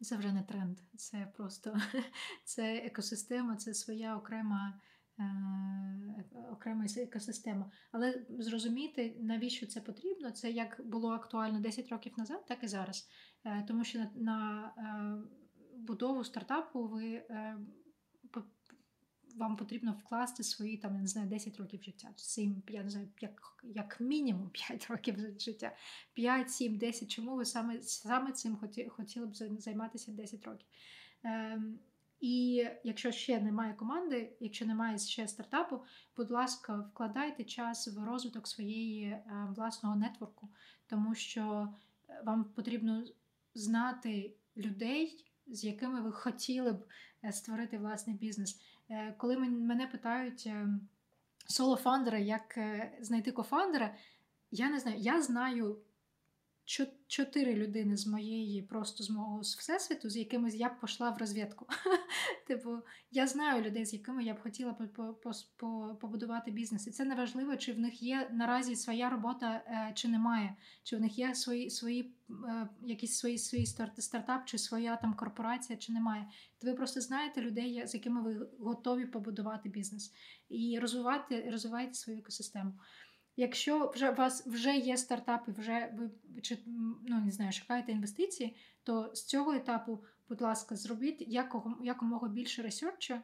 це 0.00 0.16
вже 0.16 0.32
не 0.32 0.42
тренд, 0.42 0.78
це 0.96 1.32
просто 1.36 1.80
це 2.44 2.76
екосистема, 2.76 3.56
це 3.56 3.74
своя 3.74 4.16
окрема. 4.16 4.80
Е, 5.20 6.24
окрема 6.52 6.86
екосистема. 6.96 7.70
Але 7.92 8.24
зрозуміти, 8.38 9.16
навіщо 9.20 9.66
це 9.66 9.80
потрібно, 9.80 10.30
це 10.30 10.50
як 10.50 10.80
було 10.84 11.10
актуально 11.10 11.60
10 11.60 11.88
років 11.88 12.12
назад, 12.16 12.46
так 12.46 12.64
і 12.64 12.68
зараз. 12.68 13.08
Е, 13.44 13.64
тому 13.68 13.84
що 13.84 14.06
на, 14.14 14.70
е, 14.78 15.28
будову 15.76 16.24
стартапу 16.24 16.88
ви 16.88 17.22
вам 19.36 19.56
потрібно 19.56 19.92
вкласти 19.92 20.42
свої 20.42 20.76
там, 20.76 20.94
я 20.94 21.00
не 21.00 21.06
знаю, 21.06 21.28
10 21.28 21.56
років 21.56 21.82
життя, 21.82 22.08
7, 22.16 22.62
я 22.68 22.82
не 22.82 22.90
знаю, 22.90 23.08
як 23.20 23.42
як 23.62 24.00
мінімум 24.00 24.50
5 24.52 24.86
років 24.90 25.16
життя. 25.38 25.76
5, 26.14 26.50
7, 26.50 26.78
10. 26.78 27.10
Чому 27.10 27.36
ви 27.36 27.44
саме 27.44 27.82
саме 27.82 28.32
цим 28.32 28.56
хоті, 28.56 28.88
хотіли 28.88 29.26
б 29.26 29.34
займатися 29.34 30.12
10 30.12 30.44
років? 30.44 30.66
Ем, 31.22 31.78
і 32.20 32.66
якщо 32.84 33.12
ще 33.12 33.40
немає 33.40 33.74
команди, 33.74 34.32
якщо 34.40 34.66
немає 34.66 34.98
ще 34.98 35.28
стартапу, 35.28 35.80
будь 36.16 36.30
ласка, 36.30 36.76
вкладайте 36.92 37.44
час 37.44 37.88
в 37.88 38.04
розвиток 38.04 38.48
своєї 38.48 39.04
е, 39.04 39.24
власного 39.56 39.96
нетворку, 39.96 40.48
тому 40.86 41.14
що 41.14 41.68
е, 42.08 42.22
вам 42.24 42.44
потрібно 42.44 43.04
знати 43.54 44.34
людей, 44.56 45.26
з 45.46 45.64
якими 45.64 46.00
ви 46.00 46.12
хотіли 46.12 46.72
б 46.72 46.84
е, 47.24 47.32
створити 47.32 47.78
власний 47.78 48.16
бізнес. 48.16 48.60
Коли 49.16 49.36
мене 49.38 49.86
питають 49.86 50.48
соло-фаундери, 51.48 52.20
як 52.20 52.58
знайти 53.00 53.32
кофаундера, 53.32 53.94
я 54.50 54.70
не 54.70 54.78
знаю, 54.78 54.98
я 54.98 55.22
знаю 55.22 55.78
чотири 57.06 57.54
людини 57.54 57.96
з 57.96 58.06
моєї, 58.06 58.62
просто 58.62 59.04
з 59.04 59.10
мого 59.10 59.40
всесвіту, 59.40 60.10
з 60.10 60.16
якими 60.16 60.50
я 60.50 60.68
б 60.68 60.80
пішла 60.80 61.10
в 61.10 61.18
розвідку. 61.18 61.66
Типу, 62.46 62.78
я 63.10 63.26
знаю 63.26 63.62
людей, 63.62 63.86
з 63.86 63.92
якими 63.92 64.24
я 64.24 64.34
б 64.34 64.40
хотіла 64.40 64.76
побудувати 66.00 66.50
бізнес. 66.50 66.86
І 66.86 66.90
це 66.90 67.04
не 67.04 67.14
важливо, 67.14 67.56
чи 67.56 67.72
в 67.72 67.78
них 67.78 68.02
є 68.02 68.30
наразі 68.32 68.76
своя 68.76 69.10
робота, 69.10 69.62
е, 69.66 69.92
чи 69.94 70.08
немає, 70.08 70.56
чи 70.82 70.96
в 70.96 71.00
них 71.00 71.18
є 71.18 71.34
свої 71.34 71.70
свої 71.70 72.14
е, 72.48 72.68
якісь 72.82 73.18
свої 73.18 73.38
свої 73.38 73.66
стартап, 73.98 74.44
чи 74.44 74.58
своя 74.58 74.96
там 74.96 75.14
корпорація, 75.14 75.78
чи 75.78 75.92
немає. 75.92 76.26
То 76.58 76.66
ви 76.66 76.74
просто 76.74 77.00
знаєте 77.00 77.40
людей, 77.40 77.86
з 77.86 77.94
якими 77.94 78.22
ви 78.22 78.48
готові 78.60 79.06
побудувати 79.06 79.68
бізнес 79.68 80.12
і 80.48 80.78
розвивати, 80.78 81.50
розвивайте 81.50 81.94
свою 81.94 82.18
екосистему. 82.18 82.72
Якщо 83.40 83.90
вже 83.94 84.10
у 84.10 84.14
вас 84.14 84.46
вже 84.46 84.76
є 84.76 84.96
стартапи, 84.96 85.52
вже 85.52 85.92
ви 85.94 86.10
ну 87.08 87.20
не 87.20 87.30
знаю, 87.30 87.52
шукаєте 87.52 87.92
інвестиції, 87.92 88.56
то 88.82 89.10
з 89.14 89.24
цього 89.24 89.52
етапу, 89.52 90.04
будь 90.28 90.40
ласка, 90.40 90.76
зробіть 90.76 91.24
якого, 91.28 91.76
якомога 91.82 92.28
більше 92.28 92.62
ресерчу 92.62 93.14
е, 93.14 93.20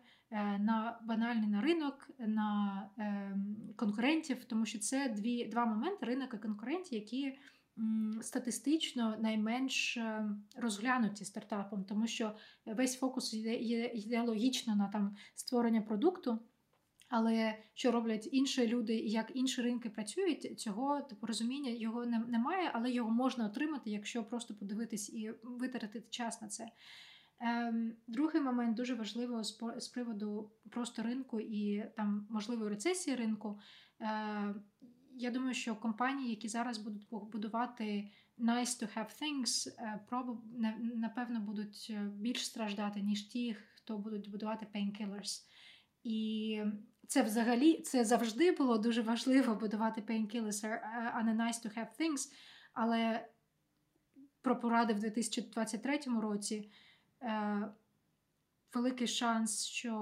на 0.59 1.01
банальний 1.05 1.49
на 1.49 1.61
ринок, 1.61 2.11
на 2.19 2.83
е, 2.99 3.37
конкурентів, 3.77 4.45
тому 4.45 4.67
що 4.67 4.79
це 4.79 5.09
дві 5.09 5.45
два 5.45 5.67
моменти 5.67 6.07
ринок 6.07 6.35
і 6.35 6.39
конкурентів, 6.39 6.95
які 6.95 7.39
м, 7.79 8.21
статистично 8.23 9.17
найменш 9.21 9.97
е, 9.97 10.29
розглянуті 10.57 11.25
стартапом, 11.25 11.85
тому 11.85 12.07
що 12.07 12.37
весь 12.67 12.99
фокус 12.99 13.35
йде, 13.35 13.55
йде 13.95 14.23
логічно 14.23 14.77
на 14.77 14.89
там 14.89 15.17
створення 15.35 15.83
продукту. 15.83 16.39
Але 17.09 17.59
що 17.75 17.93
роблять 17.93 18.29
інші 18.33 18.67
люди 18.67 18.95
і 18.95 19.11
як 19.11 19.33
інші 19.35 19.63
ринки 19.63 19.91
працюють, 19.91 20.61
цього 20.61 21.01
типу 21.01 21.27
розуміння 21.27 21.71
його 21.71 22.07
немає, 22.07 22.71
але 22.75 22.91
його 22.91 23.11
можна 23.11 23.47
отримати, 23.47 23.91
якщо 23.91 24.25
просто 24.25 24.55
подивитись 24.55 25.11
і 25.15 25.33
витратити 25.43 26.09
час 26.11 26.43
на 26.43 26.49
це. 26.49 26.69
Ем, 27.41 27.93
Другий 28.07 28.41
момент 28.41 28.77
дуже 28.77 28.95
важливо 28.95 29.45
з, 29.45 29.63
з 29.79 29.89
приводу 29.89 30.51
просто 30.71 31.03
ринку 31.03 31.41
і 31.41 31.85
там 31.97 32.27
можливої 32.31 32.71
рецесії 32.71 33.17
ринку. 33.17 33.59
Е, 34.01 34.55
Я 35.19 35.31
думаю, 35.31 35.55
що 35.55 35.77
компанії, 35.77 36.31
які 36.31 36.49
зараз 36.49 36.79
будуть 36.79 37.07
будувати 37.11 38.11
nice 38.39 38.83
to 38.83 38.97
have 38.97 39.23
things, 39.23 39.69
е, 39.79 40.01
напевно 40.95 41.41
будуть 41.41 41.87
е, 41.91 42.11
більш 42.15 42.47
страждати, 42.47 43.01
ніж 43.01 43.23
ті, 43.23 43.55
хто 43.55 43.99
будуть 43.99 44.31
будувати 44.31 44.67
painkillers. 44.75 45.43
І 46.05 46.63
це 47.09 47.23
взагалі 47.23 47.83
це 47.83 48.05
завжди 48.05 48.53
було 48.53 48.79
дуже 48.79 49.03
важливо 49.03 49.55
будувати 49.55 50.01
painkillers, 50.01 50.81
а 51.15 51.23
не 51.23 51.35
nice 51.35 51.67
to 51.67 51.79
have 51.79 51.89
things. 52.01 52.33
Але 52.73 53.29
про 54.43 54.61
поради 54.61 54.95
в 54.95 54.99
2023 54.99 55.99
році 56.21 56.71
е, 57.23 57.69
великий 58.75 59.07
шанс, 59.07 59.65
що 59.65 59.93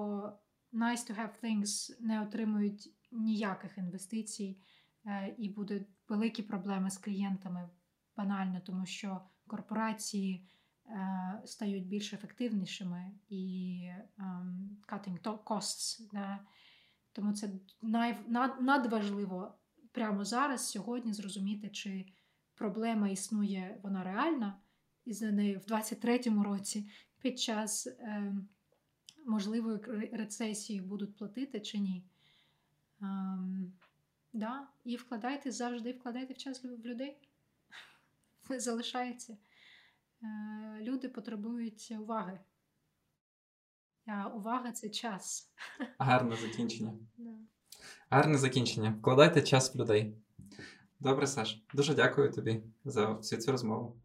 nice 0.72 1.10
to 1.10 1.18
have 1.18 1.32
things 1.42 1.96
не 2.00 2.22
отримують 2.22 2.94
ніяких 3.12 3.78
інвестицій, 3.78 4.58
е, 5.06 5.34
і 5.38 5.48
будуть 5.48 5.86
великі 6.08 6.42
проблеми 6.42 6.90
з 6.90 6.98
клієнтами 6.98 7.70
банально, 8.16 8.60
тому 8.60 8.86
що 8.86 9.20
корпорації. 9.46 10.48
Е, 10.86 11.42
стають 11.44 11.86
більш 11.86 12.12
ефективнішими 12.12 13.10
і 13.28 13.90
um, 14.18 14.68
cutting 14.88 15.38
costs. 15.44 16.00
Да? 16.12 16.38
Тому 17.14 17.32
це 17.32 17.50
най, 17.82 18.18
над, 18.28 18.60
надважливо 18.60 19.54
прямо 19.92 20.24
зараз, 20.24 20.70
сьогодні, 20.70 21.12
зрозуміти, 21.12 21.68
чи 21.68 22.06
проблема 22.54 23.08
існує, 23.08 23.80
вона 23.82 24.04
реальна, 24.04 24.58
і 25.04 25.12
за 25.12 25.30
нею 25.30 25.58
в 25.58 25.72
23-му 25.72 26.42
році 26.42 26.90
під 27.20 27.40
час 27.40 27.86
е, 27.86 28.34
можливої 29.26 29.78
рецесії 30.12 30.80
будуть 30.80 31.16
платити 31.16 31.60
чи 31.60 31.78
ні. 31.78 32.04
Ем, 33.02 33.72
да. 34.32 34.68
І 34.84 34.96
вкладайте 34.96 35.50
завжди 35.50 35.92
вкладайте 35.92 36.34
в 36.34 36.36
час 36.36 36.64
в 36.64 36.86
людей. 36.86 37.16
Залишається. 38.58 39.36
Е, 40.22 40.78
люди 40.80 41.08
потребують 41.08 41.92
уваги. 42.00 42.40
А 44.06 44.28
увага 44.28 44.72
це 44.72 44.88
час. 44.88 45.52
Гарне 45.98 46.36
закінчення. 46.36 46.92
Гарне 48.10 48.38
закінчення. 48.38 48.94
Вкладайте 48.98 49.42
час 49.42 49.74
в 49.74 49.78
людей. 49.78 50.16
Добре, 51.00 51.26
Саш. 51.26 51.62
Дуже 51.74 51.94
дякую 51.94 52.32
тобі 52.32 52.62
за 52.84 53.06
всю 53.12 53.40
цю 53.42 53.52
розмову. 53.52 53.96